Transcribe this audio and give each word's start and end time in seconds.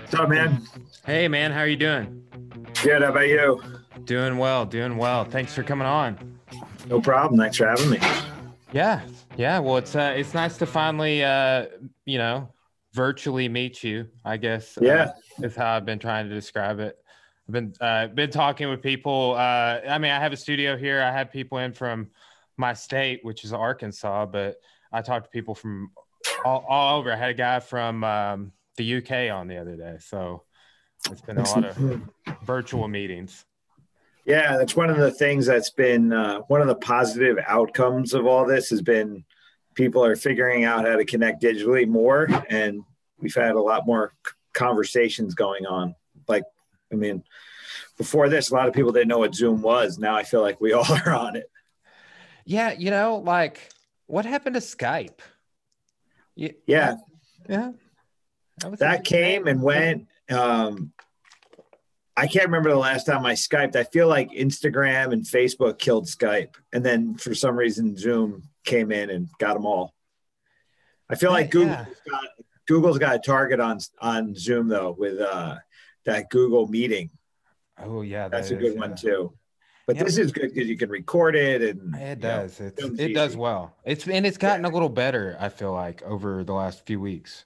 What's 0.00 0.14
up, 0.14 0.28
man? 0.28 0.62
Hey, 1.04 1.28
man, 1.28 1.52
how 1.52 1.60
are 1.60 1.66
you 1.66 1.76
doing? 1.76 2.22
Good. 2.82 3.02
How 3.02 3.10
about 3.10 3.28
you? 3.28 3.62
Doing 4.04 4.38
well, 4.38 4.64
doing 4.66 4.96
well. 4.96 5.24
Thanks 5.24 5.54
for 5.54 5.62
coming 5.62 5.86
on. 5.86 6.38
No 6.88 7.00
problem. 7.00 7.38
Thanks 7.38 7.56
for 7.58 7.66
having 7.66 7.90
me. 7.90 7.98
Yeah, 8.72 9.02
yeah. 9.36 9.58
Well, 9.58 9.76
it's 9.76 9.94
uh, 9.94 10.14
it's 10.16 10.34
nice 10.34 10.56
to 10.58 10.66
finally, 10.66 11.22
uh, 11.22 11.66
you 12.06 12.18
know, 12.18 12.52
virtually 12.94 13.48
meet 13.48 13.84
you. 13.84 14.08
I 14.24 14.36
guess. 14.36 14.76
uh, 14.78 14.80
Yeah. 14.84 15.12
is 15.42 15.54
how 15.54 15.74
I've 15.76 15.84
been 15.86 15.98
trying 15.98 16.28
to 16.28 16.34
describe 16.34 16.80
it. 16.80 16.96
I've 17.50 17.52
been 17.52 17.74
uh, 17.80 18.06
been 18.06 18.30
talking 18.30 18.68
with 18.68 18.80
people. 18.80 19.34
Uh, 19.36 19.80
I 19.88 19.98
mean, 19.98 20.12
I 20.12 20.20
have 20.20 20.32
a 20.32 20.36
studio 20.36 20.76
here. 20.76 21.02
I 21.02 21.10
have 21.10 21.32
people 21.32 21.58
in 21.58 21.72
from 21.72 22.10
my 22.56 22.74
state, 22.74 23.24
which 23.24 23.42
is 23.42 23.52
Arkansas, 23.52 24.26
but 24.26 24.60
I 24.92 25.02
talked 25.02 25.24
to 25.24 25.30
people 25.30 25.56
from 25.56 25.90
all, 26.44 26.64
all 26.68 27.00
over. 27.00 27.12
I 27.12 27.16
had 27.16 27.30
a 27.30 27.34
guy 27.34 27.58
from 27.58 28.04
um, 28.04 28.52
the 28.76 28.98
UK 28.98 29.34
on 29.34 29.48
the 29.48 29.56
other 29.56 29.74
day, 29.74 29.96
so 29.98 30.44
it's 31.10 31.22
been 31.22 31.38
a 31.38 31.42
lot 31.42 31.64
of 31.64 32.00
virtual 32.44 32.86
meetings. 32.86 33.44
Yeah, 34.24 34.56
that's 34.56 34.76
one 34.76 34.88
of 34.88 34.98
the 34.98 35.10
things 35.10 35.44
that's 35.46 35.70
been 35.70 36.12
uh, 36.12 36.42
one 36.42 36.60
of 36.60 36.68
the 36.68 36.76
positive 36.76 37.36
outcomes 37.48 38.14
of 38.14 38.26
all 38.26 38.46
this 38.46 38.70
has 38.70 38.80
been 38.80 39.24
people 39.74 40.04
are 40.04 40.14
figuring 40.14 40.62
out 40.62 40.86
how 40.86 40.94
to 40.94 41.04
connect 41.04 41.42
digitally 41.42 41.88
more, 41.88 42.28
and 42.48 42.84
we've 43.18 43.34
had 43.34 43.56
a 43.56 43.60
lot 43.60 43.88
more 43.88 44.14
conversations 44.52 45.34
going 45.34 45.66
on. 45.66 45.96
Like, 46.28 46.44
I 46.92 46.96
mean, 46.96 47.22
before 47.96 48.28
this, 48.28 48.50
a 48.50 48.54
lot 48.54 48.68
of 48.68 48.74
people 48.74 48.92
didn't 48.92 49.08
know 49.08 49.18
what 49.18 49.34
Zoom 49.34 49.62
was. 49.62 49.98
Now 49.98 50.16
I 50.16 50.22
feel 50.22 50.42
like 50.42 50.60
we 50.60 50.72
all 50.74 50.84
are 50.84 51.14
on 51.14 51.36
it. 51.36 51.50
Yeah, 52.44 52.72
you 52.72 52.90
know, 52.90 53.16
like 53.16 53.70
what 54.06 54.24
happened 54.24 54.54
to 54.54 54.60
Skype? 54.60 55.20
Yeah, 56.34 56.52
Yeah, 56.66 56.96
yeah. 57.48 57.70
was 58.68 58.80
that 58.80 59.04
came 59.04 59.46
and 59.46 59.62
went. 59.62 60.06
Um, 60.30 60.92
I 62.16 62.26
can't 62.26 62.46
remember 62.46 62.70
the 62.70 62.76
last 62.76 63.06
time 63.06 63.24
I 63.24 63.34
Skyped. 63.34 63.76
I 63.76 63.84
feel 63.84 64.08
like 64.08 64.30
Instagram 64.30 65.12
and 65.12 65.24
Facebook 65.24 65.78
killed 65.78 66.06
Skype, 66.06 66.54
and 66.72 66.84
then 66.84 67.14
for 67.16 67.34
some 67.34 67.56
reason 67.56 67.96
Zoom 67.96 68.42
came 68.64 68.92
in 68.92 69.10
and 69.10 69.28
got 69.38 69.54
them 69.54 69.66
all. 69.66 69.94
I 71.08 71.14
feel 71.14 71.30
like 71.30 71.50
Google 71.50 71.70
yeah. 71.70 71.86
got, 72.08 72.24
Google's 72.68 72.98
got 72.98 73.16
a 73.16 73.18
target 73.18 73.60
on 73.60 73.78
on 74.00 74.34
Zoom 74.34 74.68
though 74.68 74.94
with 74.98 75.20
uh, 75.20 75.56
that 76.04 76.30
Google 76.30 76.66
meeting. 76.68 77.10
Oh 77.78 78.02
yeah, 78.02 78.28
That's 78.28 78.48
that 78.50 78.56
a 78.56 78.58
good 78.58 78.72
is, 78.72 78.78
one 78.78 78.96
too. 78.96 79.32
But 79.86 79.96
Yeah. 79.96 80.04
this 80.04 80.18
is 80.18 80.32
good 80.32 80.52
because 80.54 80.68
you 80.68 80.76
can 80.76 80.90
record 80.90 81.34
it 81.34 81.62
and 81.62 81.94
It 81.96 82.18
know, 82.20 82.42
does. 82.42 82.60
It's, 82.60 82.82
it 83.00 83.14
does 83.14 83.36
well. 83.36 83.74
It's 83.84 84.06
and 84.06 84.26
it's 84.26 84.36
gotten 84.38 84.64
a 84.64 84.68
little 84.68 84.88
better. 84.88 85.36
I 85.40 85.48
feel 85.48 85.72
like 85.72 86.02
over 86.02 86.44
the 86.44 86.52
last 86.52 86.86
few 86.86 87.00
weeks. 87.00 87.44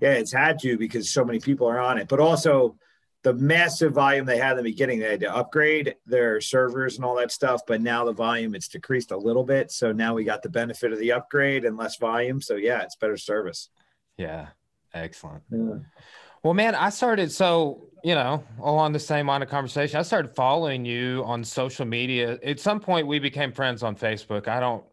Yeah, 0.00 0.12
it's 0.12 0.32
had 0.32 0.58
to 0.60 0.76
because 0.76 1.10
so 1.10 1.24
many 1.24 1.40
people 1.40 1.66
are 1.68 1.78
on 1.78 1.98
it, 1.98 2.08
but 2.08 2.20
also 2.20 2.76
the 3.22 3.32
massive 3.32 3.92
volume 3.92 4.26
they 4.26 4.36
had 4.36 4.50
in 4.52 4.56
the 4.58 4.70
beginning, 4.70 4.98
they 4.98 5.12
had 5.12 5.20
to 5.20 5.34
upgrade 5.34 5.94
their 6.04 6.42
servers 6.42 6.96
and 6.96 7.04
all 7.06 7.16
that 7.16 7.32
stuff. 7.32 7.62
But 7.66 7.80
now 7.80 8.04
the 8.04 8.12
volume 8.12 8.54
it's 8.54 8.68
decreased 8.68 9.12
a 9.12 9.16
little 9.16 9.44
bit, 9.44 9.70
so 9.70 9.92
now 9.92 10.14
we 10.14 10.24
got 10.24 10.42
the 10.42 10.50
benefit 10.50 10.92
of 10.92 10.98
the 10.98 11.12
upgrade 11.12 11.64
and 11.64 11.76
less 11.76 11.96
volume. 11.96 12.42
So 12.42 12.56
yeah, 12.56 12.82
it's 12.82 12.96
better 12.96 13.16
service. 13.16 13.70
Yeah, 14.18 14.48
excellent. 14.92 15.42
Yeah. 15.50 15.78
Well, 16.44 16.52
man, 16.54 16.74
I 16.74 16.90
started 16.90 17.32
so 17.32 17.88
you 18.04 18.14
know 18.14 18.44
along 18.60 18.92
the 18.92 18.98
same 19.00 19.26
line 19.26 19.42
of 19.42 19.48
conversation. 19.48 19.98
I 19.98 20.02
started 20.02 20.34
following 20.36 20.84
you 20.84 21.24
on 21.24 21.42
social 21.42 21.86
media. 21.86 22.38
At 22.44 22.60
some 22.60 22.80
point, 22.80 23.06
we 23.06 23.18
became 23.18 23.50
friends 23.50 23.82
on 23.82 23.96
Facebook. 23.96 24.46
I 24.46 24.60
don't 24.60 24.84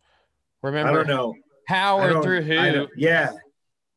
remember 0.63 0.91
I 0.91 0.93
don't 0.93 1.07
know 1.07 1.35
how 1.67 1.99
or 1.99 2.23
through 2.23 2.43
who, 2.43 2.87
yeah, 2.95 3.31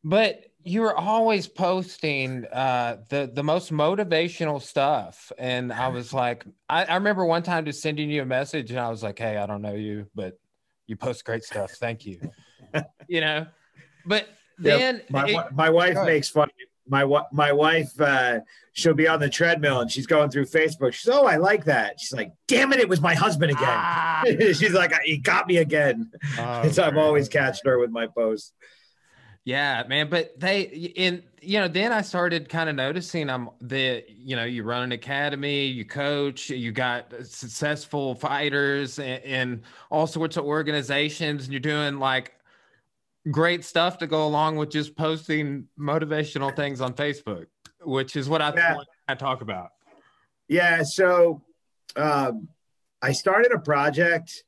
but 0.02 0.44
you 0.64 0.80
were 0.80 0.96
always 0.96 1.46
posting 1.46 2.44
uh, 2.46 2.96
the 3.08 3.30
the 3.32 3.44
most 3.44 3.72
motivational 3.72 4.60
stuff, 4.60 5.30
and 5.38 5.72
I 5.72 5.86
was 5.88 6.12
like, 6.12 6.44
I, 6.68 6.84
I 6.86 6.94
remember 6.96 7.24
one 7.24 7.44
time 7.44 7.64
just 7.66 7.82
sending 7.82 8.10
you 8.10 8.22
a 8.22 8.26
message, 8.26 8.72
and 8.72 8.80
I 8.80 8.88
was 8.90 9.02
like, 9.04 9.18
hey, 9.18 9.36
I 9.36 9.46
don't 9.46 9.62
know 9.62 9.74
you, 9.74 10.08
but 10.14 10.40
you 10.88 10.96
post 10.96 11.24
great 11.24 11.44
stuff. 11.44 11.70
Thank 11.72 12.04
you. 12.04 12.20
you 13.06 13.20
know, 13.20 13.46
but 14.04 14.26
then 14.58 15.02
my, 15.08 15.28
it- 15.28 15.52
my 15.54 15.70
wife 15.70 15.94
makes 16.06 16.28
fun. 16.30 16.48
My 16.86 17.04
my 17.32 17.52
wife, 17.52 17.98
uh, 18.00 18.40
she'll 18.72 18.94
be 18.94 19.08
on 19.08 19.20
the 19.20 19.28
treadmill 19.28 19.80
and 19.80 19.90
she's 19.90 20.06
going 20.06 20.30
through 20.30 20.46
Facebook. 20.46 20.92
She's 20.92 21.08
oh, 21.08 21.26
I 21.26 21.36
like 21.36 21.64
that. 21.64 21.98
She's 21.98 22.12
like, 22.12 22.32
damn 22.46 22.72
it, 22.72 22.80
it 22.80 22.88
was 22.88 23.00
my 23.00 23.14
husband 23.14 23.52
again. 23.52 23.64
Ah. 23.66 24.22
she's 24.26 24.72
like, 24.72 24.92
he 25.04 25.16
got 25.16 25.46
me 25.46 25.58
again. 25.58 26.10
Oh, 26.38 26.68
so 26.72 26.82
I'm 26.82 26.98
always 26.98 27.28
catching 27.28 27.70
her 27.70 27.78
with 27.78 27.90
my 27.90 28.06
posts. 28.06 28.52
Yeah, 29.44 29.82
man. 29.88 30.08
But 30.08 30.40
they 30.40 30.62
in 30.62 31.22
you 31.42 31.60
know, 31.60 31.68
then 31.68 31.92
I 31.92 32.00
started 32.00 32.48
kind 32.48 32.70
of 32.70 32.76
noticing 32.76 33.28
I'm 33.28 33.50
the 33.60 34.04
you 34.08 34.36
know, 34.36 34.44
you 34.44 34.62
run 34.62 34.82
an 34.82 34.92
academy, 34.92 35.66
you 35.66 35.84
coach, 35.84 36.48
you 36.48 36.72
got 36.72 37.12
successful 37.24 38.14
fighters 38.14 38.98
and, 38.98 39.22
in 39.22 39.62
all 39.90 40.06
sorts 40.06 40.38
of 40.38 40.44
organizations, 40.44 41.44
and 41.44 41.52
you're 41.52 41.60
doing 41.60 41.98
like 41.98 42.34
great 43.30 43.64
stuff 43.64 43.98
to 43.98 44.06
go 44.06 44.26
along 44.26 44.56
with 44.56 44.70
just 44.70 44.96
posting 44.96 45.66
motivational 45.78 46.54
things 46.54 46.80
on 46.80 46.94
Facebook, 46.94 47.46
which 47.82 48.16
is 48.16 48.28
what 48.28 48.42
I 48.42 48.52
Yeah. 48.54 48.76
I 49.08 49.14
talk 49.14 49.40
about. 49.42 49.70
Yeah, 50.48 50.82
so 50.82 51.42
um, 51.96 52.48
I 53.02 53.12
started 53.12 53.52
a 53.52 53.58
project. 53.58 54.44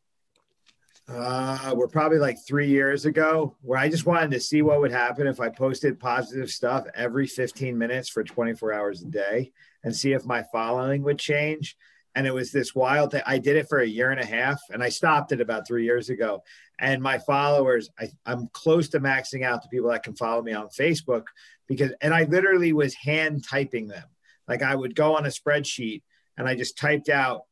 Uh, 1.09 1.73
we're 1.77 1.89
probably 1.89 2.19
like 2.19 2.37
three 2.47 2.69
years 2.69 3.07
ago, 3.07 3.57
where 3.63 3.79
I 3.79 3.89
just 3.89 4.07
wanted 4.07 4.33
to 4.33 4.41
see 4.41 4.63
what 4.63 4.81
would 4.81 4.91
happen 4.91 5.27
if 5.27 5.41
I 5.41 5.49
posted 5.49 6.01
positive 6.01 6.51
stuff 6.51 6.85
every 6.95 7.27
15 7.27 7.79
minutes 7.79 8.09
for 8.09 8.25
24 8.25 8.73
hours 8.73 9.03
a 9.03 9.07
day, 9.07 9.53
and 9.85 9.95
see 9.95 10.13
if 10.13 10.27
my 10.27 10.43
following 10.53 11.03
would 11.03 11.19
change. 11.19 11.77
And 12.17 12.27
it 12.27 12.35
was 12.35 12.51
this 12.51 12.75
wild 12.75 13.13
thing. 13.13 13.23
I 13.27 13.39
did 13.39 13.57
it 13.57 13.69
for 13.69 13.79
a 13.79 13.87
year 13.87 14.11
and 14.11 14.19
a 14.19 14.27
half, 14.27 14.59
and 14.71 14.83
I 14.83 14.89
stopped 14.89 15.33
it 15.33 15.41
about 15.41 15.69
three 15.69 15.85
years 15.85 16.09
ago. 16.09 16.43
And 16.79 17.03
my 17.03 17.19
followers, 17.19 17.91
I, 17.99 18.09
I'm 18.25 18.49
close 18.49 18.89
to 18.91 19.01
maxing 19.01 19.45
out 19.45 19.63
the 19.63 19.69
people 19.69 19.91
that 19.91 20.03
can 20.03 20.17
follow 20.17 20.43
me 20.43 20.53
on 20.53 20.69
Facebook 20.69 21.25
because, 21.69 21.93
and 22.01 22.15
I 22.15 22.25
literally 22.25 22.73
was 22.73 22.95
hand 22.95 23.45
typing 23.45 23.87
them. 23.87 24.05
Like 24.49 24.63
I 24.63 24.75
would 24.75 24.95
go 24.95 25.15
on 25.17 25.27
a 25.27 25.29
spreadsheet 25.29 26.03
and 26.37 26.49
I 26.49 26.55
just 26.55 26.79
typed 26.79 27.09
out 27.09 27.43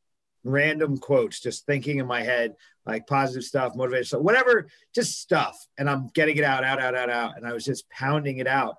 random 0.43 0.97
quotes, 0.97 1.39
just 1.39 1.65
thinking 1.65 1.99
in 1.99 2.05
my 2.05 2.21
head, 2.21 2.55
like 2.85 3.07
positive 3.07 3.43
stuff, 3.43 3.75
motivation, 3.75 4.05
stuff, 4.05 4.21
whatever, 4.21 4.67
just 4.93 5.19
stuff. 5.19 5.57
And 5.77 5.89
I'm 5.89 6.07
getting 6.13 6.37
it 6.37 6.43
out, 6.43 6.63
out, 6.63 6.81
out, 6.81 6.95
out, 6.95 7.09
out. 7.09 7.37
And 7.37 7.45
I 7.45 7.53
was 7.53 7.65
just 7.65 7.89
pounding 7.89 8.37
it 8.37 8.47
out. 8.47 8.75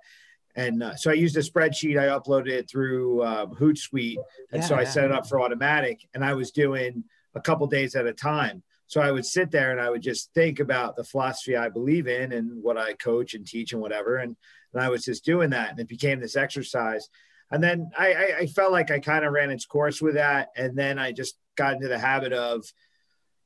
And 0.57 0.83
uh, 0.83 0.97
so 0.97 1.11
I 1.11 1.15
used 1.15 1.37
a 1.37 1.41
spreadsheet. 1.41 1.99
I 1.99 2.19
uploaded 2.19 2.49
it 2.49 2.69
through 2.69 3.23
um, 3.25 3.55
Hootsuite. 3.55 4.17
And 4.53 4.65
so 4.65 4.75
I 4.75 4.83
yeah. 4.83 4.89
set 4.89 5.05
it 5.05 5.13
up 5.13 5.29
for 5.29 5.41
automatic. 5.41 6.09
And 6.15 6.25
I 6.25 6.33
was 6.33 6.51
doing 6.51 7.05
a 7.35 7.41
couple 7.41 7.67
days 7.67 7.95
at 7.95 8.07
a 8.07 8.13
time. 8.13 8.63
So 8.87 9.01
I 9.01 9.11
would 9.11 9.27
sit 9.27 9.51
there 9.51 9.71
and 9.71 9.81
I 9.81 9.91
would 9.91 10.03
just 10.03 10.33
think 10.33 10.61
about 10.61 10.97
the 10.97 11.05
philosophy 11.05 11.57
I 11.57 11.69
believe 11.69 12.07
in 12.07 12.33
and 12.33 12.63
what 12.63 12.79
I 12.79 12.95
coach 12.95 13.35
and 13.35 13.47
teach 13.47 13.73
and 13.73 13.83
whatever. 13.83 14.17
And, 14.17 14.35
and 14.73 14.83
I 14.83 14.89
was 14.89 15.05
just 15.05 15.25
doing 15.25 15.51
that. 15.51 15.71
And 15.71 15.79
it 15.79 15.89
became 15.89 16.21
this 16.21 16.37
exercise. 16.37 17.09
And 17.51 17.63
then 17.63 17.91
I, 17.97 18.13
I, 18.13 18.37
I 18.39 18.47
felt 18.47 18.73
like 18.73 18.91
I 18.91 18.99
kind 18.99 19.25
of 19.25 19.33
ran 19.33 19.51
its 19.51 19.67
course 19.67 20.01
with 20.01 20.15
that. 20.15 20.49
And 20.57 20.77
then 20.77 20.99
I 20.99 21.13
just 21.13 21.37
got 21.57 21.75
into 21.75 21.89
the 21.89 21.99
habit 21.99 22.33
of, 22.33 22.65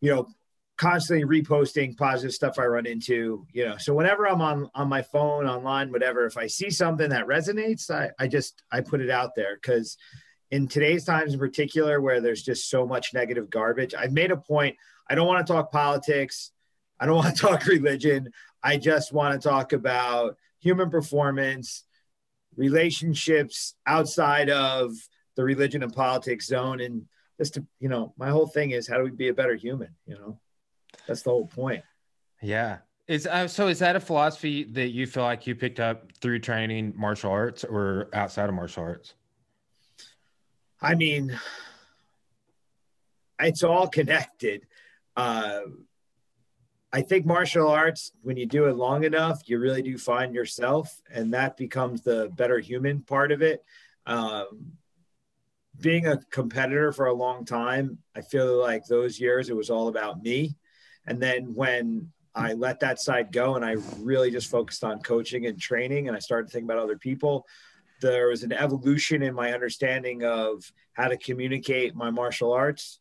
you 0.01 0.15
know, 0.15 0.29
constantly 0.81 1.43
reposting 1.43 1.95
positive 1.95 2.33
stuff 2.33 2.59
I 2.59 2.65
run 2.65 2.87
into, 2.87 3.47
you 3.53 3.67
know. 3.67 3.77
So 3.77 3.93
whenever 3.93 4.27
I'm 4.27 4.41
on 4.41 4.71
on 4.75 4.89
my 4.89 5.03
phone, 5.03 5.47
online, 5.47 5.93
whatever, 5.93 6.25
if 6.25 6.39
I 6.39 6.47
see 6.47 6.71
something 6.71 7.11
that 7.11 7.27
resonates, 7.27 7.91
I, 7.91 8.09
I 8.19 8.27
just 8.27 8.63
I 8.73 8.81
put 8.81 9.03
it 9.03 9.11
out 9.11 9.35
there 9.37 9.57
because 9.57 9.99
in 10.51 10.69
today's 10.69 11.05
times 11.05 11.35
in 11.35 11.39
particular, 11.39 12.01
where 12.01 12.23
there's 12.23 12.43
just 12.43 12.71
so 12.71 12.87
much 12.87 13.13
negative 13.13 13.51
garbage, 13.51 13.95
I've 13.95 14.13
made 14.13 14.31
a 14.31 14.39
point. 14.39 14.75
I 15.09 15.15
don't 15.15 15.27
want 15.27 15.47
to 15.47 15.53
talk 15.53 15.71
politics. 15.71 16.51
I 16.99 17.05
don't 17.05 17.17
want 17.23 17.37
to 17.37 17.43
talk 17.43 17.67
religion. 17.67 18.33
I 18.63 18.79
just 18.79 19.13
want 19.13 19.41
to 19.41 19.49
talk 19.49 19.75
about 19.75 20.39
human 20.61 20.89
performance, 20.89 21.85
relationships 22.57 23.75
outside 23.87 24.49
of 24.49 24.93
the 25.37 25.45
religion 25.45 25.83
and 25.83 25.93
politics 25.93 26.47
zone. 26.47 26.81
And 26.81 27.05
just 27.37 27.55
to, 27.55 27.67
you 27.81 27.91
know, 27.91 28.15
my 28.17 28.31
whole 28.31 28.47
thing 28.47 28.71
is 28.71 28.89
how 28.89 28.97
do 28.97 29.05
we 29.05 29.11
be 29.11 29.29
a 29.29 29.35
better 29.35 29.57
human? 29.57 29.95
You 30.07 30.15
know, 30.15 30.41
that's 31.07 31.23
the 31.23 31.31
whole 31.31 31.47
point. 31.47 31.83
Yeah. 32.43 32.79
Is 33.09 33.27
uh, 33.27 33.49
so 33.49 33.67
is 33.67 33.81
that 33.81 33.97
a 33.97 34.01
philosophy 34.01 34.65
that 34.65 34.91
you 34.91 35.07
feel 35.07 35.25
like 35.25 35.47
you 35.47 35.55
picked 35.55 35.81
up 35.81 36.13
through 36.21 36.39
training 36.39 36.95
martial 36.97 37.33
arts 37.33 37.65
or 37.65 38.09
outside 38.13 38.49
of 38.49 38.55
martial 38.55 38.85
arts? 38.85 39.15
I 40.81 40.95
mean, 40.95 41.39
it's 43.41 43.65
all 43.65 43.89
connected. 43.89 44.67
Uh, 45.17 45.63
I 46.93 47.03
think 47.03 47.27
martial 47.27 47.69
arts, 47.69 48.13
when 48.23 48.37
you 48.37 48.47
do 48.47 48.67
it 48.67 48.77
long 48.77 49.05
enough, 49.05 49.43
you 49.47 49.59
really 49.59 49.83
do 49.83 49.97
find 49.99 50.35
yourself, 50.35 51.01
and 51.13 51.35
that 51.35 51.57
becomes 51.57 52.03
the 52.03 52.31
better 52.35 52.59
human 52.59 53.03
part 53.03 53.31
of 53.33 53.43
it. 53.43 53.65
Um, 54.07 54.73
being 55.81 56.07
a 56.07 56.19
competitor 56.31 56.93
for 56.93 57.07
a 57.07 57.13
long 57.13 57.45
time, 57.45 57.99
I 58.15 58.23
feel 58.23 58.61
like 58.61 58.87
those 58.87 59.21
years 59.21 59.51
it 59.51 59.57
was 59.57 59.71
all 59.71 59.89
about 59.89 60.23
me. 60.23 60.57
And 61.07 61.21
then 61.21 61.55
when 61.55 62.11
I 62.35 62.53
let 62.53 62.81
that 62.81 63.01
side 63.01 63.33
go 63.33 63.57
and 63.57 63.65
I 63.65 63.77
really 63.99 64.31
just 64.31 64.51
focused 64.51 64.85
on 64.85 65.01
coaching 65.01 65.47
and 65.47 65.61
training 65.61 66.09
and 66.09 66.17
I 66.17 66.21
started 66.21 66.51
thinking 66.51 66.71
about 66.71 66.83
other 66.83 66.99
people, 66.99 67.47
there 68.01 68.29
was 68.29 68.43
an 68.43 68.53
evolution 68.53 69.23
in 69.23 69.35
my 69.35 69.53
understanding 69.53 70.25
of 70.25 70.71
how 70.93 71.09
to 71.09 71.17
communicate 71.17 71.95
my 71.95 72.11
martial 72.11 72.53
arts. 72.53 72.99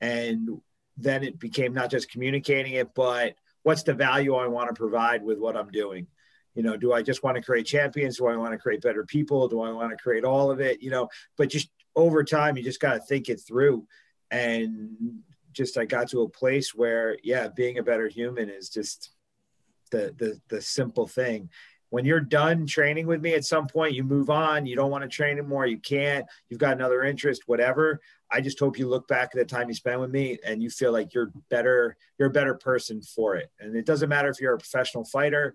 And 0.00 0.60
then 0.96 1.22
it 1.22 1.38
became 1.38 1.72
not 1.74 1.90
just 1.90 2.10
communicating 2.10 2.72
it, 2.72 2.94
but 2.94 3.34
what's 3.62 3.82
the 3.82 3.94
value 3.94 4.34
I 4.34 4.46
want 4.46 4.68
to 4.68 4.74
provide 4.74 5.22
with 5.22 5.38
what 5.38 5.56
I'm 5.56 5.70
doing? 5.70 6.06
You 6.54 6.62
know, 6.62 6.76
do 6.76 6.92
I 6.92 7.02
just 7.02 7.22
want 7.22 7.36
to 7.36 7.42
create 7.42 7.66
champions? 7.66 8.16
Do 8.18 8.26
I 8.26 8.36
want 8.36 8.52
to 8.52 8.58
create 8.58 8.82
better 8.82 9.04
people? 9.04 9.46
Do 9.46 9.60
I 9.60 9.70
want 9.70 9.90
to 9.90 10.02
create 10.02 10.24
all 10.24 10.50
of 10.50 10.60
it? 10.60 10.82
You 10.82 10.90
know, 10.90 11.08
but 11.36 11.48
just 11.48 11.70
over 11.94 12.24
time, 12.24 12.56
you 12.56 12.62
just 12.62 12.80
got 12.80 12.94
to 12.94 13.00
think 13.00 13.28
it 13.28 13.40
through. 13.40 13.86
And 14.30 15.22
just 15.52 15.78
I 15.78 15.84
got 15.84 16.08
to 16.10 16.22
a 16.22 16.28
place 16.28 16.74
where, 16.74 17.16
yeah, 17.22 17.48
being 17.48 17.78
a 17.78 17.82
better 17.82 18.08
human 18.08 18.48
is 18.48 18.68
just 18.68 19.10
the 19.90 20.14
the 20.18 20.40
the 20.48 20.60
simple 20.60 21.06
thing. 21.06 21.50
When 21.90 22.04
you're 22.04 22.20
done 22.20 22.66
training 22.66 23.08
with 23.08 23.20
me 23.20 23.34
at 23.34 23.44
some 23.44 23.66
point, 23.66 23.94
you 23.94 24.04
move 24.04 24.30
on. 24.30 24.64
You 24.64 24.76
don't 24.76 24.92
want 24.92 25.02
to 25.02 25.08
train 25.08 25.38
anymore. 25.38 25.66
You 25.66 25.78
can't. 25.78 26.24
You've 26.48 26.60
got 26.60 26.74
another 26.76 27.02
interest, 27.02 27.42
whatever. 27.46 28.00
I 28.30 28.40
just 28.40 28.60
hope 28.60 28.78
you 28.78 28.86
look 28.86 29.08
back 29.08 29.30
at 29.34 29.38
the 29.38 29.44
time 29.44 29.68
you 29.68 29.74
spent 29.74 30.00
with 30.00 30.10
me 30.10 30.38
and 30.46 30.62
you 30.62 30.70
feel 30.70 30.92
like 30.92 31.12
you're 31.12 31.32
better. 31.48 31.96
You're 32.16 32.28
a 32.28 32.32
better 32.32 32.54
person 32.54 33.02
for 33.02 33.34
it. 33.34 33.50
And 33.58 33.74
it 33.74 33.86
doesn't 33.86 34.08
matter 34.08 34.28
if 34.28 34.40
you're 34.40 34.54
a 34.54 34.58
professional 34.58 35.04
fighter, 35.04 35.52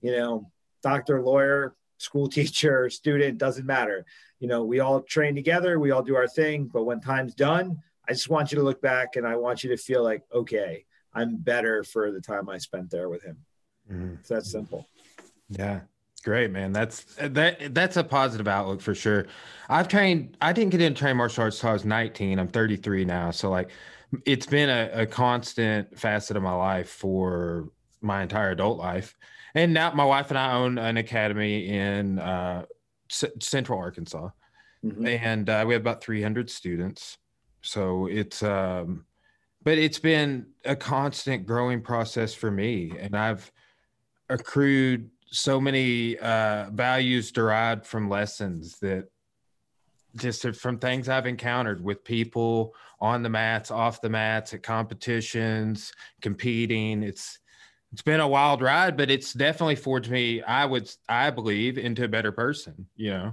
you 0.00 0.12
know, 0.12 0.50
doctor, 0.84 1.20
lawyer, 1.20 1.74
school 1.98 2.28
teacher, 2.28 2.88
student, 3.00 3.38
doesn't 3.38 3.66
matter. 3.66 4.04
You 4.38 4.48
know, 4.48 4.64
we 4.64 4.78
all 4.78 5.00
train 5.00 5.34
together, 5.34 5.80
we 5.80 5.90
all 5.90 6.02
do 6.02 6.16
our 6.16 6.28
thing, 6.28 6.70
but 6.72 6.84
when 6.84 7.00
time's 7.00 7.34
done, 7.34 7.78
I 8.08 8.12
just 8.12 8.28
want 8.28 8.52
you 8.52 8.58
to 8.58 8.64
look 8.64 8.80
back 8.80 9.16
and 9.16 9.26
I 9.26 9.36
want 9.36 9.62
you 9.62 9.70
to 9.70 9.76
feel 9.76 10.02
like, 10.02 10.22
okay, 10.34 10.84
I'm 11.14 11.36
better 11.36 11.84
for 11.84 12.10
the 12.10 12.20
time 12.20 12.48
I 12.48 12.58
spent 12.58 12.90
there 12.90 13.08
with 13.08 13.22
him. 13.22 13.36
Mm-hmm. 13.90 14.14
It's 14.14 14.28
that 14.28 14.46
simple. 14.46 14.86
Yeah. 15.48 15.80
Great, 16.24 16.52
man. 16.52 16.72
That's 16.72 17.04
that 17.18 17.74
that's 17.74 17.96
a 17.96 18.04
positive 18.04 18.46
outlook 18.46 18.80
for 18.80 18.94
sure. 18.94 19.26
I've 19.68 19.88
trained 19.88 20.36
I 20.40 20.52
didn't 20.52 20.70
get 20.70 20.80
into 20.80 20.98
train 20.98 21.16
martial 21.16 21.42
arts 21.42 21.56
until 21.56 21.70
I 21.70 21.72
was 21.72 21.84
19. 21.84 22.38
I'm 22.38 22.46
33 22.46 23.04
now. 23.04 23.32
So 23.32 23.50
like 23.50 23.70
it's 24.24 24.46
been 24.46 24.68
a, 24.68 25.02
a 25.02 25.06
constant 25.06 25.98
facet 25.98 26.36
of 26.36 26.42
my 26.44 26.54
life 26.54 26.88
for 26.88 27.70
my 28.00 28.22
entire 28.22 28.50
adult 28.50 28.78
life. 28.78 29.16
And 29.54 29.74
now 29.74 29.92
my 29.92 30.04
wife 30.04 30.30
and 30.30 30.38
I 30.38 30.52
own 30.52 30.78
an 30.78 30.96
academy 30.96 31.68
in 31.68 32.18
uh, 32.18 32.64
C- 33.10 33.28
Central 33.40 33.78
Arkansas, 33.78 34.30
mm-hmm. 34.84 35.06
and 35.06 35.48
uh, 35.48 35.64
we 35.66 35.74
have 35.74 35.82
about 35.82 36.02
300 36.02 36.48
students. 36.50 37.18
So 37.62 38.06
it's, 38.06 38.42
um, 38.42 39.06
but 39.64 39.78
it's 39.78 39.98
been 39.98 40.46
a 40.64 40.76
constant 40.76 41.46
growing 41.46 41.80
process 41.80 42.34
for 42.34 42.50
me, 42.50 42.92
and 42.98 43.16
I've 43.16 43.50
accrued 44.28 45.10
so 45.26 45.60
many 45.60 46.18
uh, 46.18 46.68
values 46.70 47.32
derived 47.32 47.86
from 47.86 48.08
lessons 48.10 48.78
that 48.80 49.08
just 50.16 50.46
from 50.56 50.78
things 50.78 51.08
I've 51.08 51.26
encountered 51.26 51.82
with 51.82 52.04
people 52.04 52.74
on 53.00 53.22
the 53.22 53.28
mats, 53.28 53.70
off 53.70 54.00
the 54.00 54.10
mats, 54.10 54.52
at 54.52 54.62
competitions, 54.62 55.92
competing. 56.20 57.02
It's 57.02 57.38
it's 57.92 58.02
been 58.02 58.20
a 58.20 58.28
wild 58.28 58.62
ride, 58.62 58.96
but 58.96 59.10
it's 59.10 59.32
definitely 59.32 59.76
forged 59.76 60.10
me, 60.10 60.42
I 60.42 60.64
would 60.64 60.90
I 61.08 61.30
believe, 61.30 61.78
into 61.78 62.04
a 62.04 62.08
better 62.08 62.32
person, 62.32 62.86
you 62.96 63.10
know. 63.10 63.32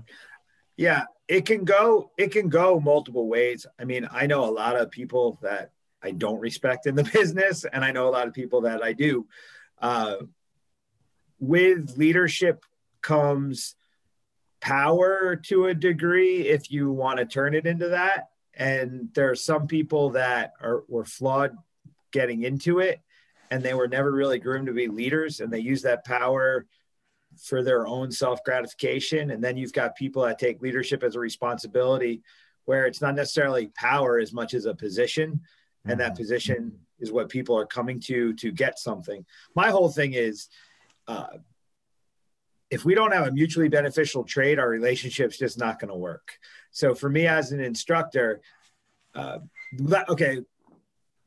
Yeah, 0.77 1.03
it 1.29 1.45
can 1.45 1.63
go 1.63 2.11
it 2.17 2.31
can 2.31 2.49
go 2.49 2.79
multiple 2.79 3.29
ways. 3.29 3.65
I 3.79 3.85
mean, 3.85 4.09
I 4.11 4.25
know 4.25 4.43
a 4.43 4.51
lot 4.51 4.75
of 4.75 4.89
people 4.89 5.37
that 5.43 5.71
I 6.01 6.11
don't 6.11 6.39
respect 6.39 6.87
in 6.87 6.95
the 6.95 7.03
business, 7.13 7.65
and 7.71 7.85
I 7.85 7.91
know 7.91 8.09
a 8.09 8.11
lot 8.11 8.27
of 8.27 8.33
people 8.33 8.61
that 8.61 8.83
I 8.83 8.91
do. 8.93 9.27
Uh, 9.79 10.15
with 11.39 11.95
leadership 11.95 12.65
comes 13.01 13.75
power 14.59 15.37
to 15.37 15.67
a 15.67 15.73
degree 15.73 16.47
if 16.47 16.69
you 16.69 16.91
want 16.91 17.19
to 17.19 17.25
turn 17.25 17.53
it 17.53 17.65
into 17.65 17.89
that. 17.89 18.29
And 18.53 19.09
there 19.13 19.29
are 19.29 19.35
some 19.35 19.67
people 19.67 20.11
that 20.11 20.53
are 20.59 20.83
were 20.89 21.05
flawed 21.05 21.55
getting 22.11 22.43
into 22.43 22.79
it 22.79 22.99
and 23.51 23.63
they 23.63 23.73
were 23.73 23.87
never 23.87 24.11
really 24.11 24.39
groomed 24.39 24.67
to 24.67 24.73
be 24.73 24.87
leaders 24.87 25.39
and 25.39 25.53
they 25.53 25.59
use 25.59 25.83
that 25.83 26.03
power 26.03 26.65
for 27.41 27.63
their 27.63 27.87
own 27.87 28.11
self 28.11 28.43
gratification 28.43 29.31
and 29.31 29.43
then 29.43 29.57
you've 29.57 29.73
got 29.73 29.95
people 29.95 30.23
that 30.23 30.39
take 30.39 30.61
leadership 30.61 31.03
as 31.03 31.15
a 31.15 31.19
responsibility 31.19 32.21
where 32.65 32.85
it's 32.85 33.01
not 33.01 33.15
necessarily 33.15 33.67
power 33.75 34.19
as 34.19 34.33
much 34.33 34.53
as 34.53 34.65
a 34.65 34.73
position 34.73 35.41
and 35.85 35.99
that 35.99 36.13
mm-hmm. 36.13 36.17
position 36.17 36.79
is 36.99 37.11
what 37.11 37.29
people 37.29 37.57
are 37.57 37.65
coming 37.65 37.99
to 37.99 38.33
to 38.33 38.51
get 38.51 38.77
something 38.77 39.25
my 39.55 39.69
whole 39.69 39.89
thing 39.89 40.13
is 40.13 40.49
uh, 41.07 41.37
if 42.69 42.85
we 42.85 42.93
don't 42.93 43.13
have 43.13 43.27
a 43.27 43.31
mutually 43.31 43.69
beneficial 43.69 44.23
trade 44.23 44.59
our 44.59 44.69
relationship's 44.69 45.37
just 45.37 45.57
not 45.57 45.79
going 45.79 45.91
to 45.91 45.97
work 45.97 46.37
so 46.71 46.93
for 46.93 47.09
me 47.09 47.27
as 47.27 47.51
an 47.51 47.59
instructor 47.59 48.41
uh, 49.15 49.39
okay 50.09 50.39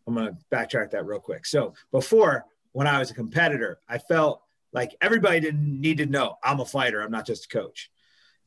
I'm 0.06 0.14
going 0.14 0.28
to 0.28 0.36
backtrack 0.54 0.90
that 0.90 1.06
real 1.06 1.20
quick. 1.20 1.46
So 1.46 1.74
before, 1.90 2.44
when 2.72 2.86
I 2.86 2.98
was 2.98 3.10
a 3.10 3.14
competitor, 3.14 3.78
I 3.88 3.98
felt 3.98 4.41
like 4.72 4.96
everybody 5.00 5.40
didn't 5.40 5.80
need 5.80 5.98
to 5.98 6.06
know 6.06 6.36
I'm 6.42 6.60
a 6.60 6.64
fighter. 6.64 7.00
I'm 7.00 7.10
not 7.10 7.26
just 7.26 7.46
a 7.46 7.48
coach. 7.48 7.90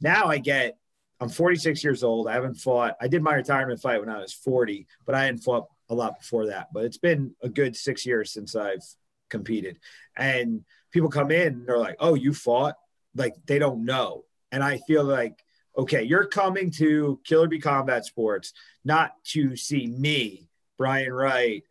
Now 0.01 0.25
I 0.25 0.37
get, 0.37 0.77
I'm 1.19 1.29
46 1.29 1.83
years 1.83 2.03
old. 2.03 2.27
I 2.27 2.33
haven't 2.33 2.55
fought. 2.55 2.95
I 2.99 3.07
did 3.07 3.21
my 3.21 3.33
retirement 3.33 3.81
fight 3.81 3.99
when 3.99 4.09
I 4.09 4.19
was 4.19 4.33
40, 4.33 4.87
but 5.05 5.15
I 5.15 5.25
hadn't 5.25 5.43
fought 5.43 5.67
a 5.89 5.95
lot 5.95 6.19
before 6.19 6.47
that. 6.47 6.69
But 6.73 6.85
it's 6.85 6.97
been 6.97 7.35
a 7.41 7.49
good 7.49 7.75
six 7.75 8.05
years 8.05 8.31
since 8.31 8.55
I've 8.55 8.83
competed. 9.29 9.79
And 10.17 10.65
people 10.91 11.09
come 11.09 11.31
in 11.31 11.47
and 11.47 11.67
they're 11.67 11.77
like, 11.77 11.97
oh, 11.99 12.15
you 12.15 12.33
fought? 12.33 12.75
Like 13.15 13.35
they 13.45 13.59
don't 13.59 13.85
know. 13.85 14.25
And 14.51 14.63
I 14.63 14.77
feel 14.79 15.03
like, 15.03 15.43
okay, 15.77 16.03
you're 16.03 16.25
coming 16.25 16.71
to 16.71 17.19
Killer 17.23 17.47
B 17.47 17.59
Combat 17.59 18.05
Sports 18.05 18.53
not 18.83 19.11
to 19.25 19.55
see 19.55 19.87
me 19.87 20.49
Brian 20.77 21.11
Wright, 21.11 21.63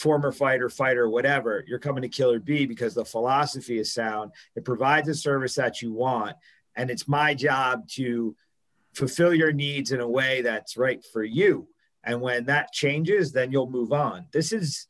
former 0.00 0.32
fighter, 0.32 0.70
fighter, 0.70 1.10
whatever, 1.10 1.62
you're 1.68 1.78
coming 1.78 2.00
to 2.02 2.08
Killer 2.08 2.40
B 2.40 2.64
because 2.64 2.94
the 2.94 3.04
philosophy 3.04 3.78
is 3.78 3.92
sound. 3.92 4.32
It 4.56 4.64
provides 4.64 5.08
a 5.08 5.14
service 5.14 5.54
that 5.56 5.82
you 5.82 5.92
want. 5.92 6.36
And 6.74 6.90
it's 6.90 7.06
my 7.06 7.34
job 7.34 7.86
to 7.90 8.34
fulfill 8.94 9.34
your 9.34 9.52
needs 9.52 9.92
in 9.92 10.00
a 10.00 10.08
way 10.08 10.40
that's 10.40 10.78
right 10.78 11.04
for 11.12 11.22
you. 11.22 11.68
And 12.02 12.22
when 12.22 12.46
that 12.46 12.72
changes, 12.72 13.32
then 13.32 13.52
you'll 13.52 13.70
move 13.70 13.92
on. 13.92 14.24
This 14.32 14.52
is 14.52 14.86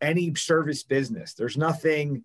any 0.00 0.34
service 0.34 0.82
business. 0.82 1.34
There's 1.34 1.56
nothing 1.56 2.24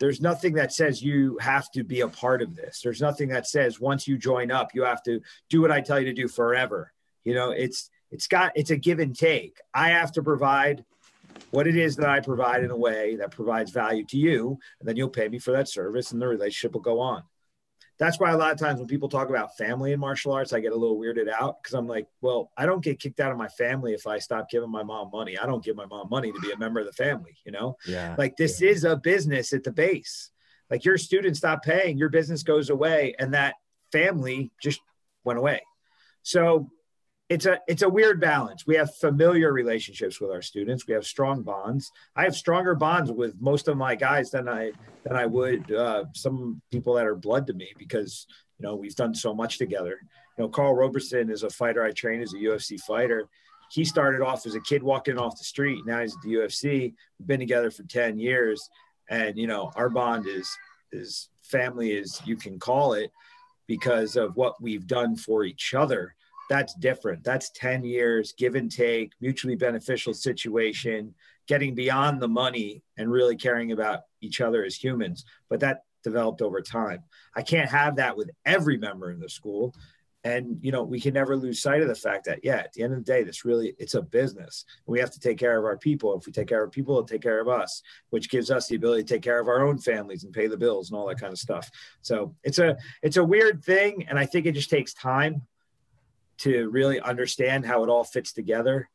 there's 0.00 0.20
nothing 0.20 0.52
that 0.54 0.72
says 0.72 1.02
you 1.02 1.38
have 1.38 1.72
to 1.72 1.82
be 1.82 2.02
a 2.02 2.08
part 2.08 2.40
of 2.40 2.54
this. 2.54 2.82
There's 2.84 3.00
nothing 3.00 3.30
that 3.30 3.48
says 3.48 3.80
once 3.80 4.06
you 4.06 4.16
join 4.16 4.52
up, 4.52 4.72
you 4.72 4.84
have 4.84 5.02
to 5.04 5.20
do 5.48 5.60
what 5.60 5.72
I 5.72 5.80
tell 5.80 5.98
you 5.98 6.04
to 6.04 6.12
do 6.12 6.28
forever. 6.28 6.92
You 7.24 7.34
know, 7.34 7.50
it's 7.50 7.90
it's 8.10 8.28
got 8.28 8.52
it's 8.54 8.70
a 8.70 8.76
give 8.76 9.00
and 9.00 9.16
take. 9.16 9.58
I 9.74 9.88
have 9.90 10.12
to 10.12 10.22
provide 10.22 10.84
what 11.50 11.66
it 11.66 11.76
is 11.76 11.96
that 11.96 12.08
I 12.08 12.20
provide 12.20 12.62
in 12.62 12.70
a 12.70 12.76
way 12.76 13.16
that 13.16 13.30
provides 13.30 13.70
value 13.70 14.04
to 14.06 14.16
you, 14.16 14.58
and 14.80 14.88
then 14.88 14.96
you'll 14.96 15.08
pay 15.08 15.28
me 15.28 15.38
for 15.38 15.52
that 15.52 15.68
service, 15.68 16.12
and 16.12 16.20
the 16.20 16.26
relationship 16.26 16.74
will 16.74 16.80
go 16.80 17.00
on. 17.00 17.22
That's 17.98 18.20
why 18.20 18.30
a 18.30 18.36
lot 18.36 18.52
of 18.52 18.58
times 18.58 18.78
when 18.78 18.86
people 18.86 19.08
talk 19.08 19.28
about 19.28 19.56
family 19.56 19.92
in 19.92 19.98
martial 19.98 20.32
arts, 20.32 20.52
I 20.52 20.60
get 20.60 20.72
a 20.72 20.76
little 20.76 20.98
weirded 20.98 21.28
out 21.28 21.60
because 21.60 21.74
I'm 21.74 21.88
like, 21.88 22.06
well, 22.20 22.52
I 22.56 22.64
don't 22.64 22.82
get 22.82 23.00
kicked 23.00 23.18
out 23.18 23.32
of 23.32 23.38
my 23.38 23.48
family 23.48 23.92
if 23.92 24.06
I 24.06 24.18
stop 24.18 24.48
giving 24.48 24.70
my 24.70 24.84
mom 24.84 25.10
money. 25.12 25.36
I 25.36 25.46
don't 25.46 25.64
give 25.64 25.74
my 25.74 25.86
mom 25.86 26.08
money 26.08 26.30
to 26.30 26.40
be 26.40 26.52
a 26.52 26.58
member 26.58 26.78
of 26.78 26.86
the 26.86 26.92
family, 26.92 27.36
you 27.44 27.50
know? 27.50 27.76
Yeah. 27.86 28.14
Like 28.16 28.36
this 28.36 28.60
yeah. 28.60 28.70
is 28.70 28.84
a 28.84 28.96
business 28.96 29.52
at 29.52 29.64
the 29.64 29.72
base. 29.72 30.30
Like 30.70 30.84
your 30.84 30.96
students 30.96 31.40
stop 31.40 31.64
paying, 31.64 31.98
your 31.98 32.08
business 32.08 32.44
goes 32.44 32.70
away, 32.70 33.16
and 33.18 33.34
that 33.34 33.56
family 33.90 34.52
just 34.62 34.80
went 35.24 35.40
away. 35.40 35.62
So 36.22 36.70
it's 37.28 37.44
a 37.44 37.60
it's 37.68 37.82
a 37.82 37.88
weird 37.88 38.20
balance. 38.20 38.66
We 38.66 38.76
have 38.76 38.94
familiar 38.96 39.52
relationships 39.52 40.20
with 40.20 40.30
our 40.30 40.40
students. 40.40 40.86
We 40.86 40.94
have 40.94 41.06
strong 41.06 41.42
bonds. 41.42 41.92
I 42.16 42.24
have 42.24 42.34
stronger 42.34 42.74
bonds 42.74 43.12
with 43.12 43.34
most 43.40 43.68
of 43.68 43.76
my 43.76 43.94
guys 43.94 44.30
than 44.30 44.48
I 44.48 44.72
than 45.04 45.14
I 45.14 45.26
would 45.26 45.70
uh, 45.72 46.04
some 46.14 46.62
people 46.70 46.94
that 46.94 47.06
are 47.06 47.14
blood 47.14 47.46
to 47.48 47.52
me 47.52 47.68
because 47.78 48.26
you 48.58 48.66
know 48.66 48.76
we've 48.76 48.96
done 48.96 49.14
so 49.14 49.34
much 49.34 49.58
together. 49.58 49.98
You 50.38 50.44
know, 50.44 50.48
Karl 50.48 50.74
Roberson 50.74 51.30
is 51.30 51.42
a 51.42 51.50
fighter 51.50 51.82
I 51.82 51.90
trained 51.90 52.22
as 52.22 52.32
a 52.32 52.38
UFC 52.38 52.80
fighter. 52.80 53.28
He 53.70 53.84
started 53.84 54.22
off 54.22 54.46
as 54.46 54.54
a 54.54 54.60
kid 54.60 54.82
walking 54.82 55.18
off 55.18 55.36
the 55.36 55.44
street. 55.44 55.84
Now 55.84 56.00
he's 56.00 56.16
at 56.16 56.22
the 56.22 56.34
UFC. 56.34 56.94
We've 57.18 57.28
been 57.28 57.40
together 57.40 57.70
for 57.70 57.82
ten 57.82 58.18
years, 58.18 58.70
and 59.10 59.36
you 59.36 59.46
know 59.46 59.70
our 59.76 59.90
bond 59.90 60.26
is 60.26 60.50
is 60.92 61.28
family 61.42 61.98
as 61.98 62.22
you 62.24 62.36
can 62.36 62.58
call 62.58 62.94
it 62.94 63.10
because 63.66 64.16
of 64.16 64.34
what 64.34 64.62
we've 64.62 64.86
done 64.86 65.14
for 65.14 65.44
each 65.44 65.74
other 65.74 66.14
that's 66.48 66.74
different. 66.74 67.24
That's 67.24 67.50
10 67.50 67.84
years, 67.84 68.32
give 68.36 68.54
and 68.54 68.70
take, 68.70 69.12
mutually 69.20 69.56
beneficial 69.56 70.14
situation, 70.14 71.14
getting 71.46 71.74
beyond 71.74 72.20
the 72.20 72.28
money 72.28 72.82
and 72.96 73.10
really 73.10 73.36
caring 73.36 73.72
about 73.72 74.00
each 74.20 74.40
other 74.40 74.64
as 74.64 74.76
humans. 74.76 75.24
But 75.48 75.60
that 75.60 75.82
developed 76.04 76.42
over 76.42 76.60
time. 76.60 77.02
I 77.34 77.42
can't 77.42 77.70
have 77.70 77.96
that 77.96 78.16
with 78.16 78.30
every 78.46 78.76
member 78.78 79.10
in 79.10 79.20
the 79.20 79.28
school. 79.28 79.74
and 80.24 80.58
you 80.62 80.72
know 80.72 80.82
we 80.82 81.00
can 81.00 81.14
never 81.14 81.36
lose 81.36 81.62
sight 81.62 81.80
of 81.80 81.86
the 81.86 81.94
fact 81.94 82.24
that 82.24 82.40
yeah 82.42 82.56
at 82.56 82.72
the 82.72 82.82
end 82.82 82.92
of 82.92 82.98
the 82.98 83.04
day 83.04 83.22
this 83.22 83.44
really 83.44 83.72
it's 83.78 83.94
a 83.94 84.02
business 84.02 84.64
we 84.86 84.98
have 84.98 85.12
to 85.12 85.20
take 85.20 85.38
care 85.38 85.56
of 85.56 85.64
our 85.64 85.78
people 85.78 86.18
if 86.18 86.26
we 86.26 86.32
take 86.32 86.48
care 86.48 86.64
of 86.64 86.72
people 86.72 86.92
they'll 86.94 87.04
take 87.04 87.22
care 87.22 87.40
of 87.40 87.48
us 87.48 87.82
which 88.10 88.28
gives 88.28 88.50
us 88.50 88.66
the 88.66 88.74
ability 88.74 89.04
to 89.04 89.14
take 89.14 89.22
care 89.22 89.38
of 89.38 89.46
our 89.46 89.64
own 89.64 89.78
families 89.78 90.24
and 90.24 90.32
pay 90.32 90.48
the 90.48 90.56
bills 90.56 90.90
and 90.90 90.98
all 90.98 91.06
that 91.06 91.20
kind 91.20 91.32
of 91.32 91.38
stuff 91.38 91.70
so 92.02 92.34
it's 92.42 92.58
a 92.58 92.76
it's 93.00 93.16
a 93.16 93.24
weird 93.24 93.62
thing 93.64 94.04
and 94.08 94.18
i 94.18 94.26
think 94.26 94.44
it 94.44 94.56
just 94.60 94.70
takes 94.70 94.92
time 94.92 95.40
to 96.38 96.68
really 96.70 97.00
understand 97.00 97.66
how 97.66 97.82
it 97.82 97.88
all 97.88 98.04
fits 98.04 98.32
together 98.32 98.88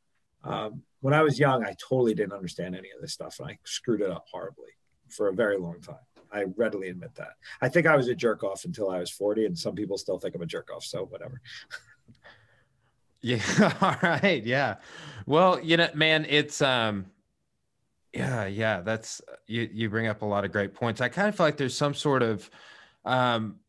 um, 0.44 0.82
when 1.02 1.14
i 1.14 1.22
was 1.22 1.40
young 1.40 1.64
i 1.64 1.76
totally 1.90 2.14
didn't 2.14 2.34
understand 2.34 2.76
any 2.76 2.90
of 2.96 3.02
this 3.02 3.14
stuff 3.14 3.40
and 3.40 3.50
i 3.50 3.58
screwed 3.64 4.02
it 4.02 4.10
up 4.10 4.26
horribly 4.32 4.72
for 5.10 5.28
a 5.28 5.34
very 5.34 5.58
long 5.58 5.80
time 5.82 5.96
I 6.34 6.46
readily 6.58 6.90
admit 6.90 7.14
that. 7.16 7.36
I 7.62 7.70
think 7.70 7.86
I 7.86 7.96
was 7.96 8.08
a 8.08 8.16
jerk 8.16 8.44
off 8.44 8.66
until 8.66 8.90
I 8.90 8.98
was 9.00 9.12
40, 9.12 9.46
and 9.46 9.58
some 9.58 9.76
people 9.76 9.98
still 9.98 10.18
think 10.18 10.34
I'm 10.34 10.42
a 10.42 10.48
jerk 10.48 10.72
off. 10.76 10.84
So 10.84 11.06
whatever. 11.06 11.40
yeah. 13.22 13.42
All 13.82 13.96
right. 14.02 14.44
Yeah. 14.44 14.78
Well, 15.26 15.60
you 15.62 15.78
know, 15.78 15.90
man, 15.94 16.26
it's 16.28 16.62
um 16.62 17.06
yeah, 18.14 18.46
yeah, 18.46 18.82
that's 18.82 19.22
you 19.48 19.70
you 19.72 19.90
bring 19.90 20.08
up 20.08 20.22
a 20.22 20.26
lot 20.26 20.46
of 20.46 20.52
great 20.52 20.74
points. 20.74 21.02
I 21.02 21.10
kind 21.10 21.28
of 21.28 21.36
feel 21.36 21.46
like 21.46 21.58
there's 21.58 21.78
some 21.78 21.94
sort 21.94 22.24
of 22.24 22.50
um 23.06 23.60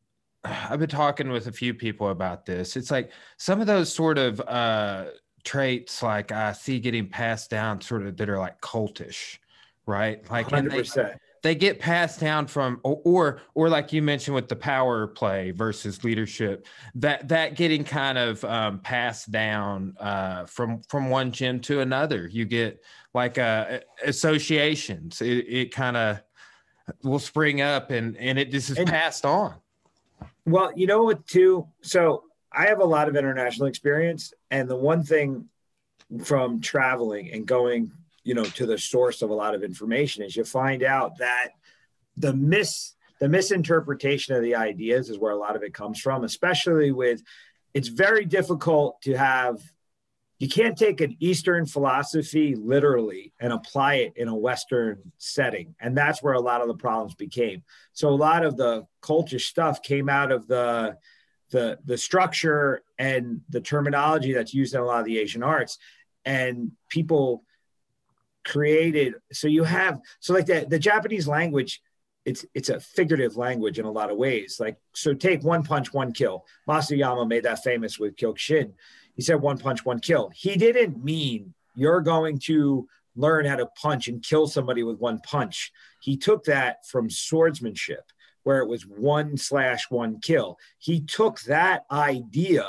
I've 0.44 0.78
been 0.78 0.88
talking 0.88 1.30
with 1.30 1.46
a 1.46 1.52
few 1.52 1.74
people 1.74 2.10
about 2.10 2.44
this. 2.44 2.76
It's 2.76 2.90
like 2.90 3.10
some 3.38 3.60
of 3.60 3.66
those 3.66 3.92
sort 3.92 4.18
of 4.18 4.40
uh 4.40 5.06
traits 5.44 6.02
like 6.02 6.32
I 6.32 6.52
see 6.52 6.80
getting 6.80 7.08
passed 7.08 7.50
down 7.50 7.80
sort 7.80 8.06
of 8.06 8.16
that 8.16 8.28
are 8.28 8.38
like 8.38 8.60
cultish, 8.60 9.38
right? 9.86 10.28
Like 10.30 10.48
100%. 10.48 11.16
They, 11.42 11.54
get 11.54 11.78
passed 11.78 12.20
down 12.20 12.46
from 12.46 12.80
or, 12.82 13.02
or, 13.04 13.40
or 13.54 13.68
like 13.68 13.92
you 13.92 14.00
mentioned 14.00 14.34
with 14.34 14.48
the 14.48 14.56
power 14.56 15.06
play 15.06 15.50
versus 15.50 16.02
leadership 16.02 16.66
that 16.94 17.28
that 17.28 17.54
getting 17.54 17.84
kind 17.84 18.16
of 18.16 18.42
um, 18.44 18.80
passed 18.80 19.30
down 19.30 19.94
uh, 20.00 20.46
from 20.46 20.80
from 20.88 21.10
one 21.10 21.30
gym 21.32 21.60
to 21.60 21.80
another 21.80 22.26
you 22.26 22.46
get 22.46 22.82
like 23.12 23.36
uh, 23.36 23.80
associations 24.06 25.20
it, 25.20 25.44
it 25.46 25.74
kind 25.74 25.98
of 25.98 26.22
will 27.02 27.18
spring 27.18 27.60
up 27.60 27.90
and 27.90 28.16
and 28.16 28.38
it 28.38 28.50
just 28.50 28.70
is 28.70 28.78
and, 28.78 28.88
passed 28.88 29.26
on 29.26 29.54
well 30.46 30.72
you 30.74 30.86
know 30.86 31.04
what 31.04 31.26
too? 31.26 31.66
So 31.82 32.24
i 32.52 32.66
have 32.66 32.80
a 32.80 32.84
lot 32.84 33.08
of 33.08 33.16
international 33.16 33.66
experience 33.66 34.32
and 34.50 34.68
the 34.68 34.76
one 34.76 35.02
thing 35.02 35.48
from 36.22 36.60
traveling 36.60 37.32
and 37.32 37.46
going 37.46 37.90
you 38.22 38.34
know 38.34 38.44
to 38.44 38.66
the 38.66 38.78
source 38.78 39.22
of 39.22 39.30
a 39.30 39.34
lot 39.34 39.54
of 39.54 39.62
information 39.62 40.22
is 40.22 40.36
you 40.36 40.44
find 40.44 40.82
out 40.82 41.18
that 41.18 41.50
the 42.16 42.32
mis 42.32 42.94
the 43.20 43.28
misinterpretation 43.28 44.34
of 44.34 44.42
the 44.42 44.54
ideas 44.54 45.08
is 45.08 45.18
where 45.18 45.32
a 45.32 45.36
lot 45.36 45.56
of 45.56 45.62
it 45.62 45.74
comes 45.74 46.00
from 46.00 46.24
especially 46.24 46.92
with 46.92 47.22
it's 47.72 47.88
very 47.88 48.24
difficult 48.24 49.00
to 49.02 49.16
have 49.16 49.60
you 50.38 50.48
can't 50.48 50.76
take 50.76 51.00
an 51.00 51.16
eastern 51.20 51.64
philosophy 51.64 52.54
literally 52.56 53.32
and 53.38 53.52
apply 53.52 53.94
it 53.94 54.14
in 54.16 54.28
a 54.28 54.34
western 54.34 55.00
setting. 55.16 55.74
And 55.80 55.96
that's 55.96 56.22
where 56.22 56.34
a 56.34 56.40
lot 56.40 56.60
of 56.60 56.68
the 56.68 56.74
problems 56.74 57.14
became. 57.14 57.62
So 57.92 58.08
a 58.08 58.10
lot 58.10 58.44
of 58.44 58.56
the 58.56 58.86
culture 59.00 59.38
stuff 59.38 59.82
came 59.82 60.08
out 60.08 60.32
of 60.32 60.46
the 60.46 60.96
the 61.50 61.78
the 61.84 61.96
structure 61.96 62.82
and 62.98 63.42
the 63.48 63.60
terminology 63.60 64.32
that's 64.32 64.54
used 64.54 64.74
in 64.74 64.80
a 64.80 64.84
lot 64.84 65.00
of 65.00 65.06
the 65.06 65.18
asian 65.18 65.42
arts. 65.42 65.78
And 66.24 66.72
people 66.88 67.44
created 68.44 69.14
so 69.32 69.46
you 69.46 69.62
have 69.64 70.00
so 70.20 70.34
like 70.34 70.46
the, 70.46 70.66
the 70.68 70.78
japanese 70.78 71.26
language 71.26 71.80
it's 72.24 72.44
it's 72.54 72.70
a 72.70 72.80
figurative 72.80 73.36
language 73.36 73.78
in 73.78 73.84
a 73.84 73.90
lot 73.90 74.10
of 74.10 74.16
ways. 74.16 74.56
Like 74.58 74.76
so 74.94 75.12
take 75.14 75.42
one 75.42 75.62
punch 75.62 75.92
one 75.92 76.12
kill. 76.12 76.44
Mas 76.66 76.90
Oyama 76.90 77.26
made 77.26 77.44
that 77.44 77.62
famous 77.62 77.98
with 77.98 78.16
kyokushin 78.16 78.72
he 79.14 79.22
said 79.22 79.40
one 79.40 79.58
punch 79.58 79.84
one 79.84 79.98
kill 79.98 80.30
he 80.34 80.56
didn't 80.56 81.02
mean 81.02 81.54
you're 81.74 82.00
going 82.00 82.38
to 82.38 82.86
learn 83.16 83.44
how 83.44 83.56
to 83.56 83.66
punch 83.80 84.08
and 84.08 84.22
kill 84.22 84.46
somebody 84.46 84.82
with 84.82 84.98
one 84.98 85.18
punch 85.20 85.72
he 86.00 86.16
took 86.16 86.44
that 86.44 86.86
from 86.86 87.08
swordsmanship 87.08 88.10
where 88.42 88.58
it 88.58 88.68
was 88.68 88.82
one 88.82 89.36
slash 89.36 89.90
one 89.90 90.20
kill 90.20 90.56
he 90.78 91.00
took 91.00 91.40
that 91.42 91.84
idea 91.90 92.66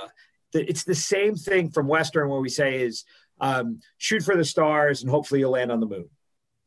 that 0.53 0.69
it's 0.69 0.83
the 0.83 0.95
same 0.95 1.35
thing 1.35 1.69
from 1.69 1.87
western 1.87 2.29
where 2.29 2.39
we 2.39 2.49
say 2.49 2.81
is 2.81 3.05
um, 3.39 3.79
shoot 3.97 4.23
for 4.23 4.35
the 4.35 4.45
stars 4.45 5.01
and 5.01 5.09
hopefully 5.09 5.39
you'll 5.39 5.51
land 5.51 5.71
on 5.71 5.79
the 5.79 5.85
moon. 5.85 6.09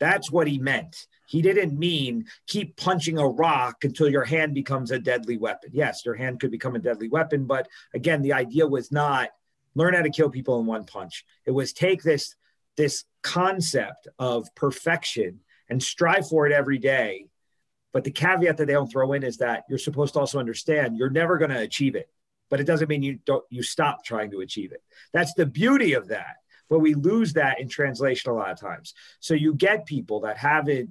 That's 0.00 0.30
what 0.30 0.46
he 0.46 0.58
meant. 0.58 0.96
He 1.26 1.42
didn't 1.42 1.78
mean 1.78 2.26
keep 2.46 2.76
punching 2.76 3.18
a 3.18 3.28
rock 3.28 3.84
until 3.84 4.08
your 4.08 4.24
hand 4.24 4.54
becomes 4.54 4.90
a 4.90 4.98
deadly 4.98 5.36
weapon. 5.36 5.70
Yes, 5.72 6.04
your 6.04 6.14
hand 6.14 6.40
could 6.40 6.50
become 6.50 6.76
a 6.76 6.80
deadly 6.80 7.08
weapon, 7.08 7.44
but 7.46 7.68
again, 7.94 8.22
the 8.22 8.32
idea 8.32 8.66
was 8.66 8.92
not 8.92 9.30
learn 9.78 9.94
how 9.94 10.02
to 10.02 10.10
kill 10.10 10.30
people 10.30 10.60
in 10.60 10.66
one 10.66 10.84
punch. 10.84 11.24
It 11.46 11.52
was 11.52 11.72
take 11.72 12.02
this 12.02 12.34
this 12.76 13.04
concept 13.22 14.08
of 14.18 14.54
perfection 14.54 15.40
and 15.68 15.82
strive 15.82 16.28
for 16.28 16.46
it 16.46 16.52
every 16.52 16.78
day. 16.78 17.26
But 17.92 18.04
the 18.04 18.10
caveat 18.10 18.58
that 18.58 18.66
they 18.66 18.72
don't 18.72 18.90
throw 18.90 19.12
in 19.14 19.24
is 19.24 19.38
that 19.38 19.64
you're 19.68 19.78
supposed 19.78 20.14
to 20.14 20.20
also 20.20 20.38
understand 20.38 20.96
you're 20.96 21.10
never 21.10 21.38
going 21.38 21.50
to 21.50 21.58
achieve 21.58 21.96
it, 21.96 22.08
but 22.50 22.60
it 22.60 22.64
doesn't 22.64 22.88
mean 22.88 23.02
you 23.02 23.18
don't 23.24 23.44
you 23.50 23.62
stop 23.62 24.04
trying 24.04 24.30
to 24.32 24.40
achieve 24.40 24.72
it. 24.72 24.82
That's 25.12 25.34
the 25.34 25.46
beauty 25.46 25.94
of 25.94 26.08
that 26.08 26.36
but 26.68 26.80
we 26.80 26.94
lose 26.94 27.32
that 27.34 27.60
in 27.60 27.68
translation 27.68 28.30
a 28.30 28.34
lot 28.34 28.50
of 28.50 28.60
times. 28.60 28.94
So 29.20 29.34
you 29.34 29.54
get 29.54 29.86
people 29.86 30.20
that 30.20 30.36
haven't, 30.36 30.90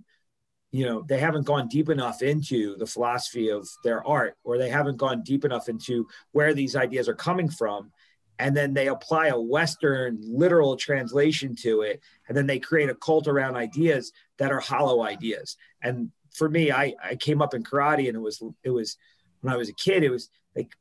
you 0.71 0.85
know, 0.85 1.03
they 1.07 1.19
haven't 1.19 1.45
gone 1.45 1.67
deep 1.67 1.89
enough 1.89 2.21
into 2.21 2.75
the 2.77 2.85
philosophy 2.85 3.49
of 3.49 3.67
their 3.83 4.05
art, 4.05 4.35
or 4.43 4.57
they 4.57 4.69
haven't 4.69 4.97
gone 4.97 5.23
deep 5.23 5.45
enough 5.45 5.69
into 5.69 6.07
where 6.31 6.53
these 6.53 6.75
ideas 6.75 7.07
are 7.07 7.15
coming 7.15 7.49
from. 7.49 7.91
And 8.39 8.55
then 8.55 8.73
they 8.73 8.87
apply 8.87 9.27
a 9.27 9.39
Western 9.39 10.19
literal 10.21 10.75
translation 10.75 11.55
to 11.57 11.81
it. 11.81 12.01
And 12.27 12.37
then 12.37 12.45
they 12.45 12.59
create 12.59 12.89
a 12.89 12.95
cult 12.95 13.27
around 13.27 13.55
ideas 13.55 14.11
that 14.37 14.51
are 14.51 14.59
hollow 14.59 15.01
ideas. 15.01 15.57
And 15.81 16.11
for 16.33 16.47
me, 16.47 16.71
I, 16.71 16.93
I 17.03 17.15
came 17.15 17.41
up 17.41 17.53
in 17.53 17.63
karate 17.63 18.07
and 18.07 18.15
it 18.15 18.21
was, 18.21 18.41
it 18.63 18.69
was, 18.69 18.97
when 19.41 19.53
I 19.53 19.57
was 19.57 19.69
a 19.69 19.73
kid, 19.73 20.03
it 20.03 20.11
was 20.11 20.29
like 20.55 20.71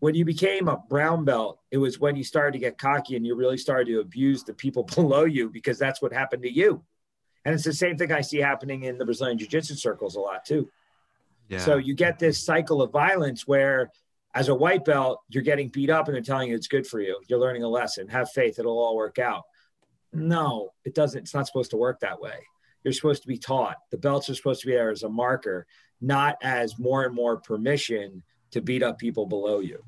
when 0.00 0.14
you 0.14 0.24
became 0.24 0.68
a 0.68 0.76
brown 0.76 1.24
belt, 1.24 1.60
it 1.70 1.78
was 1.78 1.98
when 1.98 2.16
you 2.16 2.24
started 2.24 2.52
to 2.52 2.58
get 2.58 2.78
cocky 2.78 3.16
and 3.16 3.26
you 3.26 3.34
really 3.34 3.58
started 3.58 3.86
to 3.86 4.00
abuse 4.00 4.44
the 4.44 4.54
people 4.54 4.82
below 4.94 5.24
you 5.24 5.48
because 5.48 5.78
that's 5.78 6.02
what 6.02 6.12
happened 6.12 6.42
to 6.42 6.52
you. 6.52 6.82
And 7.44 7.54
it's 7.54 7.64
the 7.64 7.72
same 7.72 7.96
thing 7.96 8.12
I 8.12 8.20
see 8.20 8.38
happening 8.38 8.82
in 8.82 8.98
the 8.98 9.04
Brazilian 9.04 9.38
Jiu 9.38 9.48
Jitsu 9.48 9.74
circles 9.74 10.16
a 10.16 10.20
lot 10.20 10.44
too. 10.44 10.68
Yeah. 11.48 11.60
So 11.60 11.78
you 11.78 11.94
get 11.94 12.18
this 12.18 12.44
cycle 12.44 12.82
of 12.82 12.92
violence 12.92 13.46
where, 13.46 13.90
as 14.38 14.48
a 14.48 14.54
white 14.54 14.84
belt, 14.84 15.20
you're 15.28 15.42
getting 15.42 15.68
beat 15.68 15.90
up 15.90 16.06
and 16.06 16.14
they're 16.14 16.22
telling 16.22 16.48
you 16.48 16.54
it's 16.54 16.68
good 16.68 16.86
for 16.86 17.00
you. 17.00 17.20
You're 17.26 17.40
learning 17.40 17.64
a 17.64 17.68
lesson. 17.68 18.06
Have 18.06 18.30
faith, 18.30 18.60
it'll 18.60 18.78
all 18.78 18.94
work 18.94 19.18
out. 19.18 19.42
No, 20.12 20.70
it 20.84 20.94
doesn't. 20.94 21.22
It's 21.22 21.34
not 21.34 21.48
supposed 21.48 21.72
to 21.72 21.76
work 21.76 21.98
that 22.00 22.20
way. 22.20 22.38
You're 22.84 22.92
supposed 22.92 23.22
to 23.22 23.28
be 23.28 23.36
taught. 23.36 23.78
The 23.90 23.98
belts 23.98 24.30
are 24.30 24.36
supposed 24.36 24.60
to 24.60 24.68
be 24.68 24.74
there 24.74 24.92
as 24.92 25.02
a 25.02 25.08
marker, 25.08 25.66
not 26.00 26.36
as 26.40 26.78
more 26.78 27.04
and 27.04 27.12
more 27.12 27.38
permission 27.38 28.22
to 28.52 28.60
beat 28.60 28.84
up 28.84 28.96
people 28.96 29.26
below 29.26 29.58
you. 29.58 29.82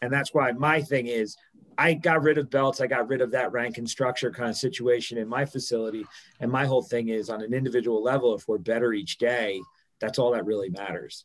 And 0.00 0.12
that's 0.12 0.34
why 0.34 0.50
my 0.50 0.82
thing 0.82 1.06
is 1.06 1.36
I 1.78 1.94
got 1.94 2.24
rid 2.24 2.38
of 2.38 2.50
belts. 2.50 2.80
I 2.80 2.88
got 2.88 3.08
rid 3.08 3.20
of 3.20 3.30
that 3.30 3.52
rank 3.52 3.78
and 3.78 3.88
structure 3.88 4.32
kind 4.32 4.50
of 4.50 4.56
situation 4.56 5.16
in 5.16 5.28
my 5.28 5.44
facility. 5.44 6.04
And 6.40 6.50
my 6.50 6.66
whole 6.66 6.82
thing 6.82 7.08
is 7.08 7.30
on 7.30 7.40
an 7.40 7.54
individual 7.54 8.02
level, 8.02 8.34
if 8.34 8.48
we're 8.48 8.58
better 8.58 8.92
each 8.92 9.18
day, 9.18 9.60
that's 10.00 10.18
all 10.18 10.32
that 10.32 10.44
really 10.44 10.70
matters. 10.70 11.24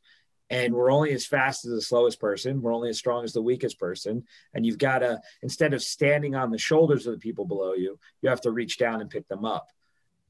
And 0.50 0.74
we're 0.74 0.92
only 0.92 1.12
as 1.12 1.26
fast 1.26 1.66
as 1.66 1.72
the 1.72 1.82
slowest 1.82 2.20
person. 2.20 2.62
We're 2.62 2.74
only 2.74 2.90
as 2.90 2.98
strong 2.98 3.24
as 3.24 3.34
the 3.34 3.42
weakest 3.42 3.80
person. 3.80 4.24
And 4.54 4.66
you've 4.66 4.78
got 4.78 5.00
to, 5.00 5.22
instead 5.42 5.74
of 5.74 5.84
standing 5.84 6.36
on 6.36 6.52
the 6.52 6.58
shoulders 6.58 7.06
of 7.06 7.14
the 7.14 7.20
people 7.20 7.46
below 7.46 7.74
you, 7.74 8.00
you 8.22 8.30
have 8.30 8.42
to 8.42 8.52
reach 8.52 8.78
down 8.78 9.02
and 9.02 9.10
pick 9.10 9.28
them 9.28 9.44
up. 9.44 9.68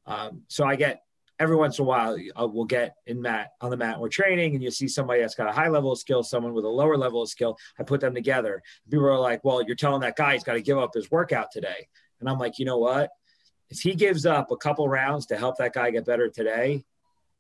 Um, 0.07 0.43
so 0.47 0.65
I 0.65 0.75
get 0.75 1.03
every 1.39 1.55
once 1.55 1.77
in 1.77 1.85
a 1.85 1.87
while 1.87 2.17
uh, 2.35 2.47
we'll 2.47 2.65
get 2.65 2.95
in 3.05 3.21
mat 3.21 3.51
on 3.61 3.69
the 3.69 3.77
mat 3.77 3.99
we're 3.99 4.09
training 4.09 4.55
and 4.55 4.63
you 4.63 4.71
see 4.71 4.87
somebody 4.87 5.21
that's 5.21 5.35
got 5.35 5.47
a 5.47 5.51
high 5.51 5.67
level 5.67 5.91
of 5.91 5.99
skill 5.99 6.23
someone 6.23 6.53
with 6.53 6.65
a 6.65 6.69
lower 6.69 6.97
level 6.97 7.21
of 7.21 7.29
skill 7.29 7.57
i 7.79 7.83
put 7.83 8.01
them 8.01 8.13
together 8.13 8.61
people 8.89 9.05
are 9.05 9.19
like 9.19 9.43
well 9.43 9.61
you're 9.61 9.75
telling 9.75 10.01
that 10.01 10.15
guy 10.15 10.33
he's 10.33 10.43
got 10.43 10.53
to 10.53 10.61
give 10.61 10.77
up 10.77 10.93
his 10.93 11.11
workout 11.11 11.51
today 11.51 11.87
and 12.19 12.29
i'm 12.29 12.39
like 12.39 12.57
you 12.57 12.65
know 12.65 12.77
what 12.77 13.11
if 13.69 13.79
he 13.79 13.93
gives 13.93 14.25
up 14.25 14.51
a 14.51 14.57
couple 14.57 14.87
rounds 14.87 15.27
to 15.27 15.37
help 15.37 15.57
that 15.57 15.73
guy 15.73 15.91
get 15.91 16.05
better 16.05 16.29
today 16.29 16.83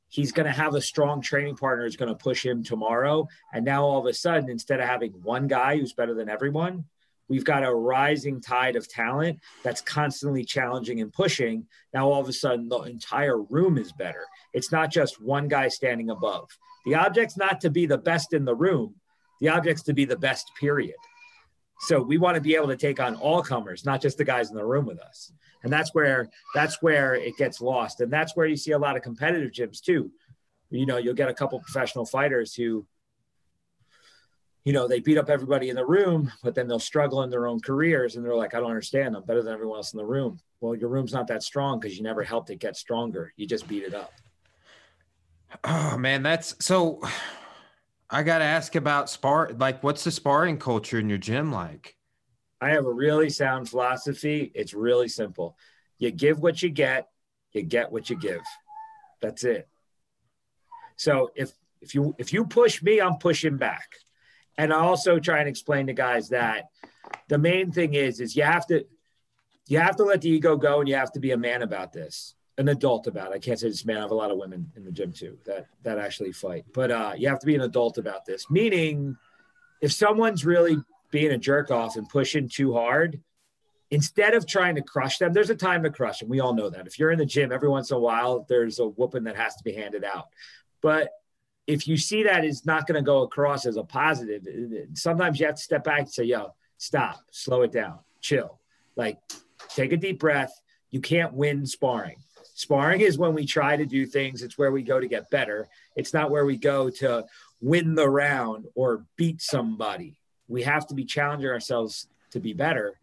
he's 0.09 0.31
going 0.31 0.45
to 0.45 0.51
have 0.51 0.75
a 0.75 0.81
strong 0.81 1.21
training 1.21 1.55
partner 1.55 1.83
who's 1.83 1.95
going 1.95 2.09
to 2.09 2.15
push 2.15 2.45
him 2.45 2.63
tomorrow 2.63 3.27
and 3.53 3.65
now 3.65 3.83
all 3.83 3.99
of 3.99 4.05
a 4.05 4.13
sudden 4.13 4.49
instead 4.49 4.79
of 4.79 4.87
having 4.87 5.11
one 5.23 5.47
guy 5.47 5.77
who's 5.77 5.93
better 5.93 6.13
than 6.13 6.29
everyone 6.29 6.85
We've 7.29 7.43
got 7.43 7.65
a 7.65 7.73
rising 7.73 8.39
tide 8.39 8.75
of 8.75 8.87
talent 8.87 9.39
that's 9.63 9.81
constantly 9.81 10.45
challenging 10.45 11.01
and 11.01 11.11
pushing. 11.11 11.67
Now, 11.93 12.09
all 12.09 12.21
of 12.21 12.29
a 12.29 12.33
sudden, 12.33 12.69
the 12.69 12.79
entire 12.83 13.41
room 13.41 13.77
is 13.77 13.91
better. 13.91 14.25
It's 14.53 14.71
not 14.71 14.91
just 14.91 15.21
one 15.21 15.47
guy 15.47 15.67
standing 15.67 16.09
above. 16.09 16.49
The 16.85 16.95
object's 16.95 17.37
not 17.37 17.59
to 17.61 17.69
be 17.69 17.85
the 17.85 17.97
best 17.97 18.33
in 18.33 18.45
the 18.45 18.55
room, 18.55 18.95
the 19.41 19.49
object's 19.49 19.83
to 19.83 19.93
be 19.93 20.05
the 20.05 20.17
best, 20.17 20.49
period. 20.59 20.95
So 21.81 22.01
we 22.01 22.17
want 22.17 22.35
to 22.35 22.41
be 22.41 22.55
able 22.55 22.67
to 22.67 22.77
take 22.77 22.99
on 22.99 23.15
all 23.15 23.41
comers, 23.41 23.85
not 23.85 24.01
just 24.01 24.17
the 24.17 24.23
guys 24.23 24.49
in 24.49 24.55
the 24.55 24.65
room 24.65 24.85
with 24.85 24.99
us. 24.99 25.31
And 25.63 25.71
that's 25.71 25.93
where 25.93 26.29
that's 26.55 26.81
where 26.81 27.15
it 27.15 27.37
gets 27.37 27.61
lost. 27.61 28.01
And 28.01 28.11
that's 28.11 28.35
where 28.35 28.47
you 28.47 28.55
see 28.55 28.71
a 28.71 28.79
lot 28.79 28.95
of 28.95 29.03
competitive 29.03 29.51
gyms 29.51 29.81
too. 29.81 30.11
You 30.69 30.85
know, 30.85 30.97
you'll 30.97 31.13
get 31.13 31.29
a 31.29 31.33
couple 31.33 31.59
professional 31.59 32.05
fighters 32.05 32.53
who 32.53 32.85
you 34.67 34.73
know, 34.73 34.85
they 34.85 34.99
beat 34.99 35.17
up 35.17 35.29
everybody 35.29 35.69
in 35.69 35.77
the 35.77 35.85
room, 35.85 36.29
but 36.43 36.53
then 36.53 36.67
they'll 36.67 36.77
struggle 36.77 37.23
in 37.23 37.29
their 37.29 37.47
own 37.47 37.61
careers 37.61 38.17
and 38.17 38.25
they're 38.25 38.35
like, 38.35 38.53
I 38.53 38.59
don't 38.59 38.67
understand. 38.67 39.15
I'm 39.15 39.23
better 39.23 39.41
than 39.41 39.53
everyone 39.53 39.77
else 39.77 39.93
in 39.93 39.97
the 39.97 40.03
room. 40.03 40.41
Well, 40.59 40.75
your 40.75 40.89
room's 40.89 41.13
not 41.13 41.27
that 41.27 41.41
strong 41.41 41.79
because 41.79 41.95
you 41.95 42.03
never 42.03 42.21
helped 42.21 42.49
it 42.49 42.57
get 42.59 42.75
stronger. 42.75 43.31
You 43.37 43.47
just 43.47 43.65
beat 43.69 43.83
it 43.83 43.93
up. 43.93 44.11
Oh 45.63 45.97
man, 45.97 46.21
that's 46.21 46.53
so 46.59 47.01
I 48.09 48.23
gotta 48.23 48.45
ask 48.45 48.75
about 48.75 49.09
spar 49.09 49.51
like 49.57 49.83
what's 49.83 50.03
the 50.03 50.11
sparring 50.11 50.57
culture 50.57 50.99
in 50.99 51.09
your 51.09 51.17
gym 51.17 51.51
like? 51.51 51.95
I 52.61 52.69
have 52.69 52.85
a 52.85 52.91
really 52.91 53.29
sound 53.29 53.69
philosophy. 53.69 54.51
It's 54.55 54.73
really 54.73 55.09
simple. 55.09 55.57
You 55.99 56.11
give 56.11 56.39
what 56.39 56.63
you 56.63 56.69
get, 56.69 57.07
you 57.51 57.63
get 57.63 57.91
what 57.91 58.09
you 58.09 58.17
give. 58.17 58.41
That's 59.21 59.43
it. 59.43 59.67
So 60.95 61.31
if 61.35 61.51
if 61.81 61.93
you 61.93 62.15
if 62.17 62.33
you 62.33 62.45
push 62.45 62.81
me, 62.81 63.01
I'm 63.01 63.17
pushing 63.17 63.57
back 63.57 63.89
and 64.57 64.73
I 64.73 64.77
also 64.77 65.19
try 65.19 65.39
and 65.39 65.47
explain 65.47 65.87
to 65.87 65.93
guys 65.93 66.29
that 66.29 66.65
the 67.27 67.37
main 67.37 67.71
thing 67.71 67.93
is 67.93 68.19
is 68.19 68.35
you 68.35 68.43
have 68.43 68.65
to 68.67 68.85
you 69.67 69.79
have 69.79 69.97
to 69.97 70.03
let 70.03 70.21
the 70.21 70.29
ego 70.29 70.55
go 70.55 70.79
and 70.79 70.89
you 70.89 70.95
have 70.95 71.11
to 71.13 71.19
be 71.19 71.31
a 71.31 71.37
man 71.37 71.61
about 71.61 71.93
this 71.93 72.35
an 72.57 72.69
adult 72.69 73.07
about 73.07 73.31
it. 73.31 73.35
I 73.35 73.39
can't 73.39 73.59
say 73.59 73.67
this 73.69 73.85
man. 73.85 73.97
I 73.97 74.01
have 74.01 74.11
a 74.11 74.15
lot 74.15 74.31
of 74.31 74.37
women 74.37 74.71
in 74.75 74.83
the 74.83 74.91
gym 74.91 75.11
too 75.11 75.37
that 75.45 75.67
that 75.83 75.99
actually 75.99 76.31
fight, 76.31 76.65
but 76.73 76.91
uh, 76.91 77.13
you 77.15 77.27
have 77.29 77.39
to 77.39 77.45
be 77.45 77.55
an 77.55 77.61
adult 77.61 77.97
about 77.97 78.25
this. 78.25 78.49
Meaning, 78.49 79.15
if 79.81 79.91
someone's 79.91 80.45
really 80.45 80.77
being 81.11 81.31
a 81.31 81.37
jerk 81.37 81.71
off 81.71 81.95
and 81.95 82.09
pushing 82.09 82.49
too 82.49 82.73
hard, 82.73 83.21
instead 83.91 84.33
of 84.33 84.45
trying 84.45 84.75
to 84.75 84.81
crush 84.81 85.17
them, 85.17 85.33
there's 85.33 85.49
a 85.49 85.55
time 85.55 85.83
to 85.83 85.89
crush 85.89 86.19
them. 86.19 86.29
We 86.29 86.39
all 86.39 86.53
know 86.53 86.69
that. 86.69 86.87
If 86.87 86.99
you're 86.99 87.11
in 87.11 87.19
the 87.19 87.25
gym, 87.25 87.51
every 87.51 87.69
once 87.69 87.91
in 87.91 87.97
a 87.97 87.99
while, 87.99 88.45
there's 88.49 88.79
a 88.79 88.87
whooping 88.87 89.23
that 89.25 89.37
has 89.37 89.55
to 89.55 89.63
be 89.63 89.73
handed 89.73 90.03
out. 90.03 90.25
But 90.81 91.11
if 91.67 91.87
you 91.87 91.97
see 91.97 92.23
that 92.23 92.43
is 92.43 92.65
not 92.65 92.87
going 92.87 92.95
to 92.95 93.05
go 93.05 93.23
across 93.23 93.65
as 93.65 93.77
a 93.77 93.83
positive, 93.83 94.45
sometimes 94.93 95.39
you 95.39 95.45
have 95.45 95.55
to 95.55 95.61
step 95.61 95.83
back 95.83 95.99
and 95.99 96.11
say, 96.11 96.23
yo, 96.23 96.53
stop, 96.77 97.19
slow 97.31 97.61
it 97.61 97.71
down, 97.71 97.99
chill. 98.21 98.59
Like, 98.95 99.19
take 99.69 99.91
a 99.91 99.97
deep 99.97 100.19
breath. 100.19 100.53
You 100.91 101.01
can't 101.01 101.33
win 101.33 101.65
sparring. 101.65 102.17
Sparring 102.57 103.01
is 103.01 103.19
when 103.19 103.35
we 103.35 103.45
try 103.45 103.77
to 103.77 103.85
do 103.85 104.07
things, 104.07 104.41
it's 104.41 104.57
where 104.57 104.71
we 104.71 104.81
go 104.81 104.99
to 104.99 105.07
get 105.07 105.29
better. 105.29 105.69
It's 105.95 106.11
not 106.11 106.31
where 106.31 106.43
we 106.43 106.57
go 106.57 106.89
to 106.89 107.23
win 107.61 107.93
the 107.93 108.09
round 108.09 108.65
or 108.73 109.05
beat 109.15 109.43
somebody. 109.43 110.19
We 110.47 110.63
have 110.63 110.87
to 110.87 110.95
be 110.95 111.05
challenging 111.05 111.51
ourselves 111.51 112.07
to 112.31 112.39
be 112.39 112.53
better. 112.53 112.99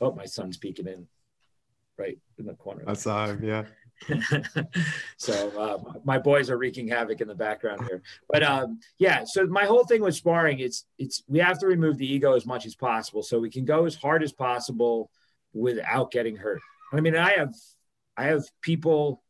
Oh, 0.00 0.12
my 0.12 0.24
son's 0.24 0.56
peeking 0.56 0.88
in 0.88 1.06
right 1.96 2.18
in 2.36 2.46
the 2.46 2.54
corner. 2.54 2.82
That's 2.84 3.04
him, 3.04 3.44
yeah. 3.44 3.66
so 5.18 5.50
uh, 5.56 6.00
my 6.02 6.18
boys 6.18 6.50
are 6.50 6.58
wreaking 6.58 6.88
havoc 6.88 7.20
in 7.20 7.28
the 7.28 7.36
background 7.36 7.84
here. 7.88 8.02
But 8.28 8.42
um, 8.42 8.80
yeah, 8.98 9.22
so 9.24 9.46
my 9.46 9.66
whole 9.66 9.84
thing 9.84 10.02
with 10.02 10.16
sparring, 10.16 10.58
it's 10.58 10.84
it's 10.98 11.22
we 11.28 11.38
have 11.38 11.60
to 11.60 11.68
remove 11.68 11.96
the 11.96 12.12
ego 12.12 12.34
as 12.34 12.44
much 12.44 12.66
as 12.66 12.74
possible, 12.74 13.22
so 13.22 13.38
we 13.38 13.50
can 13.50 13.64
go 13.64 13.84
as 13.84 13.94
hard 13.94 14.24
as 14.24 14.32
possible 14.32 15.12
without 15.52 16.10
getting 16.10 16.34
hurt. 16.34 16.60
I 16.92 17.00
mean, 17.00 17.14
I 17.14 17.34
have 17.34 17.54
I 18.18 18.24
have 18.24 18.44
people 18.60 19.22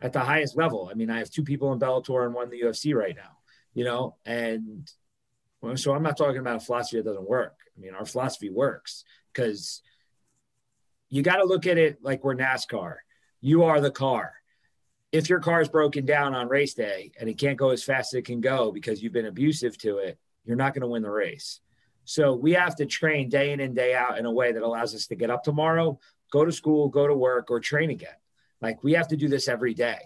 at 0.00 0.12
the 0.12 0.20
highest 0.20 0.56
level. 0.56 0.88
I 0.90 0.94
mean, 0.94 1.10
I 1.10 1.18
have 1.18 1.30
two 1.30 1.42
people 1.42 1.72
in 1.72 1.78
Bellator 1.78 2.24
and 2.24 2.34
one 2.34 2.44
in 2.44 2.50
the 2.50 2.60
UFC 2.60 2.94
right 2.94 3.16
now. 3.16 3.38
You 3.74 3.84
know, 3.84 4.16
and 4.24 4.90
so 5.74 5.94
I'm 5.94 6.02
not 6.02 6.16
talking 6.16 6.38
about 6.38 6.56
a 6.56 6.60
philosophy 6.60 6.98
that 6.98 7.04
doesn't 7.04 7.28
work. 7.28 7.56
I 7.76 7.80
mean, 7.80 7.94
our 7.94 8.06
philosophy 8.06 8.50
works 8.50 9.04
because 9.32 9.82
you 11.08 11.22
got 11.22 11.36
to 11.36 11.44
look 11.44 11.66
at 11.66 11.76
it 11.76 11.98
like 12.02 12.24
we're 12.24 12.36
NASCAR 12.36 12.96
you 13.46 13.62
are 13.62 13.80
the 13.80 13.90
car. 13.92 14.34
If 15.12 15.28
your 15.28 15.38
car 15.38 15.60
is 15.60 15.68
broken 15.68 16.04
down 16.04 16.34
on 16.34 16.48
race 16.48 16.74
day 16.74 17.12
and 17.18 17.28
it 17.28 17.38
can't 17.38 17.56
go 17.56 17.70
as 17.70 17.84
fast 17.84 18.12
as 18.12 18.18
it 18.18 18.24
can 18.24 18.40
go 18.40 18.72
because 18.72 19.00
you've 19.00 19.12
been 19.12 19.26
abusive 19.26 19.78
to 19.78 19.98
it, 19.98 20.18
you're 20.44 20.56
not 20.56 20.74
going 20.74 20.82
to 20.82 20.88
win 20.88 21.02
the 21.02 21.10
race. 21.10 21.60
So 22.04 22.34
we 22.34 22.52
have 22.52 22.74
to 22.76 22.86
train 22.86 23.28
day 23.28 23.52
in 23.52 23.60
and 23.60 23.74
day 23.74 23.94
out 23.94 24.18
in 24.18 24.26
a 24.26 24.32
way 24.32 24.50
that 24.50 24.62
allows 24.62 24.96
us 24.96 25.06
to 25.06 25.14
get 25.14 25.30
up 25.30 25.44
tomorrow, 25.44 25.98
go 26.32 26.44
to 26.44 26.52
school, 26.52 26.88
go 26.88 27.06
to 27.06 27.14
work, 27.14 27.50
or 27.50 27.60
train 27.60 27.90
again. 27.90 28.16
Like 28.60 28.82
we 28.82 28.92
have 28.92 29.08
to 29.08 29.16
do 29.16 29.28
this 29.28 29.48
every 29.48 29.74
day. 29.74 29.98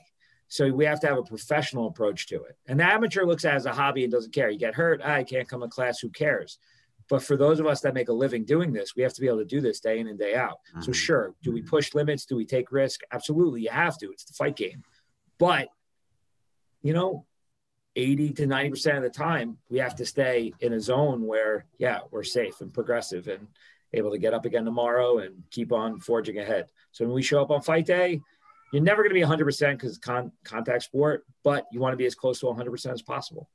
So 0.48 0.70
we 0.72 0.84
have 0.84 1.00
to 1.00 1.06
have 1.06 1.18
a 1.18 1.22
professional 1.22 1.86
approach 1.86 2.26
to 2.28 2.42
it. 2.42 2.56
And 2.66 2.80
the 2.80 2.84
amateur 2.84 3.24
looks 3.24 3.44
at 3.44 3.52
it 3.52 3.56
as 3.56 3.66
a 3.66 3.72
hobby 3.72 4.02
and 4.02 4.12
doesn't 4.12 4.34
care. 4.34 4.50
You 4.50 4.58
get 4.58 4.74
hurt, 4.74 5.00
I 5.02 5.22
can't 5.22 5.48
come 5.48 5.60
to 5.60 5.68
class, 5.68 6.00
who 6.00 6.10
cares? 6.10 6.58
But 7.08 7.22
for 7.22 7.36
those 7.36 7.60
of 7.60 7.66
us 7.66 7.80
that 7.82 7.94
make 7.94 8.08
a 8.08 8.12
living 8.12 8.44
doing 8.44 8.72
this, 8.72 8.96
we 8.96 9.02
have 9.02 9.14
to 9.14 9.20
be 9.20 9.28
able 9.28 9.38
to 9.38 9.44
do 9.44 9.60
this 9.60 9.80
day 9.80 9.98
in 9.98 10.08
and 10.08 10.18
day 10.18 10.34
out. 10.34 10.58
Mm-hmm. 10.70 10.82
So 10.82 10.92
sure, 10.92 11.34
do 11.42 11.52
we 11.52 11.62
push 11.62 11.94
limits? 11.94 12.24
Do 12.24 12.36
we 12.36 12.44
take 12.44 12.72
risk? 12.72 13.00
Absolutely, 13.12 13.62
you 13.62 13.70
have 13.70 13.98
to. 13.98 14.10
It's 14.10 14.24
the 14.24 14.32
fight 14.32 14.56
game. 14.56 14.82
But 15.38 15.68
you 16.82 16.92
know, 16.92 17.26
80 17.96 18.32
to 18.34 18.46
90% 18.46 18.96
of 18.96 19.02
the 19.02 19.10
time, 19.10 19.58
we 19.68 19.78
have 19.78 19.96
to 19.96 20.06
stay 20.06 20.52
in 20.60 20.72
a 20.72 20.80
zone 20.80 21.26
where, 21.26 21.66
yeah, 21.78 22.00
we're 22.10 22.22
safe 22.22 22.60
and 22.60 22.72
progressive 22.72 23.28
and 23.28 23.48
able 23.92 24.12
to 24.12 24.18
get 24.18 24.34
up 24.34 24.44
again 24.44 24.64
tomorrow 24.64 25.18
and 25.18 25.42
keep 25.50 25.72
on 25.72 25.98
forging 25.98 26.38
ahead. 26.38 26.66
So 26.92 27.04
when 27.04 27.14
we 27.14 27.22
show 27.22 27.42
up 27.42 27.50
on 27.50 27.60
fight 27.62 27.86
day, 27.86 28.20
you're 28.72 28.82
never 28.82 29.02
going 29.02 29.14
to 29.14 29.20
be 29.20 29.44
100% 29.44 29.72
because 29.72 29.98
con- 29.98 30.32
contact 30.44 30.84
sport, 30.84 31.24
but 31.42 31.66
you 31.72 31.80
want 31.80 31.92
to 31.92 31.96
be 31.96 32.06
as 32.06 32.14
close 32.14 32.40
to 32.40 32.46
100% 32.46 32.92
as 32.92 33.02
possible. 33.02 33.48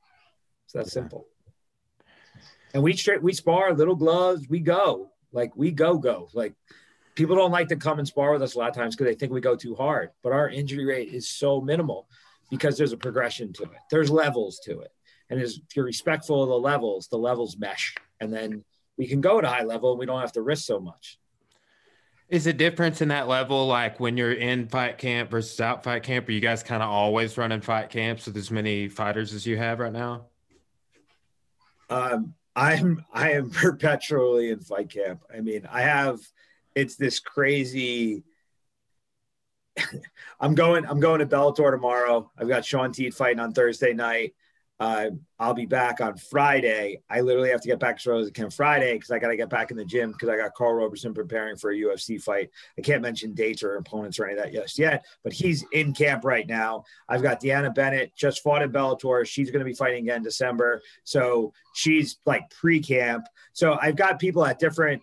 So 0.67 0.79
that's 0.79 0.89
yeah. 0.89 1.01
simple. 1.01 1.27
And 2.73 2.83
we 2.83 2.93
straight 2.93 3.23
we 3.23 3.33
spar 3.33 3.73
little 3.73 3.95
gloves 3.95 4.49
we 4.49 4.59
go. 4.59 5.11
Like 5.31 5.55
we 5.55 5.71
go 5.71 5.97
go. 5.97 6.27
Like 6.33 6.53
people 7.15 7.35
don't 7.35 7.51
like 7.51 7.69
to 7.69 7.77
come 7.77 7.99
and 7.99 8.07
spar 8.07 8.33
with 8.33 8.41
us 8.41 8.55
a 8.55 8.57
lot 8.59 8.69
of 8.69 8.75
times 8.75 8.95
because 8.95 9.09
they 9.09 9.17
think 9.17 9.31
we 9.31 9.39
go 9.39 9.55
too 9.55 9.73
hard 9.73 10.09
but 10.21 10.33
our 10.33 10.49
injury 10.49 10.83
rate 10.83 11.13
is 11.13 11.29
so 11.29 11.61
minimal 11.61 12.09
because 12.51 12.77
there's 12.77 12.91
a 12.91 12.97
progression 12.97 13.53
to 13.53 13.63
it. 13.63 13.79
There's 13.89 14.09
levels 14.11 14.59
to 14.65 14.81
it. 14.81 14.91
And 15.29 15.39
as, 15.39 15.53
if 15.53 15.75
you're 15.75 15.85
respectful 15.85 16.43
of 16.43 16.49
the 16.49 16.59
levels 16.59 17.07
the 17.07 17.17
levels 17.17 17.57
mesh. 17.57 17.95
And 18.19 18.33
then 18.33 18.65
we 18.97 19.07
can 19.07 19.21
go 19.21 19.39
at 19.39 19.45
a 19.45 19.49
high 19.49 19.63
level 19.63 19.91
and 19.91 19.99
we 19.99 20.05
don't 20.05 20.19
have 20.19 20.33
to 20.33 20.41
risk 20.41 20.65
so 20.65 20.79
much 20.79 21.17
is 22.29 22.47
a 22.47 22.53
difference 22.53 23.01
in 23.01 23.09
that 23.09 23.27
level 23.27 23.67
like 23.67 23.99
when 23.99 24.17
you're 24.17 24.33
in 24.33 24.67
fight 24.67 24.97
camp 24.97 25.29
versus 25.29 25.59
out 25.61 25.83
fight 25.83 26.03
camp 26.03 26.27
are 26.27 26.31
you 26.31 26.39
guys 26.39 26.63
kind 26.63 26.81
of 26.81 26.89
always 26.89 27.37
running 27.37 27.61
fight 27.61 27.89
camps 27.89 28.25
with 28.25 28.35
as 28.35 28.49
many 28.49 28.87
fighters 28.87 29.33
as 29.33 29.45
you 29.45 29.57
have 29.57 29.79
right 29.79 29.93
now 29.93 30.25
um, 31.89 32.33
I'm 32.55 33.05
I 33.13 33.31
am 33.31 33.49
perpetually 33.51 34.49
in 34.49 34.59
fight 34.59 34.89
camp. 34.89 35.21
I 35.33 35.41
mean, 35.41 35.67
I 35.71 35.81
have 35.81 36.19
it's 36.73 36.95
this 36.95 37.19
crazy. 37.19 38.23
I'm 40.39 40.55
going. 40.55 40.85
I'm 40.85 40.99
going 40.99 41.19
to 41.19 41.25
Bellator 41.25 41.71
tomorrow. 41.71 42.31
I've 42.37 42.47
got 42.47 42.65
Shaun 42.65 42.91
Teed 42.91 43.13
fighting 43.13 43.39
on 43.39 43.53
Thursday 43.53 43.93
night. 43.93 44.33
Uh, 44.77 45.09
I'll 45.39 45.53
be 45.53 45.65
back 45.65 46.01
on 46.01 46.17
Friday. 46.17 47.01
I 47.09 47.21
literally 47.21 47.49
have 47.49 47.61
to 47.61 47.67
get 47.67 47.79
back 47.79 47.97
to 47.99 48.29
can 48.33 48.49
Friday 48.49 48.93
because 48.93 49.09
I 49.09 49.19
got 49.19 49.29
to 49.29 49.37
get 49.37 49.49
back 49.49 49.71
in 49.71 49.77
the 49.77 49.85
gym 49.85 50.11
because 50.11 50.27
I 50.27 50.35
got 50.35 50.53
Karl 50.53 50.73
Roberson 50.73 51.13
preparing 51.13 51.55
for 51.55 51.71
a 51.71 51.75
UFC 51.75 52.21
fight. 52.21 52.49
I 52.77 52.81
can't 52.81 53.01
mention 53.01 53.33
dates 53.33 53.63
or 53.63 53.77
opponents 53.77 54.19
or 54.19 54.25
any 54.25 54.37
of 54.37 54.43
that 54.43 54.53
just 54.53 54.77
yet, 54.77 55.05
but 55.23 55.31
he's 55.31 55.63
in 55.71 55.93
camp 55.93 56.25
right 56.25 56.45
now. 56.45 56.83
I've 57.07 57.21
got 57.21 57.41
DeAnna 57.41 57.73
Bennett 57.73 58.11
just 58.17 58.43
fought 58.43 58.61
in 58.61 58.71
Bellator. 58.71 59.25
She's 59.25 59.49
going 59.49 59.59
to 59.59 59.65
be 59.65 59.73
fighting 59.73 60.03
again 60.03 60.23
December, 60.23 60.81
so 61.05 61.53
she's 61.73 62.17
like 62.25 62.49
pre-camp. 62.49 63.25
So 63.53 63.77
I've 63.81 63.95
got 63.95 64.19
people 64.19 64.45
at 64.45 64.59
different 64.59 65.01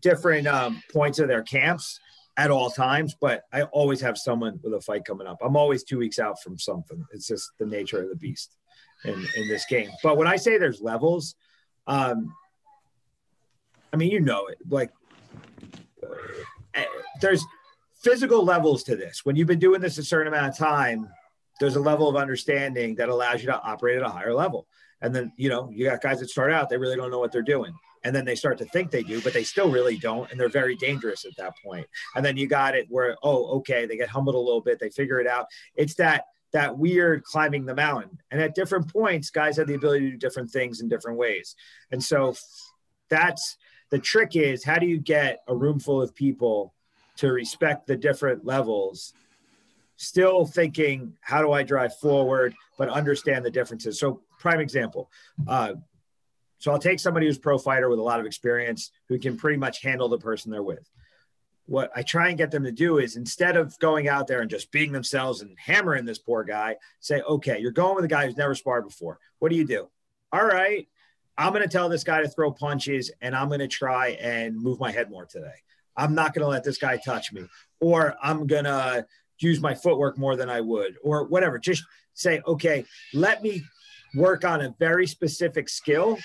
different 0.00 0.46
um, 0.46 0.82
points 0.92 1.18
of 1.18 1.28
their 1.28 1.42
camps 1.42 2.00
at 2.36 2.50
all 2.50 2.70
times, 2.70 3.14
but 3.20 3.44
I 3.52 3.62
always 3.64 4.00
have 4.00 4.18
someone 4.18 4.60
with 4.62 4.74
a 4.74 4.80
fight 4.80 5.04
coming 5.04 5.26
up. 5.26 5.38
I'm 5.42 5.56
always 5.56 5.84
two 5.84 5.98
weeks 5.98 6.18
out 6.18 6.42
from 6.42 6.58
something. 6.58 7.04
It's 7.12 7.26
just 7.26 7.50
the 7.58 7.66
nature 7.66 8.02
of 8.02 8.08
the 8.08 8.16
beast 8.16 8.56
in, 9.04 9.26
in 9.36 9.48
this 9.48 9.66
game. 9.66 9.90
But 10.02 10.16
when 10.16 10.26
I 10.26 10.36
say 10.36 10.58
there's 10.58 10.80
levels, 10.80 11.34
um, 11.86 12.34
I 13.92 13.96
mean, 13.96 14.10
you 14.10 14.20
know 14.20 14.46
it. 14.46 14.58
Like, 14.68 14.90
uh, 16.02 16.82
there's 17.20 17.44
physical 18.02 18.44
levels 18.44 18.82
to 18.84 18.96
this. 18.96 19.24
When 19.24 19.36
you've 19.36 19.48
been 19.48 19.58
doing 19.58 19.80
this 19.80 19.98
a 19.98 20.04
certain 20.04 20.28
amount 20.32 20.48
of 20.48 20.58
time, 20.58 21.08
there's 21.60 21.76
a 21.76 21.80
level 21.80 22.08
of 22.08 22.16
understanding 22.16 22.96
that 22.96 23.08
allows 23.08 23.40
you 23.40 23.46
to 23.46 23.60
operate 23.62 23.96
at 23.96 24.02
a 24.02 24.08
higher 24.08 24.34
level. 24.34 24.66
And 25.00 25.14
then, 25.14 25.32
you 25.36 25.48
know, 25.48 25.70
you 25.72 25.88
got 25.88 26.02
guys 26.02 26.20
that 26.20 26.30
start 26.30 26.52
out, 26.52 26.68
they 26.68 26.76
really 26.76 26.96
don't 26.96 27.10
know 27.10 27.18
what 27.18 27.30
they're 27.30 27.42
doing. 27.42 27.72
And 28.04 28.14
then 28.14 28.24
they 28.24 28.34
start 28.34 28.58
to 28.58 28.66
think 28.66 28.90
they 28.90 29.02
do, 29.02 29.20
but 29.22 29.32
they 29.32 29.44
still 29.44 29.70
really 29.70 29.96
don't. 29.96 30.30
And 30.30 30.38
they're 30.38 30.48
very 30.48 30.76
dangerous 30.76 31.24
at 31.24 31.36
that 31.38 31.54
point. 31.64 31.86
And 32.14 32.24
then 32.24 32.36
you 32.36 32.46
got 32.46 32.74
it 32.74 32.86
where, 32.90 33.16
oh, 33.22 33.46
okay, 33.58 33.86
they 33.86 33.96
get 33.96 34.08
humbled 34.08 34.34
a 34.34 34.38
little 34.38 34.60
bit, 34.60 34.78
they 34.78 34.90
figure 34.90 35.20
it 35.20 35.26
out. 35.26 35.46
It's 35.74 35.94
that 35.94 36.24
that 36.54 36.78
weird 36.78 37.24
climbing 37.24 37.66
the 37.66 37.74
mountain. 37.74 38.16
And 38.30 38.40
at 38.40 38.54
different 38.54 38.90
points, 38.90 39.28
guys 39.28 39.56
have 39.56 39.66
the 39.66 39.74
ability 39.74 40.06
to 40.06 40.10
do 40.12 40.16
different 40.16 40.50
things 40.50 40.80
in 40.80 40.88
different 40.88 41.18
ways. 41.18 41.56
And 41.90 42.02
so 42.02 42.34
that's 43.10 43.58
the 43.90 43.98
trick 43.98 44.36
is 44.36 44.64
how 44.64 44.78
do 44.78 44.86
you 44.86 44.98
get 44.98 45.42
a 45.48 45.54
room 45.54 45.80
full 45.80 46.00
of 46.00 46.14
people 46.14 46.72
to 47.16 47.32
respect 47.32 47.88
the 47.88 47.96
different 47.96 48.44
levels, 48.44 49.14
still 49.96 50.46
thinking, 50.46 51.14
how 51.20 51.42
do 51.42 51.52
I 51.52 51.64
drive 51.64 51.96
forward, 51.98 52.54
but 52.78 52.88
understand 52.88 53.44
the 53.44 53.50
differences. 53.50 53.98
So, 53.98 54.22
prime 54.38 54.60
example. 54.60 55.10
Uh, 55.46 55.74
so 56.58 56.72
I'll 56.72 56.78
take 56.78 57.00
somebody 57.00 57.26
who's 57.26 57.38
pro 57.38 57.58
fighter 57.58 57.88
with 57.88 57.98
a 57.98 58.02
lot 58.02 58.20
of 58.20 58.26
experience 58.26 58.90
who 59.08 59.18
can 59.18 59.36
pretty 59.36 59.58
much 59.58 59.82
handle 59.82 60.08
the 60.08 60.18
person 60.18 60.50
they're 60.50 60.62
with 60.62 60.88
what 61.66 61.90
I 61.96 62.02
try 62.02 62.28
and 62.28 62.38
get 62.38 62.50
them 62.50 62.64
to 62.64 62.72
do 62.72 62.98
is 62.98 63.16
instead 63.16 63.56
of 63.56 63.78
going 63.78 64.08
out 64.08 64.26
there 64.26 64.40
and 64.40 64.50
just 64.50 64.70
being 64.70 64.92
themselves 64.92 65.40
and 65.40 65.56
hammering 65.58 66.04
this 66.04 66.18
poor 66.18 66.44
guy, 66.44 66.76
say, 67.00 67.22
okay, 67.22 67.58
you're 67.58 67.70
going 67.70 67.96
with 67.96 68.04
a 68.04 68.08
guy 68.08 68.26
who's 68.26 68.36
never 68.36 68.54
sparred 68.54 68.84
before. 68.84 69.18
What 69.38 69.50
do 69.50 69.56
you 69.56 69.66
do? 69.66 69.88
All 70.32 70.44
right, 70.44 70.86
I'm 71.38 71.52
going 71.52 71.62
to 71.62 71.68
tell 71.68 71.88
this 71.88 72.04
guy 72.04 72.22
to 72.22 72.28
throw 72.28 72.52
punches 72.52 73.10
and 73.20 73.34
I'm 73.34 73.48
going 73.48 73.60
to 73.60 73.68
try 73.68 74.08
and 74.20 74.56
move 74.56 74.78
my 74.78 74.90
head 74.90 75.10
more 75.10 75.24
today. 75.24 75.54
I'm 75.96 76.14
not 76.14 76.34
going 76.34 76.42
to 76.42 76.48
let 76.48 76.64
this 76.64 76.78
guy 76.78 76.96
touch 76.96 77.32
me, 77.32 77.46
or 77.80 78.16
I'm 78.22 78.46
going 78.46 78.64
to 78.64 79.06
use 79.38 79.60
my 79.60 79.74
footwork 79.74 80.18
more 80.18 80.36
than 80.36 80.50
I 80.50 80.60
would, 80.60 80.96
or 81.02 81.24
whatever. 81.24 81.58
Just 81.58 81.84
say, 82.14 82.40
okay, 82.46 82.84
let 83.12 83.42
me 83.42 83.62
work 84.14 84.44
on 84.44 84.60
a 84.60 84.74
very 84.78 85.06
specific 85.06 85.68
skill 85.68 86.18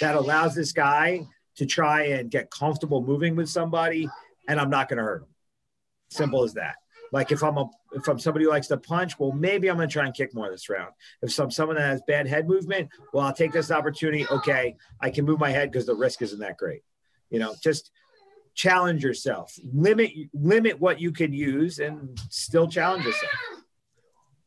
that 0.00 0.14
allows 0.14 0.54
this 0.54 0.72
guy 0.72 1.26
to 1.56 1.66
try 1.66 2.04
and 2.04 2.30
get 2.30 2.50
comfortable 2.50 3.02
moving 3.02 3.36
with 3.36 3.48
somebody, 3.48 4.08
and 4.48 4.60
I'm 4.60 4.70
not 4.70 4.88
going 4.88 4.98
to 4.98 5.04
hurt 5.04 5.22
him. 5.22 5.28
Simple 6.10 6.44
as 6.44 6.54
that. 6.54 6.76
Like 7.12 7.30
if 7.30 7.42
I'm 7.42 7.58
a 7.58 7.68
if 7.92 8.08
I'm 8.08 8.18
somebody 8.18 8.46
who 8.46 8.50
likes 8.50 8.68
to 8.68 8.78
punch, 8.78 9.18
well, 9.18 9.32
maybe 9.32 9.68
I'm 9.68 9.76
going 9.76 9.88
to 9.88 9.92
try 9.92 10.06
and 10.06 10.14
kick 10.14 10.34
more 10.34 10.50
this 10.50 10.70
round. 10.70 10.92
If 11.20 11.32
some 11.32 11.50
someone 11.50 11.76
that 11.76 11.82
has 11.82 12.02
bad 12.06 12.26
head 12.26 12.48
movement, 12.48 12.88
well, 13.12 13.26
I'll 13.26 13.34
take 13.34 13.52
this 13.52 13.70
opportunity. 13.70 14.26
Okay, 14.28 14.76
I 15.00 15.10
can 15.10 15.26
move 15.26 15.38
my 15.38 15.50
head 15.50 15.70
because 15.70 15.86
the 15.86 15.94
risk 15.94 16.22
isn't 16.22 16.40
that 16.40 16.56
great. 16.56 16.82
You 17.28 17.38
know, 17.38 17.54
just 17.62 17.90
challenge 18.54 19.04
yourself. 19.04 19.54
Limit 19.74 20.10
limit 20.32 20.80
what 20.80 21.00
you 21.00 21.12
can 21.12 21.34
use, 21.34 21.80
and 21.80 22.18
still 22.30 22.66
challenge 22.66 23.04
yourself. 23.04 23.32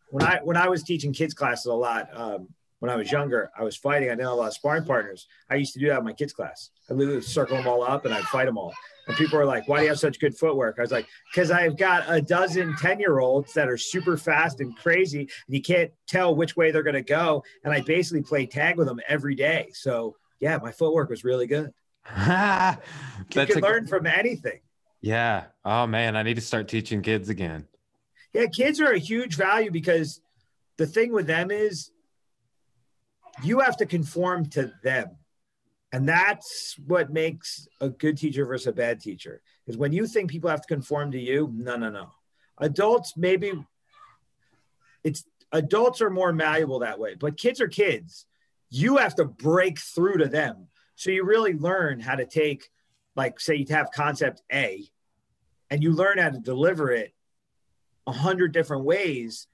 When 0.10 0.24
I 0.24 0.40
when 0.44 0.58
I 0.58 0.68
was 0.68 0.82
teaching 0.82 1.14
kids 1.14 1.36
classes 1.36 1.68
a 1.68 1.74
lot, 1.74 2.10
um, 2.18 2.48
when 2.80 2.90
I 2.90 2.96
was 2.96 3.12
younger, 3.12 3.52
I 3.58 3.64
was 3.64 3.78
fighting. 3.78 4.10
I 4.10 4.14
didn't 4.14 4.26
have 4.26 4.34
a 4.34 4.36
lot 4.36 4.48
of 4.48 4.54
sparring 4.54 4.86
partners. 4.86 5.28
I 5.52 5.56
used 5.56 5.74
to 5.74 5.80
do 5.80 5.88
that 5.90 6.00
in 6.00 6.04
my 6.04 6.14
kids' 6.14 6.34
class. 6.34 6.72
I 6.90 6.94
literally 6.94 7.22
circle 7.22 7.58
them 7.58 7.68
all 7.68 7.84
up 7.84 8.06
and 8.06 8.14
I'd 8.14 8.24
fight 8.26 8.46
them 8.46 8.58
all. 8.58 8.74
And 9.08 9.16
people 9.18 9.38
are 9.40 9.46
like, 9.46 9.68
why 9.68 9.78
do 9.78 9.84
you 9.84 9.90
have 9.90 10.00
such 10.00 10.20
good 10.20 10.38
footwork? 10.38 10.76
I 10.78 10.82
was 10.82 10.92
like, 10.92 11.08
because 11.32 11.52
I've 11.52 11.78
got 11.78 12.06
a 12.08 12.22
dozen 12.22 12.76
10 12.78 13.00
year 13.00 13.20
olds 13.20 13.54
that 13.54 13.70
are 13.70 13.78
super 13.78 14.18
fast 14.18 14.62
and 14.62 14.76
crazy, 14.76 15.20
and 15.20 15.56
you 15.56 15.62
can't 15.62 15.92
tell 16.08 16.36
which 16.36 16.56
way 16.56 16.72
they're 16.72 16.84
going 16.84 16.96
to 16.96 17.02
go. 17.02 17.44
And 17.64 17.74
I 17.74 17.82
basically 17.82 18.24
play 18.24 18.46
tag 18.46 18.78
with 18.78 18.88
them 18.88 19.00
every 19.08 19.36
day. 19.36 19.70
So, 19.74 20.16
yeah, 20.40 20.58
my 20.62 20.72
footwork 20.72 21.10
was 21.10 21.24
really 21.24 21.48
good. 21.48 21.72
you 22.18 23.46
can 23.46 23.62
learn 23.62 23.88
from 23.88 24.08
anything. 24.08 24.60
Yeah. 25.02 25.46
Oh, 25.64 25.86
man. 25.86 26.16
I 26.16 26.24
need 26.24 26.36
to 26.36 26.42
start 26.42 26.68
teaching 26.68 27.02
kids 27.02 27.30
again. 27.30 27.68
Yeah. 28.34 28.48
Kids 28.48 28.82
are 28.82 28.92
a 28.92 29.00
huge 29.00 29.36
value 29.36 29.72
because 29.72 30.22
the 30.78 30.88
thing 30.88 31.12
with 31.12 31.28
them 31.28 31.52
is 31.52 31.92
you 33.44 33.60
have 33.60 33.78
to 33.78 33.86
conform 33.86 34.50
to 34.50 34.72
them 34.84 35.18
and 35.96 36.10
that's 36.10 36.76
what 36.88 37.10
makes 37.10 37.70
a 37.80 37.88
good 37.88 38.18
teacher 38.18 38.46
versus 38.46 38.68
a 38.68 38.74
bad 38.74 39.00
teacher 39.00 39.42
is 39.66 39.78
when 39.78 39.94
you 39.94 40.06
think 40.06 40.30
people 40.30 40.50
have 40.50 40.60
to 40.60 40.68
conform 40.68 41.10
to 41.14 41.18
you 41.18 41.50
no 41.56 41.78
no 41.78 41.90
no. 41.90 42.12
Adults 42.58 43.16
maybe 43.16 43.54
it's 45.06 45.24
adults 45.54 46.02
are 46.02 46.10
more 46.10 46.34
malleable 46.34 46.80
that 46.80 47.00
way 47.00 47.16
but 47.16 47.38
kids 47.38 47.62
are 47.62 47.70
kids. 47.70 48.26
You 48.70 48.98
have 48.98 49.16
to 49.16 49.24
break 49.24 49.80
through 49.80 50.18
to 50.18 50.28
them. 50.28 50.68
So 50.96 51.12
you 51.12 51.24
really 51.24 51.54
learn 51.54 52.02
how 52.02 52.16
to 52.16 52.26
take 52.26 52.70
like 53.16 53.40
say 53.40 53.56
you 53.56 53.66
have 53.70 53.90
concept 53.92 54.42
a 54.52 54.84
and 55.70 55.82
you 55.82 55.94
learn 55.94 56.18
how 56.18 56.30
to 56.30 56.40
deliver 56.40 56.92
it 56.92 57.14
a 58.06 58.12
hundred 58.12 58.52
different 58.52 58.84
ways 58.84 59.48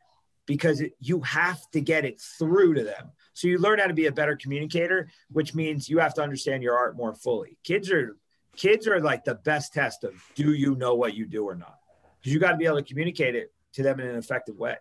because 0.48 0.82
it, 0.82 0.94
you 1.00 1.20
have 1.22 1.62
to 1.70 1.82
get 1.82 2.04
it 2.04 2.20
through 2.20 2.74
to 2.74 2.84
them 2.84 3.12
so 3.34 3.48
you 3.48 3.58
learn 3.58 3.80
how 3.80 3.88
to 3.88 3.94
be 3.94 4.08
a 4.08 4.12
better 4.12 4.36
communicator, 4.36 5.10
which 5.32 5.56
means 5.56 5.90
you 5.90 6.00
have 6.00 6.14
to 6.16 6.22
understand 6.22 6.64
your 6.64 6.76
art 6.76 6.96
more 6.96 7.14
fully. 7.14 7.58
Kids 7.64 7.92
are 7.92 8.18
kids 8.56 8.88
are 8.88 9.00
like 9.00 9.24
the 9.24 9.36
best 9.36 9.74
test 9.74 10.04
of 10.04 10.14
do 10.36 10.54
you 10.54 10.76
know 10.76 10.96
what 10.96 11.14
you 11.14 11.26
do 11.26 11.46
or 11.46 11.56
not? 11.56 11.80
Because 12.20 12.34
you 12.34 12.40
got 12.40 12.52
to 12.52 12.58
be 12.58 12.66
able 12.66 12.78
to 12.78 12.84
communicate 12.84 13.36
it 13.36 13.54
to 13.74 13.84
them 13.84 14.00
in 14.00 14.08
an 14.08 14.16
effective 14.16 14.58
way. 14.58 14.76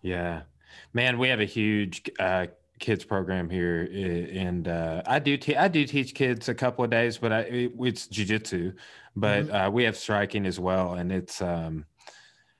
Yeah, 0.00 0.42
man, 0.92 1.18
we 1.18 1.28
have 1.28 1.40
a 1.40 1.44
huge 1.44 2.02
uh, 2.18 2.46
kids 2.78 3.04
program 3.04 3.48
here, 3.48 3.88
and 4.32 4.66
uh, 4.66 5.02
I 5.06 5.18
do 5.18 5.36
te- 5.36 5.56
I 5.56 5.68
do 5.68 5.84
teach 5.84 6.14
kids 6.14 6.48
a 6.48 6.54
couple 6.54 6.84
of 6.84 6.90
days, 6.90 7.18
but 7.18 7.32
I 7.32 7.40
it, 7.40 7.72
it's 7.78 8.08
jujitsu, 8.08 8.74
but 9.14 9.46
mm-hmm. 9.46 9.54
uh, 9.54 9.70
we 9.70 9.84
have 9.84 9.96
striking 9.96 10.46
as 10.46 10.58
well, 10.58 10.94
and 10.94 11.12
it's 11.12 11.40
um, 11.40 11.84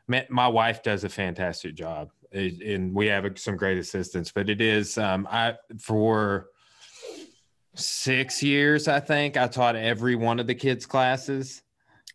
man, 0.07 0.27
my 0.29 0.47
wife 0.47 0.83
does 0.83 1.03
a 1.03 1.09
fantastic 1.09 1.75
job 1.75 2.11
and 2.33 2.95
we 2.95 3.07
have 3.07 3.39
some 3.39 3.57
great 3.57 3.79
assistance. 3.79 4.33
But 4.33 4.49
it 4.49 4.61
is 4.61 4.99
um, 4.99 5.27
I 5.31 5.57
for 5.79 6.49
six 7.75 8.43
years, 8.43 8.89
I 8.89 9.01
think 9.01 9.37
I 9.37 9.49
taught 9.49 9.77
every 9.77 10.15
one 10.15 10.41
of 10.41 10.47
the 10.47 10.55
kids' 10.55 10.87
classes. 10.87 11.63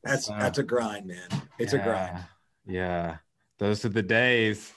That's 0.03 0.27
that's 0.27 0.57
a 0.57 0.63
grind, 0.63 1.07
man. 1.07 1.27
It's 1.59 1.73
yeah, 1.73 1.79
a 1.79 1.83
grind. 1.83 2.25
Yeah, 2.65 3.17
those 3.57 3.83
are 3.85 3.89
the 3.89 4.03
days. 4.03 4.73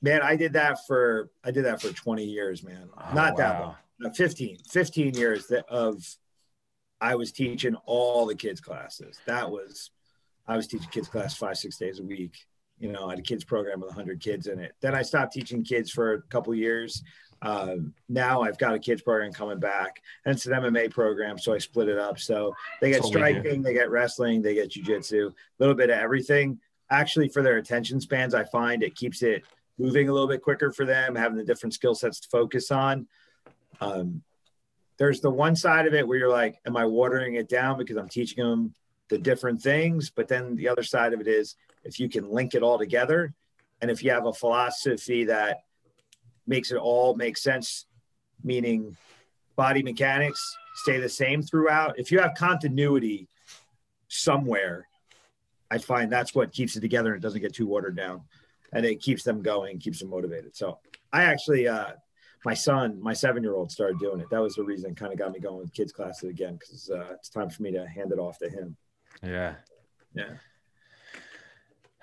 Man, 0.00 0.22
I 0.22 0.36
did 0.36 0.52
that 0.52 0.78
for 0.86 1.30
I 1.44 1.50
did 1.50 1.64
that 1.64 1.80
for 1.80 1.92
20 1.92 2.24
years, 2.24 2.62
man. 2.62 2.88
Oh, 2.96 3.14
Not 3.14 3.32
wow. 3.32 3.36
that 3.36 3.60
long. 3.60 3.74
No, 4.00 4.10
15, 4.10 4.58
15 4.70 5.14
years 5.14 5.48
that 5.48 5.68
of 5.68 6.04
I 7.00 7.16
was 7.16 7.32
teaching 7.32 7.74
all 7.84 8.26
the 8.26 8.34
kids 8.34 8.60
classes. 8.60 9.18
That 9.26 9.50
was 9.50 9.90
I 10.46 10.56
was 10.56 10.66
teaching 10.66 10.88
kids 10.90 11.08
class 11.08 11.36
five, 11.36 11.58
six 11.58 11.76
days 11.76 11.98
a 11.98 12.02
week 12.02 12.34
you 12.78 12.92
know, 12.92 13.06
I 13.06 13.10
had 13.10 13.18
a 13.18 13.22
kids 13.22 13.44
program 13.44 13.80
with 13.80 13.88
100 13.88 14.20
kids 14.20 14.46
in 14.46 14.58
it. 14.58 14.74
Then 14.80 14.94
I 14.94 15.02
stopped 15.02 15.32
teaching 15.32 15.64
kids 15.64 15.90
for 15.90 16.14
a 16.14 16.22
couple 16.22 16.54
years. 16.54 17.02
Um, 17.42 17.94
now 18.08 18.42
I've 18.42 18.58
got 18.58 18.74
a 18.74 18.78
kids 18.78 19.02
program 19.02 19.32
coming 19.32 19.60
back, 19.60 20.02
and 20.24 20.34
it's 20.34 20.46
an 20.46 20.52
MMA 20.52 20.90
program, 20.90 21.38
so 21.38 21.54
I 21.54 21.58
split 21.58 21.88
it 21.88 21.98
up. 21.98 22.18
So 22.18 22.54
they 22.80 22.90
get 22.90 23.04
striking, 23.04 23.62
they 23.62 23.72
get 23.72 23.90
wrestling, 23.90 24.42
they 24.42 24.54
get 24.54 24.70
jujitsu, 24.70 25.28
a 25.28 25.34
little 25.58 25.74
bit 25.74 25.90
of 25.90 25.98
everything. 25.98 26.58
Actually, 26.90 27.28
for 27.28 27.42
their 27.42 27.58
attention 27.58 28.00
spans, 28.00 28.34
I 28.34 28.44
find 28.44 28.82
it 28.82 28.96
keeps 28.96 29.22
it 29.22 29.44
moving 29.78 30.08
a 30.08 30.12
little 30.12 30.28
bit 30.28 30.42
quicker 30.42 30.72
for 30.72 30.84
them, 30.84 31.14
having 31.14 31.38
the 31.38 31.44
different 31.44 31.74
skill 31.74 31.94
sets 31.94 32.20
to 32.20 32.28
focus 32.28 32.70
on. 32.70 33.06
Um, 33.80 34.22
there's 34.96 35.20
the 35.20 35.30
one 35.30 35.54
side 35.54 35.86
of 35.86 35.94
it 35.94 36.06
where 36.06 36.18
you're 36.18 36.28
like, 36.28 36.58
am 36.66 36.76
I 36.76 36.84
watering 36.84 37.34
it 37.34 37.48
down 37.48 37.78
because 37.78 37.96
I'm 37.96 38.08
teaching 38.08 38.44
them 38.44 38.74
the 39.08 39.18
different 39.18 39.62
things? 39.62 40.10
But 40.10 40.26
then 40.26 40.56
the 40.56 40.68
other 40.68 40.82
side 40.82 41.12
of 41.12 41.20
it 41.20 41.28
is, 41.28 41.54
if 41.88 41.98
you 41.98 42.08
can 42.08 42.30
link 42.30 42.54
it 42.54 42.62
all 42.62 42.78
together 42.78 43.34
and 43.80 43.90
if 43.90 44.04
you 44.04 44.10
have 44.10 44.26
a 44.26 44.32
philosophy 44.32 45.24
that 45.24 45.62
makes 46.46 46.70
it 46.70 46.76
all 46.76 47.16
make 47.16 47.36
sense 47.36 47.86
meaning 48.44 48.96
body 49.56 49.82
mechanics 49.82 50.56
stay 50.76 51.00
the 51.00 51.08
same 51.08 51.42
throughout 51.42 51.98
if 51.98 52.12
you 52.12 52.20
have 52.20 52.34
continuity 52.34 53.26
somewhere 54.08 54.86
i 55.70 55.78
find 55.78 56.12
that's 56.12 56.34
what 56.34 56.52
keeps 56.52 56.76
it 56.76 56.80
together 56.80 57.14
and 57.14 57.22
it 57.22 57.26
doesn't 57.26 57.40
get 57.40 57.54
too 57.54 57.66
watered 57.66 57.96
down. 57.96 58.22
And 58.70 58.84
it 58.84 59.00
keeps 59.00 59.22
them 59.22 59.42
going 59.42 59.78
keeps 59.78 60.00
them 60.00 60.10
motivated. 60.10 60.54
So 60.54 60.78
i 61.10 61.24
actually 61.24 61.66
uh 61.66 61.92
my 62.44 62.52
son 62.52 63.00
my 63.00 63.14
seven 63.14 63.42
year 63.42 63.54
old 63.54 63.72
started 63.72 63.98
doing 63.98 64.20
it. 64.20 64.28
That 64.30 64.42
was 64.42 64.54
the 64.56 64.62
reason 64.62 64.94
kind 64.94 65.10
of 65.10 65.18
got 65.18 65.32
me 65.32 65.40
going 65.40 65.58
with 65.58 65.72
kids 65.72 65.90
classes 65.90 66.28
again 66.28 66.56
because 66.56 66.90
uh, 66.90 67.14
it's 67.14 67.30
time 67.30 67.48
for 67.48 67.62
me 67.62 67.72
to 67.72 67.86
hand 67.86 68.12
it 68.12 68.18
off 68.18 68.38
to 68.38 68.50
him. 68.50 68.76
Yeah. 69.22 69.54
Yeah 70.14 70.34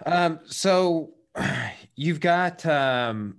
um, 0.05 0.39
so 0.45 1.11
you've 1.95 2.19
got 2.19 2.65
um, 2.65 3.37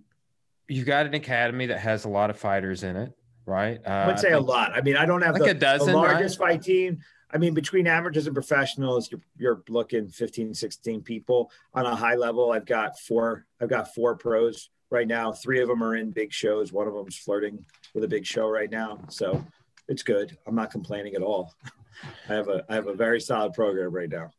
you've 0.69 0.87
got 0.87 1.07
an 1.07 1.15
academy 1.15 1.67
that 1.67 1.79
has 1.79 2.05
a 2.05 2.09
lot 2.09 2.31
of 2.31 2.39
fighters 2.39 2.83
in 2.83 2.97
it, 2.97 3.13
right? 3.45 3.81
Uh, 3.87 3.91
I 3.91 4.07
would 4.07 4.19
say 4.19 4.33
a 4.33 4.41
lot. 4.41 4.73
I 4.75 4.81
mean, 4.81 4.97
I 4.97 5.07
don't 5.07 5.23
have 5.23 5.35
like 5.35 5.43
the, 5.43 5.51
a 5.51 5.55
dozen, 5.55 5.93
the 5.93 5.97
largest 5.97 6.39
right? 6.39 6.53
fight 6.53 6.63
team. 6.63 7.01
I 7.31 7.39
mean, 7.39 7.55
between 7.55 7.87
amateurs 7.87 8.27
and 8.27 8.35
professionals, 8.35 9.11
you're, 9.11 9.21
you're 9.37 9.63
looking 9.69 10.09
15, 10.09 10.55
16 10.55 11.03
people 11.03 11.51
on 11.75 11.85
a 11.85 11.95
high 11.95 12.15
level. 12.15 12.53
I've 12.53 12.67
got 12.67 12.99
four. 13.01 13.45
I've 13.61 13.69
got 13.69 13.95
four 13.95 14.17
pros 14.17 14.71
right 14.91 15.09
now. 15.09 15.33
Three 15.33 15.61
of 15.61 15.69
them 15.69 15.83
are 15.83 15.97
in 15.97 16.13
big 16.13 16.33
shows. 16.33 16.73
One 16.73 16.87
of 16.87 16.95
them's 16.95 17.17
flirting 17.17 17.65
with 17.95 18.05
a 18.05 18.09
big 18.09 18.25
show 18.25 18.49
right 18.49 18.71
now. 18.71 19.01
So 19.09 19.45
it's 19.89 20.03
good. 20.03 20.37
I'm 20.47 20.55
not 20.55 20.71
complaining 20.71 21.15
at 21.15 21.23
all. 21.23 21.53
I 22.29 22.35
have 22.35 22.49
a 22.49 22.65
I 22.69 22.75
have 22.75 22.89
a 22.89 22.95
very 22.95 23.21
solid 23.21 23.55
program 23.55 23.91
right 23.91 24.11
now. 24.11 24.31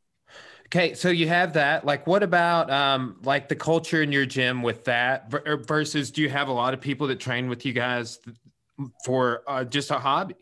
Okay, 0.68 0.96
so 0.96 1.10
you 1.10 1.30
have 1.30 1.54
that. 1.54 1.86
Like, 1.86 2.06
what 2.08 2.24
about 2.24 2.70
um, 2.70 3.18
like 3.24 3.48
the 3.48 3.56
culture 3.56 4.02
in 4.02 4.12
your 4.12 4.26
gym 4.26 4.62
with 4.62 4.84
that 4.86 5.34
er, 5.48 5.56
versus 5.56 6.12
do 6.12 6.22
you 6.22 6.30
have 6.30 6.50
a 6.50 6.52
lot 6.52 6.74
of 6.74 6.82
people 6.82 7.08
that 7.08 7.22
train 7.22 7.48
with 7.48 7.66
you 7.66 7.72
guys 7.72 8.20
for 9.06 9.44
uh, 9.48 9.64
just 9.64 9.92
a 9.92 9.98
hobby? 9.98 10.36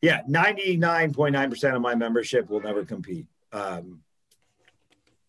Yeah, 0.00 0.22
ninety 0.26 0.78
nine 0.78 1.12
point 1.12 1.34
nine 1.34 1.50
percent 1.50 1.76
of 1.76 1.82
my 1.82 1.94
membership 1.94 2.48
will 2.48 2.62
never 2.62 2.82
compete. 2.82 3.26
Um, 3.52 4.00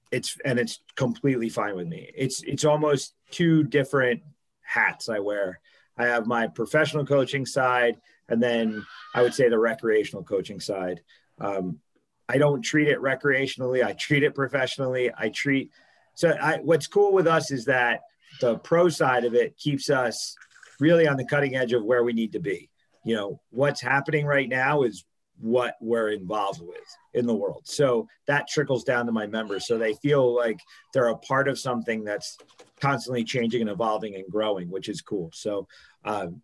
it's 0.09 0.37
and 0.45 0.57
it's 0.57 0.79
completely 0.95 1.49
fine 1.49 1.75
with 1.75 1.87
me. 1.87 2.09
It's 2.15 2.41
it's 2.43 2.63
almost 2.63 3.15
two 3.31 3.63
different 3.63 4.21
hats 4.61 5.09
I 5.09 5.19
wear. 5.19 5.59
I 5.97 6.05
have 6.05 6.27
my 6.27 6.47
professional 6.47 7.05
coaching 7.05 7.45
side, 7.45 7.97
and 8.29 8.41
then 8.41 8.85
I 9.13 9.21
would 9.21 9.33
say 9.33 9.49
the 9.49 9.59
recreational 9.59 10.23
coaching 10.23 10.61
side. 10.61 11.01
Um, 11.41 11.79
I 12.29 12.37
don't 12.37 12.61
treat 12.61 12.87
it 12.87 12.99
recreationally. 12.99 13.83
I 13.83 13.93
treat 13.93 14.23
it 14.23 14.35
professionally. 14.35 15.11
I 15.17 15.29
treat 15.29 15.71
so 16.13 16.35
I, 16.41 16.57
what's 16.57 16.85
cool 16.85 17.13
with 17.13 17.27
us 17.27 17.49
is 17.49 17.63
that 17.65 18.01
the 18.41 18.57
pro 18.57 18.89
side 18.89 19.23
of 19.23 19.33
it 19.33 19.57
keeps 19.57 19.89
us 19.89 20.35
really 20.79 21.07
on 21.07 21.15
the 21.15 21.25
cutting 21.25 21.55
edge 21.55 21.71
of 21.71 21.83
where 21.85 22.03
we 22.03 22.11
need 22.11 22.33
to 22.33 22.39
be. 22.39 22.69
You 23.05 23.15
know, 23.15 23.41
what's 23.51 23.79
happening 23.81 24.25
right 24.25 24.49
now 24.49 24.83
is 24.83 25.05
what 25.39 25.75
we're 25.79 26.09
involved 26.09 26.59
with 26.61 26.83
in 27.13 27.25
the 27.25 27.33
world. 27.33 27.61
So 27.63 28.05
that 28.27 28.49
trickles 28.49 28.83
down 28.83 29.05
to 29.05 29.13
my 29.13 29.27
members. 29.27 29.65
So 29.65 29.77
they 29.77 29.93
feel 29.93 30.35
like 30.35 30.59
they're 30.93 31.07
a 31.07 31.17
part 31.17 31.47
of 31.47 31.57
something 31.57 32.03
that's 32.03 32.37
constantly 32.81 33.23
changing 33.23 33.61
and 33.61 33.69
evolving 33.69 34.15
and 34.15 34.25
growing, 34.29 34.69
which 34.69 34.89
is 34.89 35.01
cool. 35.01 35.31
So 35.33 35.67
um, 36.03 36.41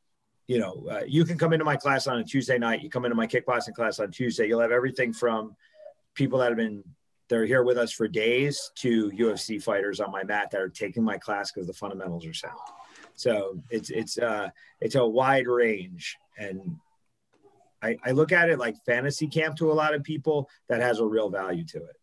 you 0.47 0.59
know, 0.59 0.87
uh, 0.89 1.01
you 1.07 1.25
can 1.25 1.37
come 1.37 1.53
into 1.53 1.65
my 1.65 1.75
class 1.75 2.07
on 2.07 2.19
a 2.19 2.23
Tuesday 2.23 2.57
night. 2.57 2.81
You 2.81 2.89
come 2.89 3.03
into 3.03 3.15
my 3.15 3.27
kickboxing 3.27 3.73
class 3.73 3.99
on 3.99 4.11
Tuesday. 4.11 4.47
You'll 4.47 4.61
have 4.61 4.71
everything 4.71 5.11
from 5.11 5.55
people 6.15 6.39
that 6.39 6.49
have 6.49 6.57
been 6.57 6.83
they're 7.27 7.45
here 7.45 7.63
with 7.63 7.77
us 7.77 7.91
for 7.91 8.07
days 8.07 8.71
to 8.75 9.09
UFC 9.11 9.61
fighters 9.61 9.99
on 9.99 10.11
my 10.11 10.23
mat 10.23 10.51
that 10.51 10.61
are 10.61 10.69
taking 10.69 11.03
my 11.03 11.17
class 11.17 11.51
because 11.51 11.65
the 11.65 11.73
fundamentals 11.73 12.25
are 12.25 12.33
sound. 12.33 12.59
So 13.15 13.59
it's 13.69 13.89
it's 13.89 14.17
uh 14.17 14.49
it's 14.81 14.95
a 14.95 15.05
wide 15.05 15.47
range, 15.47 16.17
and 16.37 16.77
I, 17.81 17.97
I 18.03 18.11
look 18.11 18.31
at 18.31 18.49
it 18.49 18.59
like 18.59 18.75
fantasy 18.85 19.27
camp 19.27 19.57
to 19.57 19.71
a 19.71 19.73
lot 19.73 19.93
of 19.93 20.03
people 20.03 20.49
that 20.69 20.81
has 20.81 20.99
a 20.99 21.05
real 21.05 21.29
value 21.29 21.65
to 21.65 21.77
it. 21.77 21.97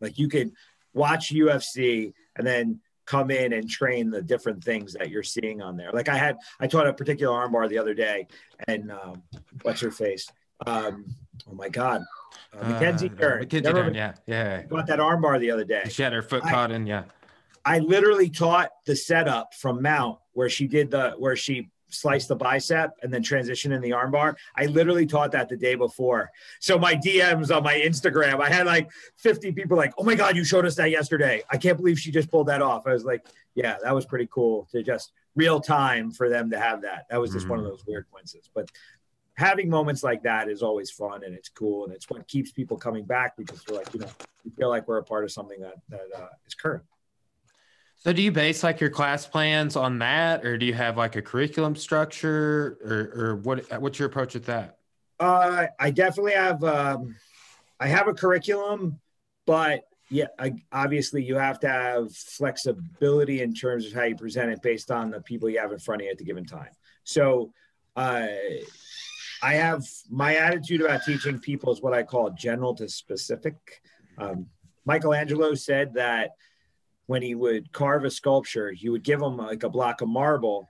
Like 0.00 0.18
you 0.18 0.28
could 0.28 0.52
watch 0.92 1.32
UFC 1.32 2.12
and 2.36 2.46
then 2.46 2.80
come 3.06 3.30
in 3.30 3.52
and 3.52 3.68
train 3.68 4.10
the 4.10 4.22
different 4.22 4.62
things 4.62 4.92
that 4.94 5.10
you're 5.10 5.22
seeing 5.22 5.60
on 5.60 5.76
there. 5.76 5.90
Like 5.92 6.08
I 6.08 6.16
had, 6.16 6.36
I 6.60 6.66
taught 6.66 6.86
a 6.86 6.92
particular 6.92 7.34
armbar 7.36 7.68
the 7.68 7.78
other 7.78 7.94
day, 7.94 8.26
and 8.68 8.92
um, 8.92 9.22
what's 9.62 9.80
her 9.80 9.90
face? 9.90 10.28
Um, 10.66 11.04
oh 11.50 11.54
my 11.54 11.68
god, 11.68 12.02
uh, 12.58 12.68
Mackenzie 12.68 13.10
uh, 13.10 13.20
Dern. 13.20 13.40
Mackenzie 13.40 13.72
Dern, 13.72 13.94
yeah, 13.94 14.14
yeah. 14.26 14.62
Got 14.62 14.86
that 14.86 14.98
armbar 14.98 15.38
the 15.40 15.50
other 15.50 15.64
day. 15.64 15.84
She 15.88 16.02
had 16.02 16.12
her 16.12 16.22
foot 16.22 16.44
I, 16.44 16.50
caught 16.50 16.70
in, 16.70 16.86
yeah. 16.86 17.04
I 17.64 17.78
literally 17.78 18.28
taught 18.28 18.70
the 18.86 18.96
setup 18.96 19.54
from 19.54 19.82
Mount 19.82 20.18
where 20.32 20.48
she 20.48 20.66
did 20.66 20.90
the 20.90 21.12
where 21.18 21.36
she 21.36 21.70
sliced 21.94 22.28
the 22.28 22.36
bicep 22.36 22.92
and 23.02 23.12
then 23.12 23.22
transition 23.22 23.72
in 23.72 23.80
the 23.80 23.90
armbar. 23.90 24.34
I 24.56 24.66
literally 24.66 25.06
taught 25.06 25.32
that 25.32 25.48
the 25.48 25.56
day 25.56 25.74
before. 25.74 26.30
So 26.58 26.78
my 26.78 26.94
DMs 26.94 27.54
on 27.54 27.62
my 27.62 27.74
Instagram, 27.74 28.40
I 28.40 28.48
had 28.48 28.66
like 28.66 28.90
50 29.18 29.52
people 29.52 29.76
like, 29.76 29.92
"Oh 29.98 30.04
my 30.04 30.14
god, 30.14 30.36
you 30.36 30.44
showed 30.44 30.66
us 30.66 30.74
that 30.76 30.90
yesterday. 30.90 31.42
I 31.50 31.56
can't 31.56 31.76
believe 31.76 31.98
she 31.98 32.10
just 32.10 32.30
pulled 32.30 32.48
that 32.48 32.62
off." 32.62 32.86
I 32.86 32.92
was 32.92 33.04
like, 33.04 33.26
"Yeah, 33.54 33.76
that 33.82 33.94
was 33.94 34.06
pretty 34.06 34.28
cool 34.32 34.68
to 34.72 34.82
just 34.82 35.12
real 35.34 35.60
time 35.60 36.10
for 36.10 36.28
them 36.28 36.50
to 36.50 36.58
have 36.58 36.82
that. 36.82 37.06
That 37.10 37.20
was 37.20 37.32
just 37.32 37.44
mm-hmm. 37.44 37.50
one 37.50 37.58
of 37.60 37.64
mm-hmm. 37.66 37.72
those 37.72 37.86
weird 37.86 38.06
coincidences." 38.10 38.50
But 38.54 38.70
having 39.34 39.68
moments 39.68 40.02
like 40.02 40.22
that 40.22 40.48
is 40.48 40.62
always 40.62 40.90
fun 40.90 41.24
and 41.24 41.34
it's 41.34 41.48
cool 41.48 41.84
and 41.84 41.92
it's 41.92 42.08
what 42.10 42.26
keeps 42.28 42.52
people 42.52 42.76
coming 42.76 43.04
back 43.04 43.36
because 43.36 43.62
they're 43.64 43.78
like, 43.78 43.92
you 43.94 44.00
know, 44.00 44.08
we 44.44 44.50
feel 44.50 44.68
like 44.68 44.86
we're 44.86 44.98
a 44.98 45.04
part 45.04 45.24
of 45.24 45.32
something 45.32 45.60
that 45.60 45.74
that 45.88 46.06
uh, 46.16 46.28
is 46.46 46.54
current. 46.54 46.84
So 47.98 48.12
do 48.12 48.20
you 48.20 48.32
base 48.32 48.64
like 48.64 48.80
your 48.80 48.90
class 48.90 49.26
plans 49.26 49.76
on 49.76 50.00
that, 50.00 50.44
or 50.44 50.58
do 50.58 50.66
you 50.66 50.74
have 50.74 50.96
like 50.96 51.14
a 51.14 51.22
curriculum 51.22 51.76
structure, 51.76 52.78
or, 52.84 53.22
or 53.22 53.36
what? 53.36 53.80
What's 53.80 53.98
your 53.98 54.08
approach 54.08 54.34
with 54.34 54.46
that? 54.46 54.78
Uh, 55.20 55.66
I 55.78 55.90
definitely 55.92 56.32
have. 56.32 56.64
Um, 56.64 57.14
I 57.78 57.86
have 57.86 58.08
a 58.08 58.14
curriculum, 58.14 59.00
but 59.46 59.82
yeah, 60.10 60.26
I, 60.38 60.52
obviously 60.72 61.24
you 61.24 61.36
have 61.36 61.58
to 61.60 61.68
have 61.68 62.12
flexibility 62.12 63.40
in 63.40 63.54
terms 63.54 63.86
of 63.86 63.92
how 63.92 64.02
you 64.02 64.14
present 64.14 64.50
it 64.50 64.62
based 64.62 64.90
on 64.90 65.10
the 65.10 65.20
people 65.20 65.48
you 65.48 65.58
have 65.58 65.72
in 65.72 65.78
front 65.78 66.02
of 66.02 66.04
you 66.04 66.10
at 66.10 66.18
the 66.18 66.24
given 66.24 66.44
time. 66.44 66.70
So, 67.04 67.52
uh, 67.96 68.26
I 69.42 69.54
have 69.54 69.84
my 70.08 70.36
attitude 70.36 70.82
about 70.82 71.02
teaching 71.04 71.40
people 71.40 71.72
is 71.72 71.82
what 71.82 71.92
I 71.92 72.04
call 72.04 72.30
general 72.30 72.74
to 72.76 72.88
specific. 72.88 73.82
Um, 74.16 74.46
Michelangelo 74.84 75.54
said 75.54 75.94
that 75.94 76.30
when 77.06 77.22
he 77.22 77.34
would 77.34 77.72
carve 77.72 78.04
a 78.04 78.10
sculpture, 78.10 78.70
he 78.70 78.88
would 78.88 79.02
give 79.02 79.20
him 79.20 79.36
like 79.36 79.64
a 79.64 79.68
block 79.68 80.00
of 80.00 80.08
marble 80.08 80.68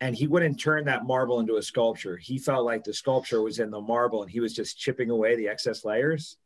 and 0.00 0.14
he 0.14 0.26
wouldn't 0.26 0.60
turn 0.60 0.84
that 0.84 1.06
marble 1.06 1.40
into 1.40 1.56
a 1.56 1.62
sculpture. 1.62 2.16
He 2.16 2.36
felt 2.36 2.66
like 2.66 2.84
the 2.84 2.92
sculpture 2.92 3.40
was 3.40 3.60
in 3.60 3.70
the 3.70 3.80
marble 3.80 4.22
and 4.22 4.30
he 4.30 4.40
was 4.40 4.52
just 4.52 4.78
chipping 4.78 5.10
away 5.10 5.36
the 5.36 5.48
excess 5.48 5.84
layers. 5.84 6.36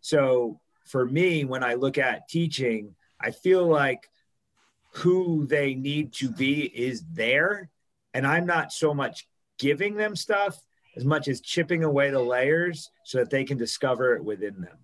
So 0.00 0.60
for 0.86 1.04
me, 1.04 1.44
when 1.44 1.62
I 1.62 1.74
look 1.74 1.98
at 1.98 2.28
teaching, 2.28 2.94
I 3.20 3.32
feel 3.32 3.66
like 3.66 4.08
who 4.92 5.46
they 5.46 5.74
need 5.74 6.14
to 6.14 6.30
be 6.30 6.62
is 6.62 7.04
there. 7.12 7.68
And 8.14 8.26
I'm 8.26 8.46
not 8.46 8.72
so 8.72 8.94
much 8.94 9.28
giving 9.58 9.96
them 9.96 10.16
stuff 10.16 10.58
as 11.00 11.06
much 11.06 11.28
as 11.28 11.40
chipping 11.40 11.82
away 11.82 12.10
the 12.10 12.20
layers 12.20 12.90
so 13.04 13.18
that 13.18 13.30
they 13.30 13.42
can 13.42 13.56
discover 13.56 14.14
it 14.14 14.22
within 14.22 14.60
them. 14.60 14.76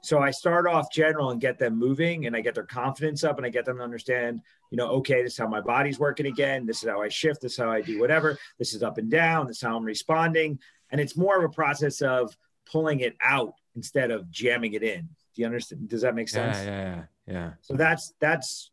So 0.00 0.20
I 0.20 0.30
start 0.30 0.68
off 0.68 0.92
general 0.92 1.30
and 1.30 1.40
get 1.40 1.58
them 1.58 1.76
moving 1.76 2.26
and 2.26 2.36
I 2.36 2.40
get 2.40 2.54
their 2.54 2.64
confidence 2.64 3.24
up 3.24 3.38
and 3.38 3.46
I 3.46 3.48
get 3.48 3.64
them 3.64 3.78
to 3.78 3.82
understand, 3.82 4.40
you 4.70 4.76
know, 4.76 4.88
okay, 4.90 5.22
this 5.22 5.32
is 5.32 5.38
how 5.38 5.48
my 5.48 5.60
body's 5.60 5.98
working 5.98 6.26
again. 6.26 6.64
This 6.64 6.82
is 6.82 6.88
how 6.88 7.02
I 7.02 7.08
shift. 7.08 7.40
This 7.40 7.52
is 7.52 7.58
how 7.58 7.70
I 7.70 7.80
do 7.80 7.98
whatever. 8.00 8.38
This 8.58 8.72
is 8.72 8.84
up 8.84 8.98
and 8.98 9.10
down. 9.10 9.48
This 9.48 9.56
is 9.56 9.62
how 9.62 9.76
I'm 9.76 9.84
responding. 9.84 10.60
And 10.90 11.00
it's 11.00 11.16
more 11.16 11.36
of 11.36 11.44
a 11.44 11.52
process 11.52 12.02
of 12.02 12.36
pulling 12.66 13.00
it 13.00 13.16
out 13.24 13.54
instead 13.74 14.12
of 14.12 14.30
jamming 14.30 14.74
it 14.74 14.84
in. 14.84 15.08
Do 15.34 15.42
you 15.42 15.46
understand? 15.46 15.88
Does 15.88 16.02
that 16.02 16.14
make 16.14 16.28
sense? 16.28 16.56
Yeah, 16.58 16.64
yeah, 16.64 16.94
yeah. 17.26 17.32
yeah. 17.32 17.50
So 17.62 17.74
that's, 17.74 18.12
that's, 18.20 18.70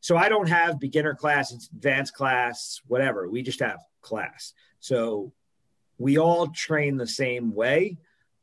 so 0.00 0.16
I 0.16 0.28
don't 0.28 0.48
have 0.48 0.80
beginner 0.80 1.14
class, 1.14 1.52
advanced 1.72 2.14
class, 2.14 2.80
whatever. 2.88 3.28
We 3.28 3.42
just 3.42 3.60
have 3.60 3.78
class. 4.00 4.52
So 4.80 5.32
we 5.98 6.18
all 6.18 6.48
train 6.48 6.96
the 6.96 7.06
same 7.06 7.54
way 7.54 7.98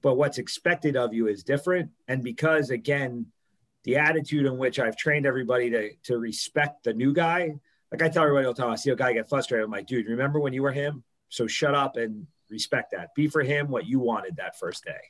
but 0.05 0.17
what's 0.17 0.37
expected 0.37 0.95
of 0.95 1.15
you 1.15 1.27
is 1.27 1.41
different. 1.41 1.89
And 2.07 2.23
because 2.23 2.69
again, 2.69 3.25
the 3.85 3.97
attitude 3.97 4.45
in 4.45 4.59
which 4.59 4.77
I've 4.77 4.95
trained 4.95 5.25
everybody 5.25 5.71
to 5.71 5.89
to 6.03 6.19
respect 6.19 6.83
the 6.83 6.93
new 6.93 7.11
guy, 7.11 7.55
like 7.91 8.03
I 8.03 8.09
tell 8.09 8.21
everybody 8.21 8.45
all 8.45 8.53
the 8.53 8.61
time, 8.61 8.71
I 8.71 8.75
see 8.75 8.91
a 8.91 8.95
guy 8.95 9.13
get 9.13 9.29
frustrated. 9.29 9.65
I'm 9.65 9.71
like, 9.71 9.87
dude, 9.87 10.05
remember 10.05 10.39
when 10.39 10.53
you 10.53 10.61
were 10.61 10.71
him? 10.71 11.03
So 11.29 11.47
shut 11.47 11.73
up 11.73 11.97
and 11.97 12.27
respect 12.51 12.91
that. 12.91 13.15
Be 13.15 13.27
for 13.27 13.41
him 13.41 13.69
what 13.69 13.87
you 13.87 13.97
wanted 13.97 14.35
that 14.35 14.59
first 14.59 14.85
day. 14.85 15.01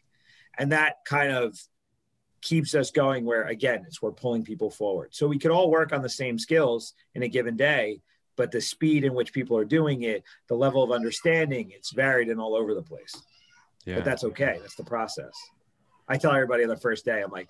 And 0.58 0.72
that 0.72 1.00
kind 1.06 1.34
of 1.34 1.60
keeps 2.40 2.74
us 2.74 2.90
going 2.90 3.26
where 3.26 3.44
again 3.44 3.84
it's 3.86 4.02
we're 4.02 4.14
pulling 4.14 4.46
people 4.46 4.70
forward 4.70 5.14
so 5.14 5.28
we 5.28 5.40
could 5.40 5.52
all 5.52 5.70
work 5.70 5.92
on 5.92 6.04
the 6.04 6.08
same 6.08 6.40
skills 6.40 6.94
in 7.16 7.24
a 7.24 7.28
given 7.28 7.58
day 7.58 8.00
but 8.36 8.52
the 8.52 8.62
speed 8.62 9.04
in 9.04 9.14
which 9.14 9.34
people 9.34 9.58
are 9.58 9.66
doing 9.66 10.04
it 10.04 10.24
the 10.48 10.56
level 10.56 10.84
of 10.84 10.92
understanding 10.92 11.72
it's 11.76 11.92
varied 11.92 12.30
and 12.30 12.40
all 12.40 12.56
over 12.56 12.74
the 12.74 12.82
place 12.82 13.16
yeah. 13.86 13.96
But 13.96 14.06
that's 14.06 14.24
okay. 14.24 14.58
That's 14.62 14.76
the 14.76 14.84
process. 14.84 15.34
I 16.08 16.18
tell 16.18 16.32
everybody 16.32 16.64
on 16.64 16.70
the 16.70 16.78
first 16.78 17.06
day, 17.06 17.22
I'm 17.22 17.32
like, 17.32 17.50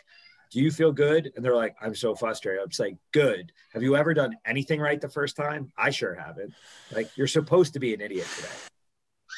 do 0.51 0.59
you 0.59 0.69
feel 0.69 0.91
good? 0.91 1.31
And 1.35 1.43
they're 1.43 1.55
like, 1.55 1.75
I'm 1.81 1.95
so 1.95 2.13
frustrated. 2.13 2.61
I'm 2.61 2.69
just 2.69 2.79
like, 2.79 2.97
good. 3.11 3.51
Have 3.73 3.83
you 3.83 3.95
ever 3.95 4.13
done 4.13 4.35
anything 4.45 4.79
right 4.79 4.99
the 5.01 5.09
first 5.09 5.35
time? 5.35 5.71
I 5.77 5.89
sure 5.89 6.13
haven't. 6.13 6.53
Like, 6.91 7.09
you're 7.17 7.27
supposed 7.27 7.73
to 7.73 7.79
be 7.79 7.93
an 7.93 8.01
idiot 8.01 8.27
today. 8.35 8.49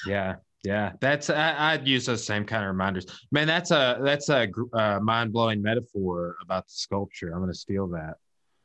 Yeah. 0.05 0.35
Yeah. 0.63 0.93
That's, 0.99 1.29
I, 1.29 1.77
would 1.77 1.87
use 1.87 2.05
those 2.05 2.25
same 2.25 2.45
kind 2.45 2.63
of 2.63 2.69
reminders. 2.69 3.05
Man, 3.31 3.47
that's 3.47 3.71
a, 3.71 3.99
that's 4.01 4.29
a 4.29 4.49
uh, 4.73 4.99
mind 4.99 5.31
blowing 5.31 5.61
metaphor 5.61 6.35
about 6.41 6.65
the 6.65 6.73
sculpture. 6.73 7.29
I'm 7.29 7.39
going 7.39 7.51
to 7.51 7.57
steal 7.57 7.87
that. 7.89 8.15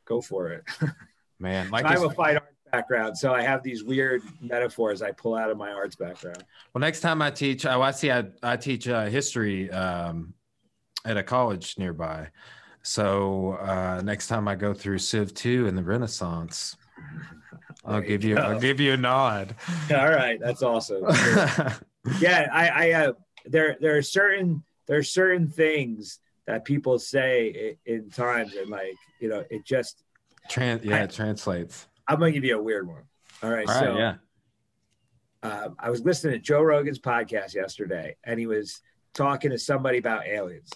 Go 0.04 0.20
for 0.20 0.48
it. 0.48 0.64
Man, 1.38 1.70
like 1.70 1.84
I'm 1.84 2.04
a 2.04 2.10
fine 2.10 2.36
art 2.36 2.54
background, 2.72 3.16
so 3.16 3.32
I 3.32 3.42
have 3.42 3.62
these 3.62 3.84
weird 3.84 4.22
metaphors 4.40 5.02
I 5.02 5.12
pull 5.12 5.36
out 5.36 5.50
of 5.50 5.58
my 5.58 5.70
arts 5.70 5.94
background. 5.94 6.44
Well, 6.72 6.80
next 6.80 7.00
time 7.00 7.22
I 7.22 7.30
teach, 7.30 7.66
I, 7.66 7.78
I 7.78 7.90
see 7.90 8.10
I, 8.10 8.24
I 8.42 8.56
teach 8.56 8.88
uh, 8.88 9.04
history 9.04 9.70
um, 9.70 10.34
at 11.04 11.16
a 11.16 11.22
college 11.22 11.76
nearby. 11.78 12.28
So 12.82 13.52
uh, 13.60 14.00
next 14.02 14.26
time 14.26 14.48
I 14.48 14.56
go 14.56 14.74
through 14.74 14.98
Civ 14.98 15.34
two 15.34 15.66
in 15.68 15.76
the 15.76 15.82
Renaissance, 15.84 16.76
I'll 17.84 18.00
give 18.00 18.24
you, 18.24 18.38
I'll 18.38 18.58
give 18.58 18.80
you 18.80 18.94
a 18.94 18.96
nod. 18.96 19.54
All 19.90 20.10
right, 20.10 20.40
that's 20.40 20.62
awesome. 20.62 21.04
yeah, 22.20 22.48
I, 22.52 22.68
I 22.68 22.92
uh, 22.92 23.12
there 23.44 23.76
there 23.80 23.96
are 23.96 24.02
certain 24.02 24.64
there 24.86 24.98
are 24.98 25.04
certain 25.04 25.46
things 25.46 26.18
that 26.46 26.64
people 26.64 26.98
say 26.98 27.76
in, 27.86 27.94
in 27.94 28.10
times 28.10 28.54
and 28.54 28.70
like 28.70 28.94
you 29.20 29.28
know 29.28 29.44
it 29.50 29.64
just 29.64 30.02
Trans 30.48 30.84
yeah, 30.84 30.96
I, 30.96 31.00
it 31.00 31.10
translates. 31.12 31.86
I'm 32.08 32.18
gonna 32.18 32.32
give 32.32 32.44
you 32.44 32.58
a 32.58 32.62
weird 32.62 32.86
one. 32.86 33.02
All 33.42 33.50
right. 33.50 33.68
All 33.68 33.74
right 33.74 33.84
so 33.84 33.96
yeah. 33.96 34.14
Uh, 35.42 35.70
I 35.78 35.90
was 35.90 36.02
listening 36.02 36.34
to 36.34 36.38
Joe 36.38 36.62
Rogan's 36.62 37.00
podcast 37.00 37.54
yesterday, 37.54 38.16
and 38.22 38.38
he 38.38 38.46
was 38.46 38.80
talking 39.12 39.50
to 39.50 39.58
somebody 39.58 39.98
about 39.98 40.26
aliens. 40.26 40.70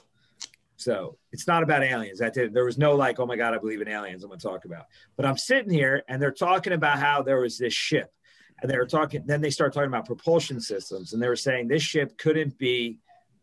So 0.77 1.19
it's 1.33 1.47
not 1.47 1.63
about 1.63 1.83
aliens. 1.83 2.19
That 2.19 2.35
did, 2.35 2.53
there 2.53 2.65
was 2.65 2.77
no 2.77 2.95
like, 2.95 3.19
oh 3.19 3.27
my 3.27 3.37
god, 3.37 3.55
I 3.55 3.59
believe 3.59 3.81
in 3.81 3.89
aliens. 3.89 4.25
I'm 4.25 4.31
gonna 4.31 4.41
talk 4.41 4.65
about. 4.65 4.87
But 5.17 5.25
I'm 5.25 5.39
sitting 5.39 5.71
here, 5.71 6.03
and 6.09 6.21
they're 6.21 6.33
talking 6.33 6.73
about 6.73 6.99
how 6.99 7.23
there 7.23 7.41
was 7.41 7.59
this 7.59 7.73
ship, 7.73 8.13
and 8.61 8.71
they 8.71 8.77
were 8.77 8.87
talking. 8.87 9.23
Then 9.25 9.41
they 9.41 9.51
start 9.51 9.73
talking 9.73 9.89
about 9.89 10.07
propulsion 10.07 10.61
systems, 10.61 11.13
and 11.13 11.23
they 11.23 11.29
were 11.29 11.37
saying 11.37 11.69
this 11.69 11.83
ship 11.83 12.19
couldn't 12.19 12.59
be 12.59 12.99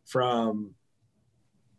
from 0.05 0.75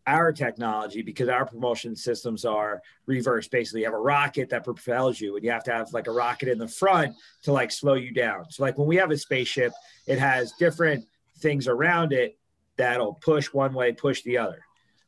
our 0.07 0.33
technology 0.33 1.03
because 1.03 1.29
our 1.29 1.47
propulsion 1.47 1.97
systems 1.97 2.45
are 2.45 2.83
reverse. 3.07 3.49
Basically, 3.49 3.81
you 3.81 3.87
have 3.87 3.95
a 3.95 3.99
rocket 3.99 4.51
that 4.51 4.65
propels 4.65 5.21
you, 5.21 5.37
and 5.37 5.45
you 5.45 5.51
have 5.51 5.65
to 5.65 5.73
have 5.73 5.93
like 5.93 6.07
a 6.07 6.13
rocket 6.13 6.49
in 6.49 6.59
the 6.59 6.69
front 6.69 7.15
to 7.43 7.53
like 7.53 7.71
slow 7.71 7.95
you 7.95 8.13
down. 8.13 8.45
So, 8.51 8.63
like 8.63 8.79
when 8.79 8.89
we 8.89 8.97
have 8.97 9.11
a 9.11 9.19
spaceship, 9.19 9.73
it 10.07 10.19
has 10.19 10.53
different 10.59 11.07
things 11.39 11.69
around 11.69 12.13
it 12.13 12.39
that'll 12.77 13.15
push 13.15 13.53
one 13.53 13.73
way, 13.73 13.93
push 13.93 14.23
the 14.23 14.39
other. 14.39 14.61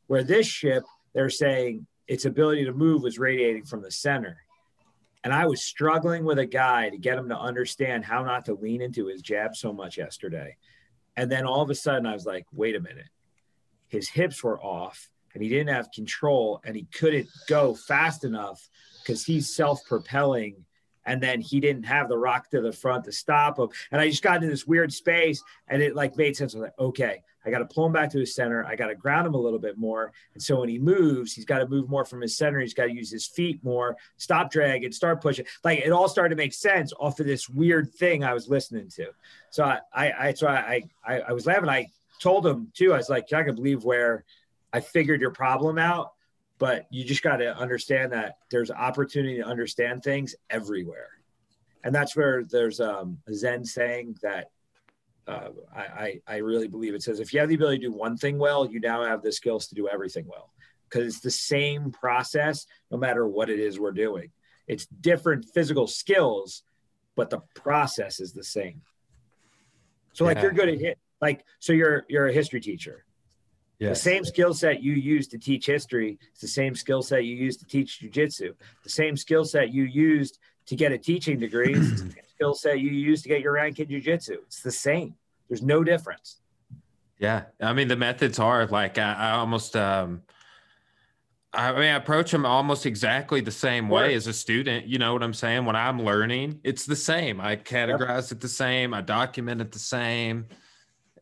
Where 0.06 0.22
this 0.22 0.46
ship, 0.46 0.84
they're 1.14 1.30
saying 1.30 1.86
its 2.06 2.24
ability 2.24 2.64
to 2.64 2.72
move 2.72 3.02
was 3.02 3.18
radiating 3.18 3.64
from 3.64 3.82
the 3.82 3.90
center. 3.90 4.36
And 5.24 5.34
I 5.34 5.46
was 5.46 5.64
struggling 5.64 6.24
with 6.24 6.38
a 6.38 6.46
guy 6.46 6.88
to 6.88 6.98
get 6.98 7.18
him 7.18 7.28
to 7.30 7.38
understand 7.38 8.04
how 8.04 8.22
not 8.22 8.44
to 8.44 8.54
lean 8.54 8.80
into 8.80 9.06
his 9.06 9.22
jab 9.22 9.56
so 9.56 9.72
much 9.72 9.98
yesterday. 9.98 10.56
And 11.16 11.32
then 11.32 11.44
all 11.44 11.62
of 11.62 11.70
a 11.70 11.74
sudden, 11.74 12.06
I 12.06 12.12
was 12.12 12.26
like, 12.26 12.46
wait 12.52 12.76
a 12.76 12.80
minute 12.80 13.08
his 13.88 14.08
hips 14.08 14.42
were 14.42 14.60
off 14.60 15.08
and 15.34 15.42
he 15.42 15.48
didn't 15.48 15.74
have 15.74 15.90
control 15.92 16.60
and 16.64 16.74
he 16.74 16.84
couldn't 16.94 17.28
go 17.48 17.74
fast 17.74 18.24
enough 18.24 18.68
because 19.02 19.24
he's 19.24 19.54
self-propelling 19.54 20.64
and 21.04 21.22
then 21.22 21.40
he 21.40 21.60
didn't 21.60 21.84
have 21.84 22.08
the 22.08 22.18
rock 22.18 22.50
to 22.50 22.60
the 22.60 22.72
front 22.72 23.04
to 23.04 23.12
stop 23.12 23.58
him. 23.58 23.68
And 23.92 24.00
I 24.00 24.08
just 24.08 24.22
got 24.22 24.36
into 24.36 24.48
this 24.48 24.66
weird 24.66 24.92
space 24.92 25.42
and 25.68 25.80
it 25.80 25.94
like 25.94 26.16
made 26.16 26.36
sense. 26.36 26.54
I 26.54 26.58
was 26.58 26.62
like, 26.64 26.78
okay, 26.78 27.22
I 27.44 27.50
got 27.50 27.58
to 27.60 27.64
pull 27.64 27.86
him 27.86 27.92
back 27.92 28.10
to 28.10 28.18
his 28.18 28.34
center. 28.34 28.64
I 28.64 28.74
got 28.74 28.88
to 28.88 28.96
ground 28.96 29.26
him 29.26 29.34
a 29.34 29.38
little 29.38 29.60
bit 29.60 29.78
more. 29.78 30.12
And 30.34 30.42
so 30.42 30.58
when 30.58 30.68
he 30.68 30.80
moves, 30.80 31.32
he's 31.32 31.44
got 31.44 31.58
to 31.58 31.68
move 31.68 31.88
more 31.88 32.04
from 32.04 32.20
his 32.20 32.36
center. 32.36 32.58
He's 32.58 32.74
got 32.74 32.86
to 32.86 32.92
use 32.92 33.10
his 33.10 33.24
feet 33.24 33.62
more, 33.62 33.96
stop 34.16 34.50
dragging, 34.50 34.90
start 34.90 35.22
pushing. 35.22 35.46
Like 35.62 35.78
it 35.78 35.92
all 35.92 36.08
started 36.08 36.30
to 36.30 36.42
make 36.42 36.52
sense 36.52 36.92
off 36.98 37.20
of 37.20 37.26
this 37.26 37.48
weird 37.48 37.92
thing 37.94 38.24
I 38.24 38.34
was 38.34 38.48
listening 38.48 38.88
to. 38.96 39.06
So 39.50 39.64
I, 39.64 39.80
I, 39.94 40.12
I 40.28 40.34
so 40.34 40.48
I, 40.48 40.82
I, 41.06 41.20
I 41.20 41.32
was 41.32 41.46
laughing. 41.46 41.68
I 41.68 41.86
told 42.20 42.46
him 42.46 42.72
too, 42.74 42.92
I 42.92 42.98
was 42.98 43.08
like, 43.08 43.32
I 43.32 43.42
can 43.42 43.54
believe 43.54 43.84
where 43.84 44.24
I 44.72 44.80
figured 44.80 45.20
your 45.20 45.30
problem 45.30 45.78
out 45.78 46.12
but 46.58 46.86
you 46.90 47.04
just 47.04 47.22
got 47.22 47.36
to 47.36 47.56
understand 47.56 48.12
that 48.12 48.38
there's 48.50 48.70
opportunity 48.70 49.36
to 49.36 49.44
understand 49.44 50.02
things 50.02 50.34
everywhere. 50.48 51.10
And 51.84 51.94
that's 51.94 52.16
where 52.16 52.44
there's 52.44 52.80
um, 52.80 53.18
a 53.28 53.34
zen 53.34 53.64
saying 53.64 54.16
that 54.22 54.50
uh, 55.28 55.48
I, 55.74 56.20
I 56.26 56.36
really 56.36 56.68
believe 56.68 56.94
it 56.94 57.02
says 57.02 57.20
if 57.20 57.32
you 57.32 57.40
have 57.40 57.48
the 57.48 57.56
ability 57.56 57.78
to 57.78 57.86
do 57.88 57.92
one 57.92 58.16
thing 58.16 58.38
well 58.38 58.64
you 58.64 58.78
now 58.78 59.04
have 59.04 59.22
the 59.22 59.32
skills 59.32 59.66
to 59.68 59.74
do 59.74 59.88
everything 59.88 60.26
well. 60.26 60.50
Because 60.88 61.06
it's 61.08 61.20
the 61.20 61.30
same 61.32 61.90
process 61.90 62.66
no 62.92 62.96
matter 62.96 63.26
what 63.26 63.50
it 63.50 63.58
is 63.58 63.78
we're 63.78 63.90
doing. 63.90 64.30
It's 64.68 64.86
different 64.86 65.44
physical 65.52 65.86
skills 65.86 66.62
but 67.16 67.30
the 67.30 67.40
process 67.54 68.20
is 68.20 68.32
the 68.32 68.44
same. 68.44 68.82
So 70.12 70.26
like 70.26 70.40
you're 70.40 70.52
good 70.52 70.68
at 70.68 70.78
hit 70.78 70.98
like 71.20 71.44
so 71.58 71.72
you're 71.72 72.04
you're 72.08 72.26
a 72.28 72.32
history 72.32 72.60
teacher 72.60 73.06
Yes. 73.78 73.98
The 73.98 74.10
same 74.10 74.24
skill 74.24 74.54
set 74.54 74.82
you 74.82 74.94
use 74.94 75.28
to 75.28 75.38
teach 75.38 75.66
history 75.66 76.18
is 76.34 76.40
the 76.40 76.48
same 76.48 76.74
skill 76.74 77.02
set 77.02 77.24
you 77.24 77.36
use 77.36 77.58
to 77.58 77.66
teach 77.66 78.00
jujitsu. 78.00 78.54
The 78.82 78.88
same 78.88 79.16
skill 79.16 79.44
set 79.44 79.70
you 79.70 79.84
used 79.84 80.38
to 80.66 80.76
get 80.76 80.92
a 80.92 80.98
teaching 80.98 81.38
degree 81.38 81.74
is 81.74 82.02
the 82.02 82.10
same 82.10 82.24
skill 82.34 82.54
set 82.54 82.80
you 82.80 82.90
use 82.90 83.22
to 83.22 83.28
get 83.28 83.42
your 83.42 83.52
rank 83.52 83.78
in 83.78 83.88
jujitsu. 83.88 84.38
It's 84.46 84.62
the 84.62 84.70
same. 84.70 85.14
There's 85.48 85.62
no 85.62 85.84
difference. 85.84 86.40
Yeah, 87.18 87.44
I 87.60 87.72
mean 87.72 87.88
the 87.88 87.96
methods 87.96 88.38
are 88.38 88.66
like 88.66 88.98
I, 88.98 89.12
I 89.12 89.30
almost. 89.32 89.76
um 89.76 90.22
I 91.52 91.72
mean, 91.72 91.84
I 91.84 91.96
approach 91.96 92.32
them 92.32 92.44
almost 92.44 92.84
exactly 92.84 93.40
the 93.40 93.50
same 93.50 93.88
way 93.88 94.12
as 94.14 94.26
a 94.26 94.32
student. 94.34 94.86
You 94.86 94.98
know 94.98 95.14
what 95.14 95.22
I'm 95.22 95.32
saying? 95.32 95.64
When 95.64 95.74
I'm 95.74 96.02
learning, 96.02 96.60
it's 96.64 96.84
the 96.84 96.96
same. 96.96 97.40
I 97.40 97.56
categorize 97.56 98.24
yep. 98.24 98.32
it 98.32 98.40
the 98.42 98.48
same. 98.48 98.92
I 98.92 99.00
document 99.00 99.62
it 99.62 99.72
the 99.72 99.78
same 99.78 100.48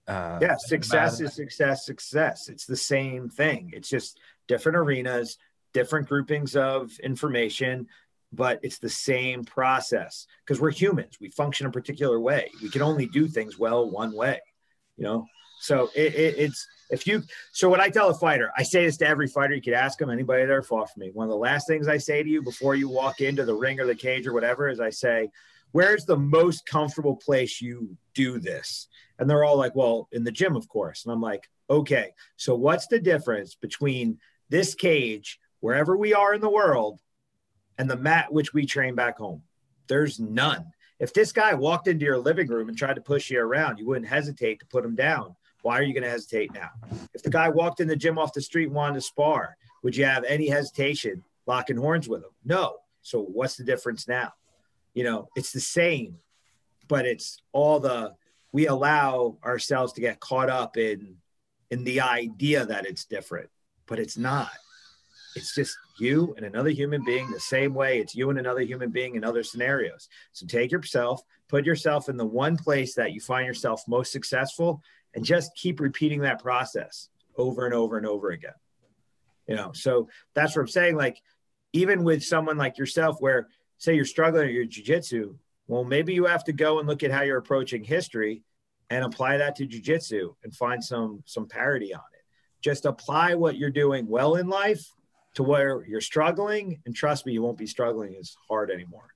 uh, 0.06 0.38
yeah 0.40 0.56
success 0.58 1.20
is 1.20 1.34
success 1.34 1.86
success. 1.86 2.48
It's 2.48 2.66
the 2.66 2.76
same 2.76 3.28
thing. 3.28 3.70
It's 3.74 3.88
just 3.88 4.18
different 4.48 4.76
arenas 4.76 5.38
different 5.72 6.08
groupings 6.08 6.54
of 6.54 6.92
information 7.00 7.88
but 8.32 8.58
it's 8.64 8.78
the 8.78 8.88
same 8.88 9.44
process. 9.44 10.26
Because 10.44 10.60
we're 10.60 10.72
humans. 10.72 11.18
We 11.20 11.28
function 11.28 11.68
a 11.68 11.70
particular 11.70 12.18
way. 12.18 12.50
We 12.60 12.68
can 12.68 12.82
only 12.82 13.06
do 13.06 13.28
things 13.28 13.60
well 13.60 13.88
one 13.88 14.12
way 14.12 14.40
you 14.96 15.04
know? 15.04 15.26
So 15.60 15.90
it, 15.94 16.14
it, 16.14 16.34
it's 16.38 16.66
if 16.90 17.06
you 17.06 17.22
so 17.52 17.70
what 17.70 17.80
i 17.80 17.88
tell 17.88 18.10
a 18.10 18.14
fighter 18.14 18.52
i 18.58 18.62
say 18.62 18.84
this 18.84 18.98
to 18.98 19.06
every 19.06 19.26
fighter 19.26 19.54
you 19.54 19.62
could 19.62 19.72
ask 19.72 19.98
them 19.98 20.10
anybody 20.10 20.42
that 20.42 20.52
ever 20.52 20.62
fought 20.62 20.92
for 20.92 21.00
me. 21.00 21.10
One 21.14 21.24
of 21.24 21.30
the 21.30 21.36
last 21.36 21.66
things 21.66 21.88
i 21.88 21.96
say 21.96 22.22
to 22.22 22.28
you 22.28 22.42
before 22.42 22.74
you 22.74 22.88
walk 22.88 23.20
into 23.20 23.44
the 23.44 23.54
ring 23.54 23.80
or 23.80 23.86
the 23.86 23.94
cage 23.94 24.26
or 24.26 24.34
whatever 24.34 24.68
is 24.68 24.80
i 24.80 24.90
say 24.90 25.30
where's 25.74 26.04
the 26.04 26.16
most 26.16 26.64
comfortable 26.66 27.16
place 27.16 27.60
you 27.60 27.96
do 28.14 28.38
this 28.38 28.86
and 29.18 29.28
they're 29.28 29.42
all 29.42 29.56
like, 29.56 29.74
well, 29.74 30.08
in 30.12 30.22
the 30.22 30.30
gym, 30.30 30.54
of 30.54 30.68
course. 30.68 31.04
And 31.04 31.12
I'm 31.12 31.20
like, 31.20 31.50
okay, 31.68 32.14
so 32.36 32.54
what's 32.54 32.86
the 32.86 33.00
difference 33.00 33.56
between 33.56 34.18
this 34.48 34.76
cage, 34.76 35.40
wherever 35.58 35.96
we 35.96 36.14
are 36.14 36.32
in 36.32 36.40
the 36.40 36.48
world, 36.48 37.00
and 37.76 37.90
the 37.90 37.96
mat 37.96 38.32
which 38.32 38.54
we 38.54 38.66
train 38.66 38.94
back 38.94 39.18
home? 39.18 39.42
There's 39.88 40.20
none. 40.20 40.64
If 41.00 41.12
this 41.12 41.32
guy 41.32 41.54
walked 41.54 41.88
into 41.88 42.04
your 42.04 42.18
living 42.18 42.46
room 42.46 42.68
and 42.68 42.78
tried 42.78 42.94
to 42.94 43.00
push 43.00 43.28
you 43.28 43.40
around, 43.40 43.80
you 43.80 43.86
wouldn't 43.88 44.06
hesitate 44.06 44.60
to 44.60 44.66
put 44.66 44.84
him 44.84 44.94
down. 44.94 45.34
Why 45.62 45.80
are 45.80 45.82
you 45.82 45.92
going 45.92 46.04
to 46.04 46.10
hesitate 46.10 46.54
now? 46.54 46.70
If 47.14 47.24
the 47.24 47.30
guy 47.30 47.48
walked 47.48 47.80
in 47.80 47.88
the 47.88 47.96
gym 47.96 48.16
off 48.16 48.32
the 48.32 48.42
street 48.42 48.66
and 48.66 48.74
wanted 48.74 48.94
to 48.94 49.00
spar, 49.00 49.56
would 49.82 49.96
you 49.96 50.04
have 50.04 50.22
any 50.22 50.48
hesitation 50.48 51.24
locking 51.46 51.76
horns 51.76 52.08
with 52.08 52.22
him? 52.22 52.30
No. 52.44 52.76
So 53.02 53.22
what's 53.22 53.56
the 53.56 53.64
difference 53.64 54.06
now? 54.06 54.34
You 54.94 55.04
know, 55.04 55.28
it's 55.36 55.52
the 55.52 55.60
same, 55.60 56.18
but 56.88 57.06
it's 57.06 57.42
all 57.52 57.80
the 57.80 58.14
we 58.52 58.68
allow 58.68 59.38
ourselves 59.44 59.92
to 59.94 60.00
get 60.00 60.20
caught 60.20 60.48
up 60.48 60.76
in 60.76 61.16
in 61.70 61.84
the 61.84 62.00
idea 62.00 62.64
that 62.66 62.86
it's 62.86 63.04
different 63.04 63.50
but 63.86 63.98
it's 63.98 64.16
not. 64.16 64.50
It's 65.36 65.54
just 65.54 65.76
you 65.98 66.32
and 66.36 66.46
another 66.46 66.70
human 66.70 67.04
being 67.04 67.30
the 67.30 67.40
same 67.40 67.74
way. 67.74 67.98
It's 67.98 68.14
you 68.14 68.30
and 68.30 68.38
another 68.38 68.60
human 68.60 68.90
being 68.90 69.16
in 69.16 69.24
other 69.24 69.42
scenarios. 69.42 70.08
So 70.32 70.46
take 70.46 70.70
yourself 70.70 71.22
put 71.48 71.66
yourself 71.66 72.08
in 72.08 72.16
the 72.16 72.24
one 72.24 72.56
place 72.56 72.94
that 72.94 73.12
you 73.12 73.20
find 73.20 73.46
yourself 73.46 73.82
most 73.86 74.10
successful 74.10 74.82
and 75.14 75.24
just 75.24 75.54
keep 75.54 75.78
repeating 75.78 76.20
that 76.20 76.42
process 76.42 77.10
over 77.36 77.66
and 77.66 77.74
over 77.74 77.96
and 77.96 78.06
over 78.06 78.30
again. 78.30 78.54
You 79.46 79.56
know 79.56 79.72
so 79.74 80.08
that's 80.34 80.56
what 80.56 80.62
i'm 80.62 80.68
saying 80.68 80.96
like 80.96 81.20
even 81.74 82.02
with 82.02 82.24
someone 82.24 82.56
like 82.56 82.78
yourself 82.78 83.16
where 83.20 83.48
say 83.84 83.94
you're 83.94 84.04
struggling 84.04 84.48
at 84.48 84.52
your 84.52 84.64
jiu-jitsu 84.64 85.36
well, 85.66 85.84
maybe 85.84 86.12
you 86.12 86.26
have 86.26 86.44
to 86.44 86.52
go 86.52 86.78
and 86.78 86.88
look 86.88 87.02
at 87.02 87.10
how 87.10 87.22
you're 87.22 87.38
approaching 87.38 87.84
history 87.84 88.42
and 88.90 89.04
apply 89.04 89.38
that 89.38 89.56
to 89.56 89.66
jujitsu 89.66 90.34
and 90.44 90.54
find 90.54 90.84
some 90.84 91.22
some 91.24 91.46
parity 91.46 91.94
on 91.94 92.02
it. 92.12 92.22
Just 92.60 92.84
apply 92.84 93.34
what 93.34 93.56
you're 93.56 93.70
doing 93.70 94.06
well 94.06 94.36
in 94.36 94.48
life 94.48 94.86
to 95.34 95.42
where 95.42 95.84
you're 95.86 96.00
struggling, 96.00 96.80
and 96.86 96.94
trust 96.94 97.26
me, 97.26 97.32
you 97.32 97.42
won't 97.42 97.58
be 97.58 97.66
struggling 97.66 98.14
as 98.20 98.36
hard 98.48 98.70
anymore. 98.70 99.08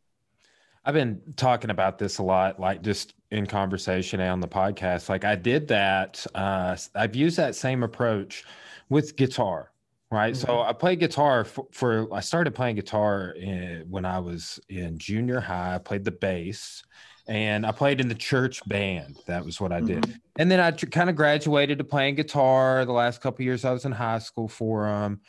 I've 0.84 0.94
been 0.94 1.20
talking 1.36 1.70
about 1.70 1.98
this 1.98 2.18
a 2.18 2.22
lot, 2.22 2.58
like 2.58 2.82
just 2.82 3.14
in 3.30 3.46
conversation 3.46 4.20
and 4.20 4.30
on 4.30 4.40
the 4.40 4.48
podcast. 4.48 5.08
Like 5.08 5.24
I 5.24 5.36
did 5.36 5.68
that. 5.68 6.26
Uh, 6.34 6.76
I've 6.94 7.14
used 7.14 7.36
that 7.36 7.54
same 7.54 7.82
approach 7.82 8.44
with 8.88 9.16
guitar 9.16 9.70
right 10.10 10.34
mm-hmm. 10.34 10.46
so 10.46 10.60
i 10.60 10.72
played 10.72 11.00
guitar 11.00 11.44
for, 11.44 11.66
for, 11.72 12.12
i 12.14 12.20
started 12.20 12.54
playing 12.54 12.76
guitar 12.76 13.30
in, 13.32 13.84
when 13.88 14.04
i 14.04 14.18
was 14.18 14.60
in 14.68 14.98
junior 14.98 15.40
high 15.40 15.74
i 15.74 15.78
played 15.78 16.04
the 16.04 16.10
bass 16.10 16.82
and 17.26 17.66
i 17.66 17.72
played 17.72 18.00
in 18.00 18.08
the 18.08 18.14
church 18.14 18.66
band 18.68 19.18
that 19.26 19.44
was 19.44 19.60
what 19.60 19.72
i 19.72 19.80
did 19.80 20.02
mm-hmm. 20.02 20.16
and 20.38 20.50
then 20.50 20.60
i 20.60 20.70
tr- 20.70 20.86
kind 20.86 21.10
of 21.10 21.16
graduated 21.16 21.78
to 21.78 21.84
playing 21.84 22.14
guitar 22.14 22.84
the 22.84 22.92
last 22.92 23.20
couple 23.20 23.44
years 23.44 23.64
i 23.64 23.72
was 23.72 23.84
in 23.84 23.92
high 23.92 24.18
school 24.18 24.48
for 24.48 24.86
um 24.86 25.20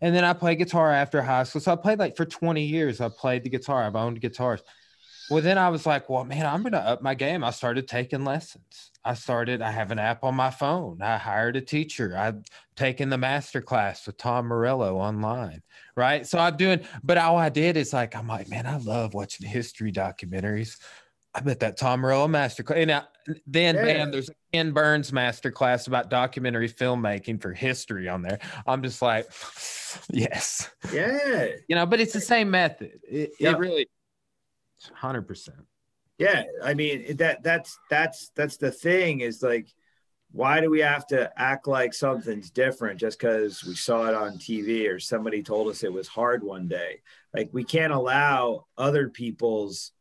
and 0.00 0.14
then 0.14 0.24
i 0.24 0.32
played 0.32 0.56
guitar 0.56 0.92
after 0.92 1.22
high 1.22 1.42
school 1.42 1.60
so 1.60 1.72
i 1.72 1.76
played 1.76 1.98
like 1.98 2.16
for 2.16 2.26
20 2.26 2.62
years 2.62 3.00
i 3.00 3.08
played 3.08 3.42
the 3.42 3.50
guitar 3.50 3.84
i've 3.84 3.96
owned 3.96 4.20
guitars 4.20 4.62
well 5.30 5.42
then 5.42 5.58
i 5.58 5.68
was 5.68 5.86
like 5.86 6.08
well 6.08 6.24
man 6.24 6.46
i'm 6.46 6.62
gonna 6.62 6.76
up 6.78 7.02
my 7.02 7.14
game 7.14 7.44
i 7.44 7.50
started 7.50 7.86
taking 7.86 8.24
lessons 8.24 8.90
I 9.08 9.14
started, 9.14 9.62
I 9.62 9.70
have 9.70 9.90
an 9.90 9.98
app 9.98 10.22
on 10.22 10.34
my 10.34 10.50
phone. 10.50 11.00
I 11.00 11.16
hired 11.16 11.56
a 11.56 11.62
teacher. 11.62 12.14
I've 12.14 12.42
taken 12.76 13.08
the 13.08 13.16
master 13.16 13.62
class 13.62 14.06
with 14.06 14.18
Tom 14.18 14.46
Morello 14.48 14.98
online. 14.98 15.62
Right. 15.96 16.26
So 16.26 16.38
I'm 16.38 16.58
doing, 16.58 16.80
but 17.02 17.16
all 17.16 17.38
I 17.38 17.48
did 17.48 17.78
is 17.78 17.94
like, 17.94 18.14
I'm 18.14 18.28
like, 18.28 18.50
man, 18.50 18.66
I 18.66 18.76
love 18.76 19.14
watching 19.14 19.48
history 19.48 19.92
documentaries. 19.92 20.76
I 21.34 21.40
bet 21.40 21.60
that 21.60 21.78
Tom 21.78 22.00
Morello 22.00 22.28
master 22.28 22.62
class. 22.62 22.80
And 22.80 22.92
I, 22.92 23.04
then, 23.46 23.76
yeah. 23.76 23.84
man, 23.84 24.10
there's 24.10 24.28
a 24.28 24.34
Ken 24.52 24.72
Burns 24.72 25.10
master 25.10 25.50
class 25.50 25.86
about 25.86 26.10
documentary 26.10 26.68
filmmaking 26.68 27.40
for 27.40 27.54
history 27.54 28.10
on 28.10 28.20
there. 28.20 28.40
I'm 28.66 28.82
just 28.82 29.00
like, 29.00 29.26
yes. 30.10 30.70
Yeah. 30.92 31.46
You 31.66 31.76
know, 31.76 31.86
but 31.86 31.98
it's 31.98 32.12
the 32.12 32.20
same 32.20 32.50
method. 32.50 33.00
It, 33.08 33.32
yeah. 33.40 33.52
it 33.52 33.58
really, 33.58 33.88
100%. 35.00 35.48
Yeah, 36.18 36.44
I 36.64 36.74
mean 36.74 37.16
that 37.18 37.44
that's 37.44 37.78
that's 37.88 38.32
that's 38.34 38.56
the 38.56 38.72
thing 38.72 39.20
is 39.20 39.40
like 39.40 39.68
why 40.32 40.60
do 40.60 40.70
we 40.70 40.80
have 40.80 41.06
to 41.06 41.30
act 41.40 41.66
like 41.66 41.94
something's 41.94 42.50
different 42.50 43.00
just 43.00 43.18
because 43.18 43.64
we 43.64 43.74
saw 43.74 44.08
it 44.08 44.14
on 44.14 44.32
TV 44.38 44.92
or 44.92 44.98
somebody 44.98 45.42
told 45.42 45.68
us 45.68 45.82
it 45.82 45.92
was 45.92 46.06
hard 46.06 46.42
one 46.42 46.68
day? 46.68 47.00
Like 47.32 47.48
we 47.52 47.64
can't 47.64 47.92
allow 47.92 48.66
other 48.76 49.08
people's 49.08 49.92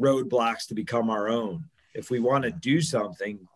roadblocks 0.00 0.68
to 0.68 0.74
become 0.74 1.08
our 1.08 1.28
own. 1.28 1.64
If 1.94 2.10
we 2.10 2.18
want 2.18 2.44
to 2.44 2.50
do 2.50 2.80
something, 2.80 3.46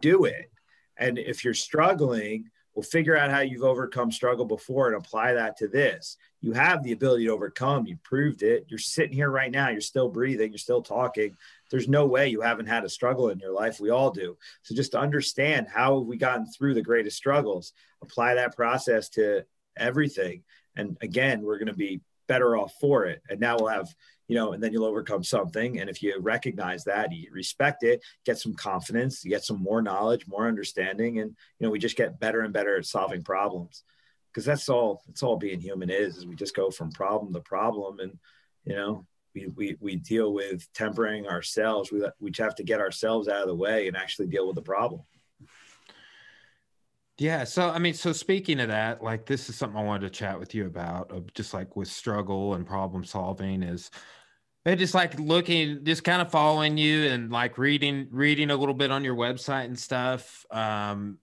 do 0.00 0.26
it. 0.26 0.50
And 0.98 1.18
if 1.18 1.44
you're 1.44 1.54
struggling, 1.54 2.50
we'll 2.78 2.84
figure 2.84 3.16
out 3.16 3.28
how 3.28 3.40
you've 3.40 3.64
overcome 3.64 4.12
struggle 4.12 4.44
before 4.44 4.86
and 4.86 4.96
apply 4.96 5.32
that 5.32 5.56
to 5.56 5.66
this 5.66 6.16
you 6.40 6.52
have 6.52 6.82
the 6.82 6.92
ability 6.92 7.26
to 7.26 7.32
overcome. 7.32 7.86
You 7.86 7.96
proved 8.02 8.42
it. 8.42 8.66
You're 8.68 8.78
sitting 8.78 9.12
here 9.12 9.30
right 9.30 9.50
now. 9.50 9.70
You're 9.70 9.80
still 9.80 10.08
breathing. 10.08 10.52
You're 10.52 10.58
still 10.58 10.82
talking. 10.82 11.36
There's 11.70 11.88
no 11.88 12.06
way 12.06 12.28
you 12.28 12.40
haven't 12.40 12.66
had 12.66 12.84
a 12.84 12.88
struggle 12.88 13.30
in 13.30 13.38
your 13.38 13.52
life. 13.52 13.80
We 13.80 13.90
all 13.90 14.10
do. 14.10 14.36
So 14.62 14.74
just 14.74 14.94
understand 14.94 15.66
how 15.68 15.98
have 15.98 16.06
we 16.06 16.16
gotten 16.16 16.46
through 16.46 16.74
the 16.74 16.82
greatest 16.82 17.16
struggles, 17.16 17.72
apply 18.02 18.34
that 18.34 18.54
process 18.54 19.08
to 19.10 19.44
everything. 19.76 20.44
And 20.76 20.96
again, 21.00 21.42
we're 21.42 21.58
going 21.58 21.66
to 21.66 21.74
be 21.74 22.00
better 22.28 22.56
off 22.56 22.74
for 22.80 23.06
it. 23.06 23.20
And 23.28 23.40
now 23.40 23.56
we'll 23.58 23.68
have, 23.68 23.92
you 24.28 24.36
know, 24.36 24.52
and 24.52 24.62
then 24.62 24.72
you'll 24.72 24.84
overcome 24.84 25.24
something. 25.24 25.80
And 25.80 25.90
if 25.90 26.02
you 26.02 26.18
recognize 26.20 26.84
that, 26.84 27.12
you 27.12 27.28
respect 27.32 27.82
it, 27.82 28.02
get 28.24 28.38
some 28.38 28.54
confidence, 28.54 29.24
you 29.24 29.30
get 29.30 29.44
some 29.44 29.60
more 29.60 29.82
knowledge, 29.82 30.26
more 30.28 30.46
understanding, 30.46 31.18
and 31.18 31.30
you 31.58 31.66
know, 31.66 31.70
we 31.70 31.78
just 31.78 31.96
get 31.96 32.20
better 32.20 32.42
and 32.42 32.52
better 32.52 32.76
at 32.76 32.86
solving 32.86 33.22
problems 33.22 33.82
because 34.32 34.44
that's 34.44 34.68
all 34.68 35.02
that's 35.06 35.22
all 35.22 35.36
being 35.36 35.60
human 35.60 35.90
is 35.90 36.16
is 36.16 36.26
we 36.26 36.36
just 36.36 36.54
go 36.54 36.70
from 36.70 36.92
problem 36.92 37.32
to 37.32 37.40
problem 37.40 37.98
and 37.98 38.18
you 38.64 38.76
know 38.76 39.04
we, 39.34 39.46
we, 39.48 39.76
we 39.80 39.96
deal 39.96 40.32
with 40.32 40.70
tempering 40.72 41.26
ourselves. 41.26 41.92
We, 41.92 42.02
we 42.20 42.32
have 42.38 42.54
to 42.56 42.64
get 42.64 42.80
ourselves 42.80 43.28
out 43.28 43.42
of 43.42 43.48
the 43.48 43.54
way 43.54 43.88
and 43.88 43.96
actually 43.96 44.28
deal 44.28 44.46
with 44.46 44.56
the 44.56 44.62
problem. 44.62 45.02
Yeah. 47.18 47.44
So, 47.44 47.68
I 47.68 47.78
mean, 47.78 47.94
so 47.94 48.12
speaking 48.12 48.60
of 48.60 48.68
that, 48.68 49.02
like 49.02 49.26
this 49.26 49.48
is 49.48 49.56
something 49.56 49.78
I 49.78 49.82
wanted 49.82 50.06
to 50.06 50.10
chat 50.10 50.38
with 50.38 50.54
you 50.54 50.66
about, 50.66 51.12
just 51.34 51.52
like 51.52 51.74
with 51.74 51.88
struggle 51.88 52.54
and 52.54 52.64
problem 52.64 53.04
solving 53.04 53.62
is 53.62 53.90
and 54.68 54.78
just 54.78 54.92
like 54.92 55.18
looking, 55.18 55.82
just 55.82 56.04
kind 56.04 56.20
of 56.20 56.30
following 56.30 56.76
you 56.76 57.06
and 57.06 57.30
like 57.30 57.56
reading, 57.56 58.06
reading 58.10 58.50
a 58.50 58.56
little 58.56 58.74
bit 58.74 58.90
on 58.90 59.02
your 59.02 59.16
website 59.16 59.64
and 59.64 59.78
stuff 59.78 60.44
um, 60.50 61.18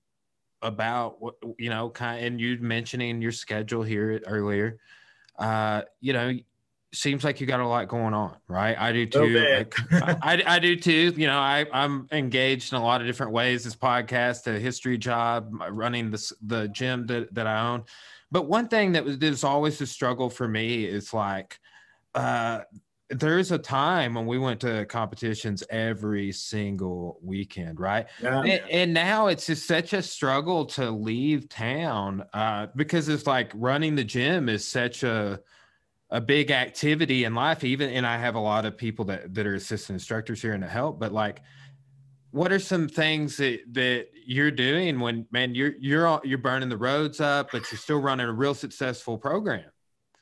about 0.63 1.21
what, 1.21 1.35
you 1.59 1.69
know, 1.69 1.89
kind 1.91 2.19
of, 2.19 2.25
and 2.25 2.41
you 2.41 2.57
mentioning 2.59 3.21
your 3.21 3.31
schedule 3.31 3.83
here 3.83 4.19
earlier. 4.25 4.79
Uh, 5.37 5.83
you 6.01 6.11
know, 6.13 6.33
seems 6.91 7.23
like 7.23 7.39
you 7.39 7.45
got 7.45 7.59
a 7.59 7.67
lot 7.67 7.87
going 7.87 8.15
on, 8.15 8.35
right? 8.47 8.75
I 8.79 8.91
do 8.91 9.05
too. 9.05 9.27
Like, 9.37 9.75
I, 9.91 10.41
I 10.43 10.57
do 10.57 10.75
too. 10.75 11.13
You 11.15 11.27
know, 11.27 11.37
I, 11.37 11.67
I'm 11.71 12.07
engaged 12.11 12.73
in 12.73 12.79
a 12.79 12.83
lot 12.83 13.01
of 13.01 13.05
different 13.05 13.31
ways. 13.31 13.63
This 13.63 13.75
podcast, 13.75 14.47
a 14.47 14.57
history 14.57 14.97
job, 14.97 15.51
running 15.69 16.09
this 16.09 16.33
the 16.41 16.67
gym 16.69 17.05
that, 17.07 17.31
that 17.35 17.45
I 17.45 17.67
own. 17.67 17.83
But 18.31 18.47
one 18.47 18.69
thing 18.69 18.93
that 18.93 19.05
was 19.05 19.19
there's 19.19 19.43
always 19.43 19.79
a 19.81 19.85
struggle 19.85 20.31
for 20.31 20.47
me 20.47 20.85
is 20.85 21.13
like 21.13 21.59
uh, 22.15 22.61
there's 23.09 23.51
a 23.51 23.57
time 23.57 24.15
when 24.15 24.25
we 24.25 24.39
went 24.39 24.59
to 24.61 24.85
competitions 24.85 25.63
every 25.69 26.31
single 26.31 27.19
weekend, 27.21 27.79
right? 27.79 28.07
Yeah. 28.21 28.39
And, 28.39 28.61
and, 28.71 28.93
now 28.93 29.27
it's 29.27 29.45
just 29.45 29.67
such 29.67 29.93
a 29.93 30.01
struggle 30.01 30.65
to 30.67 30.89
leave 30.89 31.47
town 31.49 32.25
uh, 32.33 32.67
because 32.75 33.09
it's 33.09 33.27
like 33.27 33.51
running 33.53 33.95
the 33.95 34.03
gym 34.03 34.49
is 34.49 34.65
such 34.67 35.03
a 35.03 35.39
a 36.11 36.21
big 36.21 36.51
activity 36.51 37.23
in 37.23 37.33
life 37.33 37.63
even 37.63 37.89
and 37.89 38.05
i 38.05 38.15
have 38.15 38.35
a 38.35 38.39
lot 38.39 38.63
of 38.63 38.77
people 38.77 39.03
that 39.05 39.33
that 39.33 39.47
are 39.47 39.55
assistant 39.55 39.95
instructors 39.95 40.39
here 40.39 40.53
and 40.53 40.61
to 40.61 40.69
help 40.69 40.99
but 40.99 41.11
like 41.11 41.41
what 42.29 42.51
are 42.51 42.59
some 42.59 42.87
things 42.87 43.37
that 43.37 43.59
that 43.71 44.07
you're 44.25 44.51
doing 44.51 44.99
when 44.99 45.25
man 45.31 45.55
you're 45.55 45.73
you're 45.79 46.21
you're 46.23 46.37
burning 46.37 46.69
the 46.69 46.77
roads 46.77 47.19
up 47.19 47.49
but 47.51 47.63
you're 47.71 47.79
still 47.79 47.99
running 47.99 48.27
a 48.27 48.31
real 48.31 48.53
successful 48.53 49.17
program 49.17 49.65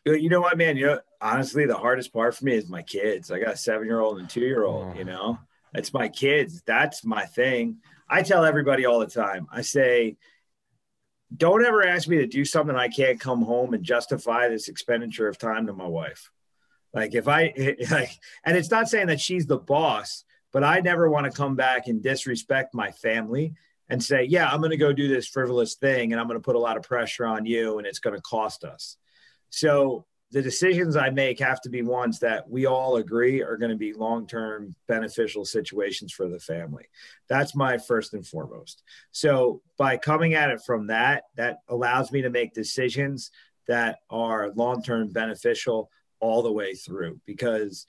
you 0.06 0.30
know 0.30 0.42
what 0.42 0.58
man 0.58 0.76
you 0.76 0.86
know 0.86 1.00
honestly 1.22 1.66
the 1.66 1.78
hardest 1.78 2.12
part 2.12 2.36
for 2.36 2.46
me 2.46 2.56
is 2.56 2.68
my 2.70 2.82
kids 2.82 3.32
i 3.32 3.40
got 3.40 3.54
a 3.54 3.58
seven 3.58 3.88
year 3.88 4.00
old 4.00 4.20
and 4.20 4.30
two 4.30 4.42
year 4.42 4.64
old 4.64 4.86
oh. 4.86 4.90
Uh-huh. 4.90 5.00
you 5.00 5.06
know 5.06 5.40
it's 5.74 5.94
my 5.94 6.08
kids 6.08 6.62
that's 6.66 7.06
my 7.06 7.26
thing 7.26 7.78
i 8.10 8.22
tell 8.22 8.46
everybody 8.46 8.86
all 8.86 9.00
the 9.00 9.08
time 9.08 9.48
i 9.52 9.62
say 9.62 10.18
don't 11.36 11.66
ever 11.66 11.86
ask 11.86 12.08
me 12.08 12.18
to 12.18 12.28
do 12.28 12.46
something 12.46 12.76
I 12.76 12.90
can't 12.90 13.20
come 13.20 13.42
home 13.42 13.74
and 13.74 13.84
justify 13.84 14.50
this 14.50 14.68
expenditure 14.68 15.28
of 15.28 15.38
time 15.38 15.68
to 15.68 15.74
my 15.74 15.88
wife. 15.88 16.30
Like 16.94 17.16
if 17.16 17.28
I 17.28 17.54
like, 17.92 18.12
and 18.44 18.58
it's 18.58 18.72
not 18.72 18.90
saying 18.90 19.08
that 19.08 19.20
she's 19.20 19.48
the 19.48 19.58
boss, 19.58 20.24
but 20.52 20.64
I 20.64 20.80
never 20.80 21.10
want 21.10 21.26
to 21.26 21.32
come 21.32 21.56
back 21.56 21.88
and 21.88 22.04
disrespect 22.04 22.76
my 22.76 22.92
family 22.92 23.54
and 23.90 24.04
say, 24.04 24.24
yeah, 24.24 24.50
I'm 24.50 24.60
going 24.60 24.72
to 24.72 24.78
go 24.78 24.94
do 24.94 25.08
this 25.08 25.28
frivolous 25.28 25.76
thing 25.76 26.12
and 26.12 26.22
I'm 26.22 26.28
going 26.28 26.40
to 26.40 26.44
put 26.44 26.56
a 26.56 26.60
lot 26.60 26.78
of 26.78 26.84
pressure 26.84 27.26
on 27.26 27.46
you 27.46 27.80
and 27.80 27.88
it's 27.88 28.00
going 28.00 28.16
to 28.16 28.22
cost 28.22 28.64
us. 28.64 28.98
So 29.54 30.08
the 30.32 30.42
decisions 30.42 30.96
I 30.96 31.12
make 31.12 31.40
have 31.40 31.62
to 31.62 31.70
be 31.70 31.84
ones 31.84 32.18
that 32.20 32.50
we 32.50 32.66
all 32.66 32.96
agree 32.96 33.44
are 33.44 33.56
going 33.56 33.70
to 33.70 33.78
be 33.78 33.94
long 33.94 34.26
term 34.26 34.76
beneficial 34.88 35.46
situations 35.46 36.12
for 36.12 36.28
the 36.28 36.40
family. 36.40 36.86
That's 37.30 37.56
my 37.56 37.78
first 37.78 38.16
and 38.16 38.26
foremost. 38.26 38.82
So, 39.12 39.62
by 39.78 39.98
coming 39.98 40.34
at 40.34 40.50
it 40.50 40.64
from 40.66 40.88
that, 40.88 41.26
that 41.36 41.60
allows 41.70 42.12
me 42.12 42.24
to 42.24 42.32
make 42.32 42.56
decisions 42.56 43.30
that 43.68 44.00
are 44.10 44.50
long 44.56 44.82
term 44.82 45.10
beneficial 45.10 45.92
all 46.20 46.42
the 46.42 46.52
way 46.52 46.74
through 46.74 47.22
because 47.28 47.86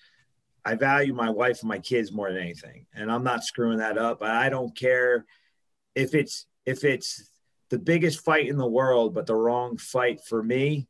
I 0.67 0.75
value 0.75 1.15
my 1.15 1.31
wife 1.31 1.61
and 1.61 1.69
my 1.71 1.79
kids 1.79 2.13
more 2.13 2.31
than 2.31 2.43
anything. 2.43 2.85
And 2.95 3.11
I'm 3.11 3.25
not 3.25 3.43
screwing 3.43 3.79
that 3.79 3.97
up. 3.97 4.23
I 4.23 4.51
don't 4.51 4.77
care 4.77 5.25
if 5.95 6.15
it's 6.15 6.45
if 6.67 6.85
it's 6.85 7.31
the 7.71 7.79
biggest 7.79 8.21
fight 8.21 8.49
in 8.49 8.59
the 8.59 8.67
world, 8.67 9.15
but 9.15 9.25
the 9.27 9.35
wrong 9.35 9.79
fight 9.79 10.21
for 10.29 10.43
me 10.43 10.89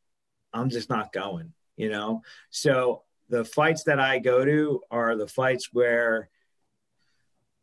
I'm 0.55 0.71
just 0.71 0.89
not 0.89 1.13
going, 1.13 1.53
you 1.77 1.91
know? 1.91 2.23
So 2.51 3.03
the 3.29 3.45
fights 3.45 3.85
that 3.85 4.01
I 4.01 4.19
go 4.19 4.45
to 4.45 4.83
are 4.91 5.17
the 5.17 5.27
fights 5.27 5.71
where 5.73 6.31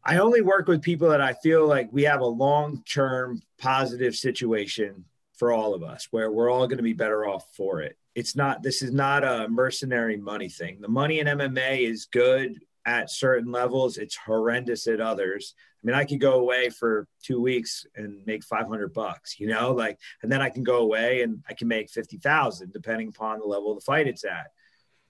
I 0.03 0.17
only 0.17 0.41
work 0.41 0.67
with 0.67 0.81
people 0.81 1.09
that 1.09 1.21
I 1.21 1.33
feel 1.33 1.67
like 1.67 1.89
we 1.91 2.03
have 2.03 2.21
a 2.21 2.25
long 2.25 2.83
term 2.83 3.41
positive 3.57 4.15
situation 4.15 5.05
for 5.33 5.51
all 5.51 5.73
of 5.73 5.83
us 5.83 6.07
where 6.11 6.31
we're 6.31 6.51
all 6.51 6.67
going 6.67 6.77
to 6.77 6.83
be 6.83 6.93
better 6.93 7.25
off 7.27 7.47
for 7.55 7.81
it. 7.81 7.97
It's 8.13 8.35
not, 8.35 8.61
this 8.61 8.81
is 8.81 8.91
not 8.91 9.23
a 9.23 9.47
mercenary 9.47 10.17
money 10.17 10.49
thing. 10.49 10.81
The 10.81 10.87
money 10.87 11.19
in 11.19 11.27
MMA 11.27 11.89
is 11.89 12.05
good 12.05 12.59
at 12.85 13.11
certain 13.11 13.51
levels, 13.51 13.97
it's 13.97 14.15
horrendous 14.15 14.87
at 14.87 15.01
others. 15.01 15.53
I 15.81 15.87
mean, 15.87 15.95
I 15.95 16.05
could 16.05 16.19
go 16.19 16.33
away 16.33 16.69
for 16.69 17.07
two 17.23 17.41
weeks 17.41 17.85
and 17.95 18.25
make 18.25 18.43
500 18.43 18.93
bucks, 18.93 19.39
you 19.39 19.47
know, 19.47 19.71
like, 19.71 19.99
and 20.21 20.31
then 20.31 20.41
I 20.41 20.49
can 20.49 20.63
go 20.63 20.77
away 20.77 21.21
and 21.23 21.43
I 21.49 21.53
can 21.53 21.67
make 21.67 21.89
50,000 21.89 22.71
depending 22.71 23.09
upon 23.09 23.39
the 23.39 23.45
level 23.45 23.71
of 23.71 23.77
the 23.77 23.85
fight 23.85 24.07
it's 24.07 24.23
at. 24.23 24.51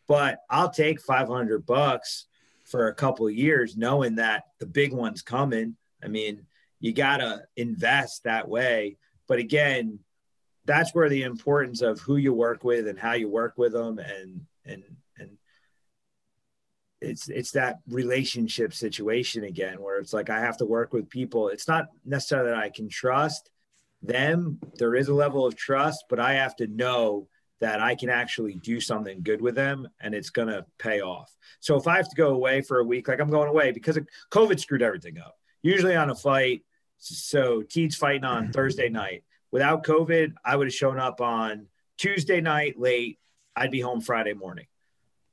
But 0.08 0.40
I'll 0.50 0.70
take 0.70 1.02
500 1.02 1.66
bucks 1.66 2.28
for 2.66 2.88
a 2.88 2.96
couple 2.96 3.28
of 3.28 3.34
years, 3.34 3.76
knowing 3.76 4.16
that 4.16 4.44
the 4.60 4.66
big 4.66 4.94
one's 4.94 5.22
coming. 5.22 5.76
I 6.04 6.08
mean, 6.08 6.46
you 6.80 6.94
got 6.94 7.18
to 7.18 7.44
invest 7.58 8.24
that 8.24 8.48
way. 8.48 8.98
But 9.28 9.40
again, 9.40 10.00
that's 10.66 10.94
where 10.94 11.10
the 11.10 11.24
importance 11.24 11.82
of 11.82 12.00
who 12.00 12.18
you 12.18 12.34
work 12.34 12.64
with 12.64 12.88
and 12.88 13.00
how 13.00 13.14
you 13.14 13.30
work 13.30 13.54
with 13.58 13.74
them 13.74 14.00
and, 14.00 14.42
and, 14.66 14.84
it's 17.02 17.30
it's 17.30 17.52
that 17.52 17.80
relationship 17.90 18.74
situation 18.74 19.44
again 19.44 19.82
where 19.82 20.00
it's 20.00 20.14
like 20.14 20.30
I 20.30 20.40
have 20.40 20.58
to 20.58 20.66
work 20.66 20.94
with 20.94 21.10
people. 21.10 21.50
It's 21.50 21.68
not 21.68 21.88
necessarily 22.06 22.52
that 22.52 22.60
I 22.60 22.70
can 22.70 22.90
trust 22.90 23.50
them. 24.02 24.60
There 24.76 24.96
is 24.96 25.08
a 25.08 25.14
level 25.14 25.46
of 25.46 25.56
trust, 25.56 26.06
but 26.10 26.20
I 26.20 26.36
have 26.36 26.56
to 26.58 26.68
know 26.68 27.28
that 27.60 27.80
I 27.80 27.96
can 27.96 28.10
actually 28.10 28.56
do 28.56 28.80
something 28.80 29.22
good 29.22 29.42
with 29.42 29.56
them 29.56 29.88
and 30.00 30.16
it's 30.16 30.32
going 30.32 30.48
to 30.48 30.66
pay 30.80 31.02
off. 31.02 31.32
So 31.60 31.76
if 31.76 31.88
I 31.88 31.98
have 31.98 32.10
to 32.10 32.16
go 32.16 32.30
away 32.30 32.62
for 32.62 32.80
a 32.80 32.84
week, 32.84 33.08
like 33.08 33.20
I'm 33.20 33.30
going 33.30 33.50
away 33.50 33.72
because 33.72 34.00
COVID 34.32 34.60
screwed 34.60 34.82
everything 34.82 35.20
up. 35.20 35.36
Usually 35.62 35.96
on 35.96 36.10
a 36.10 36.16
fight, 36.16 36.64
so 36.98 37.62
Teed's 37.62 37.96
fighting 37.96 38.24
on 38.24 38.44
mm-hmm. 38.44 38.52
Thursday 38.52 38.90
night. 38.90 39.24
Without 39.52 39.84
COVID, 39.84 40.34
I 40.44 40.56
would 40.56 40.68
have 40.68 40.74
shown 40.74 41.00
up 41.00 41.22
on 41.22 41.68
Tuesday 41.98 42.42
night 42.42 42.80
late. 42.80 43.20
I'd 43.56 43.70
be 43.70 43.82
home 43.82 44.02
Friday 44.02 44.34
morning. 44.34 44.66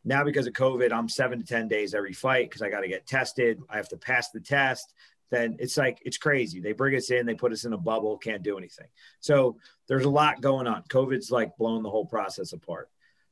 Now, 0.05 0.25
because 0.25 0.47
of 0.47 0.53
COVID, 0.55 0.93
I'm 0.93 1.09
seven 1.09 1.39
to 1.39 1.45
10 1.45 1.69
days 1.69 1.95
every 1.95 2.13
fight 2.13 2.49
because 2.49 2.63
I 2.63 2.71
got 2.71 2.81
to 2.81 2.89
get 2.89 3.07
tested. 3.07 3.61
I 3.69 3.77
have 3.77 3.89
to 3.91 3.97
pass 3.97 4.31
the 4.31 4.41
test. 4.41 4.95
Then 5.31 5.57
it's 5.59 5.77
like, 5.77 5.99
it's 6.05 6.17
crazy. 6.17 6.61
They 6.61 6.73
bring 6.73 6.97
us 6.97 7.11
in, 7.11 7.27
they 7.27 7.35
put 7.35 7.53
us 7.53 7.65
in 7.65 7.73
a 7.73 7.79
bubble, 7.79 8.17
can't 8.17 8.43
do 8.43 8.57
anything. 8.57 8.87
So 9.21 9.59
there's 9.87 10.07
a 10.07 10.11
lot 10.11 10.41
going 10.41 10.67
on. 10.67 10.85
COVID's 10.89 11.31
like 11.31 11.57
blown 11.59 11.83
the 11.83 11.91
whole 11.91 12.07
process 12.07 12.53
apart. 12.53 12.89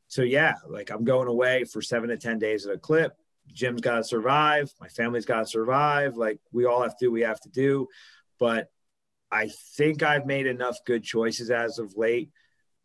So, 0.09 0.23
yeah, 0.23 0.55
like 0.69 0.91
I'm 0.91 1.05
going 1.05 1.29
away 1.29 1.65
for 1.65 1.81
seven 1.81 2.11
to 2.11 2.19
10 2.19 2.39
days 2.39 2.67
at 2.67 2.75
a 2.75 2.79
clip. 2.79 3.17
Gym's 3.53 3.81
got 3.81 3.97
to 3.97 4.05
survive. 4.05 4.73
My 4.81 4.89
family's 4.89 5.25
got 5.25 5.41
to 5.41 5.47
survive. 5.47 6.17
Like 6.17 6.39
we 6.53 6.67
all 6.67 6.83
have 6.83 6.97
to 6.99 7.07
do, 7.07 7.11
we 7.11 7.23
have 7.23 7.41
to 7.41 7.49
do. 7.49 7.89
But 8.39 8.71
I 9.31 9.49
think 9.77 10.03
I've 10.03 10.27
made 10.27 10.47
enough 10.47 10.77
good 10.85 11.03
choices 11.03 11.51
as 11.51 11.79
of 11.79 11.97
late 11.97 12.31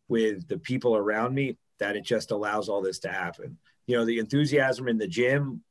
with 0.08 0.48
the 0.48 0.58
people 0.58 0.96
around 0.96 1.34
me 1.34 1.58
that 1.78 1.96
it 1.96 2.04
just 2.04 2.30
allows 2.30 2.68
all 2.68 2.82
this 2.82 3.00
to 3.00 3.08
happen 3.08 3.58
you 3.86 3.96
know 3.96 4.04
the 4.04 4.18
enthusiasm 4.18 4.88
in 4.88 4.98
the 4.98 5.08
gym 5.08 5.62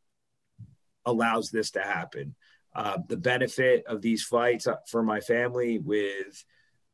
allows 1.06 1.50
this 1.50 1.72
to 1.72 1.82
happen. 1.82 2.36
Uh, 2.74 3.00
the 3.08 3.18
benefit 3.18 3.84
of 3.88 4.02
these 4.02 4.24
fights 4.24 4.68
uh, 4.68 4.78
for 4.88 5.04
my 5.04 5.20
family 5.20 5.80
with 5.80 6.46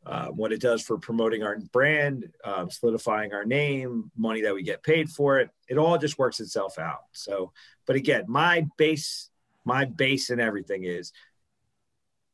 uh, 0.05 0.27
what 0.27 0.51
it 0.51 0.61
does 0.61 0.81
for 0.81 0.97
promoting 0.97 1.43
our 1.43 1.57
brand 1.71 2.31
uh, 2.43 2.67
solidifying 2.69 3.33
our 3.33 3.45
name 3.45 4.09
money 4.15 4.41
that 4.41 4.55
we 4.55 4.63
get 4.63 4.81
paid 4.81 5.09
for 5.09 5.37
it 5.39 5.49
it 5.67 5.77
all 5.77 5.97
just 5.97 6.17
works 6.17 6.39
itself 6.39 6.79
out. 6.79 7.01
So 7.11 7.51
but 7.85 7.95
again 7.95 8.23
my 8.27 8.65
base 8.77 9.29
my 9.65 9.85
base 9.85 10.29
and 10.29 10.39
everything 10.39 10.85
is 10.85 11.11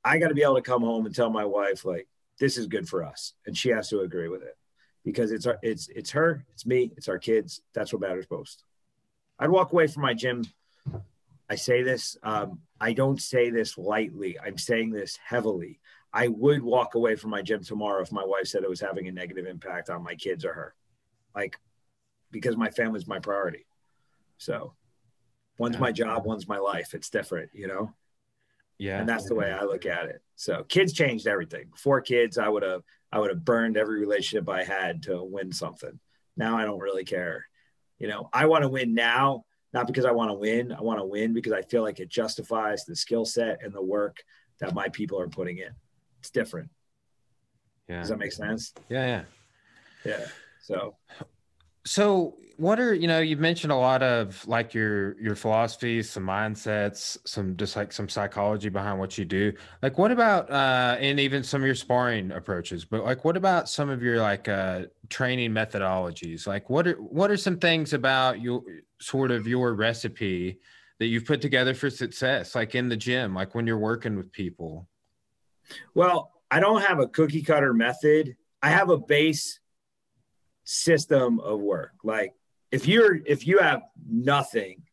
i 0.06 0.20
got 0.20 0.28
to 0.28 0.36
be 0.36 0.44
able 0.44 0.56
to 0.56 0.62
come 0.62 0.84
home 0.84 1.06
and 1.08 1.16
tell 1.16 1.32
my 1.32 1.46
wife 1.46 1.84
like 1.84 2.08
this 2.40 2.58
is 2.58 2.68
good 2.68 2.88
for 2.88 3.04
us 3.04 3.34
and 3.48 3.58
she 3.58 3.70
has 3.70 3.90
to 3.90 4.02
agree 4.02 4.28
with 4.28 4.44
it 4.44 4.56
because 5.04 5.32
it's 5.32 5.48
our 5.48 5.58
it's 5.62 5.90
it's 5.90 6.12
her 6.12 6.46
it's 6.54 6.66
me 6.66 6.92
it's 6.96 7.08
our 7.08 7.20
kids. 7.20 7.62
That's 7.74 7.92
what 7.92 8.02
matters 8.02 8.28
most 8.30 8.64
I'd 9.44 9.50
walk 9.50 9.74
away 9.74 9.88
from 9.88 10.04
my 10.04 10.14
gym. 10.14 10.46
I 11.50 11.56
say 11.56 11.84
this, 11.84 12.16
um, 12.24 12.60
I 12.80 12.94
don't 12.94 13.22
say 13.22 13.50
this 13.50 13.78
lightly. 13.78 14.40
I'm 14.40 14.58
saying 14.58 14.92
this 14.92 15.18
heavily. 15.18 15.82
I 16.14 16.30
would 16.30 16.64
walk 16.64 16.96
away 16.96 17.18
from 17.18 17.32
my 17.32 17.42
gym 17.42 17.62
tomorrow 17.62 18.02
if 18.02 18.10
my 18.14 18.24
wife 18.24 18.48
said 18.48 18.64
it 18.64 18.70
was 18.70 18.80
having 18.80 19.10
a 19.10 19.12
negative 19.12 19.46
impact 19.46 19.90
on 19.90 20.02
my 20.02 20.16
kids 20.16 20.46
or 20.46 20.54
her. 20.54 20.76
Like, 21.36 21.60
because 22.32 22.56
my 22.56 22.70
family's 22.70 23.06
my 23.06 23.20
priority. 23.20 23.66
So 24.38 24.76
one's 25.58 25.78
my 25.78 25.92
job, 25.92 26.26
one's 26.26 26.48
my 26.48 26.60
life. 26.60 26.94
It's 26.94 27.10
different, 27.10 27.50
you 27.54 27.68
know? 27.68 27.94
Yeah. 28.78 29.02
And 29.02 29.10
that's 29.10 29.26
the 29.26 29.36
way 29.36 29.52
I 29.52 29.66
look 29.66 29.86
at 29.86 30.06
it. 30.06 30.22
So 30.38 30.64
kids 30.64 30.94
changed 30.94 31.28
everything. 31.28 31.66
Before 31.70 32.00
kids, 32.00 32.38
I 32.38 32.48
would 32.48 32.64
have 32.64 32.84
I 33.12 33.20
would 33.20 33.30
have 33.30 33.44
burned 33.44 33.76
every 33.76 34.00
relationship 34.00 34.48
I 34.48 34.64
had 34.64 35.04
to 35.04 35.22
win 35.22 35.52
something. 35.52 36.00
Now 36.38 36.58
I 36.58 36.64
don't 36.64 36.80
really 36.80 37.04
care. 37.04 37.46
You 38.00 38.08
know, 38.08 38.30
I 38.34 38.46
want 38.46 38.64
to 38.64 38.70
win 38.70 38.94
now 38.94 39.46
not 39.74 39.88
because 39.88 40.06
I 40.06 40.12
want 40.12 40.30
to 40.30 40.36
win. 40.36 40.72
I 40.72 40.82
want 40.82 41.00
to 41.00 41.06
win 41.06 41.34
because 41.34 41.52
I 41.52 41.64
feel 41.64 41.82
like 41.82 42.00
it 42.00 42.10
justifies 42.10 42.86
the 42.86 42.96
skill 42.96 43.26
set 43.26 43.64
and 43.64 43.74
the 43.74 43.82
work 43.82 44.18
that 44.60 44.74
my 44.74 44.88
people 44.90 45.20
are 45.20 45.28
putting 45.28 45.58
in. 45.58 45.72
It's 46.20 46.30
different. 46.30 46.70
Yeah. 47.90 48.00
Does 48.00 48.10
that 48.10 48.20
make 48.20 48.32
sense? 48.32 48.74
Yeah, 48.88 49.06
yeah. 49.06 49.24
Yeah. 50.06 50.26
So 50.62 50.96
so 51.86 52.38
what 52.58 52.80
are 52.80 52.94
you 52.94 53.08
know 53.08 53.20
you've 53.20 53.40
mentioned 53.40 53.72
a 53.72 53.76
lot 53.76 54.04
of 54.04 54.48
like 54.48 54.74
your 54.74 55.20
your 55.20 55.36
philosophies 55.36 56.10
some 56.10 56.24
mindsets 56.24 57.18
some 57.26 57.58
just 57.58 57.76
like 57.76 57.92
some 57.92 58.08
psychology 58.08 58.70
behind 58.70 59.00
what 59.00 59.18
you 59.18 59.26
do. 59.26 59.52
Like 59.82 59.98
what 59.98 60.12
about 60.12 60.50
uh 60.52 60.98
and 61.00 61.20
even 61.20 61.44
some 61.44 61.62
of 61.62 61.66
your 61.66 61.76
sparring 61.76 62.32
approaches 62.32 62.86
but 62.86 63.04
like 63.04 63.26
what 63.26 63.38
about 63.38 63.70
some 63.70 63.90
of 63.90 64.04
your 64.04 64.22
like 64.22 64.48
uh 64.48 64.84
training 65.10 65.52
methodologies? 65.52 66.46
Like 66.46 66.70
what 66.70 66.88
are 66.88 66.96
what 67.02 67.32
are 67.32 67.38
some 67.38 67.58
things 67.58 67.94
about 67.94 68.40
your 68.40 68.62
sort 69.00 69.32
of 69.32 69.48
your 69.48 69.74
recipe 69.74 70.60
that 71.00 71.08
you've 71.08 71.26
put 71.26 71.42
together 71.42 71.74
for 71.74 71.90
success 71.90 72.56
like 72.56 72.76
in 72.76 72.88
the 72.88 72.98
gym 72.98 73.34
like 73.34 73.56
when 73.56 73.66
you're 73.66 73.80
working 73.80 74.16
with 74.16 74.32
people? 74.32 74.88
Well 75.96 76.32
i 76.52 76.60
don't 76.60 76.82
have 76.82 77.00
a 77.00 77.08
cookie 77.08 77.42
cutter 77.42 77.74
method. 77.74 78.38
I 78.62 78.70
have 78.70 78.90
a 78.90 78.98
base 78.98 79.60
system 80.64 81.40
of 81.40 81.60
work. 81.60 81.94
Like 82.04 82.34
if 82.72 82.88
you're 82.88 83.16
if 83.26 83.46
you 83.48 83.60
have 83.60 83.84
nothing, 84.10 84.84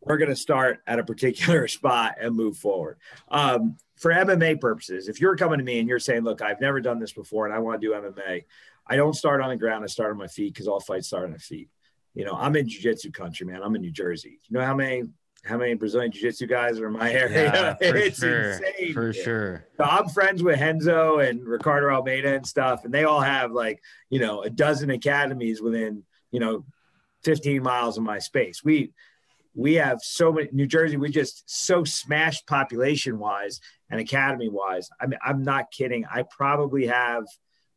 we're 0.00 0.18
going 0.18 0.30
to 0.30 0.36
start 0.36 0.80
at 0.86 0.98
a 0.98 1.04
particular 1.04 1.68
spot 1.68 2.16
and 2.20 2.34
move 2.34 2.56
forward. 2.56 2.98
Um, 3.28 3.76
for 3.96 4.12
MMA 4.12 4.60
purposes, 4.60 5.08
if 5.08 5.20
you're 5.20 5.36
coming 5.36 5.58
to 5.58 5.64
me 5.64 5.78
and 5.78 5.88
you're 5.88 5.98
saying, 5.98 6.22
"Look, 6.22 6.42
I've 6.42 6.60
never 6.60 6.80
done 6.80 6.98
this 6.98 7.12
before 7.12 7.46
and 7.46 7.54
I 7.54 7.58
want 7.58 7.80
to 7.80 7.86
do 7.86 7.94
MMA," 7.94 8.44
I 8.86 8.96
don't 8.96 9.14
start 9.14 9.40
on 9.40 9.50
the 9.50 9.56
ground. 9.56 9.84
I 9.84 9.86
start 9.88 10.10
on 10.10 10.18
my 10.18 10.26
feet 10.26 10.52
because 10.52 10.68
all 10.68 10.80
fights 10.80 11.08
start 11.08 11.24
on 11.24 11.32
the 11.32 11.38
feet. 11.38 11.70
You 12.14 12.24
know, 12.24 12.34
I'm 12.34 12.56
in 12.56 12.68
jiu-jitsu 12.68 13.10
country, 13.12 13.46
man. 13.46 13.62
I'm 13.62 13.74
in 13.74 13.82
New 13.82 13.90
Jersey. 13.90 14.40
You 14.48 14.58
know 14.58 14.64
how 14.64 14.74
many 14.74 15.04
how 15.46 15.56
many 15.56 15.74
Brazilian 15.74 16.10
jiu-jitsu 16.10 16.46
guys 16.46 16.78
are 16.78 16.86
in 16.86 16.92
my 16.92 17.12
area? 17.12 17.76
Yeah, 17.80 17.88
it's 17.94 18.18
sure. 18.18 18.52
insane. 18.52 18.92
For 18.92 19.12
sure. 19.12 19.66
So 19.76 19.84
I'm 19.84 20.08
friends 20.08 20.42
with 20.42 20.60
Renzo 20.60 21.18
and 21.18 21.46
Ricardo 21.46 21.88
Almeida 21.90 22.34
and 22.34 22.46
stuff, 22.46 22.84
and 22.84 22.92
they 22.92 23.04
all 23.04 23.20
have 23.20 23.52
like, 23.52 23.80
you 24.10 24.18
know, 24.18 24.42
a 24.42 24.50
dozen 24.50 24.90
academies 24.90 25.60
within, 25.60 26.02
you 26.30 26.40
know, 26.40 26.64
15 27.24 27.62
miles 27.62 27.96
of 27.96 28.04
my 28.04 28.18
space. 28.18 28.62
We 28.64 28.92
we 29.54 29.74
have 29.74 30.00
so 30.02 30.32
many 30.32 30.48
New 30.52 30.66
Jersey, 30.66 30.98
we 30.98 31.08
just 31.10 31.42
so 31.46 31.82
smashed 31.82 32.46
population 32.46 33.18
wise 33.18 33.60
and 33.90 33.98
academy 33.98 34.50
wise. 34.50 34.90
I 35.00 35.06
mean, 35.06 35.18
I'm 35.24 35.42
not 35.42 35.70
kidding. 35.70 36.04
I 36.04 36.24
probably 36.30 36.86
have 36.86 37.24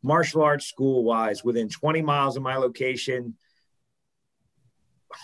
martial 0.04 0.42
arts 0.42 0.66
school 0.66 1.04
wise 1.04 1.44
within 1.44 1.70
20 1.70 2.02
miles 2.02 2.36
of 2.36 2.44
my 2.44 2.58
location, 2.58 3.38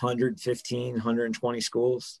115, 0.00 0.94
120 0.94 1.60
schools. 1.60 2.20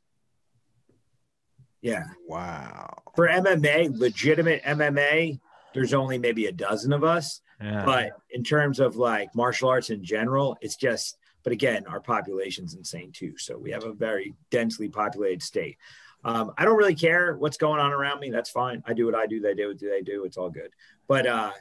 Yeah. 1.86 2.02
Wow. 2.26 3.00
For 3.14 3.28
MMA, 3.28 3.96
legitimate 3.96 4.60
MMA, 4.64 5.38
there's 5.72 5.94
only 5.94 6.18
maybe 6.18 6.46
a 6.46 6.52
dozen 6.52 6.92
of 6.92 7.04
us. 7.04 7.40
Yeah. 7.62 7.84
But 7.84 8.12
in 8.30 8.42
terms 8.42 8.80
of 8.80 8.96
like 8.96 9.32
martial 9.36 9.68
arts 9.68 9.90
in 9.90 10.02
general, 10.02 10.58
it's 10.60 10.74
just, 10.74 11.16
but 11.44 11.52
again, 11.52 11.86
our 11.86 12.00
population's 12.00 12.74
insane 12.74 13.12
too. 13.12 13.34
So 13.38 13.56
we 13.56 13.70
have 13.70 13.84
a 13.84 13.92
very 13.92 14.34
densely 14.50 14.88
populated 14.88 15.44
state. 15.44 15.78
Um, 16.24 16.50
I 16.58 16.64
don't 16.64 16.76
really 16.76 16.96
care 16.96 17.36
what's 17.36 17.56
going 17.56 17.78
on 17.78 17.92
around 17.92 18.18
me. 18.18 18.30
That's 18.30 18.50
fine. 18.50 18.82
I 18.84 18.92
do 18.92 19.06
what 19.06 19.14
I 19.14 19.26
do. 19.26 19.38
They 19.38 19.54
do 19.54 19.68
what 19.68 19.78
they 19.78 20.02
do. 20.02 20.24
It's 20.24 20.36
all 20.36 20.50
good. 20.50 20.70
But 21.06 21.28
uh, 21.28 21.52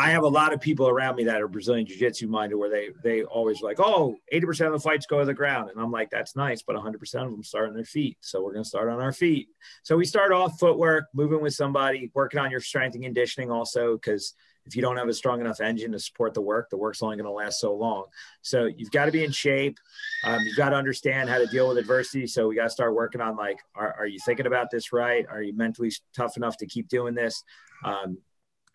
I 0.00 0.12
have 0.12 0.22
a 0.22 0.28
lot 0.28 0.54
of 0.54 0.62
people 0.62 0.88
around 0.88 1.16
me 1.16 1.24
that 1.24 1.42
are 1.42 1.46
Brazilian 1.46 1.84
jiu-jitsu 1.86 2.26
minded 2.26 2.56
where 2.56 2.70
they 2.70 2.88
they 3.02 3.22
always 3.24 3.60
like, 3.60 3.78
oh, 3.80 4.16
80% 4.32 4.68
of 4.68 4.72
the 4.72 4.78
fights 4.78 5.04
go 5.04 5.18
to 5.18 5.26
the 5.26 5.34
ground. 5.34 5.68
And 5.68 5.78
I'm 5.78 5.90
like, 5.90 6.08
that's 6.08 6.34
nice, 6.34 6.62
but 6.62 6.74
100% 6.74 6.98
of 6.98 7.30
them 7.30 7.42
start 7.42 7.68
on 7.68 7.74
their 7.74 7.84
feet. 7.84 8.16
So 8.22 8.42
we're 8.42 8.54
going 8.54 8.64
to 8.64 8.68
start 8.68 8.88
on 8.88 8.98
our 8.98 9.12
feet. 9.12 9.48
So 9.82 9.98
we 9.98 10.06
start 10.06 10.32
off 10.32 10.58
footwork, 10.58 11.04
moving 11.12 11.42
with 11.42 11.52
somebody, 11.52 12.10
working 12.14 12.40
on 12.40 12.50
your 12.50 12.60
strength 12.60 12.94
and 12.94 13.04
conditioning 13.04 13.50
also, 13.50 13.96
because 13.96 14.32
if 14.64 14.74
you 14.74 14.80
don't 14.80 14.96
have 14.96 15.08
a 15.08 15.12
strong 15.12 15.42
enough 15.42 15.60
engine 15.60 15.92
to 15.92 15.98
support 15.98 16.32
the 16.32 16.40
work, 16.40 16.70
the 16.70 16.78
work's 16.78 17.02
only 17.02 17.16
going 17.16 17.26
to 17.26 17.32
last 17.32 17.60
so 17.60 17.74
long. 17.74 18.04
So 18.40 18.64
you've 18.64 18.90
got 18.90 19.04
to 19.04 19.12
be 19.12 19.22
in 19.22 19.32
shape. 19.32 19.78
Um, 20.24 20.40
you've 20.46 20.56
got 20.56 20.70
to 20.70 20.76
understand 20.76 21.28
how 21.28 21.38
to 21.38 21.46
deal 21.46 21.68
with 21.68 21.76
adversity. 21.76 22.26
So 22.26 22.48
we 22.48 22.54
got 22.54 22.64
to 22.64 22.70
start 22.70 22.94
working 22.94 23.20
on 23.20 23.36
like, 23.36 23.58
are, 23.74 23.94
are 23.98 24.06
you 24.06 24.18
thinking 24.24 24.46
about 24.46 24.70
this 24.70 24.94
right? 24.94 25.26
Are 25.28 25.42
you 25.42 25.54
mentally 25.54 25.92
tough 26.16 26.38
enough 26.38 26.56
to 26.58 26.66
keep 26.66 26.88
doing 26.88 27.14
this? 27.14 27.44
Um, 27.84 28.18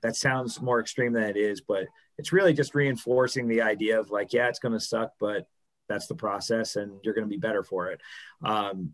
that 0.05 0.15
sounds 0.15 0.61
more 0.61 0.79
extreme 0.79 1.13
than 1.13 1.23
it 1.23 1.35
is, 1.35 1.61
but 1.61 1.87
it's 2.17 2.31
really 2.31 2.53
just 2.53 2.75
reinforcing 2.75 3.47
the 3.47 3.61
idea 3.61 3.99
of 3.99 4.11
like, 4.11 4.33
yeah, 4.33 4.47
it's 4.47 4.59
going 4.59 4.73
to 4.73 4.79
suck, 4.79 5.13
but 5.19 5.47
that's 5.89 6.07
the 6.07 6.15
process 6.15 6.75
and 6.75 6.99
you're 7.03 7.13
going 7.13 7.25
to 7.25 7.29
be 7.29 7.37
better 7.37 7.63
for 7.63 7.87
it. 7.87 8.01
Um, 8.43 8.93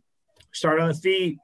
start 0.54 0.80
on 0.80 0.88
the 0.88 0.94
feet. 0.94 1.38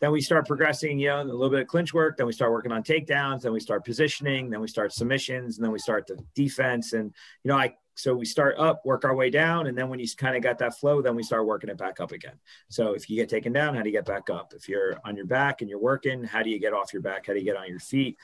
Then 0.00 0.12
we 0.12 0.22
start 0.22 0.46
progressing, 0.46 0.98
you 0.98 1.08
know, 1.08 1.20
a 1.20 1.24
little 1.24 1.50
bit 1.50 1.60
of 1.60 1.66
clinch 1.66 1.92
work. 1.92 2.16
Then 2.16 2.26
we 2.26 2.32
start 2.32 2.52
working 2.52 2.72
on 2.72 2.82
takedowns. 2.82 3.42
Then 3.42 3.52
we 3.52 3.60
start 3.60 3.84
positioning. 3.84 4.50
Then 4.50 4.60
we 4.60 4.68
start 4.68 4.92
submissions. 4.92 5.58
And 5.58 5.64
then 5.64 5.72
we 5.72 5.78
start 5.78 6.06
the 6.06 6.18
defense. 6.34 6.94
And, 6.94 7.14
you 7.44 7.50
know, 7.50 7.56
I, 7.56 7.74
so 7.96 8.14
we 8.14 8.24
start 8.24 8.56
up, 8.58 8.80
work 8.86 9.04
our 9.04 9.14
way 9.14 9.28
down. 9.28 9.66
And 9.66 9.76
then 9.76 9.90
when 9.90 9.98
you 9.98 10.06
kind 10.16 10.34
of 10.34 10.42
got 10.42 10.58
that 10.58 10.78
flow, 10.78 11.02
then 11.02 11.14
we 11.14 11.22
start 11.22 11.44
working 11.44 11.68
it 11.68 11.76
back 11.76 12.00
up 12.00 12.12
again. 12.12 12.38
So 12.70 12.94
if 12.94 13.10
you 13.10 13.16
get 13.16 13.28
taken 13.28 13.52
down, 13.52 13.74
how 13.74 13.82
do 13.82 13.90
you 13.90 13.94
get 13.94 14.06
back 14.06 14.30
up? 14.30 14.54
If 14.56 14.70
you're 14.70 14.98
on 15.04 15.16
your 15.16 15.26
back 15.26 15.60
and 15.60 15.68
you're 15.68 15.78
working, 15.78 16.24
how 16.24 16.42
do 16.42 16.48
you 16.48 16.58
get 16.58 16.72
off 16.72 16.94
your 16.94 17.02
back? 17.02 17.26
How 17.26 17.34
do 17.34 17.38
you 17.38 17.44
get 17.44 17.56
on 17.56 17.68
your 17.68 17.80
feet? 17.80 18.16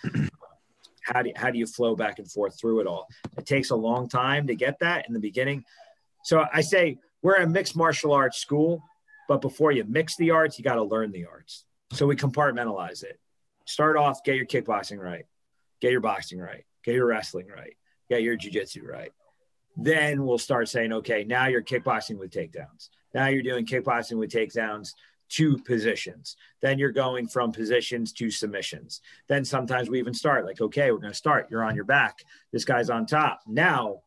How 1.07 1.22
do 1.22 1.32
how 1.36 1.50
do 1.50 1.59
you 1.59 1.66
flow 1.66 1.94
back 1.94 2.18
and 2.18 2.30
forth 2.30 2.59
through 2.59 2.80
it 2.80 2.86
all? 2.86 3.07
It 3.38 3.46
takes 3.46 3.70
a 3.70 3.76
long 3.76 4.09
time 4.09 4.46
to 4.48 4.54
get 4.54 4.78
that 4.80 5.07
in 5.07 5.14
the 5.14 5.20
beginning. 5.20 5.64
So 6.24 6.44
I 6.52 6.61
say 6.61 6.98
we're 7.22 7.36
a 7.36 7.46
mixed 7.46 7.76
martial 7.76 8.12
arts 8.12 8.38
school, 8.38 8.82
but 9.28 9.40
before 9.40 9.72
you 9.72 9.84
mix 9.84 10.16
the 10.16 10.32
arts, 10.32 10.59
you 10.59 10.64
got 10.64 10.74
to 10.74 10.82
learn 10.82 11.12
the 11.12 11.26
arts. 11.26 11.64
So 11.92 12.07
we 12.07 12.16
compartmentalize 12.16 13.04
it. 13.04 13.20
Start 13.66 13.96
off, 13.96 14.24
get 14.24 14.36
your 14.36 14.46
kickboxing 14.46 14.98
right, 14.98 15.24
get 15.80 15.92
your 15.92 16.00
boxing 16.00 16.40
right, 16.40 16.64
get 16.84 16.94
your 16.94 17.07
wrestling 17.07 17.46
right, 17.48 17.76
get 18.09 18.22
your 18.22 18.36
jujitsu 18.36 18.84
right. 18.84 19.12
Then 19.76 20.24
we'll 20.24 20.38
start 20.38 20.68
saying, 20.68 20.92
okay, 20.92 21.24
now 21.24 21.46
you're 21.46 21.62
kickboxing 21.62 22.18
with 22.18 22.30
takedowns. 22.30 22.88
Now 23.14 23.28
you're 23.28 23.42
doing 23.42 23.66
kickboxing 23.66 24.18
with 24.18 24.30
takedowns 24.30 24.90
to 25.28 25.58
positions. 25.58 26.36
Then 26.60 26.78
you're 26.78 26.92
going 26.92 27.26
from 27.26 27.52
positions 27.52 28.12
to 28.14 28.30
submissions. 28.30 29.00
Then 29.28 29.44
sometimes 29.44 29.88
we 29.88 29.98
even 29.98 30.14
start 30.14 30.46
like, 30.46 30.60
okay, 30.60 30.90
we're 30.90 30.98
going 30.98 31.12
to 31.12 31.16
start. 31.16 31.48
You're 31.50 31.64
on 31.64 31.74
your 31.74 31.84
back. 31.84 32.24
This 32.52 32.64
guy's 32.64 32.90
on 32.90 33.06
top. 33.06 33.40
Now 33.46 34.02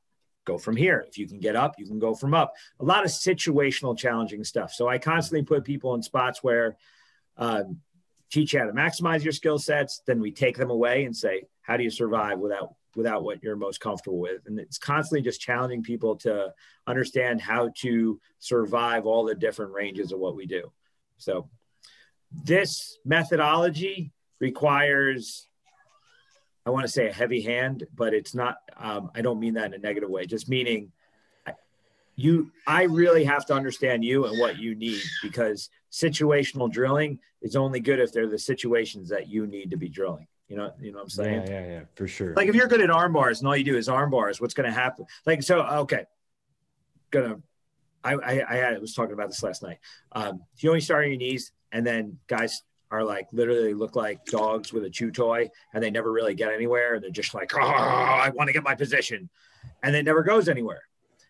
go 0.46 0.58
from 0.58 0.76
here. 0.76 1.06
If 1.08 1.18
you 1.18 1.28
can 1.28 1.40
get 1.40 1.56
up, 1.56 1.76
you 1.78 1.86
can 1.86 2.00
go 2.00 2.16
from 2.16 2.34
up. 2.34 2.54
A 2.80 2.86
lot 2.86 3.06
of 3.06 3.12
situational 3.12 3.98
challenging 3.98 4.44
stuff. 4.44 4.74
So 4.74 4.88
I 4.88 4.98
constantly 4.98 5.44
put 5.44 5.64
people 5.64 5.94
in 5.96 6.02
spots 6.02 6.44
where 6.44 6.78
um, 7.38 7.80
teach 8.32 8.54
you 8.54 8.60
how 8.60 8.66
to 8.66 8.74
maximize 8.74 9.24
your 9.24 9.34
skill 9.34 9.60
sets. 9.60 10.02
Then 10.06 10.20
we 10.20 10.32
take 10.32 10.58
them 10.58 10.70
away 10.70 11.06
and 11.06 11.16
say, 11.16 11.44
how 11.62 11.78
do 11.78 11.84
you 11.84 11.92
survive 11.92 12.40
without 12.40 12.76
without 12.96 13.24
what 13.24 13.44
you're 13.44 13.56
most 13.56 13.80
comfortable 13.80 14.20
with 14.20 14.42
and 14.48 14.60
it's 14.60 14.80
constantly 14.80 15.22
just 15.22 15.40
challenging 15.40 15.84
people 15.84 16.16
to 16.16 16.52
understand 16.88 17.40
how 17.40 17.70
to 17.76 18.20
survive 18.40 19.06
all 19.06 19.24
the 19.24 19.36
different 19.36 19.72
ranges 19.72 20.12
of 20.12 20.18
what 20.18 20.36
we 20.36 20.48
do 20.48 20.72
so 21.20 21.50
this 22.32 22.98
methodology 23.06 24.12
requires, 24.40 25.48
I 26.66 26.72
want 26.72 26.86
to 26.86 26.92
say 26.92 27.08
a 27.08 27.14
heavy 27.14 27.42
hand, 27.42 27.86
but 27.96 28.14
it's 28.14 28.34
not, 28.34 28.58
um, 28.78 29.12
I 29.14 29.22
don't 29.22 29.40
mean 29.40 29.54
that 29.56 29.66
in 29.68 29.74
a 29.74 29.78
negative 29.78 30.10
way, 30.10 30.26
just 30.26 30.50
meaning 30.50 30.92
you, 32.16 32.52
I 32.66 32.84
really 32.84 33.24
have 33.26 33.46
to 33.48 33.54
understand 33.54 34.04
you 34.04 34.26
and 34.26 34.40
what 34.40 34.58
you 34.58 34.76
need 34.76 35.02
because 35.22 35.70
situational 35.92 36.72
drilling 36.72 37.20
is 37.42 37.56
only 37.56 37.80
good 37.80 38.00
if 38.00 38.12
they're 38.12 38.28
the 38.28 38.40
situations 38.40 39.10
that 39.10 39.30
you 39.30 39.48
need 39.48 39.72
to 39.72 39.78
be 39.78 39.90
drilling. 39.90 40.28
You 40.48 40.58
know, 40.58 40.74
you 40.82 40.92
know 40.92 40.98
what 40.98 41.04
I'm 41.04 41.10
saying? 41.10 41.44
Yeah, 41.48 41.50
yeah, 41.50 41.68
yeah, 41.68 41.82
for 41.96 42.08
sure. 42.08 42.34
Like 42.34 42.48
if 42.48 42.56
you're 42.56 42.68
good 42.68 42.82
at 42.82 42.90
arm 42.90 43.14
bars 43.14 43.40
and 43.40 43.48
all 43.48 43.56
you 43.56 43.64
do 43.64 43.78
is 43.78 43.88
arm 43.88 44.10
bars, 44.10 44.42
what's 44.42 44.54
going 44.54 44.68
to 44.68 44.74
happen? 44.74 45.06
Like, 45.26 45.44
so, 45.44 45.62
okay, 45.62 46.06
gonna 47.12 47.40
I, 48.04 48.14
I, 48.14 48.60
I 48.60 48.78
was 48.78 48.94
talking 48.94 49.14
about 49.14 49.30
this 49.30 49.44
last 49.44 49.64
night. 49.64 49.80
Um, 50.12 50.44
you 50.58 50.70
only 50.70 50.82
start 50.82 51.04
on 51.04 51.12
your 51.12 51.20
knees, 51.20 51.52
and 51.72 51.86
then 51.86 52.18
guys 52.28 52.64
are 52.92 53.04
like 53.04 53.28
literally 53.32 53.74
look 53.74 53.96
like 53.96 54.26
dogs 54.26 54.74
with 54.74 54.84
a 54.84 54.90
chew 54.90 55.12
toy, 55.12 55.50
and 55.74 55.84
they 55.84 55.92
never 55.92 56.12
really 56.12 56.34
get 56.34 56.52
anywhere. 56.52 56.96
And 56.96 57.04
they're 57.04 57.12
just 57.12 57.34
like, 57.34 57.54
oh, 57.56 57.60
I 57.60 58.30
want 58.34 58.48
to 58.48 58.54
get 58.54 58.64
my 58.64 58.76
position, 58.76 59.30
and 59.84 59.96
it 59.96 60.06
never 60.06 60.24
goes 60.24 60.50
anywhere. 60.50 60.84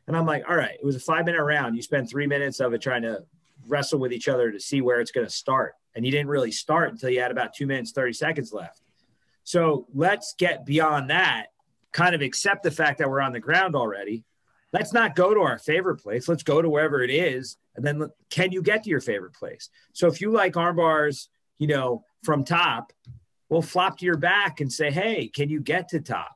And 0.07 0.15
I'm 0.15 0.25
like, 0.25 0.43
all 0.49 0.55
right, 0.55 0.77
it 0.79 0.85
was 0.85 0.95
a 0.95 0.99
five 0.99 1.25
minute 1.25 1.43
round. 1.43 1.75
You 1.75 1.81
spend 1.81 2.09
three 2.09 2.27
minutes 2.27 2.59
of 2.59 2.73
it 2.73 2.81
trying 2.81 3.03
to 3.03 3.23
wrestle 3.67 3.99
with 3.99 4.13
each 4.13 4.27
other 4.27 4.51
to 4.51 4.59
see 4.59 4.81
where 4.81 5.01
it's 5.01 5.11
going 5.11 5.27
to 5.27 5.33
start, 5.33 5.73
and 5.95 6.05
you 6.05 6.11
didn't 6.11 6.29
really 6.29 6.51
start 6.51 6.91
until 6.91 7.09
you 7.09 7.21
had 7.21 7.31
about 7.31 7.53
two 7.53 7.67
minutes 7.67 7.91
thirty 7.91 8.13
seconds 8.13 8.53
left. 8.53 8.81
So 9.43 9.87
let's 9.93 10.35
get 10.37 10.65
beyond 10.65 11.09
that. 11.09 11.47
Kind 11.91 12.13
of 12.13 12.21
accept 12.21 12.61
the 12.61 12.71
fact 12.71 12.99
that 12.99 13.09
we're 13.09 13.21
on 13.21 13.33
the 13.33 13.39
ground 13.39 13.75
already 13.75 14.23
let's 14.73 14.93
not 14.93 15.15
go 15.15 15.33
to 15.33 15.41
our 15.41 15.57
favorite 15.57 15.97
place. 15.97 16.27
Let's 16.27 16.43
go 16.43 16.61
to 16.61 16.69
wherever 16.69 17.01
it 17.01 17.11
is. 17.11 17.57
And 17.75 17.85
then 17.85 18.09
can 18.29 18.51
you 18.51 18.61
get 18.61 18.83
to 18.83 18.89
your 18.89 19.01
favorite 19.01 19.33
place? 19.33 19.69
So 19.93 20.07
if 20.07 20.21
you 20.21 20.31
like 20.31 20.57
arm 20.57 20.75
bars, 20.75 21.29
you 21.57 21.67
know, 21.67 22.03
from 22.23 22.43
top, 22.43 22.93
well, 23.49 23.61
flop 23.61 23.97
to 23.99 24.05
your 24.05 24.17
back 24.17 24.61
and 24.61 24.71
say, 24.71 24.91
hey, 24.91 25.27
can 25.27 25.49
you 25.49 25.59
get 25.59 25.89
to 25.89 25.99
top? 25.99 26.35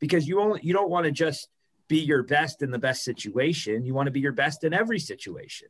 Because 0.00 0.26
you 0.26 0.40
only 0.40 0.60
you 0.62 0.72
don't 0.72 0.90
want 0.90 1.04
to 1.04 1.12
just 1.12 1.48
be 1.88 1.98
your 2.00 2.22
best 2.22 2.62
in 2.62 2.70
the 2.70 2.78
best 2.78 3.02
situation. 3.02 3.84
You 3.84 3.94
want 3.94 4.06
to 4.06 4.12
be 4.12 4.20
your 4.20 4.32
best 4.32 4.64
in 4.64 4.72
every 4.72 4.98
situation. 4.98 5.68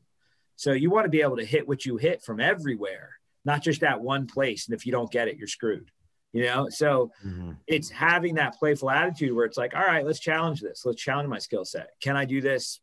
So 0.57 0.73
you 0.73 0.91
want 0.91 1.05
to 1.05 1.11
be 1.11 1.23
able 1.23 1.37
to 1.37 1.45
hit 1.45 1.67
what 1.67 1.87
you 1.87 1.97
hit 1.97 2.23
from 2.23 2.41
everywhere, 2.41 3.11
not 3.45 3.63
just 3.63 3.81
that 3.81 4.01
one 4.01 4.27
place. 4.27 4.67
And 4.67 4.75
if 4.75 4.85
you 4.85 4.93
don't 4.93 5.11
get 5.11 5.29
it, 5.29 5.37
you're 5.37 5.47
screwed. 5.47 5.91
You 6.33 6.45
know, 6.45 6.69
so 6.69 7.11
mm-hmm. 7.27 7.53
it's 7.67 7.89
having 7.89 8.35
that 8.35 8.59
playful 8.59 8.91
attitude 8.91 9.35
where 9.35 9.47
it's 9.47 9.57
like, 9.57 9.75
all 9.75 9.87
right, 9.87 10.05
let's 10.05 10.21
challenge 10.21 10.61
this. 10.61 10.85
Let's 10.85 11.01
challenge 11.01 11.29
my 11.29 11.39
skill 11.39 11.65
set. 11.65 11.93
Can 12.03 12.17
I 12.17 12.27
do 12.27 12.43
this 12.43 12.81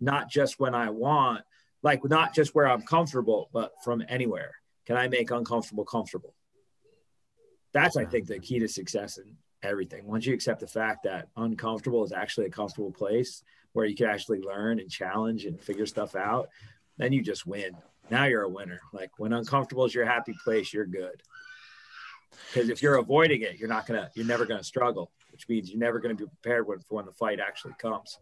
not 0.00 0.28
just 0.28 0.58
when 0.58 0.74
I 0.74 0.90
want, 0.90 1.42
like 1.82 2.04
not 2.04 2.34
just 2.34 2.54
where 2.54 2.68
I'm 2.68 2.82
comfortable, 2.82 3.48
but 3.52 3.72
from 3.84 4.02
anywhere? 4.08 4.54
Can 4.86 4.96
I 4.96 5.06
make 5.06 5.30
uncomfortable 5.30 5.84
comfortable? 5.84 6.34
That's, 7.72 7.96
I 7.96 8.04
think, 8.04 8.26
the 8.26 8.40
key 8.40 8.58
to 8.58 8.66
success 8.66 9.18
in 9.18 9.36
everything. 9.62 10.06
Once 10.06 10.26
you 10.26 10.34
accept 10.34 10.58
the 10.58 10.66
fact 10.66 11.04
that 11.04 11.28
uncomfortable 11.36 12.02
is 12.02 12.10
actually 12.10 12.46
a 12.46 12.50
comfortable 12.50 12.90
place 12.90 13.44
where 13.72 13.86
you 13.86 13.94
can 13.94 14.06
actually 14.06 14.40
learn 14.40 14.80
and 14.80 14.90
challenge 14.90 15.44
and 15.44 15.60
figure 15.60 15.86
stuff 15.86 16.16
out, 16.16 16.48
then 16.98 17.12
you 17.12 17.22
just 17.22 17.46
win. 17.46 17.76
Now 18.10 18.24
you're 18.24 18.42
a 18.42 18.48
winner. 18.48 18.80
Like 18.92 19.12
when 19.18 19.32
uncomfortable 19.32 19.84
is 19.84 19.94
your 19.94 20.06
happy 20.06 20.34
place, 20.42 20.72
you're 20.72 20.86
good. 20.86 21.22
Because 22.52 22.68
if 22.68 22.82
you're 22.82 22.96
avoiding 22.96 23.42
it, 23.42 23.58
you're 23.58 23.68
not 23.68 23.86
gonna, 23.86 24.10
you're 24.14 24.26
never 24.26 24.46
gonna 24.46 24.64
struggle, 24.64 25.10
which 25.32 25.48
means 25.48 25.70
you're 25.70 25.78
never 25.78 25.98
gonna 25.98 26.14
be 26.14 26.26
prepared 26.26 26.66
when, 26.66 26.80
for 26.80 26.96
when 26.96 27.06
the 27.06 27.12
fight 27.12 27.40
actually 27.40 27.74
comes. 27.78 28.18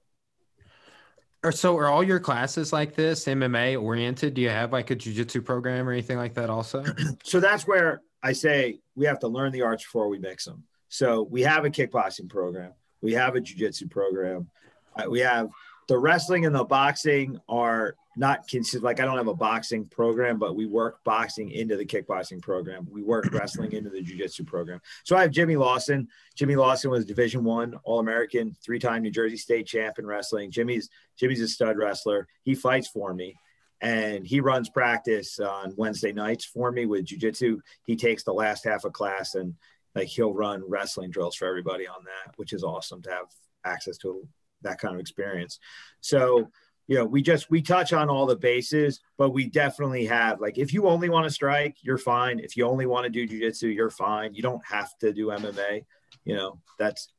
Or 1.45 1.53
so 1.53 1.77
are 1.79 1.87
all 1.87 2.03
your 2.03 2.19
classes 2.19 2.73
like 2.73 2.95
this 2.95 3.27
MMA 3.27 3.81
oriented? 3.81 4.35
Do 4.35 4.41
you 4.41 4.49
have 4.49 4.73
like 4.73 4.91
a 4.91 4.97
jujitsu 4.97 5.45
program 5.45 5.89
or 5.89 5.93
anything 5.93 6.17
like 6.17 6.35
that 6.35 6.51
also? 6.51 6.85
so 7.23 7.39
that's 7.39 7.67
where 7.67 8.03
I 8.23 8.33
say 8.33 8.81
we 8.97 9.07
have 9.07 9.21
to 9.21 9.29
learn 9.29 9.53
the 9.53 9.63
arts 9.63 9.85
before 9.85 10.09
we 10.09 10.19
mix 10.19 10.45
them. 10.45 10.65
So 10.89 11.23
we 11.23 11.43
have 11.43 11.65
a 11.65 11.71
kickboxing 11.71 12.29
program, 12.29 12.73
we 13.03 13.13
have 13.13 13.37
a 13.37 13.41
jujitsu 13.41 13.91
program, 13.91 14.49
uh, 14.97 15.09
we 15.09 15.21
have 15.21 15.49
the 15.89 15.99
wrestling 15.99 16.45
and 16.45 16.55
the 16.55 16.65
boxing 16.65 17.41
are 17.49 17.97
not 18.17 18.47
considered 18.47 18.85
like 18.85 19.01
I 19.01 19.05
don't 19.05 19.17
have 19.17 19.29
a 19.29 19.35
boxing 19.35 19.87
program, 19.87 20.39
but 20.39 20.55
we 20.55 20.67
work 20.67 21.03
boxing 21.03 21.51
into 21.51 21.77
the 21.77 21.87
kickboxing 21.87 22.43
program. 22.43 22.87
We 22.91 23.03
work 23.03 23.25
wrestling 23.33 23.73
into 23.73 23.89
the 23.89 24.03
jiu-jitsu 24.03 24.45
program. 24.45 24.81
So 25.05 25.17
I 25.17 25.23
have 25.23 25.31
Jimmy 25.31 25.57
Lawson. 25.57 26.09
Jimmy 26.37 26.57
Lawson 26.57 26.91
was 26.91 27.07
division 27.07 27.43
one 27.43 27.75
all-American, 27.85 28.55
three-time 28.63 29.03
New 29.03 29.11
Jersey 29.11 29.39
state 29.39 29.67
champ 29.67 29.99
in 29.99 30.07
wrestling. 30.07 30.51
Jimmy's 30.51 30.91
Jimmy's 31.17 31.41
a 31.41 31.49
stud 31.49 31.79
wrestler. 31.79 32.29
He 32.43 32.55
fights 32.55 32.89
for 32.89 33.15
me 33.15 33.37
and 33.81 34.27
he 34.27 34.41
runs 34.41 34.69
practice 34.69 35.39
on 35.39 35.73
Wednesday 35.77 36.13
nights 36.13 36.45
for 36.45 36.71
me 36.71 36.85
with 36.85 37.07
jiu-jitsu. 37.07 37.61
He 37.85 37.97
takes 37.97 38.25
the 38.25 38.33
last 38.33 38.65
half 38.65 38.85
of 38.85 38.93
class 38.93 39.37
and 39.37 39.55
like 39.95 40.09
he'll 40.09 40.35
run 40.35 40.63
wrestling 40.69 41.11
drills 41.11 41.37
for 41.37 41.47
everybody 41.47 41.87
on 41.87 42.05
that, 42.05 42.35
which 42.37 42.53
is 42.53 42.63
awesome 42.63 43.01
to 43.03 43.11
have 43.11 43.27
access 43.65 43.97
to 43.99 44.27
that 44.63 44.79
kind 44.79 44.95
of 44.95 45.01
experience. 45.01 45.59
So 46.01 46.51
you 46.89 46.97
know, 46.97 47.05
we 47.05 47.21
just 47.21 47.51
we 47.51 47.61
touch 47.61 47.93
on 47.93 48.09
all 48.09 48.25
the 48.25 48.37
bases, 48.37 49.01
but 49.19 49.31
we 49.31 49.47
definitely 49.47 50.07
have 50.07 50.41
like 50.41 50.57
if 50.57 50.73
you 50.73 50.89
only 50.89 51.11
want 51.11 51.25
to 51.25 51.31
strike, 51.31 51.77
you're 51.83 51.99
fine. 51.99 52.39
If 52.41 52.57
you 52.57 52.67
only 52.67 52.87
want 52.87 53.05
to 53.05 53.11
do 53.11 53.29
jujitsu, 53.29 53.73
you're 53.75 53.91
fine. 53.91 54.35
You 54.35 54.43
don't 54.43 54.65
have 54.67 54.97
to 55.01 55.13
do 55.13 55.27
MMA. 55.27 55.85
You 56.25 56.37
know, 56.37 56.59
that's 56.79 57.13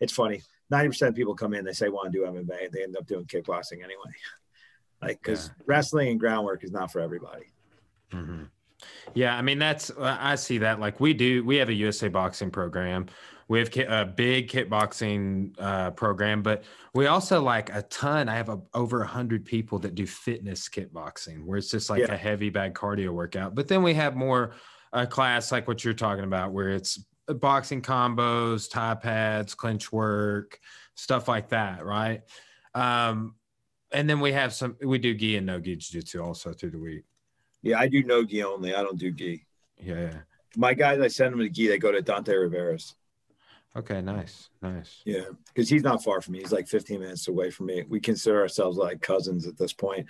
it's 0.00 0.12
funny. 0.12 0.42
90% 0.72 1.08
of 1.08 1.14
people 1.14 1.34
come 1.34 1.54
in, 1.54 1.64
they 1.64 1.72
say 1.72 1.88
want 1.88 2.12
to 2.12 2.18
do 2.18 2.24
MMA, 2.24 2.70
they 2.72 2.82
end 2.82 2.96
up 2.96 3.06
doing 3.06 3.24
kickboxing 3.24 3.84
anyway. 3.84 4.12
like 5.02 5.20
because 5.20 5.48
yeah. 5.48 5.62
wrestling 5.66 6.08
and 6.08 6.20
groundwork 6.20 6.62
is 6.62 6.70
not 6.70 6.92
for 6.92 7.00
everybody. 7.00 7.46
Mm-hmm. 8.12 8.44
Yeah, 9.14 9.36
I 9.36 9.42
mean 9.42 9.58
that's 9.58 9.90
I 9.98 10.36
see 10.36 10.58
that 10.58 10.78
like 10.78 11.00
we 11.00 11.14
do. 11.14 11.44
We 11.44 11.56
have 11.56 11.68
a 11.68 11.74
USA 11.74 12.08
boxing 12.08 12.50
program 12.50 13.06
we 13.48 13.60
have 13.60 13.68
a 13.88 14.04
big 14.04 14.48
kickboxing 14.48 15.54
uh, 15.58 15.92
program, 15.92 16.42
but 16.42 16.64
we 16.94 17.06
also 17.06 17.40
like 17.40 17.72
a 17.74 17.82
ton. 17.82 18.28
I 18.28 18.34
have 18.34 18.48
a, 18.48 18.60
over 18.74 19.02
a 19.02 19.06
hundred 19.06 19.44
people 19.44 19.78
that 19.80 19.94
do 19.94 20.06
fitness 20.06 20.68
kickboxing, 20.68 21.44
where 21.44 21.58
it's 21.58 21.70
just 21.70 21.88
like 21.88 22.00
yeah. 22.00 22.12
a 22.12 22.16
heavy 22.16 22.50
bag 22.50 22.74
cardio 22.74 23.10
workout. 23.10 23.54
But 23.54 23.68
then 23.68 23.82
we 23.82 23.94
have 23.94 24.16
more 24.16 24.54
a 24.92 25.06
class 25.06 25.52
like 25.52 25.68
what 25.68 25.84
you're 25.84 25.94
talking 25.94 26.24
about, 26.24 26.52
where 26.52 26.70
it's 26.70 27.04
boxing 27.28 27.82
combos, 27.82 28.68
Thai 28.70 28.94
pads, 28.96 29.54
clinch 29.54 29.92
work, 29.92 30.58
stuff 30.94 31.28
like 31.28 31.50
that, 31.50 31.84
right? 31.84 32.22
Um, 32.74 33.36
and 33.92 34.10
then 34.10 34.18
we 34.18 34.32
have 34.32 34.52
some. 34.52 34.76
We 34.82 34.98
do 34.98 35.14
gi 35.14 35.36
and 35.36 35.46
no 35.46 35.60
gi 35.60 35.76
jiu-jitsu 35.76 36.20
also 36.20 36.52
through 36.52 36.70
the 36.70 36.78
week. 36.78 37.04
Yeah, 37.62 37.78
I 37.78 37.86
do 37.86 38.02
no 38.02 38.24
gi 38.24 38.42
only. 38.42 38.74
I 38.74 38.82
don't 38.82 38.98
do 38.98 39.12
gi. 39.12 39.46
Yeah. 39.80 40.14
My 40.56 40.74
guys, 40.74 41.00
I 41.00 41.08
send 41.08 41.32
them 41.32 41.40
to 41.40 41.48
gi. 41.48 41.68
They 41.68 41.78
go 41.78 41.92
to 41.92 42.02
Dante 42.02 42.34
Rivera's. 42.34 42.94
Okay, 43.76 44.00
nice, 44.00 44.48
nice. 44.62 45.02
Yeah, 45.04 45.24
because 45.48 45.68
he's 45.68 45.82
not 45.82 46.02
far 46.02 46.22
from 46.22 46.32
me. 46.32 46.38
He's 46.40 46.52
like 46.52 46.66
15 46.66 46.98
minutes 46.98 47.28
away 47.28 47.50
from 47.50 47.66
me. 47.66 47.84
We 47.86 48.00
consider 48.00 48.40
ourselves 48.40 48.78
like 48.78 49.02
cousins 49.02 49.46
at 49.46 49.58
this 49.58 49.74
point. 49.74 50.06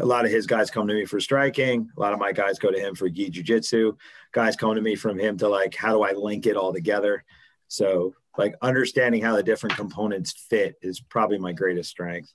A 0.00 0.04
lot 0.04 0.24
of 0.24 0.32
his 0.32 0.46
guys 0.48 0.70
come 0.70 0.88
to 0.88 0.94
me 0.94 1.04
for 1.04 1.20
striking. 1.20 1.88
A 1.96 2.00
lot 2.00 2.12
of 2.12 2.18
my 2.18 2.32
guys 2.32 2.58
go 2.58 2.72
to 2.72 2.78
him 2.78 2.96
for 2.96 3.08
gi 3.08 3.30
jujitsu. 3.30 3.96
Guys 4.32 4.56
come 4.56 4.74
to 4.74 4.80
me 4.80 4.96
from 4.96 5.18
him 5.18 5.38
to 5.38 5.48
like, 5.48 5.76
how 5.76 5.92
do 5.92 6.02
I 6.02 6.12
link 6.12 6.46
it 6.46 6.56
all 6.56 6.72
together? 6.72 7.24
So, 7.68 8.14
like, 8.36 8.56
understanding 8.62 9.22
how 9.22 9.36
the 9.36 9.42
different 9.44 9.76
components 9.76 10.46
fit 10.50 10.74
is 10.82 11.00
probably 11.00 11.38
my 11.38 11.52
greatest 11.52 11.90
strength. 11.90 12.32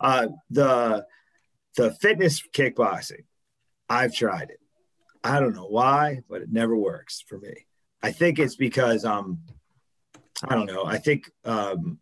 Uh, 0.00 0.28
the 0.50 1.06
the 1.76 1.92
fitness 1.92 2.42
kickboxing, 2.52 3.24
I've 3.88 4.12
tried 4.12 4.50
it. 4.50 4.60
I 5.22 5.38
don't 5.38 5.54
know 5.54 5.68
why, 5.68 6.20
but 6.28 6.42
it 6.42 6.50
never 6.50 6.76
works 6.76 7.22
for 7.26 7.38
me. 7.38 7.66
I 8.02 8.10
think 8.10 8.38
it's 8.38 8.56
because 8.56 9.04
um 9.04 9.40
I 10.48 10.54
don't 10.54 10.66
know. 10.66 10.84
I 10.84 10.98
think 10.98 11.30
um, 11.44 11.98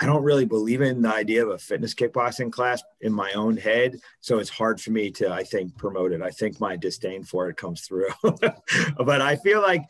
I 0.00 0.06
don't 0.06 0.22
really 0.22 0.46
believe 0.46 0.80
in 0.80 1.02
the 1.02 1.14
idea 1.14 1.44
of 1.44 1.50
a 1.50 1.58
fitness 1.58 1.94
kickboxing 1.94 2.50
class 2.50 2.82
in 3.02 3.12
my 3.12 3.32
own 3.32 3.56
head, 3.56 4.00
so 4.20 4.38
it's 4.38 4.48
hard 4.48 4.80
for 4.80 4.92
me 4.92 5.10
to, 5.12 5.30
I 5.30 5.42
think, 5.42 5.76
promote 5.76 6.12
it. 6.12 6.22
I 6.22 6.30
think 6.30 6.58
my 6.58 6.76
disdain 6.76 7.22
for 7.22 7.50
it 7.50 7.58
comes 7.58 7.82
through, 7.82 8.08
but 8.22 9.20
I 9.20 9.36
feel 9.36 9.60
like 9.60 9.82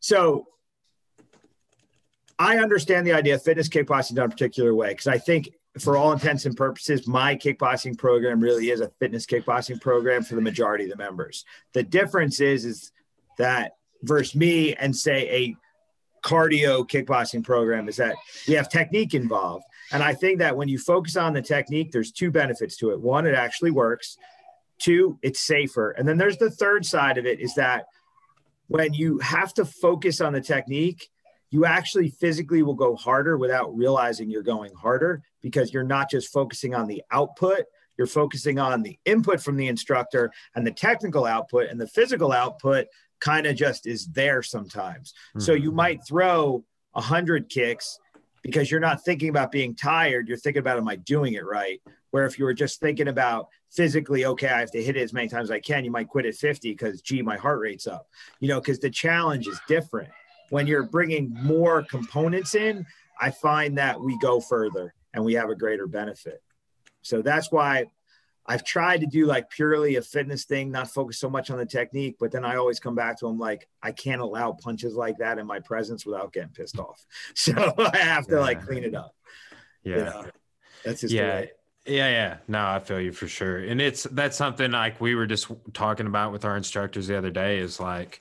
so. 0.00 0.46
I 2.38 2.56
understand 2.56 3.06
the 3.06 3.12
idea 3.12 3.34
of 3.34 3.42
fitness 3.42 3.68
kickboxing 3.68 4.14
done 4.14 4.24
a 4.26 4.30
particular 4.30 4.74
way 4.74 4.88
because 4.88 5.08
I 5.08 5.18
think, 5.18 5.50
for 5.78 5.94
all 5.94 6.12
intents 6.12 6.46
and 6.46 6.56
purposes, 6.56 7.06
my 7.06 7.36
kickboxing 7.36 7.98
program 7.98 8.40
really 8.40 8.70
is 8.70 8.80
a 8.80 8.88
fitness 8.98 9.26
kickboxing 9.26 9.78
program 9.78 10.22
for 10.22 10.36
the 10.36 10.40
majority 10.40 10.84
of 10.84 10.90
the 10.90 10.96
members. 10.96 11.44
The 11.74 11.82
difference 11.82 12.40
is, 12.40 12.64
is 12.64 12.92
that 13.36 13.72
versus 14.02 14.34
me 14.34 14.74
and 14.74 14.96
say 14.96 15.28
a 15.28 15.56
cardio 16.22 16.88
kickboxing 16.88 17.44
program 17.44 17.88
is 17.88 17.96
that 17.96 18.14
we 18.46 18.54
have 18.54 18.68
technique 18.68 19.14
involved. 19.14 19.64
And 19.92 20.02
I 20.02 20.14
think 20.14 20.38
that 20.38 20.56
when 20.56 20.68
you 20.68 20.78
focus 20.78 21.16
on 21.16 21.32
the 21.32 21.42
technique, 21.42 21.92
there's 21.92 22.12
two 22.12 22.30
benefits 22.30 22.76
to 22.78 22.90
it. 22.90 23.00
One, 23.00 23.26
it 23.26 23.34
actually 23.34 23.70
works. 23.70 24.16
Two, 24.78 25.18
it's 25.22 25.40
safer. 25.40 25.90
And 25.92 26.08
then 26.08 26.16
there's 26.16 26.38
the 26.38 26.50
third 26.50 26.86
side 26.86 27.18
of 27.18 27.26
it 27.26 27.40
is 27.40 27.54
that 27.54 27.86
when 28.68 28.94
you 28.94 29.18
have 29.18 29.52
to 29.54 29.64
focus 29.64 30.20
on 30.20 30.32
the 30.32 30.40
technique, 30.40 31.10
you 31.50 31.64
actually 31.64 32.08
physically 32.08 32.62
will 32.62 32.74
go 32.74 32.94
harder 32.94 33.36
without 33.36 33.76
realizing 33.76 34.30
you're 34.30 34.42
going 34.42 34.72
harder 34.74 35.22
because 35.42 35.74
you're 35.74 35.82
not 35.82 36.08
just 36.08 36.32
focusing 36.32 36.74
on 36.74 36.86
the 36.86 37.02
output, 37.10 37.64
you're 37.98 38.06
focusing 38.06 38.58
on 38.58 38.82
the 38.82 38.98
input 39.04 39.42
from 39.42 39.56
the 39.56 39.66
instructor 39.66 40.30
and 40.54 40.66
the 40.66 40.70
technical 40.70 41.26
output 41.26 41.68
and 41.68 41.80
the 41.80 41.88
physical 41.88 42.32
output 42.32 42.86
kind 43.20 43.46
of 43.46 43.56
just 43.56 43.86
is 43.86 44.06
there 44.08 44.42
sometimes. 44.42 45.12
Mm-hmm. 45.30 45.40
So 45.40 45.52
you 45.52 45.72
might 45.72 46.06
throw 46.06 46.64
a 46.94 47.00
hundred 47.00 47.48
kicks 47.48 47.98
because 48.42 48.70
you're 48.70 48.80
not 48.80 49.04
thinking 49.04 49.28
about 49.28 49.52
being 49.52 49.74
tired. 49.74 50.28
You're 50.28 50.38
thinking 50.38 50.60
about, 50.60 50.78
am 50.78 50.88
I 50.88 50.96
doing 50.96 51.34
it 51.34 51.44
right? 51.44 51.80
Where 52.10 52.24
if 52.24 52.38
you 52.38 52.44
were 52.44 52.54
just 52.54 52.80
thinking 52.80 53.08
about 53.08 53.48
physically, 53.70 54.24
okay, 54.24 54.48
I 54.48 54.60
have 54.60 54.70
to 54.72 54.82
hit 54.82 54.96
it 54.96 55.02
as 55.02 55.12
many 55.12 55.28
times 55.28 55.44
as 55.44 55.50
I 55.50 55.60
can, 55.60 55.84
you 55.84 55.90
might 55.90 56.08
quit 56.08 56.26
at 56.26 56.34
50 56.34 56.70
because, 56.70 57.02
gee, 57.02 57.22
my 57.22 57.36
heart 57.36 57.60
rate's 57.60 57.86
up, 57.86 58.08
you 58.40 58.48
know, 58.48 58.60
because 58.60 58.80
the 58.80 58.90
challenge 58.90 59.46
is 59.46 59.60
different. 59.68 60.10
When 60.48 60.66
you're 60.66 60.82
bringing 60.82 61.30
more 61.30 61.84
components 61.84 62.54
in, 62.54 62.84
I 63.20 63.30
find 63.30 63.78
that 63.78 64.00
we 64.00 64.18
go 64.18 64.40
further 64.40 64.94
and 65.14 65.24
we 65.24 65.34
have 65.34 65.50
a 65.50 65.54
greater 65.54 65.86
benefit. 65.86 66.42
So 67.02 67.22
that's 67.22 67.52
why 67.52 67.86
I've 68.50 68.64
tried 68.64 69.02
to 69.02 69.06
do 69.06 69.26
like 69.26 69.48
purely 69.48 69.94
a 69.94 70.02
fitness 70.02 70.44
thing, 70.44 70.72
not 70.72 70.90
focus 70.90 71.20
so 71.20 71.30
much 71.30 71.50
on 71.50 71.58
the 71.58 71.64
technique, 71.64 72.16
but 72.18 72.32
then 72.32 72.44
I 72.44 72.56
always 72.56 72.80
come 72.80 72.96
back 72.96 73.16
to 73.20 73.26
them 73.26 73.38
like 73.38 73.68
I 73.80 73.92
can't 73.92 74.20
allow 74.20 74.50
punches 74.50 74.96
like 74.96 75.18
that 75.18 75.38
in 75.38 75.46
my 75.46 75.60
presence 75.60 76.04
without 76.04 76.32
getting 76.32 76.48
pissed 76.48 76.76
off. 76.76 77.06
So 77.36 77.52
I 77.78 77.96
have 77.98 78.26
to 78.26 78.34
yeah. 78.34 78.40
like 78.40 78.66
clean 78.66 78.82
it 78.82 78.96
up. 78.96 79.14
Yeah. 79.84 79.96
You 79.96 80.04
know? 80.04 80.24
That's 80.84 81.02
just 81.02 81.14
yeah. 81.14 81.44
Yeah, 81.86 82.10
yeah. 82.10 82.36
No, 82.48 82.66
I 82.66 82.80
feel 82.80 83.00
you 83.00 83.12
for 83.12 83.28
sure. 83.28 83.58
And 83.58 83.80
it's 83.80 84.02
that's 84.02 84.36
something 84.36 84.72
like 84.72 85.00
we 85.00 85.14
were 85.14 85.26
just 85.26 85.48
talking 85.72 86.08
about 86.08 86.32
with 86.32 86.44
our 86.44 86.56
instructors 86.56 87.06
the 87.06 87.16
other 87.16 87.30
day 87.30 87.58
is 87.58 87.78
like 87.78 88.18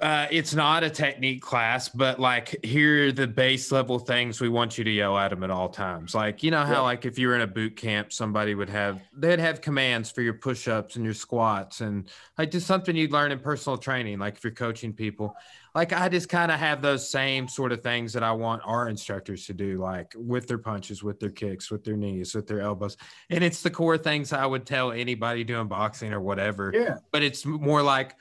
Uh, 0.00 0.26
it's 0.30 0.54
not 0.54 0.82
a 0.82 0.88
technique 0.88 1.42
class, 1.42 1.90
but 1.90 2.18
like 2.18 2.64
here 2.64 3.08
are 3.08 3.12
the 3.12 3.26
base 3.26 3.70
level 3.70 3.98
things 3.98 4.40
we 4.40 4.48
want 4.48 4.78
you 4.78 4.84
to 4.84 4.90
yell 4.90 5.18
at 5.18 5.28
them 5.28 5.42
at 5.44 5.50
all 5.50 5.68
times. 5.68 6.14
Like 6.14 6.42
you 6.42 6.50
know 6.50 6.64
how 6.64 6.72
yeah. 6.72 6.80
like 6.80 7.04
if 7.04 7.18
you 7.18 7.28
were 7.28 7.34
in 7.34 7.42
a 7.42 7.46
boot 7.46 7.76
camp, 7.76 8.10
somebody 8.10 8.54
would 8.54 8.70
have 8.70 9.02
they'd 9.12 9.38
have 9.38 9.60
commands 9.60 10.10
for 10.10 10.22
your 10.22 10.32
push 10.32 10.66
ups 10.66 10.96
and 10.96 11.04
your 11.04 11.12
squats 11.12 11.82
and 11.82 12.08
like 12.38 12.50
just 12.50 12.66
something 12.66 12.96
you'd 12.96 13.12
learn 13.12 13.32
in 13.32 13.38
personal 13.38 13.76
training. 13.76 14.18
Like 14.18 14.36
if 14.36 14.44
you're 14.44 14.54
coaching 14.54 14.94
people, 14.94 15.36
like 15.74 15.92
I 15.92 16.08
just 16.08 16.30
kind 16.30 16.50
of 16.50 16.58
have 16.58 16.80
those 16.80 17.10
same 17.10 17.46
sort 17.46 17.70
of 17.70 17.82
things 17.82 18.14
that 18.14 18.22
I 18.22 18.32
want 18.32 18.62
our 18.64 18.88
instructors 18.88 19.44
to 19.46 19.52
do, 19.52 19.78
like 19.78 20.14
with 20.16 20.48
their 20.48 20.58
punches, 20.58 21.02
with 21.02 21.20
their 21.20 21.30
kicks, 21.30 21.70
with 21.70 21.84
their 21.84 21.98
knees, 21.98 22.34
with 22.34 22.46
their 22.46 22.62
elbows, 22.62 22.96
and 23.28 23.44
it's 23.44 23.60
the 23.60 23.70
core 23.70 23.98
things 23.98 24.32
I 24.32 24.46
would 24.46 24.64
tell 24.64 24.90
anybody 24.90 25.44
doing 25.44 25.68
boxing 25.68 26.14
or 26.14 26.20
whatever. 26.20 26.72
Yeah, 26.74 26.96
but 27.10 27.22
it's 27.22 27.44
more 27.44 27.82
like 27.82 28.16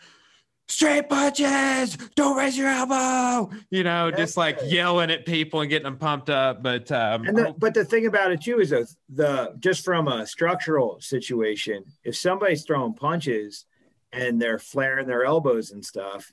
straight 0.72 1.10
punches, 1.10 1.98
don't 2.16 2.38
raise 2.38 2.58
your 2.58 2.70
elbow, 2.70 3.52
you 3.70 3.84
know, 3.84 4.10
That's 4.10 4.22
just 4.22 4.38
like 4.38 4.60
yelling 4.66 5.12
at 5.12 5.26
people 5.26 5.62
and 5.62 5.70
getting 5.70 5.84
them 5.86 5.98
pumped 5.98 6.30
up. 6.30 6.64
But 6.64 6.92
um, 6.92 7.28
and 7.28 7.38
the, 7.38 7.56
but 7.58 7.74
the 7.74 7.86
thing 7.86 8.08
about 8.08 8.32
it 8.32 8.42
too 8.42 8.60
is 8.60 8.70
that 8.72 8.94
the 9.10 9.54
just 9.60 9.84
from 9.84 10.08
a 10.08 10.26
structural 10.26 11.00
situation, 11.02 11.84
if 12.04 12.16
somebody's 12.16 12.64
throwing 12.64 12.94
punches 12.94 13.66
and 14.14 14.42
they're 14.42 14.60
flaring 14.60 15.08
their 15.08 15.26
elbows 15.26 15.72
and 15.72 15.86
stuff, 15.86 16.32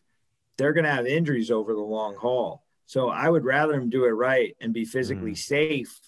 they're 0.56 0.72
going 0.72 0.84
to 0.84 0.90
have 0.90 1.06
injuries 1.06 1.50
over 1.50 1.74
the 1.74 1.80
long 1.80 2.16
haul. 2.16 2.64
So 2.86 3.10
I 3.10 3.28
would 3.28 3.44
rather 3.44 3.74
them 3.74 3.90
do 3.90 4.06
it 4.06 4.10
right 4.10 4.56
and 4.60 4.72
be 4.72 4.84
physically 4.84 5.32
mm. 5.32 5.38
safe 5.38 6.00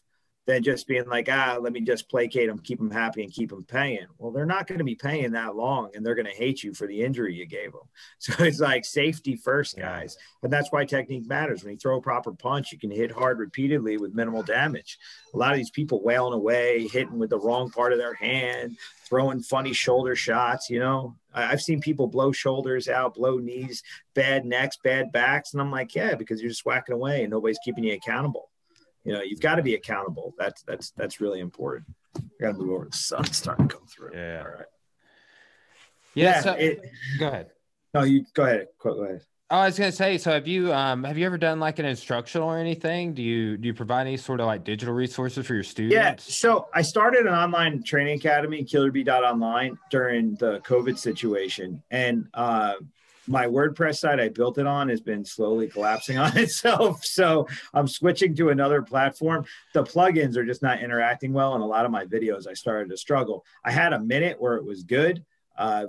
than 0.47 0.62
just 0.62 0.86
being 0.86 1.07
like, 1.07 1.28
ah, 1.30 1.59
let 1.61 1.72
me 1.72 1.80
just 1.80 2.09
placate 2.09 2.49
them, 2.49 2.59
keep 2.59 2.78
them 2.78 2.91
happy, 2.91 3.22
and 3.22 3.32
keep 3.32 3.51
them 3.51 3.64
paying. 3.64 4.07
Well, 4.18 4.32
they're 4.32 4.47
not 4.47 4.66
going 4.66 4.78
to 4.78 4.84
be 4.84 4.95
paying 4.95 5.32
that 5.32 5.55
long, 5.55 5.91
and 5.95 6.05
they're 6.05 6.14
going 6.14 6.26
to 6.26 6.32
hate 6.32 6.62
you 6.62 6.72
for 6.72 6.86
the 6.86 7.03
injury 7.03 7.34
you 7.34 7.47
gave 7.47 7.72
them. 7.72 7.82
So 8.18 8.45
it's 8.45 8.61
like 8.61 8.84
safety 8.84 9.34
first, 9.34 9.78
guys, 9.78 10.16
and 10.43 10.53
that's 10.53 10.70
why 10.70 10.84
technique 10.84 11.26
matters. 11.26 11.62
When 11.62 11.72
you 11.72 11.78
throw 11.78 11.99
a 11.99 12.03
proper 12.03 12.32
punch, 12.32 12.70
you 12.70 12.78
can 12.78 12.91
hit 12.91 13.11
hard 13.11 13.38
repeatedly 13.38 13.97
with 13.97 14.14
minimal 14.14 14.43
damage. 14.43 14.99
A 15.32 15.38
lot 15.38 15.53
of 15.53 15.57
these 15.57 15.70
people 15.70 16.03
wailing 16.03 16.34
away, 16.34 16.86
hitting 16.88 17.18
with 17.18 17.30
the 17.30 17.38
wrong 17.38 17.70
part 17.70 17.93
of 17.93 17.99
their 17.99 18.14
hand, 18.14 18.76
throwing 19.09 19.43
funny 19.43 19.72
shoulder 19.72 20.14
shots. 20.14 20.68
You 20.68 20.80
know, 20.80 21.16
I've 21.32 21.62
seen 21.62 21.80
people 21.80 22.09
blow 22.09 22.30
shoulders 22.32 22.88
out, 22.88 23.14
blow 23.14 23.38
knees, 23.38 23.82
bad 24.14 24.45
necks, 24.45 24.76
bad 24.82 25.12
backs, 25.12 25.53
and 25.53 25.62
I'm 25.62 25.70
like, 25.70 25.95
yeah, 25.95 26.14
because 26.14 26.41
you're 26.41 26.51
just 26.51 26.66
whacking 26.66 26.95
away 26.95 27.22
and 27.22 27.30
nobody's 27.30 27.61
keeping 27.64 27.84
you 27.84 27.95
accountable 27.95 28.49
you 29.05 29.12
know 29.12 29.22
you've 29.22 29.40
got 29.40 29.57
to 29.57 29.62
be 29.62 29.74
accountable 29.74 30.34
that's 30.38 30.62
that's 30.62 30.90
that's 30.92 31.20
really 31.20 31.40
important 31.40 31.86
i 32.16 32.20
gotta 32.40 32.55
move 32.55 32.70
over 32.70 32.86
the 32.90 32.96
sun's 32.96 33.36
starting 33.36 33.68
to 33.68 33.76
come 33.76 33.86
through 33.86 34.11
yeah 34.14 34.42
all 34.44 34.51
right 34.51 34.66
yeah, 36.14 36.24
yeah 36.24 36.40
so, 36.40 36.53
it, 36.53 36.80
go 37.18 37.28
ahead 37.28 37.51
no 37.94 38.03
you 38.03 38.24
go 38.34 38.44
ahead 38.44 38.66
go 38.78 39.05
ahead 39.05 39.22
Oh, 39.53 39.57
I 39.57 39.66
was 39.66 39.76
gonna 39.76 39.90
say. 39.90 40.16
So, 40.16 40.30
have 40.30 40.46
you 40.46 40.72
um 40.72 41.03
have 41.03 41.18
you 41.18 41.26
ever 41.26 41.36
done 41.36 41.59
like 41.59 41.80
an 41.80 41.84
instructional 41.84 42.48
or 42.48 42.57
anything? 42.57 43.14
Do 43.14 43.22
you 43.22 43.57
do 43.57 43.66
you 43.66 43.74
provide 43.74 44.03
any 44.03 44.16
sort 44.16 44.38
of 44.38 44.46
like 44.46 44.62
digital 44.62 44.94
resources 44.94 45.44
for 45.44 45.55
your 45.55 45.64
students? 45.64 45.92
Yeah. 45.92 46.14
So, 46.18 46.68
I 46.72 46.82
started 46.82 47.26
an 47.26 47.34
online 47.34 47.82
training 47.82 48.16
academy, 48.16 48.62
KillerBee.online, 48.62 49.76
during 49.90 50.36
the 50.36 50.61
COVID 50.61 50.96
situation, 50.98 51.82
and 51.90 52.28
uh, 52.32 52.74
my 53.26 53.46
WordPress 53.46 53.98
site 53.98 54.20
I 54.20 54.28
built 54.28 54.58
it 54.58 54.66
on 54.66 54.88
has 54.88 55.00
been 55.00 55.24
slowly 55.24 55.68
collapsing 55.68 56.18
on 56.18 56.36
itself. 56.38 57.04
So 57.04 57.46
I'm 57.74 57.86
switching 57.86 58.34
to 58.36 58.50
another 58.50 58.82
platform. 58.82 59.44
The 59.74 59.84
plugins 59.84 60.36
are 60.36 60.44
just 60.44 60.62
not 60.62 60.80
interacting 60.80 61.32
well. 61.32 61.54
And 61.54 61.62
a 61.62 61.66
lot 61.66 61.84
of 61.84 61.90
my 61.90 62.04
videos, 62.04 62.46
I 62.48 62.54
started 62.54 62.90
to 62.90 62.96
struggle. 62.96 63.44
I 63.64 63.70
had 63.70 63.92
a 63.92 64.00
minute 64.00 64.40
where 64.40 64.56
it 64.56 64.64
was 64.64 64.82
good. 64.82 65.24
Uh, 65.56 65.86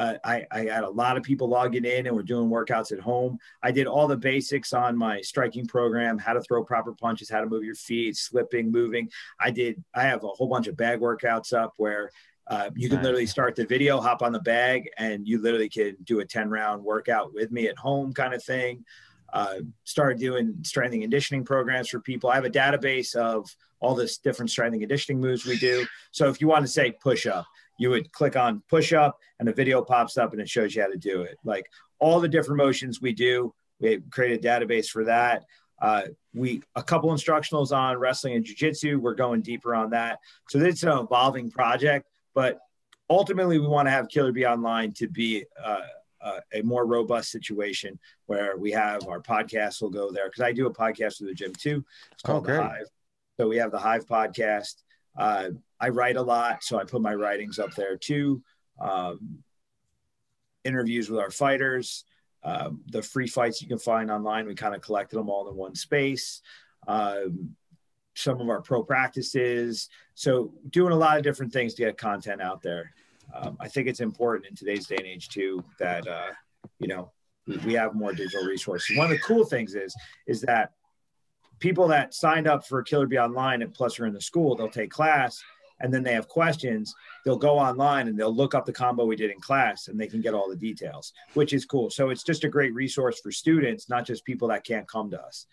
uh, 0.00 0.14
I, 0.24 0.46
I, 0.50 0.60
had 0.60 0.84
a 0.84 0.88
lot 0.88 1.18
of 1.18 1.22
people 1.22 1.46
logging 1.46 1.84
in 1.84 2.06
and 2.06 2.16
we're 2.16 2.22
doing 2.22 2.48
workouts 2.48 2.90
at 2.90 3.00
home. 3.00 3.38
I 3.62 3.70
did 3.70 3.86
all 3.86 4.08
the 4.08 4.16
basics 4.16 4.72
on 4.72 4.96
my 4.96 5.20
striking 5.20 5.66
program, 5.66 6.16
how 6.16 6.32
to 6.32 6.40
throw 6.40 6.64
proper 6.64 6.94
punches, 6.94 7.28
how 7.28 7.40
to 7.40 7.46
move 7.46 7.64
your 7.64 7.74
feet, 7.74 8.16
slipping, 8.16 8.72
moving. 8.72 9.10
I 9.38 9.50
did, 9.50 9.84
I 9.94 10.04
have 10.04 10.24
a 10.24 10.28
whole 10.28 10.48
bunch 10.48 10.68
of 10.68 10.76
bag 10.76 11.00
workouts 11.00 11.52
up 11.52 11.74
where 11.76 12.10
uh, 12.50 12.68
you 12.74 12.88
can 12.88 13.00
literally 13.00 13.26
start 13.26 13.54
the 13.54 13.64
video, 13.64 14.00
hop 14.00 14.22
on 14.22 14.32
the 14.32 14.40
bag, 14.40 14.90
and 14.98 15.26
you 15.26 15.40
literally 15.40 15.68
can 15.68 15.96
do 16.02 16.18
a 16.18 16.24
10 16.24 16.50
round 16.50 16.82
workout 16.82 17.32
with 17.32 17.52
me 17.52 17.68
at 17.68 17.78
home 17.78 18.12
kind 18.12 18.34
of 18.34 18.42
thing. 18.42 18.84
Uh, 19.32 19.60
started 19.84 20.18
doing 20.18 20.56
strength 20.62 20.92
and 20.92 21.02
conditioning 21.02 21.44
programs 21.44 21.88
for 21.88 22.00
people. 22.00 22.28
I 22.28 22.34
have 22.34 22.44
a 22.44 22.50
database 22.50 23.14
of 23.14 23.48
all 23.78 23.94
this 23.94 24.18
different 24.18 24.50
strength 24.50 24.72
and 24.72 24.82
conditioning 24.82 25.20
moves 25.20 25.46
we 25.46 25.58
do. 25.58 25.86
So 26.10 26.28
if 26.28 26.40
you 26.40 26.48
want 26.48 26.66
to 26.66 26.72
say 26.72 26.90
push 26.90 27.24
up, 27.24 27.46
you 27.78 27.88
would 27.90 28.10
click 28.10 28.34
on 28.34 28.64
push 28.68 28.92
up 28.92 29.16
and 29.38 29.46
the 29.46 29.52
video 29.52 29.80
pops 29.82 30.18
up 30.18 30.32
and 30.32 30.42
it 30.42 30.48
shows 30.48 30.74
you 30.74 30.82
how 30.82 30.88
to 30.88 30.98
do 30.98 31.22
it. 31.22 31.36
Like 31.44 31.70
all 32.00 32.18
the 32.18 32.28
different 32.28 32.58
motions 32.58 33.00
we 33.00 33.12
do, 33.12 33.54
we 33.78 34.00
create 34.10 34.44
a 34.44 34.48
database 34.48 34.88
for 34.88 35.04
that. 35.04 35.44
Uh, 35.80 36.02
we 36.34 36.62
a 36.74 36.82
couple 36.82 37.10
instructionals 37.10 37.74
on 37.74 37.96
wrestling 37.96 38.34
and 38.34 38.44
jiu-jitsu. 38.44 38.98
We're 38.98 39.14
going 39.14 39.40
deeper 39.40 39.72
on 39.72 39.90
that. 39.90 40.18
So 40.48 40.58
it's 40.58 40.82
an 40.82 40.98
evolving 40.98 41.52
project. 41.52 42.08
But 42.40 42.58
ultimately, 43.10 43.58
we 43.58 43.66
want 43.66 43.84
to 43.84 43.90
have 43.90 44.08
Killer 44.08 44.32
B 44.32 44.46
Online 44.46 44.92
to 44.92 45.08
be 45.08 45.44
uh, 45.62 45.82
uh, 46.22 46.40
a 46.54 46.62
more 46.62 46.86
robust 46.86 47.30
situation 47.30 47.98
where 48.24 48.56
we 48.56 48.70
have 48.70 49.06
our 49.08 49.20
podcast 49.20 49.82
will 49.82 49.90
go 49.90 50.10
there 50.10 50.24
because 50.24 50.40
I 50.40 50.52
do 50.52 50.66
a 50.66 50.72
podcast 50.72 51.20
with 51.20 51.28
the 51.28 51.34
gym 51.34 51.52
too. 51.52 51.84
It's 52.12 52.22
called 52.22 52.48
oh, 52.48 52.54
the 52.54 52.62
Hive. 52.62 52.86
So 53.38 53.46
we 53.46 53.58
have 53.58 53.70
the 53.70 53.78
Hive 53.78 54.06
podcast. 54.06 54.76
Uh, 55.18 55.50
I 55.78 55.90
write 55.90 56.16
a 56.16 56.22
lot, 56.22 56.64
so 56.64 56.78
I 56.78 56.84
put 56.84 57.02
my 57.02 57.14
writings 57.14 57.58
up 57.58 57.74
there 57.74 57.98
too. 57.98 58.42
Um, 58.80 59.40
interviews 60.64 61.10
with 61.10 61.20
our 61.20 61.30
fighters, 61.30 62.06
um, 62.42 62.80
the 62.86 63.02
free 63.02 63.26
fights 63.26 63.60
you 63.60 63.68
can 63.68 63.78
find 63.78 64.10
online. 64.10 64.46
We 64.46 64.54
kind 64.54 64.74
of 64.74 64.80
collected 64.80 65.18
them 65.18 65.28
all 65.28 65.46
in 65.50 65.56
one 65.56 65.74
space. 65.74 66.40
Um, 66.88 67.54
some 68.14 68.40
of 68.40 68.48
our 68.48 68.60
pro 68.60 68.82
practices. 68.82 69.88
So 70.14 70.52
doing 70.70 70.92
a 70.92 70.96
lot 70.96 71.16
of 71.16 71.22
different 71.22 71.52
things 71.52 71.74
to 71.74 71.84
get 71.84 71.98
content 71.98 72.40
out 72.40 72.62
there. 72.62 72.92
Um, 73.32 73.56
I 73.60 73.68
think 73.68 73.86
it's 73.86 74.00
important 74.00 74.46
in 74.46 74.56
today's 74.56 74.86
day 74.86 74.96
and 74.96 75.06
age 75.06 75.28
too 75.28 75.64
that 75.78 76.06
uh, 76.06 76.32
you 76.78 76.88
know 76.88 77.12
we 77.64 77.74
have 77.74 77.94
more 77.94 78.12
digital 78.12 78.46
resources. 78.46 78.96
One 78.96 79.06
of 79.06 79.12
the 79.12 79.22
cool 79.22 79.44
things 79.44 79.74
is 79.74 79.94
is 80.26 80.40
that 80.42 80.72
people 81.60 81.86
that 81.88 82.14
signed 82.14 82.46
up 82.46 82.66
for 82.66 82.82
Killer 82.82 83.06
B 83.06 83.18
Online 83.18 83.62
and 83.62 83.72
plus 83.72 84.00
are 84.00 84.06
in 84.06 84.14
the 84.14 84.20
school, 84.20 84.56
they'll 84.56 84.68
take 84.68 84.90
class 84.90 85.40
and 85.80 85.92
then 85.92 86.02
they 86.02 86.12
have 86.12 86.28
questions. 86.28 86.94
They'll 87.24 87.36
go 87.36 87.58
online 87.58 88.08
and 88.08 88.18
they'll 88.18 88.34
look 88.34 88.54
up 88.54 88.66
the 88.66 88.72
combo 88.72 89.04
we 89.04 89.16
did 89.16 89.30
in 89.30 89.40
class 89.40 89.88
and 89.88 89.98
they 89.98 90.06
can 90.06 90.20
get 90.20 90.34
all 90.34 90.48
the 90.48 90.56
details, 90.56 91.12
which 91.34 91.52
is 91.52 91.64
cool. 91.64 91.90
So 91.90 92.10
it's 92.10 92.22
just 92.22 92.44
a 92.44 92.48
great 92.48 92.74
resource 92.74 93.20
for 93.20 93.32
students, 93.32 93.88
not 93.88 94.06
just 94.06 94.24
people 94.24 94.48
that 94.48 94.64
can't 94.64 94.86
come 94.86 95.10
to 95.10 95.20
us. 95.20 95.46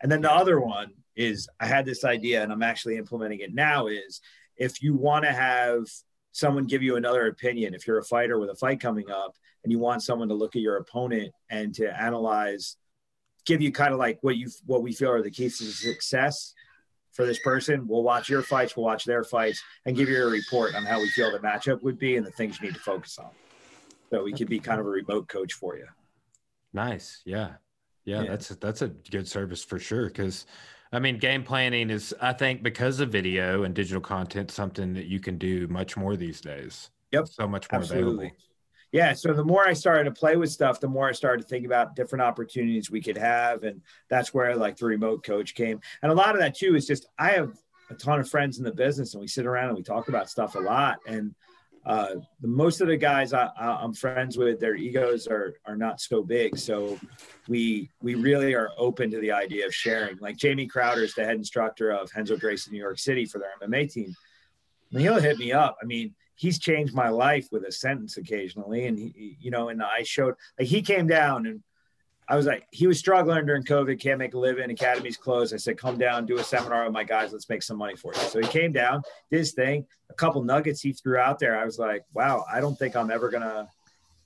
And 0.00 0.10
then 0.10 0.20
the 0.20 0.32
other 0.32 0.60
one 0.60 0.92
is 1.16 1.48
I 1.60 1.66
had 1.66 1.84
this 1.84 2.04
idea 2.04 2.42
and 2.42 2.52
I'm 2.52 2.62
actually 2.62 2.96
implementing 2.96 3.40
it 3.40 3.54
now 3.54 3.86
is 3.86 4.20
if 4.56 4.82
you 4.82 4.94
want 4.94 5.24
to 5.24 5.32
have 5.32 5.84
someone 6.32 6.66
give 6.66 6.82
you 6.82 6.96
another 6.96 7.26
opinion, 7.26 7.74
if 7.74 7.86
you're 7.86 7.98
a 7.98 8.04
fighter 8.04 8.38
with 8.38 8.50
a 8.50 8.54
fight 8.54 8.80
coming 8.80 9.10
up 9.10 9.36
and 9.62 9.72
you 9.72 9.78
want 9.78 10.02
someone 10.02 10.28
to 10.28 10.34
look 10.34 10.56
at 10.56 10.62
your 10.62 10.76
opponent 10.76 11.32
and 11.50 11.74
to 11.74 12.00
analyze, 12.00 12.76
give 13.44 13.60
you 13.60 13.72
kind 13.72 13.92
of 13.92 13.98
like 13.98 14.18
what 14.22 14.36
you 14.36 14.48
what 14.66 14.82
we 14.82 14.92
feel 14.92 15.10
are 15.10 15.22
the 15.22 15.30
keys 15.30 15.58
to 15.58 15.64
success 15.64 16.54
for 17.12 17.26
this 17.26 17.38
person. 17.40 17.86
We'll 17.86 18.02
watch 18.02 18.28
your 18.28 18.42
fights, 18.42 18.76
we'll 18.76 18.86
watch 18.86 19.04
their 19.04 19.24
fights, 19.24 19.62
and 19.84 19.96
give 19.96 20.08
you 20.08 20.22
a 20.22 20.30
report 20.30 20.74
on 20.74 20.84
how 20.84 20.98
we 20.98 21.08
feel 21.10 21.30
the 21.30 21.38
matchup 21.38 21.82
would 21.82 21.98
be 21.98 22.16
and 22.16 22.26
the 22.26 22.30
things 22.30 22.58
you 22.60 22.68
need 22.68 22.74
to 22.74 22.80
focus 22.80 23.18
on. 23.18 23.30
So 24.10 24.24
we 24.24 24.32
could 24.32 24.48
be 24.48 24.58
kind 24.58 24.80
of 24.80 24.86
a 24.86 24.90
remote 24.90 25.28
coach 25.28 25.54
for 25.54 25.76
you. 25.76 25.86
Nice. 26.72 27.22
Yeah. 27.24 27.52
Yeah, 28.04 28.22
yeah. 28.22 28.30
that's 28.30 28.48
that's 28.48 28.82
a 28.82 28.88
good 28.88 29.28
service 29.28 29.62
for 29.62 29.78
sure. 29.78 30.06
Because 30.06 30.46
I 30.92 30.98
mean, 30.98 31.18
game 31.18 31.42
planning 31.42 31.88
is, 31.88 32.14
I 32.20 32.34
think, 32.34 32.62
because 32.62 33.00
of 33.00 33.10
video 33.10 33.62
and 33.62 33.74
digital 33.74 34.00
content, 34.00 34.50
something 34.50 34.92
that 34.94 35.06
you 35.06 35.20
can 35.20 35.38
do 35.38 35.66
much 35.68 35.96
more 35.96 36.16
these 36.16 36.40
days. 36.40 36.90
Yep. 37.12 37.28
So 37.28 37.48
much 37.48 37.70
more 37.70 37.80
Absolutely. 37.80 38.26
available. 38.26 38.36
Yeah. 38.92 39.14
So 39.14 39.32
the 39.32 39.44
more 39.44 39.66
I 39.66 39.72
started 39.72 40.04
to 40.04 40.10
play 40.10 40.36
with 40.36 40.50
stuff, 40.50 40.80
the 40.80 40.88
more 40.88 41.08
I 41.08 41.12
started 41.12 41.42
to 41.42 41.48
think 41.48 41.64
about 41.64 41.96
different 41.96 42.22
opportunities 42.22 42.90
we 42.90 43.00
could 43.00 43.16
have. 43.16 43.62
And 43.64 43.80
that's 44.10 44.34
where 44.34 44.54
like 44.54 44.76
the 44.76 44.84
remote 44.84 45.24
coach 45.24 45.54
came. 45.54 45.80
And 46.02 46.12
a 46.12 46.14
lot 46.14 46.34
of 46.34 46.40
that 46.40 46.54
too 46.54 46.76
is 46.76 46.86
just 46.86 47.06
I 47.18 47.30
have 47.30 47.56
a 47.88 47.94
ton 47.94 48.20
of 48.20 48.28
friends 48.28 48.58
in 48.58 48.64
the 48.64 48.72
business 48.72 49.14
and 49.14 49.20
we 49.22 49.28
sit 49.28 49.46
around 49.46 49.68
and 49.68 49.78
we 49.78 49.82
talk 49.82 50.08
about 50.08 50.28
stuff 50.28 50.56
a 50.56 50.58
lot. 50.58 50.98
And 51.06 51.34
uh, 51.84 52.14
most 52.40 52.80
of 52.80 52.86
the 52.86 52.96
guys 52.96 53.32
I, 53.32 53.50
am 53.58 53.92
friends 53.92 54.38
with, 54.38 54.60
their 54.60 54.76
egos 54.76 55.26
are 55.26 55.54
are 55.66 55.76
not 55.76 56.00
so 56.00 56.22
big. 56.22 56.56
So 56.56 56.98
we 57.48 57.90
we 58.00 58.14
really 58.14 58.54
are 58.54 58.70
open 58.78 59.10
to 59.10 59.20
the 59.20 59.32
idea 59.32 59.66
of 59.66 59.74
sharing. 59.74 60.16
Like 60.18 60.36
Jamie 60.36 60.66
Crowder 60.66 61.02
is 61.02 61.14
the 61.14 61.24
head 61.24 61.36
instructor 61.36 61.90
of 61.90 62.10
Renzo 62.14 62.36
Gracie 62.36 62.68
in 62.68 62.74
New 62.74 62.80
York 62.80 62.98
City 62.98 63.24
for 63.24 63.38
their 63.38 63.50
MMA 63.60 63.92
team. 63.92 64.14
And 64.92 65.00
he'll 65.00 65.20
hit 65.20 65.38
me 65.38 65.52
up. 65.52 65.76
I 65.82 65.86
mean, 65.86 66.14
he's 66.36 66.58
changed 66.58 66.94
my 66.94 67.08
life 67.08 67.48
with 67.50 67.64
a 67.64 67.72
sentence 67.72 68.16
occasionally. 68.16 68.86
And 68.86 68.98
he, 68.98 69.36
you 69.40 69.50
know, 69.50 69.68
and 69.68 69.82
I 69.82 70.02
showed 70.04 70.34
like 70.58 70.68
he 70.68 70.82
came 70.82 71.08
down 71.08 71.46
and 71.46 71.62
I 72.28 72.36
was 72.36 72.46
like, 72.46 72.66
he 72.70 72.86
was 72.86 72.98
struggling 72.98 73.44
during 73.46 73.64
COVID, 73.64 74.00
can't 74.00 74.18
make 74.18 74.34
a 74.34 74.38
living, 74.38 74.70
academy's 74.70 75.16
closed. 75.16 75.52
I 75.52 75.56
said, 75.56 75.76
come 75.76 75.98
down, 75.98 76.24
do 76.24 76.38
a 76.38 76.44
seminar 76.44 76.84
with 76.84 76.92
my 76.92 77.04
guys, 77.04 77.32
let's 77.32 77.48
make 77.48 77.62
some 77.62 77.76
money 77.76 77.96
for 77.96 78.14
you. 78.14 78.20
So 78.20 78.40
he 78.40 78.46
came 78.46 78.72
down, 78.72 79.02
did 79.30 79.38
his 79.38 79.52
thing, 79.52 79.86
a 80.08 80.14
couple 80.14 80.42
nuggets 80.42 80.80
he 80.80 80.92
threw 80.92 81.18
out 81.18 81.38
there. 81.38 81.58
I 81.58 81.64
was 81.64 81.78
like, 81.78 82.04
wow, 82.14 82.44
I 82.50 82.60
don't 82.60 82.78
think 82.78 82.96
I'm 82.96 83.10
ever 83.10 83.28
gonna 83.28 83.68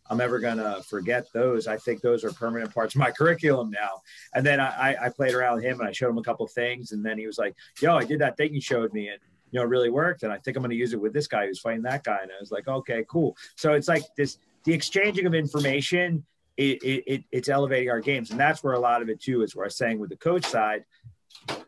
I'm 0.09 0.21
ever 0.21 0.39
gonna 0.39 0.83
forget 0.83 1.27
those. 1.33 1.67
I 1.67 1.77
think 1.79 2.01
those 2.01 2.25
are 2.25 2.33
permanent 2.33 2.73
parts 2.73 2.95
of 2.95 3.01
my 3.01 3.11
curriculum 3.19 3.71
now. 3.71 4.03
And 4.35 4.45
then 4.45 4.61
I, 4.61 4.97
I 5.01 5.09
played 5.09 5.35
around 5.35 5.57
with 5.57 5.65
him 5.65 5.81
and 5.81 5.89
I 5.89 5.93
showed 5.93 6.11
him 6.11 6.19
a 6.19 6.23
couple 6.23 6.47
things, 6.47 6.93
and 6.93 7.05
then 7.05 7.19
he 7.19 7.27
was 7.27 7.39
like, 7.39 7.55
"Yo, 7.81 7.97
I 7.97 8.05
did 8.05 8.21
that 8.21 8.37
thing 8.37 8.55
you 8.55 8.61
showed 8.61 8.93
me, 8.93 9.09
and 9.09 9.19
you 9.51 9.59
know, 9.59 9.65
it 9.65 9.69
really 9.69 9.91
worked. 9.91 10.23
And 10.23 10.33
I 10.33 10.39
think 10.39 10.57
I'm 10.57 10.63
gonna 10.63 10.75
use 10.75 10.93
it 10.93 11.01
with 11.01 11.13
this 11.13 11.27
guy 11.27 11.47
who's 11.47 11.61
fighting 11.61 11.83
that 11.83 12.05
guy." 12.05 12.19
And 12.23 12.31
I 12.31 12.41
was 12.41 12.51
like, 12.51 12.69
"Okay, 12.69 13.05
cool." 13.09 13.37
So 13.57 13.73
it's 13.73 13.89
like 13.89 14.03
this 14.17 14.39
the 14.65 14.75
exchanging 14.75 15.27
of 15.27 15.35
information. 15.35 16.25
It, 16.57 16.83
it, 16.83 17.25
it's 17.31 17.49
elevating 17.49 17.91
our 17.91 18.01
games, 18.01 18.31
and 18.31 18.41
that's 18.41 18.65
where 18.65 18.73
a 18.73 18.79
lot 18.79 19.03
of 19.03 19.11
it 19.11 19.21
too 19.21 19.43
is. 19.43 19.55
Where 19.55 19.67
I 19.67 19.69
was 19.69 19.77
saying 19.77 19.99
with 19.99 20.09
the 20.11 20.17
coach 20.17 20.47
side, 20.47 20.85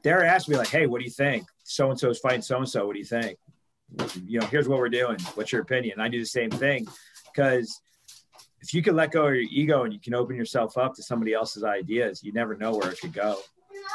they're 0.02 0.24
asking 0.24 0.52
me 0.52 0.58
like, 0.58 0.68
"Hey, 0.68 0.86
what 0.86 0.98
do 0.98 1.04
you 1.04 1.10
think? 1.10 1.46
So 1.64 1.90
and 1.90 2.00
so 2.00 2.08
is 2.08 2.18
fighting 2.18 2.42
so 2.42 2.56
and 2.56 2.68
so. 2.68 2.86
What 2.86 2.94
do 2.94 2.98
you 2.98 3.04
think? 3.04 3.38
You 4.26 4.40
know, 4.40 4.46
here's 4.46 4.68
what 4.68 4.78
we're 4.78 4.88
doing. 4.88 5.18
What's 5.34 5.52
your 5.52 5.60
opinion?" 5.60 6.00
I 6.00 6.08
do 6.08 6.18
the 6.18 6.26
same 6.26 6.50
thing 6.50 6.86
because 7.26 7.80
if 8.60 8.74
you 8.74 8.82
can 8.82 8.96
let 8.96 9.12
go 9.12 9.26
of 9.26 9.34
your 9.34 9.44
ego 9.50 9.84
and 9.84 9.92
you 9.92 10.00
can 10.00 10.14
open 10.14 10.36
yourself 10.36 10.76
up 10.78 10.94
to 10.94 11.02
somebody 11.02 11.32
else's 11.32 11.64
ideas, 11.64 12.22
you 12.22 12.32
never 12.32 12.56
know 12.56 12.72
where 12.72 12.90
it 12.90 13.00
could 13.00 13.12
go. 13.12 13.38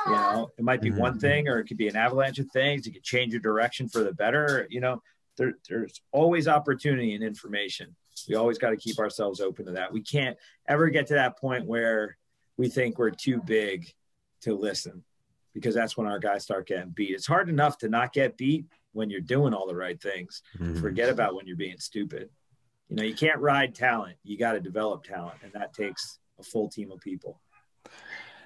You 0.06 0.12
know, 0.12 0.50
it 0.58 0.64
might 0.64 0.82
be 0.82 0.89
mm-hmm. 0.89 1.00
one 1.00 1.20
thing 1.20 1.48
or 1.48 1.60
it 1.60 1.66
could 1.66 1.78
be 1.78 1.88
an 1.88 1.96
avalanche 1.96 2.39
of 2.39 2.50
things. 2.52 2.88
It 2.88 2.91
could 2.91 3.04
change 3.04 3.34
your 3.34 3.41
direction 3.41 3.89
for 3.89 4.04
the 4.04 4.14
better. 4.14 4.68
You 4.70 4.82
know, 4.82 5.02
there, 5.38 5.54
there's 5.68 6.02
always 6.12 6.48
opportunity 6.48 7.14
and 7.16 7.24
information. 7.24 7.96
We 8.28 8.36
always 8.36 8.58
got 8.58 8.70
to 8.70 8.78
keep 8.78 9.00
ourselves 9.00 9.42
open 9.42 9.66
to 9.66 9.72
that. 9.74 9.92
We 9.92 10.02
can't 10.02 10.38
ever 10.68 10.90
get 10.90 11.08
to 11.08 11.16
that 11.16 11.38
point 11.38 11.66
where 11.66 12.18
we 12.58 12.70
think 12.70 12.98
we're 12.98 13.10
too 13.10 13.42
big 13.42 13.92
to 14.42 14.56
listen 14.56 15.04
because 15.54 15.74
that's 15.76 15.98
when 15.98 16.08
our 16.08 16.20
guys 16.20 16.44
start 16.44 16.68
getting 16.68 16.90
beat. 16.90 17.12
It's 17.12 17.28
hard 17.28 17.50
enough 17.50 17.78
to 17.80 17.90
not 17.90 18.14
get 18.14 18.38
beat 18.38 18.66
when 18.92 19.10
you're 19.10 19.22
doing 19.22 19.54
all 19.54 19.68
the 19.68 19.76
right 19.76 20.00
things. 20.02 20.44
Mm-hmm. 20.60 20.80
Forget 20.80 21.10
about 21.10 21.36
when 21.36 21.48
you're 21.48 21.58
being 21.58 21.80
stupid 21.80 22.30
you 22.94 22.98
know 22.98 23.04
you 23.04 23.16
can't 23.16 23.40
ride 23.40 23.74
talent 23.74 24.16
you 24.24 24.38
got 24.38 24.54
to 24.54 24.60
develop 24.60 25.04
talent 25.04 25.36
and 25.44 25.52
that 25.54 25.74
takes 25.74 26.20
a 26.40 26.44
full 26.44 26.70
team 26.70 26.92
of 26.92 27.00
people 27.00 27.40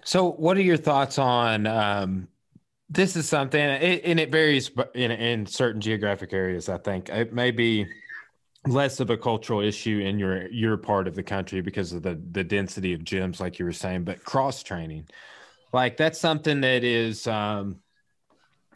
so 0.04 0.32
what 0.32 0.56
are 0.56 0.62
your 0.62 0.78
thoughts 0.78 1.18
on 1.18 1.68
um, 1.68 2.28
this 2.90 3.16
is 3.16 3.28
something 3.28 3.60
and 3.60 4.20
it 4.20 4.32
varies 4.32 4.72
in, 4.96 5.12
in 5.12 5.46
certain 5.46 5.82
geographic 5.82 6.34
areas 6.34 6.70
i 6.70 6.78
think 6.78 7.10
it 7.10 7.34
may 7.34 7.52
be 7.52 7.86
less 8.66 9.00
of 9.00 9.10
a 9.10 9.18
cultural 9.18 9.62
issue 9.62 10.00
in 10.00 10.18
your 10.20 10.48
your 10.50 10.78
part 10.78 11.08
of 11.08 11.16
the 11.16 11.24
country 11.24 11.62
because 11.62 11.94
of 11.94 12.02
the 12.02 12.22
the 12.32 12.44
density 12.44 12.94
of 12.94 13.02
gyms 13.02 13.40
like 13.40 13.60
you 13.60 13.66
were 13.66 13.74
saying 13.74 14.04
but 14.04 14.24
cross 14.24 14.64
training 14.64 15.06
like 15.74 15.98
that's 15.98 16.20
something 16.20 16.62
that 16.62 16.84
is 16.84 17.28
um 17.28 17.78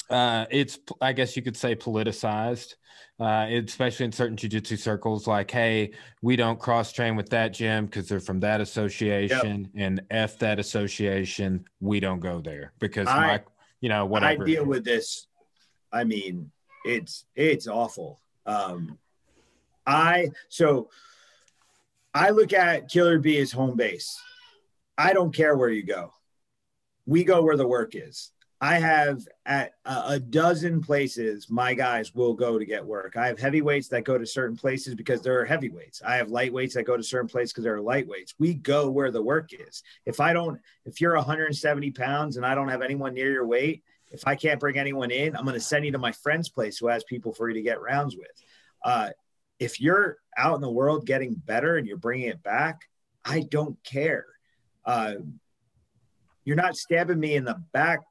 uh 0.10 0.46
it's 0.50 0.80
i 1.02 1.14
guess 1.14 1.36
you 1.36 1.42
could 1.42 1.58
say 1.58 1.76
politicized 1.76 2.76
uh, 3.20 3.46
especially 3.52 4.04
in 4.04 4.12
certain 4.12 4.36
jiu-jitsu 4.36 4.76
circles 4.76 5.28
like 5.28 5.52
hey 5.52 5.92
we 6.24 6.36
don't 6.36 6.60
cross 6.60 6.92
train 6.92 7.16
with 7.16 7.30
that 7.30 7.54
gym 7.54 7.86
because 7.86 8.10
they're 8.10 8.20
from 8.20 8.40
that 8.40 8.60
association 8.60 9.70
yep. 9.76 9.86
and 9.86 10.02
f 10.10 10.40
that 10.40 10.60
association 10.60 11.64
we 11.80 12.00
don't 12.00 12.20
go 12.20 12.42
there 12.42 12.74
because 12.80 13.08
I, 13.08 13.28
my 13.28 13.42
you 13.82 13.90
know 13.90 14.06
whatever 14.06 14.44
i 14.44 14.46
deal 14.46 14.66
with 14.66 14.86
this 14.86 15.28
i 15.92 16.04
mean 16.04 16.52
it's 16.86 17.26
it's 17.36 17.68
awful. 17.68 18.20
Um 18.46 18.98
i 19.86 20.32
so 20.50 20.90
i 22.14 22.30
look 22.30 22.54
at 22.54 22.90
killer 22.90 23.20
b 23.20 23.38
as 23.40 23.52
home 23.52 23.76
base. 23.76 24.20
I 24.98 25.14
don't 25.14 25.34
care 25.34 25.56
where 25.58 25.70
you 25.70 25.84
go. 25.84 26.14
We 27.06 27.24
go 27.24 27.42
where 27.42 27.58
the 27.58 27.68
work 27.68 27.96
is 27.96 28.32
I 28.64 28.78
have 28.78 29.28
at 29.48 29.74
a 29.86 30.20
dozen 30.20 30.82
places 30.82 31.50
my 31.50 31.74
guys 31.74 32.14
will 32.14 32.36
go 32.36 32.60
to 32.60 32.66
get 32.66 32.86
work. 32.86 33.18
I 33.18 33.26
have 33.26 33.40
heavyweights 33.40 33.88
that 33.88 34.04
go 34.04 34.20
to 34.20 34.26
certain 34.26 34.56
places 34.56 34.94
because 34.94 35.24
there 35.24 35.42
are 35.42 35.46
heavyweights. 35.46 36.04
I 36.06 36.18
have 36.18 36.28
lightweights 36.28 36.74
that 36.74 36.84
go 36.84 36.96
to 36.96 37.02
certain 37.02 37.28
places 37.28 37.54
because 37.54 37.64
there 37.64 37.76
are 37.76 37.82
lightweights. 37.82 38.36
We 38.38 38.54
go 38.54 38.92
where 38.92 39.10
the 39.10 39.24
work 39.24 39.50
is. 39.52 39.82
If 40.06 40.20
I 40.20 40.32
don't, 40.34 40.62
if 40.86 41.02
you're 41.02 41.16
170 41.16 41.90
pounds 41.90 42.38
and 42.38 42.46
I 42.46 42.54
don't 42.54 42.68
have 42.68 42.84
anyone 42.84 43.16
near 43.16 43.32
your 43.32 43.48
weight, 43.48 43.84
if 44.12 44.28
I 44.28 44.36
can't 44.36 44.60
bring 44.60 44.78
anyone 44.78 45.10
in, 45.10 45.36
I'm 45.36 45.46
going 45.46 45.56
to 45.56 45.60
send 45.60 45.84
you 45.84 45.92
to 45.94 45.98
my 45.98 46.12
friend's 46.12 46.50
place 46.50 46.78
who 46.78 46.88
has 46.88 47.04
people 47.04 47.34
for 47.34 47.50
you 47.50 47.56
to 47.56 47.64
get 47.64 47.82
rounds 47.82 48.16
with. 48.16 48.44
Uh, 48.84 49.10
if 49.58 49.82
you're 49.82 50.18
out 50.38 50.54
in 50.54 50.62
the 50.62 50.70
world 50.70 51.08
getting 51.08 51.34
better 51.34 51.78
and 51.78 51.88
you're 51.88 51.98
bringing 51.98 52.28
it 52.28 52.44
back, 52.44 52.82
I 53.26 53.40
don't 53.40 53.84
care. 53.84 54.28
Uh, 54.86 55.16
you're 56.46 56.56
not 56.56 56.76
stabbing 56.76 57.20
me 57.20 57.36
in 57.36 57.44
the 57.44 57.60
back 57.72 58.02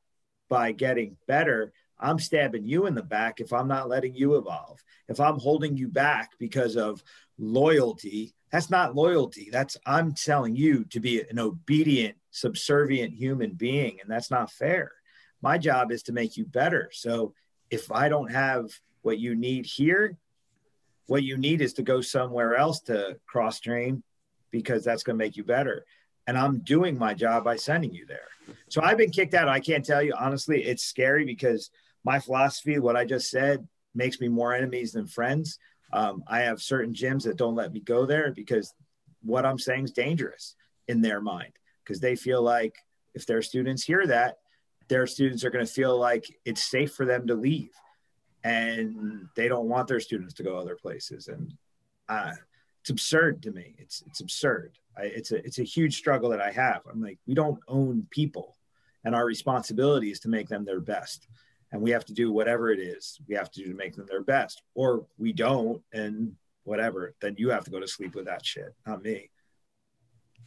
by 0.51 0.73
getting 0.73 1.17
better, 1.27 1.73
I'm 1.99 2.19
stabbing 2.19 2.67
you 2.67 2.85
in 2.87 2.95
the 2.95 3.03
back 3.03 3.41
if 3.41 3.55
I'm 3.55 3.69
not 3.69 3.89
letting 3.89 4.15
you 4.15 4.37
evolve. 4.37 4.83
If 5.09 5.21
I'm 5.21 5.39
holding 5.39 5.77
you 5.77 5.89
back 5.89 6.33
because 6.39 6.77
of 6.77 7.03
loyalty, 7.39 8.35
that's 8.51 8.69
not 8.69 8.95
loyalty. 8.95 9.49
That's 9.51 9.79
I'm 9.87 10.13
telling 10.13 10.57
you 10.57 10.85
to 10.87 11.01
be 11.01 11.23
an 11.23 11.39
obedient, 11.39 12.17
subservient 12.33 13.15
human 13.15 13.53
being, 13.53 13.99
and 14.03 14.11
that's 14.11 14.31
not 14.31 14.51
fair. 14.51 14.93
My 15.41 15.57
job 15.57 15.93
is 15.93 16.03
to 16.05 16.13
make 16.13 16.37
you 16.37 16.45
better. 16.45 16.91
So 16.93 17.33
if 17.71 17.91
I 17.93 18.09
don't 18.09 18.31
have 18.31 18.71
what 19.03 19.19
you 19.19 19.35
need 19.35 19.65
here, 19.65 20.19
what 21.07 21.23
you 21.23 21.39
need 21.39 21.61
is 21.61 21.75
to 21.75 21.83
go 21.83 22.01
somewhere 22.01 22.57
else 22.57 22.81
to 22.83 23.19
cross 23.27 23.61
train 23.61 24.03
because 24.51 24.85
that's 24.85 25.03
going 25.03 25.19
to 25.19 25.25
make 25.25 25.37
you 25.37 25.45
better 25.45 25.85
and 26.27 26.39
I'm 26.39 26.59
doing 26.61 26.99
my 26.99 27.15
job 27.15 27.45
by 27.45 27.57
sending 27.57 27.93
you 27.93 28.07
there. 28.07 28.29
So 28.69 28.83
I've 28.83 28.99
been 28.99 29.11
kicked 29.11 29.35
out. 29.35 29.49
I 29.49 29.61
can't 29.61 29.85
tell 29.85 30.03
you 30.03 30.15
honestly, 30.19 30.63
it's 30.63 30.85
scary 30.85 31.25
because 31.25 31.71
my 32.05 32.19
philosophy, 32.19 32.79
what 32.79 32.97
I 32.97 33.05
just 33.05 33.31
said, 33.31 33.67
makes 33.95 34.21
me 34.21 34.29
more 34.29 34.55
enemies 34.55 34.93
than 34.93 35.07
friends. 35.07 35.59
Um, 35.93 36.23
I 36.27 36.41
have 36.41 36.63
certain 36.63 36.95
gyms 36.95 37.25
that 37.25 37.37
don't 37.37 37.57
let 37.57 37.73
me 37.73 37.81
go 37.81 38.07
there 38.07 38.33
because 38.33 38.73
what 39.23 39.45
I'm 39.45 39.59
saying 39.59 39.85
is 39.85 39.91
dangerous 39.93 40.55
in 40.89 41.03
their 41.03 41.21
mind 41.21 41.53
because 41.85 42.01
they 42.01 42.17
feel 42.17 42.43
like 42.43 42.75
if 43.15 43.27
their 43.27 43.43
students 43.43 43.83
hear 43.83 44.07
that, 44.07 44.39
their 44.89 45.07
students 45.07 45.45
are 45.45 45.51
going 45.51 45.67
to 45.67 45.73
feel 45.73 45.99
like 45.99 46.27
it's 46.45 46.63
safe 46.63 46.93
for 46.95 47.05
them 47.05 47.27
to 47.27 47.35
leave 47.35 47.71
and 48.43 49.29
they 49.37 49.49
don't 49.49 49.69
want 49.69 49.89
their 49.89 50.01
students 50.01 50.35
to 50.35 50.43
go 50.43 50.57
other 50.57 50.77
places. 50.77 51.29
And 51.29 51.55
uh, 52.09 52.33
it's 52.81 52.91
absurd 52.91 53.43
to 53.43 53.53
me. 53.53 53.75
It's, 53.79 54.03
it's 54.07 54.21
absurd. 54.21 54.79
I, 54.97 55.05
it's 55.05 55.33
a 55.33 55.45
it's 55.45 55.59
a 55.59 55.65
huge 55.65 55.97
struggle 55.97 56.31
that 56.31 56.41
I 56.41 56.51
have. 56.51 56.83
I'm 56.91 57.01
like, 57.01 57.19
we 57.27 57.35
don't 57.35 57.59
own 57.69 58.07
people, 58.11 58.57
and 59.05 59.15
our 59.15 59.25
responsibility 59.25 60.11
is 60.11 60.21
to 60.21 60.29
make 60.29 60.49
them 60.49 60.65
their 60.65 60.81
best, 60.81 61.29
and 61.73 61.81
we 61.81 61.91
have 61.91 62.05
to 62.07 62.15
do 62.15 62.33
whatever 62.33 62.71
it 62.71 62.81
is 62.81 63.19
we 63.29 63.35
have 63.35 63.51
to 63.53 63.63
do 63.63 63.71
to 63.71 63.77
make 63.77 63.95
them 63.95 64.07
their 64.09 64.23
best, 64.23 64.63
or 64.75 65.07
we 65.19 65.33
don't, 65.33 65.83
and 65.93 66.35
whatever. 66.65 67.15
Then 67.21 67.37
you 67.39 67.51
have 67.51 67.65
to 67.65 67.71
go 67.71 67.81
to 67.81 67.89
sleep 67.89 68.15
with 68.15 68.27
that 68.27 68.45
shit, 68.45 68.75
not 68.87 69.03
me. 69.03 69.31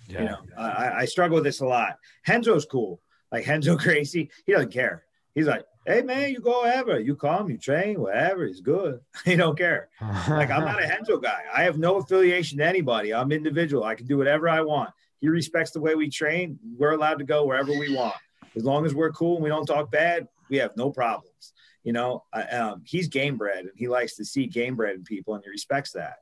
Yeah. 0.08 0.20
You 0.20 0.26
know, 0.26 0.38
I, 0.58 0.92
I 1.00 1.06
struggle 1.06 1.36
with 1.36 1.46
this 1.46 1.62
a 1.62 1.66
lot. 1.66 1.98
Renzo's 2.28 2.66
cool. 2.66 3.02
Like 3.32 3.48
Renzo 3.48 3.76
Gracie, 3.78 4.30
he 4.46 4.52
doesn't 4.52 4.74
care. 4.74 5.06
He's 5.34 5.48
like, 5.48 5.66
hey 5.86 6.02
man, 6.02 6.32
you 6.32 6.40
go 6.40 6.64
wherever. 6.64 7.00
You 7.00 7.16
come, 7.16 7.50
you 7.50 7.58
train, 7.58 8.00
whatever. 8.00 8.46
He's 8.46 8.62
good. 8.62 9.00
he 9.26 9.36
don't 9.36 9.58
care. 9.58 9.90
like 10.30 10.50
I'm 10.50 10.66
not 10.66 10.84
a 10.84 10.88
Renzo 10.90 11.18
guy. 11.18 11.44
I 11.54 11.64
have 11.64 11.78
no 11.78 11.98
affiliation 11.98 12.60
to 12.60 12.66
anybody. 12.66 13.14
I'm 13.14 13.32
individual. 13.32 13.84
I 13.84 13.96
can 13.96 14.06
do 14.06 14.18
whatever 14.18 14.50
I 14.50 14.62
want. 14.62 14.92
He 15.20 15.30
respects 15.30 15.72
the 15.72 15.82
way 15.82 15.96
we 15.96 16.10
train. 16.10 16.60
We're 16.78 16.92
allowed 16.92 17.20
to 17.20 17.26
go 17.26 17.46
wherever 17.46 17.72
we 17.72 17.96
want. 17.96 18.16
As 18.56 18.64
long 18.64 18.86
as 18.86 18.94
we're 18.94 19.12
cool 19.12 19.36
and 19.36 19.44
we 19.44 19.50
don't 19.50 19.66
talk 19.66 19.92
bad, 19.92 20.28
we 20.50 20.58
have 20.58 20.76
no 20.76 20.92
problems. 20.92 21.54
You 21.84 21.94
know, 21.94 22.24
um, 22.52 22.84
he's 22.86 23.08
game 23.08 23.38
bred 23.38 23.60
and 23.60 23.72
he 23.76 23.88
likes 23.88 24.16
to 24.16 24.26
see 24.26 24.48
game 24.48 24.76
bred 24.76 24.96
in 24.96 25.04
people 25.04 25.36
and 25.36 25.44
he 25.44 25.50
respects 25.50 25.92
that 25.94 26.18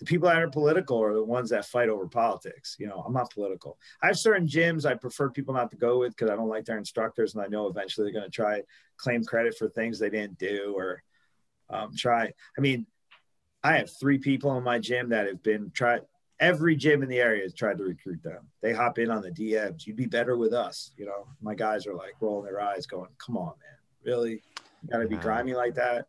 the 0.00 0.04
people 0.04 0.28
that 0.28 0.42
are 0.42 0.50
political 0.50 1.02
are 1.02 1.14
the 1.14 1.24
ones 1.24 1.50
that 1.50 1.64
fight 1.64 1.88
over 1.88 2.06
politics. 2.08 2.76
You 2.78 2.86
know, 2.86 3.02
I'm 3.06 3.12
not 3.12 3.32
political. 3.32 3.78
I 4.02 4.08
have 4.08 4.18
certain 4.18 4.46
gyms 4.46 4.84
I 4.84 4.94
prefer 4.94 5.30
people 5.30 5.54
not 5.54 5.70
to 5.70 5.76
go 5.76 6.00
with 6.00 6.16
because 6.16 6.30
I 6.30 6.36
don't 6.36 6.48
like 6.48 6.64
their 6.64 6.78
instructors, 6.78 7.34
and 7.34 7.42
I 7.42 7.46
know 7.46 7.68
eventually 7.68 8.04
they're 8.04 8.20
going 8.20 8.30
to 8.30 8.34
try 8.34 8.62
claim 8.96 9.24
credit 9.24 9.56
for 9.56 9.68
things 9.68 9.98
they 9.98 10.10
didn't 10.10 10.38
do 10.38 10.74
or 10.76 11.02
um, 11.70 11.90
try. 11.96 12.32
I 12.56 12.60
mean, 12.60 12.86
I 13.62 13.78
have 13.78 13.90
three 13.98 14.18
people 14.18 14.56
in 14.58 14.64
my 14.64 14.78
gym 14.78 15.08
that 15.10 15.26
have 15.26 15.42
been 15.42 15.70
tried. 15.72 16.02
Every 16.40 16.76
gym 16.76 17.02
in 17.02 17.08
the 17.08 17.20
area 17.20 17.42
has 17.42 17.54
tried 17.54 17.78
to 17.78 17.84
recruit 17.84 18.22
them. 18.22 18.48
They 18.60 18.72
hop 18.72 18.98
in 18.98 19.10
on 19.10 19.22
the 19.22 19.30
DMs. 19.30 19.86
You'd 19.86 19.96
be 19.96 20.06
better 20.06 20.36
with 20.36 20.52
us. 20.52 20.90
You 20.96 21.06
know, 21.06 21.28
my 21.40 21.54
guys 21.54 21.86
are 21.86 21.94
like 21.94 22.14
rolling 22.20 22.44
their 22.44 22.60
eyes, 22.60 22.86
going, 22.86 23.10
"Come 23.18 23.36
on, 23.36 23.54
man, 23.58 23.78
really? 24.04 24.42
You 24.82 24.88
got 24.90 24.98
to 24.98 25.08
be 25.08 25.16
grimy 25.16 25.54
like 25.54 25.76
that?" 25.76 26.08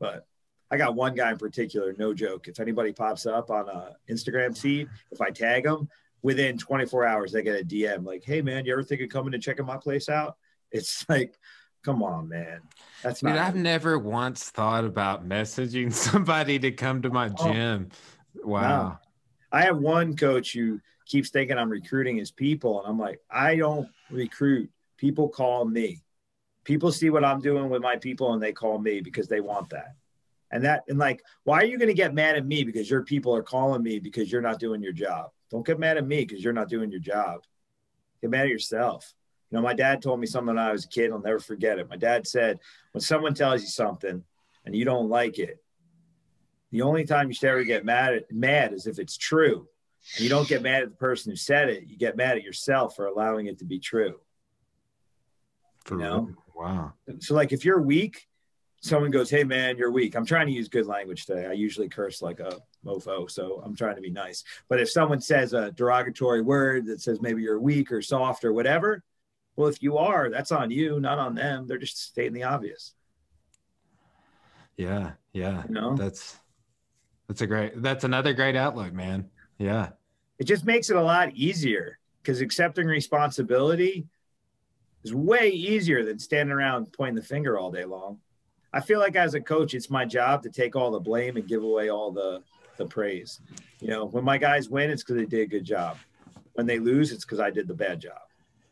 But 0.00 0.26
I 0.70 0.76
got 0.76 0.94
one 0.94 1.14
guy 1.14 1.30
in 1.30 1.38
particular, 1.38 1.94
no 1.98 2.12
joke. 2.12 2.48
If 2.48 2.60
anybody 2.60 2.92
pops 2.92 3.26
up 3.26 3.50
on 3.50 3.68
a 3.68 3.96
Instagram 4.10 4.58
feed, 4.58 4.88
if 5.10 5.20
I 5.20 5.30
tag 5.30 5.64
them, 5.64 5.88
within 6.22 6.58
24 6.58 7.06
hours 7.06 7.30
they 7.30 7.42
get 7.42 7.60
a 7.60 7.64
DM 7.64 8.04
like, 8.04 8.24
"Hey 8.24 8.42
man, 8.42 8.64
you 8.64 8.72
ever 8.72 8.82
think 8.82 9.02
of 9.02 9.08
coming 9.08 9.34
and 9.34 9.42
checking 9.42 9.66
my 9.66 9.76
place 9.76 10.08
out?" 10.08 10.36
It's 10.72 11.04
like, 11.08 11.38
come 11.88 12.02
on, 12.02 12.28
man. 12.28 12.60
That's 13.02 13.20
Dude, 13.20 13.30
I've 13.30 13.56
never 13.56 13.98
once 13.98 14.50
thought 14.50 14.84
about 14.84 15.26
messaging 15.26 15.90
somebody 16.10 16.58
to 16.58 16.70
come 16.70 17.00
to 17.02 17.08
my 17.08 17.30
oh. 17.38 17.52
gym. 17.52 17.88
Wow. 18.44 18.88
No. 18.88 18.98
I 19.50 19.62
have 19.62 19.78
one 19.78 20.14
coach 20.14 20.52
who 20.52 20.80
keeps 21.06 21.30
thinking 21.30 21.56
I'm 21.56 21.70
recruiting 21.70 22.18
his 22.18 22.30
people, 22.30 22.80
and 22.80 22.90
I'm 22.90 22.98
like, 22.98 23.20
I 23.30 23.56
don't 23.56 23.88
recruit. 24.10 24.70
People 24.98 25.30
call 25.30 25.64
me. 25.64 26.02
People 26.64 26.92
see 26.92 27.08
what 27.08 27.24
I'm 27.24 27.40
doing 27.40 27.70
with 27.70 27.80
my 27.80 27.96
people, 27.96 28.34
and 28.34 28.42
they 28.42 28.52
call 28.52 28.78
me 28.78 29.00
because 29.00 29.26
they 29.26 29.40
want 29.40 29.70
that 29.70 29.94
And 30.50 30.64
that, 30.64 30.84
and 30.88 30.98
like, 30.98 31.22
why 31.44 31.62
are 31.62 31.64
you 31.64 31.78
going 31.78 31.88
to 31.88 31.94
get 31.94 32.12
mad 32.12 32.36
at 32.36 32.44
me 32.44 32.64
because 32.64 32.90
your 32.90 33.02
people 33.02 33.34
are 33.34 33.42
calling 33.42 33.82
me 33.82 33.98
because 33.98 34.30
you're 34.30 34.42
not 34.42 34.60
doing 34.60 34.82
your 34.82 34.92
job? 34.92 35.30
Don't 35.50 35.64
get 35.64 35.78
mad 35.78 35.96
at 35.96 36.06
me 36.06 36.26
because 36.26 36.44
you're 36.44 36.52
not 36.52 36.68
doing 36.68 36.90
your 36.90 37.00
job. 37.00 37.40
Get 38.20 38.28
mad 38.28 38.42
at 38.42 38.50
yourself. 38.50 39.14
You 39.50 39.56
know, 39.56 39.62
my 39.62 39.74
dad 39.74 40.02
told 40.02 40.20
me 40.20 40.26
something 40.26 40.54
when 40.54 40.58
I 40.58 40.72
was 40.72 40.84
a 40.84 40.88
kid. 40.88 41.10
I'll 41.10 41.20
never 41.20 41.38
forget 41.38 41.78
it. 41.78 41.88
My 41.88 41.96
dad 41.96 42.26
said, 42.26 42.60
when 42.92 43.00
someone 43.00 43.34
tells 43.34 43.62
you 43.62 43.68
something 43.68 44.22
and 44.64 44.76
you 44.76 44.84
don't 44.84 45.08
like 45.08 45.38
it, 45.38 45.62
the 46.70 46.82
only 46.82 47.04
time 47.04 47.28
you 47.28 47.34
should 47.34 47.48
ever 47.48 47.64
get 47.64 47.84
mad 47.84 48.14
at, 48.14 48.32
mad 48.32 48.74
is 48.74 48.86
if 48.86 48.98
it's 48.98 49.16
true. 49.16 49.66
And 50.16 50.24
you 50.24 50.28
don't 50.28 50.48
get 50.48 50.62
mad 50.62 50.82
at 50.82 50.90
the 50.90 50.96
person 50.96 51.32
who 51.32 51.36
said 51.36 51.70
it. 51.70 51.84
You 51.86 51.96
get 51.96 52.16
mad 52.16 52.36
at 52.36 52.42
yourself 52.42 52.94
for 52.94 53.06
allowing 53.06 53.46
it 53.46 53.58
to 53.58 53.64
be 53.64 53.78
true. 53.78 54.20
For 55.84 55.94
you 55.94 56.00
know? 56.00 56.30
Wow. 56.54 56.92
So 57.20 57.34
like 57.34 57.52
if 57.52 57.64
you're 57.64 57.80
weak, 57.80 58.28
someone 58.80 59.10
goes, 59.10 59.30
Hey 59.30 59.44
man, 59.44 59.78
you're 59.78 59.90
weak. 59.90 60.14
I'm 60.14 60.26
trying 60.26 60.46
to 60.46 60.52
use 60.52 60.68
good 60.68 60.86
language 60.86 61.24
today. 61.24 61.46
I 61.46 61.52
usually 61.52 61.88
curse 61.88 62.20
like 62.20 62.40
a 62.40 62.58
mofo. 62.84 63.30
So 63.30 63.62
I'm 63.64 63.74
trying 63.74 63.96
to 63.96 64.02
be 64.02 64.10
nice. 64.10 64.44
But 64.68 64.80
if 64.80 64.90
someone 64.90 65.20
says 65.20 65.54
a 65.54 65.72
derogatory 65.72 66.42
word 66.42 66.86
that 66.86 67.00
says 67.00 67.22
maybe 67.22 67.42
you're 67.42 67.60
weak 67.60 67.90
or 67.90 68.02
soft 68.02 68.44
or 68.44 68.52
whatever, 68.52 69.02
well, 69.58 69.68
if 69.68 69.82
you 69.82 69.98
are, 69.98 70.30
that's 70.30 70.52
on 70.52 70.70
you, 70.70 71.00
not 71.00 71.18
on 71.18 71.34
them. 71.34 71.66
They're 71.66 71.78
just 71.78 72.00
stating 72.00 72.32
the 72.32 72.44
obvious. 72.44 72.94
Yeah. 74.76 75.14
Yeah. 75.32 75.64
You 75.68 75.74
know, 75.74 75.96
that's, 75.96 76.38
that's 77.26 77.40
a 77.40 77.46
great, 77.48 77.82
that's 77.82 78.04
another 78.04 78.32
great 78.34 78.54
outlook, 78.54 78.92
man. 78.92 79.28
Yeah. 79.58 79.88
It 80.38 80.44
just 80.44 80.64
makes 80.64 80.90
it 80.90 80.96
a 80.96 81.02
lot 81.02 81.32
easier 81.34 81.98
because 82.22 82.40
accepting 82.40 82.86
responsibility 82.86 84.06
is 85.02 85.12
way 85.12 85.48
easier 85.48 86.04
than 86.04 86.20
standing 86.20 86.52
around 86.52 86.92
pointing 86.92 87.16
the 87.16 87.22
finger 87.22 87.58
all 87.58 87.72
day 87.72 87.84
long. 87.84 88.18
I 88.72 88.80
feel 88.80 89.00
like 89.00 89.16
as 89.16 89.34
a 89.34 89.40
coach, 89.40 89.74
it's 89.74 89.90
my 89.90 90.04
job 90.04 90.44
to 90.44 90.50
take 90.50 90.76
all 90.76 90.92
the 90.92 91.00
blame 91.00 91.36
and 91.36 91.48
give 91.48 91.64
away 91.64 91.90
all 91.90 92.12
the 92.12 92.44
the 92.76 92.86
praise. 92.86 93.40
You 93.80 93.88
know, 93.88 94.04
when 94.04 94.22
my 94.22 94.38
guys 94.38 94.68
win, 94.68 94.88
it's 94.88 95.02
because 95.02 95.16
they 95.16 95.26
did 95.26 95.40
a 95.40 95.46
good 95.46 95.64
job. 95.64 95.96
When 96.52 96.64
they 96.64 96.78
lose, 96.78 97.10
it's 97.10 97.24
because 97.24 97.40
I 97.40 97.50
did 97.50 97.66
the 97.66 97.74
bad 97.74 97.98
job. 97.98 98.27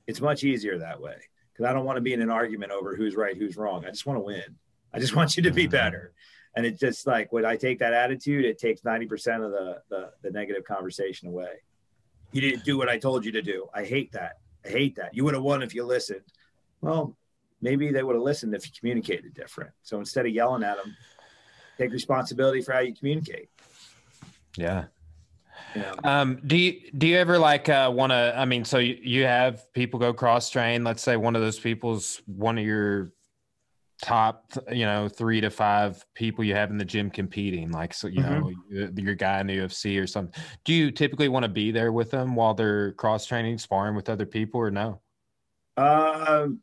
It's 0.07 0.21
much 0.21 0.45
easier 0.45 0.79
that 0.79 1.01
way 1.01 1.17
because 1.53 1.69
I 1.69 1.73
don't 1.73 1.85
want 1.85 1.97
to 1.97 2.03
be 2.03 2.13
in 2.13 2.21
an 2.21 2.31
argument 2.31 2.73
over 2.73 2.95
who's 2.95 3.17
right, 3.17 3.37
who's 3.37 3.57
wrong. 3.57 3.85
I 3.85 3.91
just 3.91 4.07
want 4.07 4.19
to 4.19 4.23
win. 4.23 4.57
I 4.93 4.99
just 4.99 5.17
want 5.17 5.37
you 5.37 5.43
to 5.45 5.51
be 5.51 5.65
mm-hmm. 5.65 5.73
better. 5.73 6.13
And 6.55 6.65
it's 6.65 6.81
just 6.81 7.07
like 7.07 7.33
when 7.33 7.45
I 7.45 7.57
take 7.57 7.79
that 7.81 7.93
attitude, 7.93 8.45
it 8.45 8.59
takes 8.59 8.81
90% 8.81 9.45
of 9.45 9.51
the, 9.53 9.83
the, 9.91 10.11
the 10.23 10.31
negative 10.31 10.65
conversation 10.65 11.29
away. 11.29 11.61
You 12.33 12.41
didn't 12.41 12.65
do 12.65 12.79
what 12.79 12.89
I 12.89 12.99
told 12.99 13.25
you 13.25 13.33
to 13.33 13.43
do. 13.43 13.69
I 13.75 13.85
hate 13.85 14.13
that. 14.13 14.39
I 14.65 14.71
hate 14.71 14.97
that. 14.97 15.15
You 15.15 15.25
would 15.25 15.35
have 15.35 15.43
won 15.43 15.63
if 15.63 15.75
you 15.75 15.85
listened. 15.85 16.23
Well, 16.81 17.15
maybe 17.61 17.93
they 17.93 18.03
would 18.03 18.17
have 18.17 18.23
listened 18.23 18.55
if 18.55 18.67
you 18.67 18.73
communicated 18.79 19.35
different. 19.35 19.71
So 19.83 19.99
instead 19.99 20.27
of 20.27 20.33
yelling 20.33 20.63
at 20.63 20.77
them, 20.77 20.97
take 21.79 21.93
responsibility 21.93 22.63
for 22.63 22.73
how 22.73 22.81
you 22.81 22.95
communicate. 22.95 23.51
Yeah. 24.57 24.85
Yeah. 25.75 25.93
Um, 26.05 26.41
do 26.47 26.57
you 26.57 26.81
do 26.97 27.07
you 27.07 27.17
ever 27.17 27.39
like 27.39 27.69
uh, 27.69 27.91
want 27.95 28.11
to? 28.11 28.35
I 28.37 28.45
mean, 28.45 28.65
so 28.65 28.79
you, 28.79 28.99
you 29.03 29.25
have 29.25 29.73
people 29.73 30.01
go 30.01 30.13
cross 30.13 30.51
train. 30.51 30.85
Let's 30.85 31.03
say 31.03 31.17
one 31.17 31.37
of 31.37 31.43
those 31.43 31.59
people's 31.59 32.23
one 32.27 32.59
of 32.59 32.65
your 32.65 33.13
top, 34.03 34.53
you 34.71 34.85
know, 34.85 35.09
three 35.09 35.41
to 35.41 35.51
five 35.51 36.05
people 36.15 36.45
you 36.45 36.55
have 36.55 36.71
in 36.71 36.79
the 36.79 36.85
gym 36.85 37.11
competing. 37.11 37.71
Like, 37.71 37.95
so 37.95 38.09
you 38.09 38.21
mm-hmm. 38.21 38.85
know, 38.85 38.91
your 38.97 39.15
guy 39.15 39.41
in 39.41 39.47
the 39.47 39.59
UFC 39.59 40.03
or 40.03 40.07
something. 40.07 40.35
Do 40.65 40.73
you 40.73 40.91
typically 40.91 41.29
want 41.29 41.45
to 41.45 41.49
be 41.49 41.71
there 41.71 41.93
with 41.93 42.11
them 42.11 42.35
while 42.35 42.55
they're 42.55 42.93
cross 42.93 43.27
training, 43.27 43.59
sparring 43.59 43.95
with 43.95 44.09
other 44.09 44.27
people, 44.27 44.61
or 44.61 44.71
no? 44.71 45.01
Um, 45.77 46.61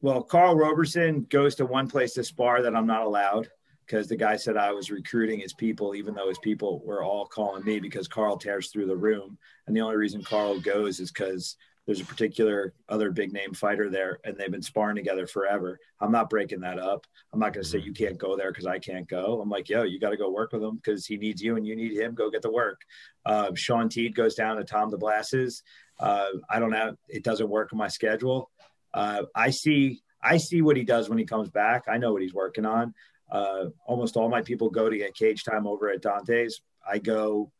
well, 0.00 0.22
Karl 0.22 0.56
Roberson 0.56 1.26
goes 1.28 1.54
to 1.56 1.66
one 1.66 1.88
place 1.88 2.14
to 2.14 2.24
spar 2.24 2.62
that 2.62 2.74
I'm 2.74 2.86
not 2.86 3.02
allowed 3.02 3.48
because 3.90 4.06
the 4.06 4.16
guy 4.16 4.36
said 4.36 4.56
I 4.56 4.72
was 4.72 4.90
recruiting 4.90 5.40
his 5.40 5.52
people, 5.52 5.96
even 5.96 6.14
though 6.14 6.28
his 6.28 6.38
people 6.38 6.80
were 6.84 7.02
all 7.02 7.26
calling 7.26 7.64
me 7.64 7.80
because 7.80 8.06
Karl 8.06 8.36
tears 8.36 8.70
through 8.70 8.86
the 8.86 8.96
room. 8.96 9.36
And 9.66 9.76
the 9.76 9.80
only 9.80 9.96
reason 9.96 10.22
Karl 10.22 10.60
goes 10.60 11.00
is 11.00 11.10
because 11.10 11.56
there's 11.86 12.00
a 12.00 12.04
particular 12.04 12.72
other 12.88 13.10
big 13.10 13.32
name 13.32 13.52
fighter 13.52 13.90
there 13.90 14.20
and 14.22 14.36
they've 14.36 14.50
been 14.50 14.62
sparring 14.62 14.94
together 14.94 15.26
forever. 15.26 15.80
I'm 16.00 16.12
not 16.12 16.30
breaking 16.30 16.60
that 16.60 16.78
up. 16.78 17.04
I'm 17.32 17.40
not 17.40 17.52
going 17.52 17.64
to 17.64 17.68
say 17.68 17.78
mm-hmm. 17.78 17.88
you 17.88 17.92
can't 17.92 18.16
go 18.16 18.36
there 18.36 18.52
because 18.52 18.66
I 18.66 18.78
can't 18.78 19.08
go. 19.08 19.40
I'm 19.40 19.50
like, 19.50 19.68
yo, 19.68 19.82
you 19.82 19.98
got 19.98 20.10
to 20.10 20.16
go 20.16 20.30
work 20.30 20.52
with 20.52 20.62
him 20.62 20.76
because 20.76 21.04
he 21.04 21.16
needs 21.16 21.42
you 21.42 21.56
and 21.56 21.66
you 21.66 21.74
need 21.74 21.96
him. 21.96 22.14
Go 22.14 22.30
get 22.30 22.42
the 22.42 22.52
work. 22.52 22.82
Uh, 23.26 23.50
Shaun 23.56 23.88
Teed 23.88 24.14
goes 24.14 24.36
down 24.36 24.56
to 24.56 24.64
Tom 24.64 24.92
DeBlass's. 24.92 25.64
Uh, 25.98 26.26
I 26.48 26.60
don't 26.60 26.72
have, 26.72 26.94
it 27.08 27.24
doesn't 27.24 27.48
work 27.48 27.72
in 27.72 27.78
my 27.78 27.88
schedule. 27.88 28.50
Uh, 28.94 29.24
I 29.34 29.50
see 29.50 30.00
I 30.22 30.36
see 30.36 30.62
what 30.62 30.76
he 30.76 30.84
does 30.84 31.08
when 31.08 31.18
he 31.18 31.24
comes 31.24 31.48
back. 31.48 31.84
I 31.88 31.98
know 31.98 32.12
what 32.12 32.22
he's 32.22 32.34
working 32.34 32.66
on. 32.66 32.94
Uh, 33.30 33.66
almost 33.86 34.16
all 34.16 34.28
my 34.28 34.42
people 34.42 34.70
go 34.70 34.88
to 34.88 34.96
get 34.96 35.14
cage 35.14 35.44
time 35.44 35.66
over 35.66 35.90
at 35.90 36.02
Dante's. 36.02 36.62
I 36.88 36.98
go, 36.98 37.52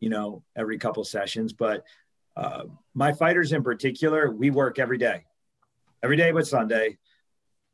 you 0.00 0.08
know, 0.08 0.42
every 0.56 0.78
couple 0.78 1.04
sessions, 1.04 1.52
but 1.52 1.84
uh, 2.36 2.64
my 2.94 3.12
fighters 3.12 3.52
in 3.52 3.62
particular, 3.62 4.30
we 4.30 4.50
work 4.50 4.78
every 4.78 4.98
day, 4.98 5.24
every 6.02 6.16
day 6.16 6.30
but 6.30 6.46
Sunday. 6.46 6.98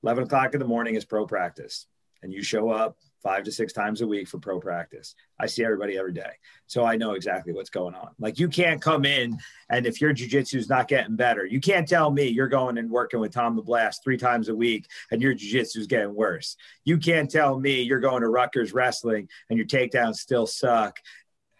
11 0.05 0.25
o'clock 0.25 0.55
in 0.55 0.61
the 0.61 0.67
morning 0.67 0.95
is 0.95 1.05
pro 1.05 1.27
practice, 1.27 1.87
and 2.23 2.33
you 2.33 2.43
show 2.43 2.71
up 2.71 2.97
five 3.23 3.45
to 3.45 3.53
six 3.53 3.73
times 3.73 4.01
a 4.01 4.07
week 4.07 4.29
for 4.29 4.39
pro 4.39 4.61
practice. 4.61 5.15
I 5.41 5.47
see 5.47 5.65
everybody 5.65 5.99
every 5.99 6.13
day. 6.13 6.31
So 6.67 6.85
I 6.85 6.97
know 6.97 7.13
exactly 7.13 7.53
what's 7.53 7.71
going 7.71 7.95
on. 7.95 8.11
Like 8.19 8.39
you 8.39 8.49
can't 8.49 8.81
come 8.81 9.05
in 9.05 9.39
and 9.71 9.87
if 9.87 10.01
your 10.01 10.15
jujitsu 10.15 10.55
is 10.55 10.69
not 10.69 10.89
getting 10.89 11.17
better, 11.17 11.45
you 11.45 11.61
can't 11.61 11.89
tell 11.89 12.11
me 12.11 12.29
you're 12.29 12.49
going 12.49 12.79
and 12.79 12.91
working 12.91 13.21
with 13.21 13.33
Tom 13.33 13.59
DeBlass 13.59 13.97
three 14.03 14.17
times 14.17 14.49
a 14.49 14.55
week 14.55 14.87
and 15.11 15.21
your 15.21 15.35
jujitsu 15.35 15.79
is 15.79 15.87
getting 15.87 16.15
worse. 16.15 16.57
You 16.85 16.99
can't 16.99 17.31
tell 17.31 17.59
me 17.59 17.81
you're 17.83 18.01
going 18.01 18.23
to 18.23 18.29
Rutgers 18.29 18.73
wrestling 18.73 19.29
and 19.51 19.59
your 19.59 19.67
takedowns 19.67 20.17
still 20.17 20.47
suck. 20.47 20.99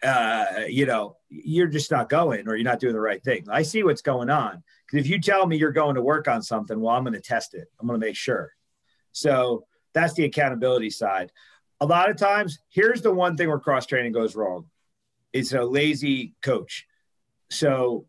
Uh, 0.03 0.45
you 0.69 0.87
know, 0.87 1.17
you're 1.29 1.67
just 1.67 1.91
not 1.91 2.09
going 2.09 2.47
or 2.47 2.55
you're 2.55 2.65
not 2.65 2.79
doing 2.79 2.95
the 2.95 3.01
right 3.01 3.23
thing. 3.23 3.45
I 3.51 3.63
see 3.63 3.83
what's 3.83 4.03
going 4.03 4.31
on. 4.31 4.63
Because 4.87 5.05
if 5.05 5.11
you 5.11 5.21
tell 5.21 5.47
me 5.47 5.57
you're 5.57 5.73
going 5.73 5.97
to 5.97 6.03
work 6.03 6.29
on 6.29 6.41
something, 6.41 6.81
well, 6.81 6.95
I'm 6.95 7.03
going 7.03 7.15
to 7.15 7.21
test 7.21 7.55
it. 7.55 7.67
I'm 7.79 7.87
going 7.87 8.01
to 8.01 8.07
make 8.07 8.17
sure. 8.17 8.53
So 9.13 9.67
that's 9.99 10.15
the 10.15 10.25
accountability 10.25 10.91
side. 10.91 11.33
A 11.81 11.87
lot 11.87 12.11
of 12.11 12.17
times, 12.17 12.59
here's 12.69 13.03
the 13.03 13.13
one 13.13 13.37
thing 13.37 13.49
where 13.49 13.59
cross 13.59 13.87
training 13.87 14.13
goes 14.13 14.35
wrong 14.35 14.67
it's 15.33 15.53
a 15.53 15.63
lazy 15.63 16.35
coach. 16.43 16.87
So 17.51 18.07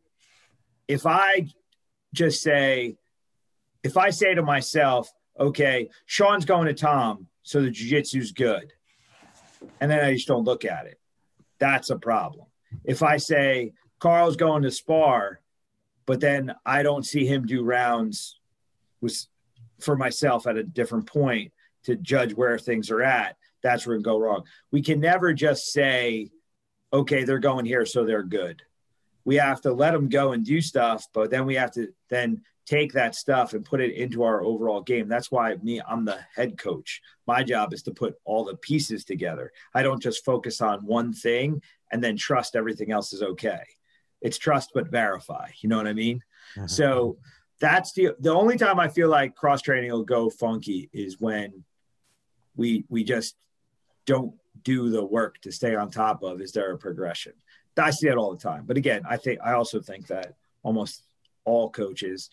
if 0.87 1.05
I 1.05 1.47
just 2.13 2.41
say, 2.41 2.97
if 3.83 3.97
I 3.97 4.09
say 4.09 4.33
to 4.33 4.41
myself, 4.41 5.11
okay, 5.37 5.89
Sean's 6.05 6.45
going 6.45 6.67
to 6.67 6.73
Tom, 6.73 7.27
so 7.43 7.61
the 7.61 7.69
jiu-jitsu's 7.69 8.31
good. 8.31 8.71
And 9.81 9.91
then 9.91 10.03
I 10.03 10.13
just 10.13 10.27
don't 10.27 10.45
look 10.45 10.63
at 10.63 10.85
it. 10.85 10.99
That's 11.59 11.89
a 11.89 11.97
problem. 11.97 12.47
If 12.85 13.03
I 13.03 13.17
say 13.17 13.73
Karl's 13.99 14.37
going 14.37 14.63
to 14.63 14.71
spar, 14.71 15.41
but 16.05 16.21
then 16.21 16.55
I 16.65 16.83
don't 16.83 17.05
see 17.05 17.25
him 17.25 17.45
do 17.45 17.63
rounds 17.63 18.39
with 19.01 19.25
for 19.79 19.95
myself 19.95 20.47
at 20.47 20.57
a 20.57 20.63
different 20.63 21.05
point, 21.05 21.51
to 21.83 21.95
judge 21.95 22.33
where 22.33 22.57
things 22.57 22.91
are 22.91 23.01
at, 23.01 23.37
that's 23.61 23.85
where 23.85 23.95
it 23.95 24.03
go 24.03 24.17
wrong. 24.17 24.43
We 24.71 24.81
can 24.81 24.99
never 24.99 25.33
just 25.33 25.71
say, 25.71 26.31
okay, 26.91 27.23
they're 27.23 27.39
going 27.39 27.65
here, 27.65 27.85
so 27.85 28.05
they're 28.05 28.23
good. 28.23 28.61
We 29.25 29.35
have 29.35 29.61
to 29.61 29.73
let 29.73 29.91
them 29.91 30.09
go 30.09 30.31
and 30.31 30.45
do 30.45 30.61
stuff, 30.61 31.05
but 31.13 31.29
then 31.29 31.45
we 31.45 31.55
have 31.55 31.71
to 31.73 31.89
then 32.09 32.41
take 32.65 32.93
that 32.93 33.15
stuff 33.15 33.53
and 33.53 33.65
put 33.65 33.81
it 33.81 33.95
into 33.95 34.23
our 34.23 34.43
overall 34.43 34.81
game. 34.81 35.07
That's 35.07 35.31
why 35.31 35.55
me, 35.55 35.81
I'm 35.87 36.05
the 36.05 36.19
head 36.35 36.57
coach. 36.57 37.01
My 37.25 37.43
job 37.43 37.73
is 37.73 37.81
to 37.83 37.91
put 37.91 38.15
all 38.25 38.45
the 38.45 38.57
pieces 38.57 39.03
together. 39.03 39.51
I 39.73 39.81
don't 39.81 40.01
just 40.01 40.23
focus 40.23 40.61
on 40.61 40.85
one 40.85 41.11
thing 41.11 41.61
and 41.91 42.03
then 42.03 42.15
trust 42.15 42.55
everything 42.55 42.91
else 42.91 43.11
is 43.11 43.23
okay. 43.23 43.61
It's 44.21 44.37
trust 44.37 44.71
but 44.73 44.91
verify. 44.91 45.49
You 45.61 45.69
know 45.69 45.77
what 45.77 45.87
I 45.87 45.93
mean? 45.93 46.21
Mm-hmm. 46.55 46.67
So 46.67 47.17
that's 47.59 47.93
the 47.93 48.11
the 48.19 48.33
only 48.33 48.57
time 48.57 48.79
I 48.79 48.87
feel 48.87 49.09
like 49.09 49.35
cross 49.35 49.61
training 49.61 49.91
will 49.91 50.03
go 50.03 50.29
funky 50.29 50.89
is 50.93 51.19
when 51.19 51.63
we 52.59 52.85
we 52.89 53.03
just 53.03 53.35
don't 54.05 54.33
do 54.63 54.89
the 54.89 55.03
work 55.03 55.39
to 55.41 55.51
stay 55.51 55.75
on 55.75 55.89
top 55.89 56.21
of 56.23 56.41
is 56.41 56.51
there 56.51 56.71
a 56.71 56.77
progression? 56.77 57.33
I 57.77 57.91
see 57.91 58.09
that 58.09 58.17
all 58.17 58.35
the 58.35 58.37
time. 58.51 58.65
But 58.67 58.75
again 58.75 59.03
i 59.09 59.15
think 59.15 59.39
i 59.41 59.53
also 59.53 59.79
think 59.79 60.07
that 60.07 60.33
almost 60.63 61.03
all 61.45 61.69
coaches 61.69 62.29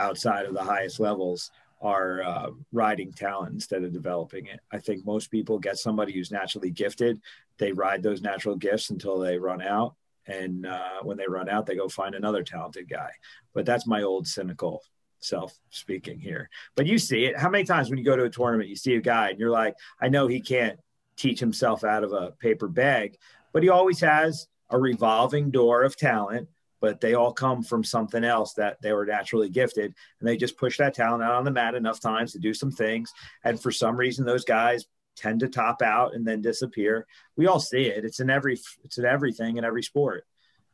outside 0.00 0.44
of 0.46 0.54
the 0.54 0.62
highest 0.62 0.98
levels 0.98 1.50
are 1.80 2.22
uh, 2.24 2.50
riding 2.72 3.12
talent 3.12 3.52
instead 3.54 3.84
of 3.84 3.92
developing 3.92 4.46
it. 4.46 4.58
I 4.72 4.78
think 4.78 5.06
most 5.06 5.30
people 5.30 5.60
get 5.60 5.78
somebody 5.78 6.12
who's 6.12 6.32
naturally 6.32 6.70
gifted 6.70 7.20
they 7.58 7.72
ride 7.72 8.02
those 8.02 8.22
natural 8.22 8.56
gifts 8.56 8.90
until 8.90 9.18
they 9.18 9.36
run 9.36 9.60
out. 9.60 9.94
And 10.26 10.64
uh, 10.66 11.00
when 11.02 11.16
they 11.16 11.26
run 11.26 11.48
out 11.48 11.66
they 11.66 11.76
go 11.76 11.88
find 11.88 12.14
another 12.14 12.42
talented 12.42 12.88
guy. 12.88 13.10
But 13.54 13.66
that's 13.66 13.86
my 13.86 14.02
old 14.02 14.26
cynical 14.26 14.82
self 15.20 15.58
speaking 15.70 16.18
here. 16.18 16.48
But 16.76 16.86
you 16.86 16.98
see 16.98 17.26
it. 17.26 17.36
How 17.36 17.48
many 17.48 17.64
times 17.64 17.88
when 17.88 17.98
you 17.98 18.04
go 18.04 18.16
to 18.16 18.24
a 18.24 18.30
tournament, 18.30 18.68
you 18.68 18.76
see 18.76 18.94
a 18.94 19.00
guy 19.00 19.30
and 19.30 19.38
you're 19.38 19.50
like, 19.50 19.74
I 20.00 20.08
know 20.08 20.26
he 20.26 20.40
can't 20.40 20.78
teach 21.16 21.40
himself 21.40 21.84
out 21.84 22.04
of 22.04 22.12
a 22.12 22.32
paper 22.32 22.68
bag, 22.68 23.16
but 23.52 23.62
he 23.62 23.68
always 23.68 24.00
has 24.00 24.46
a 24.70 24.78
revolving 24.78 25.50
door 25.50 25.82
of 25.82 25.96
talent. 25.96 26.48
But 26.80 27.00
they 27.00 27.14
all 27.14 27.32
come 27.32 27.64
from 27.64 27.82
something 27.82 28.22
else 28.22 28.52
that 28.54 28.80
they 28.80 28.92
were 28.92 29.04
naturally 29.04 29.48
gifted, 29.48 29.92
and 30.20 30.28
they 30.28 30.36
just 30.36 30.56
push 30.56 30.78
that 30.78 30.94
talent 30.94 31.24
out 31.24 31.32
on 31.32 31.44
the 31.44 31.50
mat 31.50 31.74
enough 31.74 31.98
times 31.98 32.32
to 32.32 32.38
do 32.38 32.54
some 32.54 32.70
things. 32.70 33.12
And 33.42 33.60
for 33.60 33.72
some 33.72 33.96
reason, 33.96 34.24
those 34.24 34.44
guys 34.44 34.86
tend 35.16 35.40
to 35.40 35.48
top 35.48 35.82
out 35.82 36.14
and 36.14 36.24
then 36.24 36.40
disappear. 36.40 37.04
We 37.36 37.48
all 37.48 37.58
see 37.58 37.86
it. 37.86 38.04
It's 38.04 38.20
in 38.20 38.30
every 38.30 38.60
it's 38.84 38.98
in 38.98 39.04
everything 39.04 39.56
in 39.56 39.64
every 39.64 39.82
sport. 39.82 40.24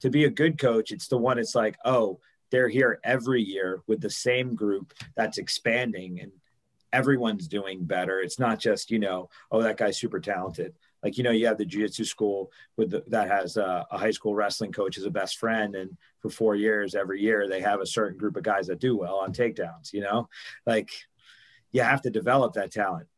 To 0.01 0.11
be 0.11 0.24
a 0.24 0.30
good 0.30 0.59
coach, 0.59 0.92
it's 0.92 1.09
the 1.09 1.16
one 1.16 1.38
it's 1.38 1.55
like, 1.55 1.76
oh, 1.84 2.20
they're 2.55 2.68
here 2.68 3.00
every 3.02 3.42
year 3.42 3.82
with 3.88 4.00
the 4.00 4.09
same 4.09 4.55
group 4.55 4.94
that's 5.16 5.38
expanding 5.38 6.20
and 6.20 6.30
everyone's 6.92 7.48
doing 7.48 7.84
better. 7.84 8.20
It's 8.20 8.38
not 8.38 8.61
just, 8.61 8.92
you 8.92 9.00
know, 9.00 9.28
oh, 9.50 9.61
that 9.62 9.76
guy's 9.76 9.98
super 9.98 10.20
talented. 10.20 10.72
Like, 11.02 11.18
you 11.18 11.24
know, 11.24 11.32
you 11.32 11.48
have 11.48 11.59
the 11.59 11.64
jiu-jitsu 11.64 12.05
school 12.05 12.52
with 12.76 12.90
the, 12.90 13.02
that 13.09 13.28
has 13.28 13.57
a, 13.57 13.84
a 13.90 13.98
high 13.98 14.12
school 14.12 14.36
wrestling 14.36 14.70
coach 14.70 14.96
as 14.98 15.05
a 15.05 15.11
best 15.11 15.38
friend. 15.38 15.74
And 15.74 15.96
for 16.20 16.30
four 16.30 16.55
years, 16.55 16.94
every 16.94 17.20
year, 17.20 17.48
they 17.48 17.61
have 17.61 17.80
a 17.80 17.86
certain 17.86 18.16
group 18.16 18.36
of 18.36 18.44
guys 18.44 18.68
that 18.68 18.78
do 18.78 18.96
well 18.96 19.16
on 19.16 19.32
takedowns, 19.32 19.92
you 19.92 20.02
know, 20.02 20.28
like 20.64 20.90
you 21.72 21.82
have 21.82 22.02
to 22.02 22.11
develop 22.11 22.52
that 22.52 22.70
talent. 22.70 23.09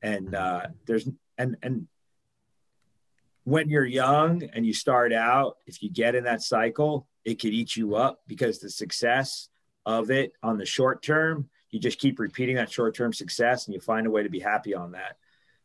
And 0.00 0.34
uh, 0.34 0.68
there's, 0.86 1.06
and, 1.36 1.58
and 1.62 1.88
when 3.44 3.68
you're 3.68 3.84
young 3.84 4.44
and 4.44 4.64
you 4.64 4.72
start 4.72 5.12
out, 5.12 5.58
if 5.66 5.82
you 5.82 5.90
get 5.90 6.14
in 6.14 6.24
that 6.24 6.40
cycle, 6.40 7.06
it 7.24 7.40
could 7.40 7.52
eat 7.52 7.76
you 7.76 7.94
up 7.94 8.20
because 8.26 8.58
the 8.58 8.70
success 8.70 9.48
of 9.86 10.10
it 10.10 10.32
on 10.42 10.58
the 10.58 10.66
short 10.66 11.02
term, 11.02 11.48
you 11.70 11.78
just 11.78 11.98
keep 11.98 12.18
repeating 12.18 12.56
that 12.56 12.70
short 12.70 12.94
term 12.94 13.12
success 13.12 13.66
and 13.66 13.74
you 13.74 13.80
find 13.80 14.06
a 14.06 14.10
way 14.10 14.22
to 14.22 14.28
be 14.28 14.40
happy 14.40 14.74
on 14.74 14.92
that. 14.92 15.16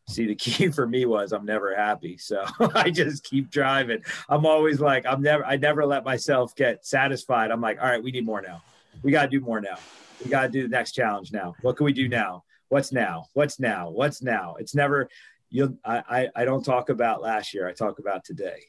See, 0.10 0.26
the 0.26 0.36
key 0.36 0.68
for 0.72 0.88
me 0.88 1.06
was 1.06 1.34
I'm 1.34 1.46
never 1.46 1.76
happy. 1.76 2.18
So 2.18 2.44
I 2.74 2.90
just 2.90 3.24
keep 3.24 3.50
driving. 3.50 4.04
I'm 4.30 4.46
always 4.46 4.80
like, 4.80 5.06
I'm 5.06 5.22
never, 5.22 5.46
I 5.46 5.58
never 5.58 5.86
let 5.86 6.06
myself 6.06 6.56
get 6.56 6.86
satisfied. 6.86 7.52
I'm 7.52 7.62
like, 7.62 7.80
all 7.82 7.90
right, 7.90 8.02
we 8.02 8.12
need 8.12 8.26
more 8.26 8.42
now. 8.42 8.62
We 9.04 9.12
got 9.12 9.24
to 9.24 9.28
do 9.28 9.42
more 9.42 9.62
now. 9.62 9.78
We 10.24 10.32
got 10.32 10.44
to 10.44 10.50
do 10.50 10.64
the 10.64 10.70
next 10.70 10.94
challenge 10.94 11.32
now. 11.32 11.56
What 11.62 11.78
can 11.78 11.86
we 11.86 11.94
do 11.94 12.08
now? 12.08 12.44
What's 12.70 12.92
now? 12.92 13.26
What's 13.34 13.60
now? 13.60 13.90
What's 13.90 14.22
now? 14.22 14.56
It's 14.60 14.74
never, 14.74 15.10
you 15.50 15.78
I, 15.86 16.04
I, 16.10 16.28
I 16.42 16.46
don't 16.46 16.66
talk 16.66 16.90
about 16.90 17.22
last 17.22 17.54
year. 17.54 17.68
I 17.68 17.74
talk 17.74 18.00
about 18.00 18.24
today. 18.24 18.64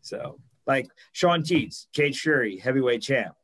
So 0.00 0.38
like 0.68 0.88
Sean 1.12 1.42
Teed, 1.42 1.74
Cage 1.94 2.20
Fury, 2.20 2.58
heavyweight 2.58 3.02
champ. 3.02 3.34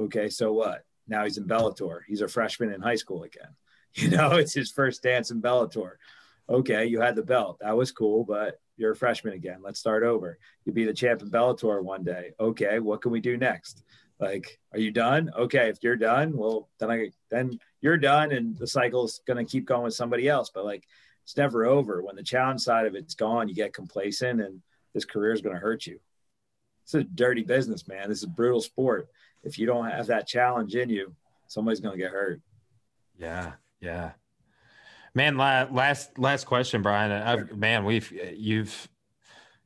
Okay, 0.00 0.30
so 0.30 0.52
what? 0.52 0.84
Now 1.08 1.24
he's 1.24 1.38
in 1.38 1.44
Bellator. 1.44 2.00
He's 2.06 2.20
a 2.20 2.28
freshman 2.28 2.72
in 2.72 2.80
high 2.80 2.96
school 2.96 3.24
again. 3.24 3.50
You 3.94 4.10
know, 4.10 4.32
it's 4.32 4.54
his 4.54 4.70
first 4.70 5.02
dance 5.02 5.32
in 5.32 5.42
Bellator. 5.42 5.92
Okay, 6.48 6.84
you 6.86 7.00
had 7.00 7.16
the 7.16 7.22
belt. 7.22 7.58
That 7.60 7.76
was 7.76 7.90
cool, 7.90 8.22
but 8.22 8.60
you're 8.76 8.92
a 8.92 8.96
freshman 8.96 9.32
again. 9.32 9.58
Let's 9.60 9.80
start 9.80 10.04
over. 10.04 10.38
You'll 10.64 10.74
be 10.74 10.84
the 10.84 10.92
champ 10.92 11.22
in 11.22 11.30
Bellator 11.30 11.82
one 11.82 12.04
day. 12.04 12.32
Okay, 12.38 12.78
what 12.78 13.00
can 13.00 13.10
we 13.10 13.20
do 13.20 13.38
next? 13.38 13.82
Like, 14.20 14.60
are 14.72 14.78
you 14.78 14.92
done? 14.92 15.32
Okay, 15.36 15.68
if 15.68 15.78
you're 15.82 15.96
done, 15.96 16.36
well, 16.36 16.68
then 16.78 16.90
I 16.90 17.10
then 17.30 17.58
you're 17.80 17.96
done, 17.96 18.30
and 18.30 18.56
the 18.56 18.66
cycle's 18.66 19.20
gonna 19.26 19.44
keep 19.44 19.64
going 19.64 19.84
with 19.84 19.94
somebody 19.94 20.28
else. 20.28 20.50
But 20.54 20.66
like, 20.66 20.86
it's 21.24 21.36
never 21.36 21.66
over. 21.66 22.02
When 22.02 22.14
the 22.14 22.22
challenge 22.22 22.60
side 22.60 22.86
of 22.86 22.94
it's 22.94 23.14
gone, 23.14 23.48
you 23.48 23.54
get 23.54 23.72
complacent, 23.72 24.40
and 24.40 24.60
this 24.94 25.04
career 25.04 25.32
is 25.32 25.40
gonna 25.40 25.58
hurt 25.58 25.86
you. 25.86 26.00
It's 26.84 26.94
a 26.94 27.04
dirty 27.04 27.42
business, 27.42 27.86
man. 27.86 28.08
This 28.08 28.18
is 28.18 28.26
brutal 28.26 28.60
sport. 28.60 29.08
If 29.42 29.58
you 29.58 29.66
don't 29.66 29.90
have 29.90 30.06
that 30.06 30.26
challenge 30.26 30.74
in 30.74 30.88
you, 30.88 31.14
somebody's 31.46 31.80
gonna 31.80 31.96
get 31.96 32.10
hurt. 32.10 32.40
Yeah, 33.18 33.52
yeah. 33.80 34.12
Man, 35.14 35.36
last 35.36 36.18
last 36.18 36.46
question, 36.46 36.82
Brian. 36.82 37.10
I've, 37.10 37.56
man, 37.56 37.84
we've 37.84 38.12
you've 38.36 38.88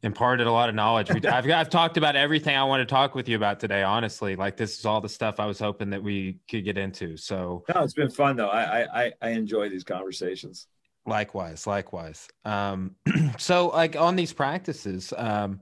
imparted 0.02 0.46
a 0.46 0.52
lot 0.52 0.68
of 0.68 0.74
knowledge. 0.74 1.10
I've 1.10 1.48
I've 1.48 1.70
talked 1.70 1.96
about 1.96 2.16
everything 2.16 2.56
I 2.56 2.64
want 2.64 2.80
to 2.80 2.86
talk 2.86 3.14
with 3.14 3.28
you 3.28 3.36
about 3.36 3.60
today. 3.60 3.82
Honestly, 3.82 4.36
like 4.36 4.56
this 4.56 4.78
is 4.78 4.84
all 4.84 5.00
the 5.00 5.08
stuff 5.08 5.38
I 5.38 5.46
was 5.46 5.58
hoping 5.58 5.90
that 5.90 6.02
we 6.02 6.38
could 6.48 6.64
get 6.64 6.78
into. 6.78 7.16
So 7.16 7.64
no, 7.74 7.82
it's 7.82 7.94
been 7.94 8.10
fun 8.10 8.36
though. 8.36 8.48
I 8.48 9.04
I 9.04 9.12
I 9.20 9.28
enjoy 9.30 9.68
these 9.68 9.84
conversations. 9.84 10.66
Likewise, 11.06 11.66
likewise. 11.66 12.28
Um, 12.44 12.94
so 13.38 13.68
like 13.68 13.96
on 13.96 14.16
these 14.16 14.32
practices, 14.32 15.12
um, 15.16 15.60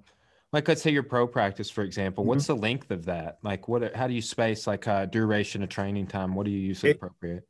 like 0.53 0.69
let's 0.69 0.83
say 0.83 0.91
your 0.91 1.03
pro 1.03 1.27
practice, 1.27 1.71
for 1.71 1.83
example, 1.83 2.25
what's 2.25 2.45
mm-hmm. 2.45 2.57
the 2.57 2.61
length 2.61 2.91
of 2.91 3.07
that? 3.07 3.39
Like 3.43 3.69
what? 3.69 3.95
How 3.95 4.07
do 4.07 4.15
you 4.15 4.23
space 4.23 4.67
like 4.67 4.87
uh, 4.87 5.07
duration 5.07 5.63
of 5.63 5.69
training 5.69 6.09
time? 6.09 6.35
What 6.35 6.45
do 6.45 6.53
you 6.53 6.59
use 6.59 6.85
as 6.85 6.93
appropriate? 6.93 7.47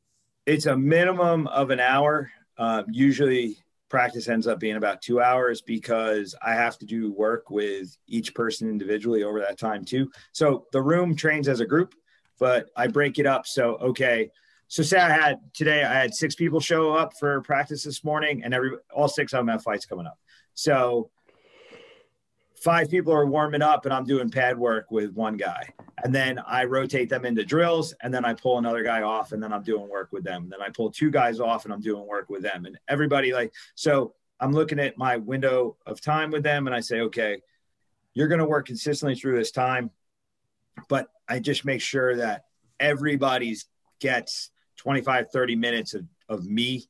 It's 0.46 0.66
a 0.66 0.76
minimum 0.76 1.46
of 1.48 1.70
an 1.70 1.80
hour. 1.80 2.30
Uh, 2.58 2.82
usually 2.90 3.56
practice 3.88 4.28
ends 4.28 4.46
up 4.46 4.60
being 4.60 4.76
about 4.76 5.02
two 5.02 5.20
hours 5.20 5.60
because 5.60 6.34
I 6.40 6.54
have 6.54 6.78
to 6.78 6.86
do 6.86 7.12
work 7.12 7.50
with 7.50 7.96
each 8.06 8.34
person 8.34 8.68
individually 8.68 9.24
over 9.24 9.40
that 9.40 9.58
time 9.58 9.84
too. 9.84 10.10
So 10.32 10.66
the 10.72 10.80
room 10.80 11.16
trains 11.16 11.48
as 11.48 11.60
a 11.60 11.66
group, 11.66 11.94
but 12.38 12.70
I 12.76 12.86
break 12.86 13.18
it 13.18 13.26
up. 13.26 13.46
So, 13.46 13.76
okay. 13.76 14.30
So 14.70 14.84
say 14.84 14.98
I 14.98 15.10
had 15.10 15.40
today, 15.52 15.82
I 15.82 15.94
had 15.94 16.14
six 16.14 16.36
people 16.36 16.60
show 16.60 16.92
up 16.92 17.18
for 17.18 17.40
practice 17.40 17.82
this 17.82 18.04
morning 18.04 18.44
and 18.44 18.54
every, 18.54 18.76
all 18.94 19.08
six 19.08 19.32
of 19.32 19.38
them 19.38 19.48
have 19.48 19.64
fights 19.64 19.84
coming 19.84 20.06
up. 20.06 20.16
So 20.54 21.10
five 22.54 22.88
people 22.88 23.12
are 23.12 23.26
warming 23.26 23.62
up 23.62 23.84
and 23.84 23.92
I'm 23.92 24.04
doing 24.04 24.30
pad 24.30 24.56
work 24.56 24.92
with 24.92 25.12
one 25.12 25.36
guy. 25.36 25.74
And 26.04 26.14
then 26.14 26.38
I 26.46 26.66
rotate 26.66 27.08
them 27.08 27.24
into 27.24 27.44
drills 27.44 27.96
and 28.00 28.14
then 28.14 28.24
I 28.24 28.32
pull 28.32 28.58
another 28.58 28.84
guy 28.84 29.02
off 29.02 29.32
and 29.32 29.42
then 29.42 29.52
I'm 29.52 29.64
doing 29.64 29.88
work 29.88 30.12
with 30.12 30.22
them. 30.22 30.44
And 30.44 30.52
then 30.52 30.62
I 30.62 30.68
pull 30.68 30.92
two 30.92 31.10
guys 31.10 31.40
off 31.40 31.64
and 31.64 31.74
I'm 31.74 31.80
doing 31.80 32.06
work 32.06 32.30
with 32.30 32.42
them. 32.42 32.64
And 32.64 32.78
everybody 32.86 33.32
like, 33.32 33.52
so 33.74 34.14
I'm 34.38 34.52
looking 34.52 34.78
at 34.78 34.96
my 34.96 35.16
window 35.16 35.78
of 35.84 36.00
time 36.00 36.30
with 36.30 36.44
them 36.44 36.68
and 36.68 36.76
I 36.76 36.80
say, 36.80 37.00
okay, 37.00 37.42
you're 38.14 38.28
going 38.28 38.38
to 38.38 38.46
work 38.46 38.68
consistently 38.68 39.16
through 39.16 39.36
this 39.36 39.50
time. 39.50 39.90
But 40.88 41.08
I 41.28 41.40
just 41.40 41.64
make 41.64 41.80
sure 41.80 42.14
that 42.18 42.44
everybody's 42.78 43.66
gets 43.98 44.50
25, 44.80 45.30
30 45.30 45.56
minutes 45.56 45.92
of, 45.92 46.06
of 46.30 46.46
me 46.46 46.88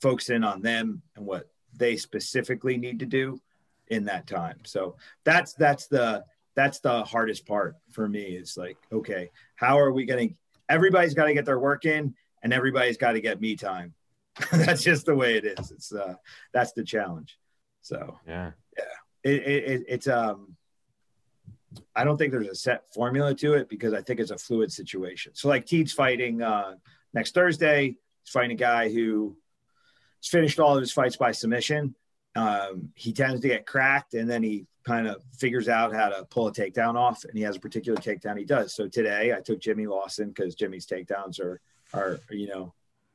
focusing 0.00 0.44
on 0.44 0.62
them 0.62 1.02
and 1.16 1.26
what 1.26 1.48
they 1.76 1.96
specifically 1.96 2.76
need 2.76 3.00
to 3.00 3.06
do 3.06 3.40
in 3.88 4.04
that 4.04 4.28
time. 4.28 4.58
So 4.64 4.94
that's 5.24 5.54
that's 5.54 5.88
the 5.88 6.24
that's 6.54 6.78
the 6.78 7.02
hardest 7.02 7.44
part 7.44 7.74
for 7.90 8.08
me. 8.08 8.22
It's 8.22 8.56
like, 8.56 8.76
okay, 8.92 9.30
how 9.56 9.78
are 9.78 9.92
we 9.92 10.06
going 10.06 10.28
to? 10.28 10.34
Everybody's 10.68 11.14
got 11.14 11.26
to 11.26 11.34
get 11.34 11.44
their 11.44 11.58
work 11.58 11.84
in, 11.84 12.14
and 12.44 12.52
everybody's 12.52 12.96
got 12.96 13.12
to 13.12 13.20
get 13.20 13.40
me 13.40 13.56
time. 13.56 13.92
that's 14.52 14.84
just 14.84 15.06
the 15.06 15.14
way 15.14 15.36
it 15.36 15.44
is. 15.44 15.72
It's 15.72 15.92
uh, 15.92 16.14
that's 16.52 16.72
the 16.72 16.84
challenge. 16.84 17.38
So 17.82 18.18
yeah, 18.26 18.52
yeah, 18.78 19.30
it, 19.30 19.42
it, 19.42 19.84
it's 19.88 20.06
um. 20.06 20.56
I 21.94 22.04
don't 22.04 22.16
think 22.16 22.32
there's 22.32 22.48
a 22.48 22.54
set 22.54 22.84
formula 22.94 23.34
to 23.34 23.54
it 23.54 23.68
because 23.68 23.92
I 23.92 24.00
think 24.00 24.18
it's 24.18 24.30
a 24.30 24.38
fluid 24.38 24.72
situation. 24.72 25.32
So 25.34 25.48
like 25.48 25.66
Teed's 25.66 25.92
fighting 25.92 26.40
uh, 26.40 26.76
next 27.16 27.34
Thursday. 27.34 27.96
He's 28.22 28.32
fighting 28.32 28.52
a 28.52 28.54
guy 28.54 28.90
who 28.90 29.36
has 30.22 30.28
finished 30.28 30.60
all 30.60 30.76
of 30.76 30.80
his 30.80 30.92
fights 30.92 31.16
by 31.16 31.32
submission. 31.32 31.96
Um, 32.36 32.90
he 32.94 33.12
tends 33.12 33.40
to 33.40 33.48
get 33.48 33.66
cracked 33.66 34.14
and 34.14 34.28
then 34.30 34.42
he 34.42 34.66
kind 34.84 35.08
of 35.08 35.22
figures 35.36 35.68
out 35.68 35.94
how 35.94 36.10
to 36.10 36.24
pull 36.26 36.46
a 36.46 36.52
takedown 36.52 36.94
off 36.94 37.24
and 37.24 37.36
he 37.36 37.42
has 37.42 37.56
a 37.56 37.60
particular 37.60 37.98
takedown 37.98 38.38
he 38.38 38.44
does. 38.44 38.74
So 38.74 38.86
today 38.86 39.32
i 39.34 39.40
took 39.40 39.58
jimmy 39.58 39.86
lawson 39.86 40.28
because 40.28 40.54
jimmy's 40.54 40.86
takedowns 40.86 41.40
are 41.40 41.60
are 41.92 42.20
you 42.30 42.46
know 42.46 42.74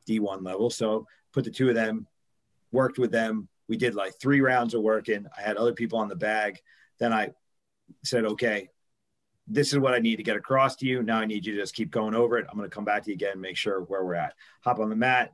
d1 0.10 0.43
level. 0.43 0.70
So 0.72 1.08
put 1.32 1.45
the 1.45 1.52
two 1.52 1.70
of 1.70 1.76
them 1.76 2.08
worked 2.72 2.97
with 2.97 3.12
them. 3.12 3.47
We 3.68 3.78
did 3.78 3.93
like 3.93 4.20
three 4.20 4.41
rounds 4.41 4.74
of 4.74 4.82
working. 4.82 5.28
I 5.38 5.41
had 5.41 5.56
other 5.56 5.74
people 5.74 5.99
on 5.99 6.10
the 6.10 6.16
bag. 6.16 6.60
Then 6.97 7.14
i 7.14 7.32
said 8.04 8.26
okay 8.26 8.70
this 9.54 9.74
is 9.74 9.80
what 9.80 9.93
i 9.93 9.99
need 9.99 10.18
to 10.18 10.24
get 10.24 10.36
across 10.36 10.76
to 10.76 10.86
you 10.86 11.04
now 11.04 11.20
i 11.20 11.26
need 11.26 11.45
you 11.45 11.54
to 11.54 11.62
just 11.62 11.76
keep 11.76 11.91
going 11.91 12.16
over 12.16 12.38
it 12.38 12.45
i'm 12.49 12.58
going 12.58 12.70
to 12.70 12.74
come 12.74 12.86
back 12.86 13.04
to 13.04 13.10
you 13.10 13.16
again 13.16 13.39
make 13.39 13.58
sure 13.58 13.82
where 13.82 14.04
we're 14.04 14.14
at 14.14 14.34
hop 14.62 14.80
on 14.80 14.89
the 14.89 14.95
mat 14.95 15.34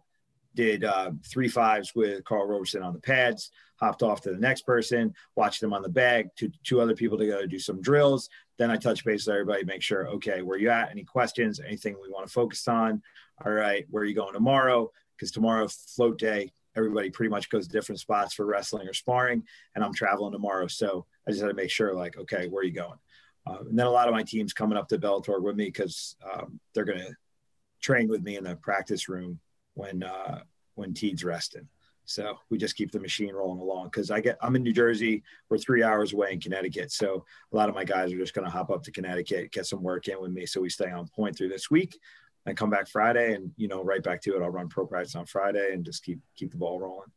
did 0.57 0.83
uh, 0.83 1.11
three 1.23 1.47
fives 1.47 1.93
with 1.95 2.23
Karl 2.25 2.47
Roberson 2.47 2.81
on 2.81 2.91
the 2.91 2.99
pads, 2.99 3.51
hopped 3.75 4.01
off 4.01 4.21
to 4.21 4.31
the 4.31 4.39
next 4.39 4.63
person, 4.63 5.13
watched 5.35 5.61
them 5.61 5.71
on 5.71 5.83
the 5.83 5.89
bag, 5.89 6.29
two, 6.35 6.51
two 6.63 6.81
other 6.81 6.95
people 6.95 7.17
to 7.17 7.27
go 7.27 7.45
do 7.45 7.59
some 7.59 7.79
drills. 7.79 8.27
Then 8.57 8.71
I 8.71 8.75
touch 8.75 9.05
base 9.05 9.27
with 9.27 9.35
everybody, 9.35 9.63
make 9.63 9.83
sure, 9.83 10.07
okay, 10.07 10.41
where 10.41 10.57
you 10.57 10.71
at? 10.71 10.89
Any 10.89 11.03
questions? 11.03 11.59
Anything 11.59 11.95
we 12.01 12.09
want 12.09 12.25
to 12.25 12.33
focus 12.33 12.67
on? 12.67 13.03
All 13.45 13.51
right, 13.51 13.85
where 13.91 14.01
are 14.01 14.07
you 14.07 14.15
going 14.15 14.33
tomorrow? 14.33 14.91
Because 15.15 15.31
tomorrow, 15.31 15.67
float 15.67 16.17
day, 16.17 16.51
everybody 16.75 17.11
pretty 17.11 17.29
much 17.29 17.51
goes 17.51 17.67
to 17.67 17.71
different 17.71 17.99
spots 17.99 18.33
for 18.33 18.45
wrestling 18.45 18.87
or 18.87 18.93
sparring, 18.93 19.43
and 19.75 19.83
I'm 19.83 19.93
traveling 19.93 20.31
tomorrow. 20.31 20.65
So 20.65 21.05
I 21.27 21.31
just 21.31 21.43
had 21.43 21.49
to 21.49 21.53
make 21.53 21.69
sure, 21.69 21.93
like, 21.93 22.17
okay, 22.17 22.47
where 22.47 22.61
are 22.61 22.65
you 22.65 22.71
going? 22.71 22.97
Uh, 23.47 23.59
and 23.69 23.77
then 23.77 23.85
a 23.85 23.91
lot 23.91 24.07
of 24.07 24.13
my 24.13 24.23
teams 24.23 24.53
coming 24.53 24.77
up 24.77 24.87
to 24.89 24.97
Bellator 24.97 25.41
with 25.41 25.55
me 25.55 25.65
because 25.65 26.15
um, 26.33 26.59
they're 26.73 26.85
going 26.85 26.99
to 26.99 27.15
train 27.81 28.07
with 28.07 28.23
me 28.23 28.37
in 28.37 28.43
the 28.43 28.55
practice 28.55 29.07
room 29.07 29.39
when 29.75 30.03
uh, 30.03 30.39
when 30.75 30.93
Teed's 30.93 31.23
resting. 31.23 31.67
So 32.05 32.37
we 32.49 32.57
just 32.57 32.77
keep 32.77 32.91
the 32.91 33.01
machine 33.01 33.33
rolling 33.33 33.59
along 33.59 33.85
because 33.87 34.11
I 34.11 34.21
get 34.21 34.37
I'm 34.41 34.55
in 34.55 34.63
New 34.63 34.73
Jersey. 34.73 35.23
We're 35.49 35.57
three 35.57 35.83
hours 35.83 36.13
away 36.13 36.31
in 36.31 36.39
Connecticut, 36.39 36.91
so 36.91 37.25
a 37.51 37.55
lot 37.55 37.69
of 37.69 37.75
my 37.75 37.83
guys 37.83 38.13
are 38.13 38.17
just 38.17 38.33
going 38.33 38.45
to 38.45 38.51
hop 38.51 38.69
up 38.69 38.83
to 38.83 38.91
Connecticut, 38.91 39.51
get 39.51 39.65
some 39.65 39.83
work 39.83 40.07
in 40.07 40.21
with 40.21 40.31
me, 40.31 40.45
so 40.45 40.61
we 40.61 40.69
stay 40.69 40.89
on 40.89 41.07
point 41.09 41.37
through 41.37 41.49
this 41.49 41.69
week. 41.69 41.99
I 42.45 42.53
come 42.53 42.69
back 42.69 42.87
Friday, 42.87 43.33
and 43.33 43.51
you 43.57 43.67
know, 43.67 43.83
right 43.83 44.01
back 44.01 44.21
to 44.21 44.35
it. 44.35 44.41
I'll 44.41 44.49
run 44.49 44.69
pro 44.69 44.87
practice 44.87 45.15
on 45.15 45.25
Friday 45.25 45.73
and 45.73 45.83
just 45.83 46.03
keep 46.03 46.19
keep 46.35 46.51
the 46.51 46.57
ball 46.57 46.79
rolling. 46.79 47.11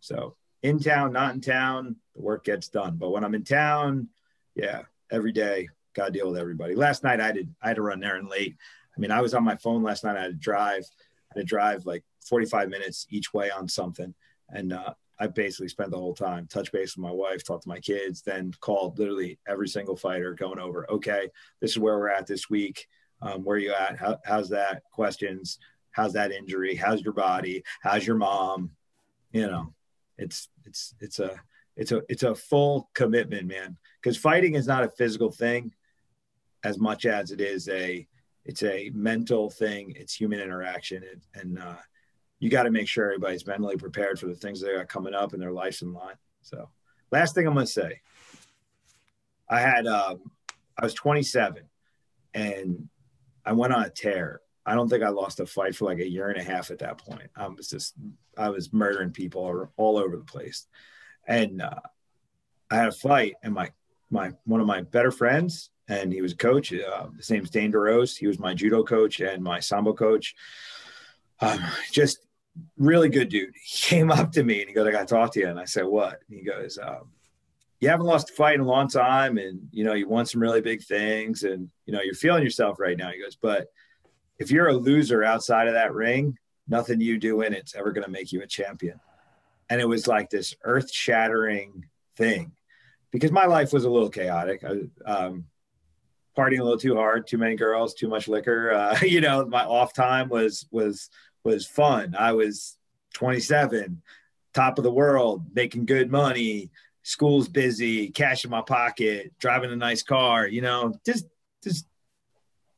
So 0.00 0.36
in 0.62 0.78
town, 0.78 1.12
not 1.12 1.34
in 1.34 1.40
town, 1.40 1.96
the 2.14 2.20
work 2.20 2.44
gets 2.44 2.68
done. 2.68 2.96
But 2.96 3.10
when 3.10 3.24
I'm 3.24 3.34
in 3.34 3.44
town, 3.44 4.08
yeah, 4.54 4.82
every 5.14 5.32
day, 5.32 5.68
got 5.94 6.06
to 6.06 6.12
deal 6.12 6.28
with 6.28 6.38
everybody. 6.38 6.74
Last 6.74 7.04
night 7.04 7.20
I 7.20 7.32
did 7.32 7.54
I 7.62 7.68
had 7.68 7.76
to 7.76 7.82
run 7.82 8.00
there 8.00 8.16
and 8.16 8.28
late. 8.28 8.56
I 8.96 9.00
mean, 9.00 9.10
I 9.10 9.20
was 9.20 9.34
on 9.34 9.44
my 9.44 9.56
phone 9.56 9.82
last 9.82 10.04
night. 10.04 10.16
I 10.16 10.22
had 10.22 10.32
to 10.32 10.34
drive 10.34 10.84
I 11.30 11.38
had 11.38 11.40
to 11.40 11.46
drive 11.46 11.86
like 11.86 12.04
45 12.26 12.68
minutes 12.68 13.06
each 13.10 13.32
way 13.32 13.50
on 13.50 13.68
something. 13.68 14.14
And 14.50 14.72
uh, 14.72 14.94
I 15.18 15.28
basically 15.28 15.68
spent 15.68 15.90
the 15.90 15.98
whole 15.98 16.14
time 16.14 16.46
touch 16.46 16.72
base 16.72 16.96
with 16.96 17.02
my 17.02 17.10
wife, 17.10 17.44
talk 17.44 17.62
to 17.62 17.68
my 17.68 17.80
kids, 17.80 18.22
then 18.22 18.52
called 18.60 18.98
literally 18.98 19.38
every 19.46 19.68
single 19.68 19.96
fighter 19.96 20.34
going 20.34 20.58
over, 20.58 20.90
okay, 20.90 21.28
this 21.60 21.72
is 21.72 21.78
where 21.78 21.98
we're 21.98 22.08
at 22.08 22.26
this 22.26 22.50
week. 22.50 22.86
Um, 23.22 23.44
where 23.44 23.56
you 23.56 23.72
at? 23.72 23.96
How, 23.96 24.18
how's 24.24 24.50
that? 24.50 24.82
Questions. 24.90 25.58
How's 25.92 26.12
that 26.14 26.32
injury? 26.32 26.74
How's 26.74 27.00
your 27.00 27.12
body? 27.12 27.62
How's 27.80 28.06
your 28.06 28.16
mom? 28.16 28.70
You 29.32 29.46
know, 29.46 29.72
it's, 30.18 30.48
it's, 30.64 30.94
it's 31.00 31.20
a, 31.20 31.40
it's 31.76 31.92
a, 31.92 32.02
it's 32.08 32.22
a 32.22 32.34
full 32.34 32.90
commitment, 32.94 33.48
man. 33.48 33.76
Cause 34.02 34.16
fighting 34.16 34.54
is 34.54 34.66
not 34.66 34.84
a 34.84 34.88
physical 34.88 35.30
thing 35.30 35.72
as 36.62 36.78
much 36.78 37.06
as 37.06 37.30
it 37.30 37.40
is 37.40 37.68
a, 37.68 38.06
it's 38.44 38.62
a 38.62 38.90
mental 38.94 39.50
thing. 39.50 39.92
It's 39.96 40.14
human 40.14 40.40
interaction. 40.40 41.02
And, 41.02 41.42
and 41.42 41.58
uh, 41.58 41.76
you 42.38 42.50
got 42.50 42.64
to 42.64 42.70
make 42.70 42.88
sure 42.88 43.06
everybody's 43.06 43.46
mentally 43.46 43.76
prepared 43.76 44.18
for 44.18 44.26
the 44.26 44.34
things 44.34 44.60
that 44.60 44.74
are 44.74 44.84
coming 44.84 45.14
up 45.14 45.32
in 45.32 45.40
their 45.40 45.52
lives 45.52 45.82
in 45.82 45.92
line. 45.92 46.16
So, 46.42 46.68
last 47.10 47.34
thing 47.34 47.46
I'm 47.46 47.54
to 47.56 47.66
say, 47.66 48.02
I 49.48 49.60
had 49.60 49.86
um, 49.86 50.30
I 50.78 50.84
was 50.84 50.94
27, 50.94 51.62
and 52.34 52.88
I 53.44 53.52
went 53.52 53.72
on 53.72 53.84
a 53.84 53.90
tear. 53.90 54.40
I 54.66 54.74
don't 54.74 54.88
think 54.88 55.02
I 55.02 55.08
lost 55.08 55.40
a 55.40 55.46
fight 55.46 55.74
for 55.74 55.86
like 55.86 55.98
a 55.98 56.08
year 56.08 56.28
and 56.28 56.40
a 56.40 56.44
half 56.44 56.70
at 56.70 56.78
that 56.80 56.98
point. 56.98 57.30
I 57.36 57.48
was 57.48 57.68
just 57.68 57.94
I 58.36 58.50
was 58.50 58.72
murdering 58.72 59.10
people 59.12 59.70
all 59.76 59.96
over 59.96 60.16
the 60.16 60.24
place, 60.24 60.66
and 61.26 61.62
uh, 61.62 61.80
I 62.70 62.76
had 62.76 62.88
a 62.88 62.92
fight, 62.92 63.34
and 63.42 63.54
my 63.54 63.70
my 64.10 64.32
one 64.44 64.60
of 64.60 64.66
my 64.66 64.82
better 64.82 65.10
friends, 65.10 65.70
and 65.88 66.12
he 66.12 66.22
was 66.22 66.32
a 66.32 66.36
coach. 66.36 66.72
Uh, 66.72 67.08
his 67.16 67.30
name's 67.30 67.50
Dane 67.50 67.72
DeRose. 67.72 68.16
He 68.16 68.26
was 68.26 68.38
my 68.38 68.54
judo 68.54 68.82
coach 68.82 69.20
and 69.20 69.42
my 69.42 69.60
sambo 69.60 69.92
coach. 69.92 70.34
Um, 71.40 71.60
just 71.90 72.18
really 72.78 73.08
good 73.08 73.28
dude. 73.28 73.54
He 73.64 73.88
came 73.88 74.10
up 74.10 74.32
to 74.32 74.44
me 74.44 74.60
and 74.60 74.68
he 74.68 74.74
goes, 74.74 74.86
I 74.86 74.92
got 74.92 75.08
to 75.08 75.14
talk 75.14 75.32
to 75.32 75.40
you. 75.40 75.48
And 75.48 75.58
I 75.58 75.64
said, 75.64 75.84
What? 75.84 76.20
And 76.28 76.38
he 76.38 76.44
goes, 76.44 76.78
um, 76.78 77.10
You 77.80 77.88
haven't 77.88 78.06
lost 78.06 78.30
a 78.30 78.32
fight 78.32 78.54
in 78.54 78.60
a 78.60 78.66
long 78.66 78.88
time. 78.88 79.38
And, 79.38 79.68
you 79.72 79.84
know, 79.84 79.94
you 79.94 80.08
won 80.08 80.26
some 80.26 80.40
really 80.40 80.60
big 80.60 80.82
things 80.82 81.42
and, 81.42 81.70
you 81.86 81.92
know, 81.92 82.00
you're 82.02 82.14
feeling 82.14 82.42
yourself 82.42 82.78
right 82.78 82.96
now. 82.96 83.10
He 83.10 83.20
goes, 83.20 83.36
But 83.36 83.68
if 84.38 84.50
you're 84.50 84.68
a 84.68 84.74
loser 84.74 85.24
outside 85.24 85.68
of 85.68 85.74
that 85.74 85.94
ring, 85.94 86.38
nothing 86.68 87.00
you 87.00 87.18
do 87.18 87.42
in 87.42 87.52
it's 87.52 87.74
ever 87.74 87.92
going 87.92 88.04
to 88.04 88.10
make 88.10 88.32
you 88.32 88.42
a 88.42 88.46
champion. 88.46 89.00
And 89.70 89.80
it 89.80 89.88
was 89.88 90.06
like 90.06 90.30
this 90.30 90.54
earth 90.64 90.92
shattering 90.92 91.86
thing 92.16 92.52
because 93.10 93.32
my 93.32 93.46
life 93.46 93.72
was 93.72 93.84
a 93.84 93.90
little 93.90 94.10
chaotic. 94.10 94.62
I, 94.64 95.10
um, 95.10 95.44
partying 96.36 96.60
a 96.60 96.64
little 96.64 96.78
too 96.78 96.96
hard, 96.96 97.26
too 97.26 97.38
many 97.38 97.56
girls, 97.56 97.94
too 97.94 98.08
much 98.08 98.28
liquor. 98.28 98.72
Uh, 98.72 98.98
you 99.02 99.20
know, 99.20 99.46
my 99.46 99.64
off 99.64 99.92
time 99.92 100.28
was 100.28 100.66
was 100.70 101.10
was 101.44 101.66
fun. 101.66 102.14
I 102.18 102.32
was 102.32 102.76
27, 103.14 104.02
top 104.54 104.78
of 104.78 104.84
the 104.84 104.90
world, 104.90 105.44
making 105.54 105.86
good 105.86 106.10
money, 106.10 106.70
school's 107.02 107.48
busy, 107.48 108.08
cash 108.08 108.44
in 108.44 108.50
my 108.50 108.62
pocket, 108.62 109.32
driving 109.38 109.70
a 109.70 109.76
nice 109.76 110.02
car, 110.02 110.46
you 110.46 110.62
know, 110.62 110.94
just 111.04 111.26
just 111.62 111.86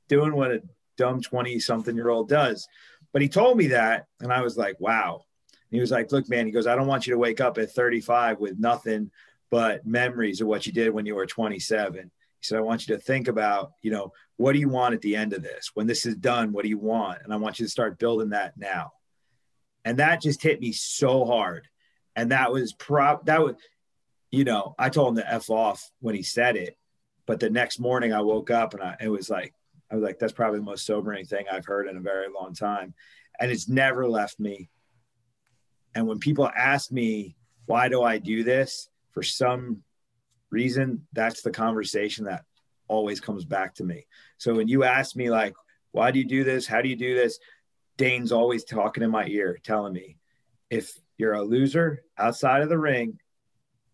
doing 0.09 0.35
what 0.35 0.53
a 0.53 0.63
dumb 0.97 1.21
20 1.21 1.59
something 1.59 1.97
year 1.97 2.11
old 2.11 2.29
does. 2.29 2.69
But 3.13 3.23
he 3.23 3.29
told 3.29 3.57
me 3.57 3.69
that 3.69 4.07
and 4.21 4.33
I 4.33 4.43
was 4.43 4.57
like, 4.57 4.79
wow. 4.81 5.23
He 5.71 5.81
was 5.81 5.91
like, 5.91 6.13
look, 6.13 6.29
man, 6.29 6.47
he 6.47 6.53
goes, 6.53 6.67
I 6.67 6.77
don't 6.77 6.87
want 6.87 7.07
you 7.07 7.13
to 7.13 7.19
wake 7.19 7.41
up 7.41 7.59
at 7.59 7.73
35 7.73 8.39
with 8.39 8.59
nothing 8.59 9.11
but 9.51 9.87
memories 9.87 10.41
of 10.41 10.49
what 10.49 10.67
you 10.67 10.73
did 10.73 10.93
when 10.93 11.07
you 11.07 11.15
were 11.15 11.27
27 11.27 12.03
He 12.03 12.11
said, 12.41 12.59
I 12.59 12.63
want 12.63 12.87
you 12.87 12.97
to 12.97 13.01
think 13.01 13.29
about, 13.29 13.73
you 13.83 13.91
know, 13.91 14.13
what 14.37 14.53
do 14.53 14.59
you 14.59 14.69
want 14.69 14.95
at 14.95 15.01
the 15.01 15.17
end 15.17 15.33
of 15.33 15.43
this? 15.43 15.71
When 15.75 15.87
this 15.87 16.07
is 16.07 16.17
done, 16.17 16.53
what 16.53 16.63
do 16.63 16.69
you 16.69 16.79
want? 16.79 17.21
And 17.23 17.33
I 17.33 17.37
want 17.37 17.59
you 17.59 17.67
to 17.67 17.71
start 17.71 17.99
building 17.99 18.31
that 18.31 18.57
now. 18.57 18.93
And 19.85 19.99
that 19.99 20.21
just 20.21 20.43
hit 20.43 20.61
me 20.61 20.73
so 20.73 21.25
hard. 21.25 21.69
And 22.17 22.33
that 22.33 22.53
was 22.53 22.73
prop 22.73 23.27
that 23.27 23.43
was, 23.43 23.55
you 24.31 24.45
know, 24.45 24.75
I 24.79 24.89
told 24.89 25.11
him 25.11 25.23
to 25.23 25.33
F 25.33 25.51
off 25.51 25.91
when 26.01 26.15
he 26.15 26.23
said 26.23 26.57
it. 26.57 26.77
But 27.27 27.41
the 27.41 27.51
next 27.51 27.79
morning 27.79 28.13
I 28.13 28.21
woke 28.21 28.51
up 28.51 28.75
and 28.75 28.83
I 28.83 28.97
it 29.01 29.09
was 29.09 29.31
like, 29.31 29.55
I 29.91 29.95
was 29.95 30.03
like, 30.03 30.19
that's 30.19 30.33
probably 30.33 30.59
the 30.59 30.65
most 30.65 30.87
sobering 30.87 31.25
thing 31.27 31.47
I've 31.51 31.67
heard 31.67 31.89
in 31.89 31.97
a 31.97 32.01
very 32.01 32.27
long 32.29 32.53
time. 32.55 32.95
And 33.39 33.51
it's 33.51 33.69
never 33.69 34.09
left 34.09 34.41
me. 34.41 34.71
And 35.97 36.07
when 36.07 36.19
people 36.19 36.47
ask 36.55 36.93
me, 36.93 37.37
why 37.65 37.89
do 37.89 38.03
I 38.03 38.19
do 38.19 38.45
this? 38.45 38.91
For 39.13 39.23
some 39.23 39.83
reason, 40.51 41.07
that's 41.15 41.41
the 41.41 41.51
conversation 41.51 42.27
that 42.27 42.45
always 42.87 43.19
comes 43.19 43.47
back 43.47 43.77
to 43.77 43.85
me. 43.85 44.07
So 44.37 44.55
when 44.55 44.69
you 44.69 44.85
ask 44.85 45.17
me, 45.17 45.31
like, 45.31 45.55
why 45.93 46.11
do 46.11 46.19
you 46.19 46.27
do 46.27 46.45
this? 46.45 46.67
How 46.67 46.83
do 46.83 46.91
you 46.91 46.97
do 46.97 47.15
this? 47.15 47.39
Dane's 47.97 48.31
always 48.31 48.63
talking 48.63 49.03
in 49.03 49.11
my 49.11 49.27
ear, 49.27 49.59
telling 49.65 49.95
me, 49.95 50.19
if 50.69 50.93
you're 51.17 51.33
a 51.33 51.43
loser 51.43 52.03
outside 52.19 52.61
of 52.61 52.69
the 52.69 52.79
ring, 52.79 53.19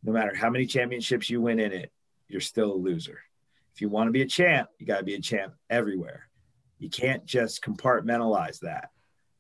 no 0.03 0.11
matter 0.11 0.35
how 0.35 0.51
many 0.51 0.67
championships 0.67 1.31
you 1.31 1.41
win 1.41 1.61
in 1.61 1.71
it, 1.71 1.93
you're 2.27 2.41
still 2.41 2.73
a 2.73 2.75
loser. 2.75 3.21
If 3.77 3.81
you 3.81 3.89
want 3.89 4.09
to 4.09 4.13
be 4.13 4.23
a 4.23 4.27
champ, 4.27 4.69
you 4.81 4.87
got 4.87 4.99
to 4.99 5.05
be 5.05 5.15
a 5.15 5.21
champ 5.21 5.55
everywhere. 5.71 6.29
You 6.81 6.91
can't 6.91 7.25
just 7.25 7.63
compartmentalize 7.63 8.59
that. 8.61 8.91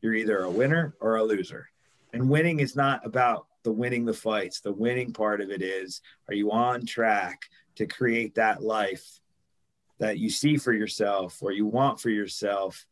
You're 0.00 0.14
either 0.14 0.38
a 0.38 0.50
winner 0.50 0.94
or 1.00 1.16
a 1.16 1.24
loser. 1.24 1.66
And 2.12 2.28
winning 2.28 2.60
is 2.60 2.76
not 2.76 3.04
about 3.06 3.46
the 3.62 3.72
winning 3.72 4.04
the 4.04 4.12
fights. 4.12 4.60
The 4.60 4.72
winning 4.72 5.12
part 5.12 5.40
of 5.40 5.50
it 5.50 5.62
is 5.62 6.00
are 6.28 6.34
you 6.34 6.50
on 6.50 6.84
track 6.84 7.42
to 7.76 7.86
create 7.86 8.34
that 8.34 8.62
life 8.62 9.20
that 9.98 10.18
you 10.18 10.30
see 10.30 10.56
for 10.56 10.72
yourself 10.72 11.38
or 11.42 11.52
you 11.52 11.66
want 11.66 12.00
for 12.00 12.10
yourself 12.10 12.86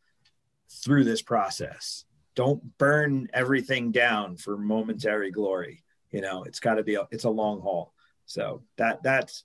through 0.71 1.05
this 1.05 1.23
process? 1.23 2.05
Don't 2.35 2.79
burn 2.79 3.29
everything 3.33 3.91
down 3.91 4.37
for 4.37 4.57
momentary 4.57 5.31
glory. 5.31 5.85
You 6.11 6.21
know, 6.21 6.45
it's 6.45 6.61
got 6.61 6.75
to 6.75 6.83
be 6.83 6.95
a, 6.95 7.07
it's 7.11 7.25
a 7.25 7.31
long 7.31 7.61
haul. 7.61 7.93
So 8.27 8.63
that 8.77 9.03
that's 9.03 9.45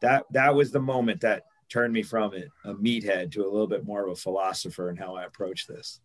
that 0.00 0.24
that 0.32 0.54
was 0.54 0.70
the 0.70 0.80
moment 0.80 1.20
that 1.22 1.44
turned 1.68 1.92
me 1.92 2.02
from 2.02 2.34
it 2.34 2.48
a 2.64 2.74
meathead 2.74 3.32
to 3.32 3.42
a 3.42 3.50
little 3.50 3.66
bit 3.66 3.86
more 3.86 4.04
of 4.04 4.12
a 4.12 4.16
philosopher 4.16 4.90
in 4.90 4.96
how 4.96 5.14
I 5.14 5.24
approach 5.24 5.66
this. 5.66 6.00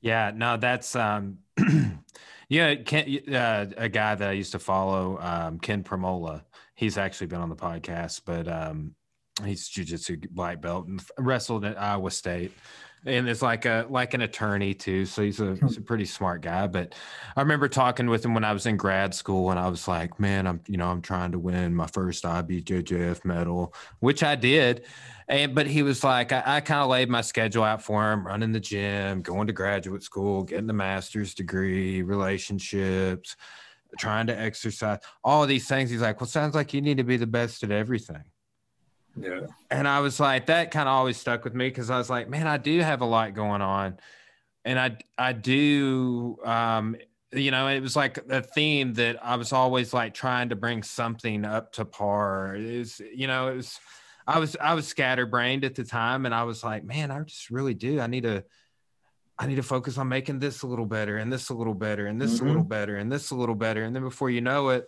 Yeah, 0.00 0.32
no, 0.34 0.56
that's 0.56 0.94
um 0.94 1.38
Yeah, 2.48 2.76
Ken, 2.76 3.18
uh, 3.30 3.66
a 3.76 3.88
guy 3.90 4.14
that 4.14 4.28
I 4.28 4.32
used 4.32 4.52
to 4.52 4.58
follow, 4.58 5.18
um, 5.20 5.58
Ken 5.58 5.84
Primola. 5.84 6.44
He's 6.74 6.96
actually 6.96 7.26
been 7.26 7.40
on 7.40 7.50
the 7.50 7.56
podcast, 7.56 8.22
but 8.24 8.48
um, 8.48 8.94
he's 9.44 9.68
jujitsu 9.68 10.30
black 10.30 10.62
belt 10.62 10.86
and 10.86 11.02
wrestled 11.18 11.66
at 11.66 11.78
Iowa 11.78 12.10
State, 12.10 12.52
and 13.06 13.28
it's 13.28 13.42
like 13.42 13.64
a 13.64 13.86
like 13.88 14.14
an 14.14 14.22
attorney 14.22 14.74
too. 14.74 15.06
So 15.06 15.22
he's 15.22 15.40
a, 15.40 15.56
he's 15.60 15.76
hmm. 15.76 15.82
a 15.82 15.84
pretty 15.84 16.04
smart 16.04 16.42
guy. 16.42 16.66
But 16.66 16.94
I 17.36 17.40
remember 17.40 17.68
talking 17.68 18.08
with 18.08 18.24
him 18.24 18.34
when 18.34 18.44
I 18.44 18.52
was 18.52 18.66
in 18.66 18.76
grad 18.76 19.14
school, 19.14 19.50
and 19.50 19.58
I 19.58 19.68
was 19.68 19.86
like, 19.88 20.18
man, 20.18 20.46
I'm 20.46 20.60
you 20.66 20.76
know 20.76 20.88
I'm 20.88 21.02
trying 21.02 21.32
to 21.32 21.38
win 21.38 21.74
my 21.74 21.86
first 21.86 22.24
IBJJF 22.24 23.24
medal, 23.24 23.74
which 24.00 24.22
I 24.22 24.34
did. 24.34 24.84
And 25.28 25.54
but 25.54 25.66
he 25.66 25.82
was 25.82 26.02
like, 26.02 26.32
I, 26.32 26.42
I 26.44 26.60
kind 26.60 26.80
of 26.80 26.88
laid 26.88 27.08
my 27.08 27.20
schedule 27.20 27.64
out 27.64 27.82
for 27.82 28.12
him, 28.12 28.26
running 28.26 28.52
the 28.52 28.60
gym, 28.60 29.22
going 29.22 29.46
to 29.46 29.52
graduate 29.52 30.02
school, 30.02 30.42
getting 30.42 30.70
a 30.70 30.74
master's 30.74 31.34
degree, 31.34 32.02
relationships, 32.02 33.36
trying 33.98 34.26
to 34.28 34.38
exercise, 34.38 34.98
all 35.22 35.46
these 35.46 35.68
things. 35.68 35.90
He's 35.90 36.00
like, 36.00 36.20
Well, 36.20 36.28
sounds 36.28 36.54
like 36.54 36.72
you 36.74 36.80
need 36.80 36.96
to 36.96 37.04
be 37.04 37.16
the 37.16 37.26
best 37.26 37.62
at 37.62 37.70
everything. 37.70 38.24
Yeah. 39.20 39.46
And 39.70 39.86
I 39.86 40.00
was 40.00 40.20
like, 40.20 40.46
that 40.46 40.70
kind 40.70 40.88
of 40.88 40.92
always 40.92 41.16
stuck 41.16 41.44
with 41.44 41.54
me 41.54 41.68
because 41.68 41.90
I 41.90 41.98
was 41.98 42.10
like, 42.10 42.28
man, 42.28 42.46
I 42.46 42.56
do 42.56 42.80
have 42.80 43.00
a 43.00 43.06
lot 43.06 43.34
going 43.34 43.62
on. 43.62 43.98
And 44.64 44.78
I 44.78 44.98
I 45.16 45.32
do 45.32 46.38
um 46.44 46.96
you 47.32 47.50
know, 47.50 47.68
it 47.68 47.80
was 47.80 47.94
like 47.94 48.18
a 48.30 48.40
theme 48.42 48.94
that 48.94 49.22
I 49.22 49.36
was 49.36 49.52
always 49.52 49.92
like 49.92 50.14
trying 50.14 50.48
to 50.48 50.56
bring 50.56 50.82
something 50.82 51.44
up 51.44 51.72
to 51.72 51.84
par. 51.84 52.54
Is 52.56 53.00
you 53.14 53.26
know, 53.26 53.48
it 53.48 53.56
was 53.56 53.78
I 54.26 54.38
was 54.38 54.56
I 54.60 54.74
was 54.74 54.86
scatterbrained 54.86 55.64
at 55.64 55.74
the 55.74 55.84
time, 55.84 56.26
and 56.26 56.34
I 56.34 56.44
was 56.44 56.64
like, 56.64 56.84
man, 56.84 57.10
I 57.10 57.20
just 57.20 57.50
really 57.50 57.74
do. 57.74 58.00
I 58.00 58.06
need 58.06 58.24
to 58.24 58.44
I 59.38 59.46
need 59.46 59.56
to 59.56 59.62
focus 59.62 59.98
on 59.98 60.08
making 60.08 60.38
this 60.38 60.62
a 60.62 60.66
little 60.66 60.86
better, 60.86 61.18
and 61.18 61.32
this 61.32 61.50
a 61.50 61.54
little 61.54 61.74
better, 61.74 62.06
and 62.06 62.20
this 62.20 62.36
mm-hmm. 62.36 62.46
a 62.46 62.48
little 62.48 62.64
better, 62.64 62.96
and 62.96 63.12
this 63.12 63.30
a 63.30 63.34
little 63.34 63.54
better, 63.54 63.82
and 63.84 63.94
then 63.94 64.02
before 64.02 64.30
you 64.30 64.40
know 64.40 64.70
it, 64.70 64.86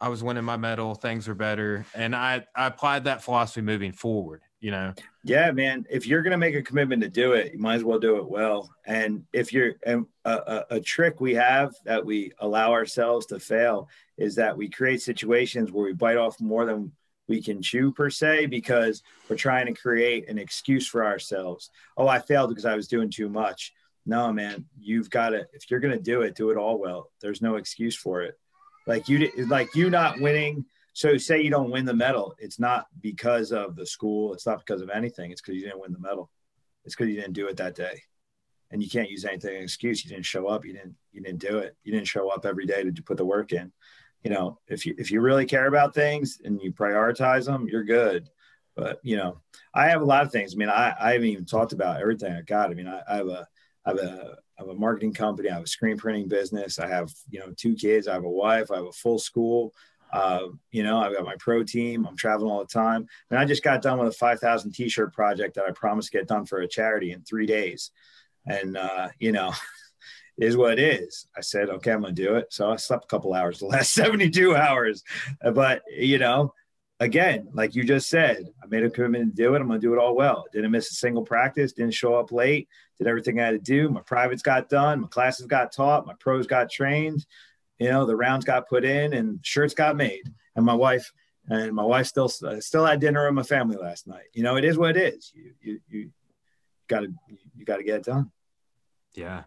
I 0.00 0.08
was 0.08 0.22
winning 0.22 0.44
my 0.44 0.56
medal. 0.56 0.94
Things 0.94 1.26
were 1.26 1.34
better, 1.34 1.84
and 1.94 2.14
I 2.14 2.46
I 2.54 2.66
applied 2.66 3.04
that 3.04 3.22
philosophy 3.22 3.62
moving 3.62 3.92
forward. 3.92 4.42
You 4.60 4.72
know. 4.72 4.94
Yeah, 5.24 5.50
man. 5.52 5.86
If 5.90 6.06
you're 6.06 6.22
gonna 6.22 6.38
make 6.38 6.54
a 6.54 6.62
commitment 6.62 7.02
to 7.02 7.08
do 7.08 7.32
it, 7.32 7.52
you 7.52 7.58
might 7.58 7.76
as 7.76 7.84
well 7.84 7.98
do 7.98 8.16
it 8.16 8.28
well. 8.28 8.72
And 8.86 9.24
if 9.32 9.52
you're 9.52 9.74
and 9.84 10.06
a, 10.24 10.30
a, 10.30 10.64
a 10.76 10.80
trick 10.80 11.20
we 11.20 11.34
have 11.34 11.74
that 11.84 12.04
we 12.04 12.32
allow 12.38 12.72
ourselves 12.72 13.26
to 13.26 13.40
fail 13.40 13.88
is 14.16 14.34
that 14.36 14.56
we 14.56 14.68
create 14.68 15.02
situations 15.02 15.72
where 15.72 15.84
we 15.84 15.92
bite 15.92 16.16
off 16.16 16.40
more 16.40 16.64
than 16.64 16.92
we 17.28 17.42
can 17.42 17.62
chew 17.62 17.92
per 17.92 18.10
se 18.10 18.46
because 18.46 19.02
we're 19.28 19.36
trying 19.36 19.66
to 19.66 19.74
create 19.74 20.28
an 20.28 20.38
excuse 20.38 20.86
for 20.86 21.04
ourselves. 21.04 21.70
Oh, 21.96 22.08
I 22.08 22.18
failed 22.18 22.48
because 22.48 22.64
I 22.64 22.74
was 22.74 22.88
doing 22.88 23.10
too 23.10 23.28
much. 23.28 23.74
No, 24.06 24.32
man, 24.32 24.64
you've 24.80 25.10
got 25.10 25.30
to, 25.30 25.46
if 25.52 25.70
you're 25.70 25.80
going 25.80 25.96
to 25.96 26.02
do 26.02 26.22
it, 26.22 26.34
do 26.34 26.50
it 26.50 26.56
all 26.56 26.78
well. 26.78 27.10
There's 27.20 27.42
no 27.42 27.56
excuse 27.56 27.94
for 27.94 28.22
it. 28.22 28.38
Like 28.88 29.08
you, 29.08 29.30
like 29.46 29.72
you 29.76 29.88
not 29.88 30.20
winning. 30.20 30.64
So 30.94 31.16
say 31.16 31.40
you 31.40 31.50
don't 31.50 31.70
win 31.70 31.84
the 31.84 31.94
medal. 31.94 32.34
It's 32.38 32.58
not 32.58 32.86
because 33.00 33.52
of 33.52 33.76
the 33.76 33.86
school. 33.86 34.34
It's 34.34 34.46
not 34.46 34.58
because 34.58 34.82
of 34.82 34.90
anything. 34.90 35.30
It's 35.30 35.40
because 35.40 35.54
you 35.54 35.62
didn't 35.66 35.80
win 35.80 35.92
the 35.92 36.00
medal. 36.00 36.28
It's 36.84 36.96
because 36.96 37.08
you 37.08 37.20
didn't 37.20 37.34
do 37.34 37.46
it 37.46 37.56
that 37.58 37.76
day. 37.76 38.00
and 38.70 38.82
you 38.82 38.88
can't 38.88 39.10
use 39.10 39.24
anything 39.24 39.56
an 39.56 39.62
excuse. 39.62 40.04
You 40.04 40.10
didn't 40.10 40.26
show 40.26 40.46
up. 40.46 40.64
You 40.64 40.74
didn't, 40.74 40.94
you 41.12 41.22
didn't 41.22 41.40
do 41.40 41.58
it. 41.58 41.76
You 41.84 41.92
didn't 41.92 42.06
show 42.06 42.28
up 42.28 42.44
every 42.44 42.66
day 42.66 42.82
to 42.82 43.02
put 43.02 43.16
the 43.16 43.24
work 43.24 43.52
in. 43.52 43.72
You 44.22 44.30
know, 44.30 44.58
if 44.66 44.84
you, 44.84 44.94
if 44.98 45.10
you 45.10 45.20
really 45.20 45.46
care 45.46 45.66
about 45.66 45.94
things 45.94 46.40
and 46.44 46.60
you 46.60 46.72
prioritize 46.72 47.46
them, 47.46 47.68
you're 47.68 47.84
good. 47.84 48.28
But, 48.76 49.00
you 49.02 49.16
know, 49.16 49.40
I 49.74 49.88
have 49.88 50.02
a 50.02 50.04
lot 50.06 50.24
of 50.24 50.32
things. 50.32 50.54
I 50.54 50.56
mean, 50.56 50.68
I, 50.68 50.94
I 51.00 51.12
haven't 51.12 51.28
even 51.28 51.44
talked 51.46 51.72
about 51.72 52.00
everything 52.00 52.32
I 52.32 52.42
got. 52.42 52.70
I 52.70 52.74
mean, 52.74 52.88
I, 52.88 53.00
I 53.08 53.16
have 53.16 53.28
a, 53.28 53.46
I 53.84 53.90
have 53.90 53.98
a, 53.98 54.36
I 54.58 54.62
have 54.62 54.70
a 54.70 54.74
marketing 54.74 55.14
company. 55.14 55.50
I 55.50 55.54
have 55.54 55.64
a 55.64 55.68
screen 55.68 55.96
printing 55.96 56.28
business. 56.28 56.78
I 56.78 56.88
have, 56.88 57.12
you 57.30 57.38
know, 57.38 57.52
two 57.56 57.74
kids. 57.74 58.08
I 58.08 58.14
have 58.14 58.24
a 58.24 58.30
wife. 58.30 58.70
I 58.70 58.76
have 58.76 58.86
a 58.86 58.92
full 58.92 59.18
school. 59.18 59.72
Uh, 60.12 60.48
you 60.72 60.82
know, 60.82 60.98
I've 60.98 61.14
got 61.14 61.24
my 61.24 61.36
pro 61.38 61.62
team. 61.62 62.06
I'm 62.06 62.16
traveling 62.16 62.50
all 62.50 62.60
the 62.60 62.66
time. 62.66 63.06
And 63.30 63.38
I 63.38 63.44
just 63.44 63.62
got 63.62 63.82
done 63.82 63.98
with 63.98 64.08
a 64.08 64.16
5,000 64.16 64.72
t-shirt 64.72 65.12
project 65.12 65.54
that 65.54 65.66
I 65.66 65.70
promised 65.72 66.10
to 66.10 66.18
get 66.18 66.28
done 66.28 66.46
for 66.46 66.60
a 66.60 66.68
charity 66.68 67.12
in 67.12 67.22
three 67.22 67.46
days. 67.46 67.90
And, 68.46 68.76
uh, 68.76 69.08
you 69.18 69.32
know, 69.32 69.52
is 70.38 70.56
what 70.56 70.78
it 70.78 71.02
is. 71.02 71.26
I 71.36 71.40
said, 71.40 71.68
okay, 71.68 71.92
I'm 71.92 72.02
going 72.02 72.14
to 72.14 72.22
do 72.22 72.36
it. 72.36 72.46
So 72.50 72.70
I 72.70 72.76
slept 72.76 73.04
a 73.04 73.08
couple 73.08 73.34
hours, 73.34 73.58
the 73.58 73.66
last 73.66 73.92
72 73.94 74.56
hours. 74.56 75.04
But, 75.42 75.82
you 75.88 76.18
know, 76.18 76.54
again, 77.00 77.48
like 77.52 77.74
you 77.74 77.84
just 77.84 78.08
said, 78.08 78.52
I 78.62 78.66
made 78.66 78.84
a 78.84 78.90
commitment 78.90 79.36
to 79.36 79.42
do 79.42 79.54
it. 79.54 79.60
I'm 79.60 79.68
going 79.68 79.80
to 79.80 79.86
do 79.86 79.94
it 79.94 79.98
all 79.98 80.16
well. 80.16 80.46
Didn't 80.52 80.70
miss 80.70 80.90
a 80.90 80.94
single 80.94 81.22
practice, 81.22 81.72
didn't 81.72 81.94
show 81.94 82.14
up 82.14 82.32
late, 82.32 82.68
did 82.98 83.06
everything 83.06 83.40
I 83.40 83.46
had 83.46 83.50
to 83.52 83.58
do. 83.58 83.88
My 83.88 84.00
privates 84.00 84.42
got 84.42 84.68
done, 84.68 85.00
my 85.00 85.08
classes 85.08 85.46
got 85.46 85.72
taught, 85.72 86.06
my 86.06 86.14
pros 86.18 86.46
got 86.46 86.70
trained, 86.70 87.24
you 87.78 87.88
know, 87.88 88.06
the 88.06 88.16
rounds 88.16 88.44
got 88.44 88.68
put 88.68 88.84
in 88.84 89.12
and 89.12 89.40
shirts 89.42 89.74
got 89.74 89.96
made. 89.96 90.32
And 90.56 90.66
my 90.66 90.74
wife, 90.74 91.12
and 91.48 91.72
my 91.72 91.84
wife 91.84 92.06
still 92.06 92.30
uh, 92.44 92.60
still 92.60 92.84
had 92.84 93.00
dinner 93.00 93.24
with 93.24 93.34
my 93.34 93.42
family 93.42 93.76
last 93.76 94.06
night. 94.06 94.26
You 94.34 94.42
know, 94.42 94.56
it 94.56 94.64
is 94.64 94.76
what 94.76 94.96
it 94.96 95.14
is. 95.14 95.32
You 95.34 95.52
you 95.62 95.80
you 95.88 96.10
got 96.88 97.00
to 97.00 97.12
you 97.56 97.64
got 97.64 97.76
to 97.78 97.84
get 97.84 97.96
it 97.96 98.04
done. 98.04 98.30
Yeah. 99.14 99.44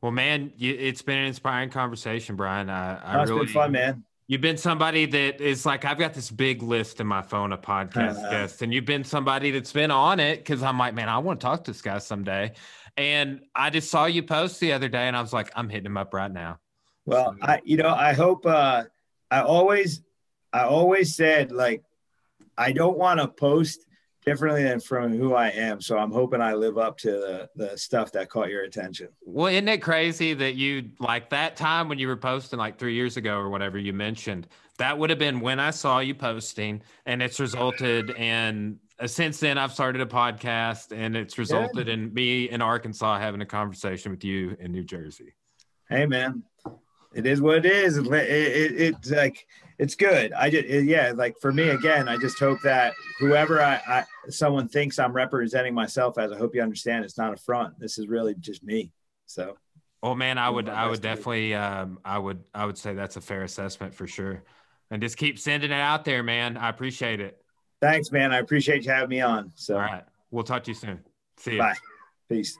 Well, 0.00 0.12
man, 0.12 0.52
you, 0.56 0.74
it's 0.78 1.02
been 1.02 1.18
an 1.18 1.26
inspiring 1.26 1.70
conversation, 1.70 2.36
Brian. 2.36 2.70
I, 2.70 2.98
I 3.02 3.24
really, 3.24 3.46
been 3.46 3.48
fun, 3.54 3.72
man. 3.72 4.04
You've 4.30 4.42
been 4.42 4.58
somebody 4.58 5.06
that 5.06 5.40
is 5.40 5.64
like 5.64 5.86
I've 5.86 5.96
got 5.96 6.12
this 6.12 6.30
big 6.30 6.62
list 6.62 7.00
in 7.00 7.06
my 7.06 7.22
phone 7.22 7.50
of 7.50 7.62
podcast 7.62 8.22
uh, 8.22 8.30
guests, 8.30 8.60
and 8.60 8.74
you've 8.74 8.84
been 8.84 9.02
somebody 9.02 9.50
that's 9.50 9.72
been 9.72 9.90
on 9.90 10.20
it 10.20 10.36
because 10.40 10.62
I'm 10.62 10.78
like, 10.78 10.92
man, 10.92 11.08
I 11.08 11.16
want 11.16 11.40
to 11.40 11.46
talk 11.46 11.64
to 11.64 11.70
this 11.70 11.80
guy 11.80 11.96
someday. 11.96 12.52
And 12.98 13.40
I 13.54 13.70
just 13.70 13.90
saw 13.90 14.04
you 14.04 14.22
post 14.22 14.60
the 14.60 14.74
other 14.74 14.90
day, 14.90 15.08
and 15.08 15.16
I 15.16 15.22
was 15.22 15.32
like, 15.32 15.50
I'm 15.56 15.70
hitting 15.70 15.86
him 15.86 15.96
up 15.96 16.12
right 16.12 16.30
now. 16.30 16.58
Well, 17.06 17.36
I 17.40 17.62
you 17.64 17.78
know 17.78 17.88
I 17.88 18.12
hope 18.12 18.44
uh, 18.44 18.84
I 19.30 19.40
always 19.40 20.02
I 20.52 20.64
always 20.64 21.16
said 21.16 21.50
like 21.50 21.82
I 22.58 22.72
don't 22.72 22.98
want 22.98 23.20
to 23.20 23.28
post 23.28 23.86
differently 24.28 24.62
than 24.62 24.78
from 24.78 25.16
who 25.16 25.34
I 25.34 25.48
am. 25.48 25.80
So 25.80 25.96
I'm 25.96 26.10
hoping 26.10 26.40
I 26.40 26.52
live 26.52 26.76
up 26.76 26.98
to 26.98 27.10
the, 27.10 27.48
the 27.56 27.78
stuff 27.78 28.12
that 28.12 28.28
caught 28.28 28.50
your 28.50 28.64
attention. 28.64 29.08
Well, 29.24 29.46
isn't 29.46 29.68
it 29.68 29.78
crazy 29.78 30.34
that 30.34 30.54
you 30.54 30.90
like 31.00 31.30
that 31.30 31.56
time 31.56 31.88
when 31.88 31.98
you 31.98 32.08
were 32.08 32.16
posting 32.16 32.58
like 32.58 32.78
three 32.78 32.94
years 32.94 33.16
ago 33.16 33.38
or 33.38 33.48
whatever 33.48 33.78
you 33.78 33.94
mentioned? 33.94 34.46
That 34.76 34.98
would 34.98 35.08
have 35.10 35.18
been 35.18 35.40
when 35.40 35.58
I 35.58 35.70
saw 35.70 36.00
you 36.00 36.14
posting, 36.14 36.82
and 37.06 37.22
it's 37.22 37.40
resulted 37.40 38.10
in. 38.10 38.78
Uh, 39.00 39.06
since 39.06 39.40
then, 39.40 39.58
I've 39.58 39.72
started 39.72 40.02
a 40.02 40.06
podcast, 40.06 40.96
and 40.96 41.16
it's 41.16 41.38
resulted 41.38 41.88
in 41.88 42.12
me 42.12 42.50
in 42.50 42.60
Arkansas 42.60 43.18
having 43.18 43.40
a 43.40 43.46
conversation 43.46 44.12
with 44.12 44.24
you 44.24 44.56
in 44.60 44.70
New 44.70 44.84
Jersey. 44.84 45.34
Hey, 45.88 46.06
man, 46.06 46.42
it 47.14 47.26
is 47.26 47.40
what 47.40 47.56
it 47.56 47.66
is. 47.66 47.96
It, 47.96 48.06
it, 48.06 48.80
it's 48.80 49.10
like 49.10 49.46
it's 49.78 49.94
good. 49.94 50.32
I 50.32 50.50
just 50.50 50.68
yeah, 50.68 51.12
like 51.14 51.38
for 51.40 51.52
me 51.52 51.68
again, 51.70 52.08
I 52.08 52.16
just 52.16 52.38
hope 52.38 52.60
that 52.62 52.94
whoever 53.18 53.62
I, 53.62 53.80
I 53.86 54.04
someone 54.28 54.68
thinks 54.68 54.98
I'm 54.98 55.12
representing 55.12 55.74
myself 55.74 56.18
as, 56.18 56.32
I 56.32 56.36
hope 56.36 56.54
you 56.54 56.62
understand 56.62 57.04
it's 57.04 57.18
not 57.18 57.32
a 57.32 57.36
front. 57.36 57.78
This 57.78 57.98
is 57.98 58.08
really 58.08 58.34
just 58.34 58.62
me. 58.62 58.92
So. 59.26 59.56
Oh 60.02 60.14
man, 60.14 60.38
I 60.38 60.48
would 60.48 60.68
I 60.68 60.86
would 60.86 61.00
definitely 61.00 61.54
um, 61.54 61.98
I 62.04 62.18
would 62.18 62.42
I 62.54 62.66
would 62.66 62.78
say 62.78 62.94
that's 62.94 63.16
a 63.16 63.20
fair 63.20 63.42
assessment 63.42 63.94
for 63.94 64.06
sure. 64.06 64.44
And 64.90 65.02
just 65.02 65.16
keep 65.16 65.38
sending 65.38 65.70
it 65.70 65.74
out 65.74 66.04
there, 66.04 66.22
man. 66.22 66.56
I 66.56 66.68
appreciate 66.68 67.20
it. 67.20 67.42
Thanks, 67.80 68.10
man. 68.10 68.32
I 68.32 68.38
appreciate 68.38 68.84
you 68.84 68.90
having 68.90 69.10
me 69.10 69.20
on. 69.20 69.52
So 69.54 69.74
all 69.74 69.80
right. 69.80 70.04
We'll 70.30 70.44
talk 70.44 70.64
to 70.64 70.70
you 70.70 70.74
soon. 70.74 71.00
See 71.36 71.52
you. 71.52 71.58
Bye. 71.58 71.74
Peace. 72.28 72.56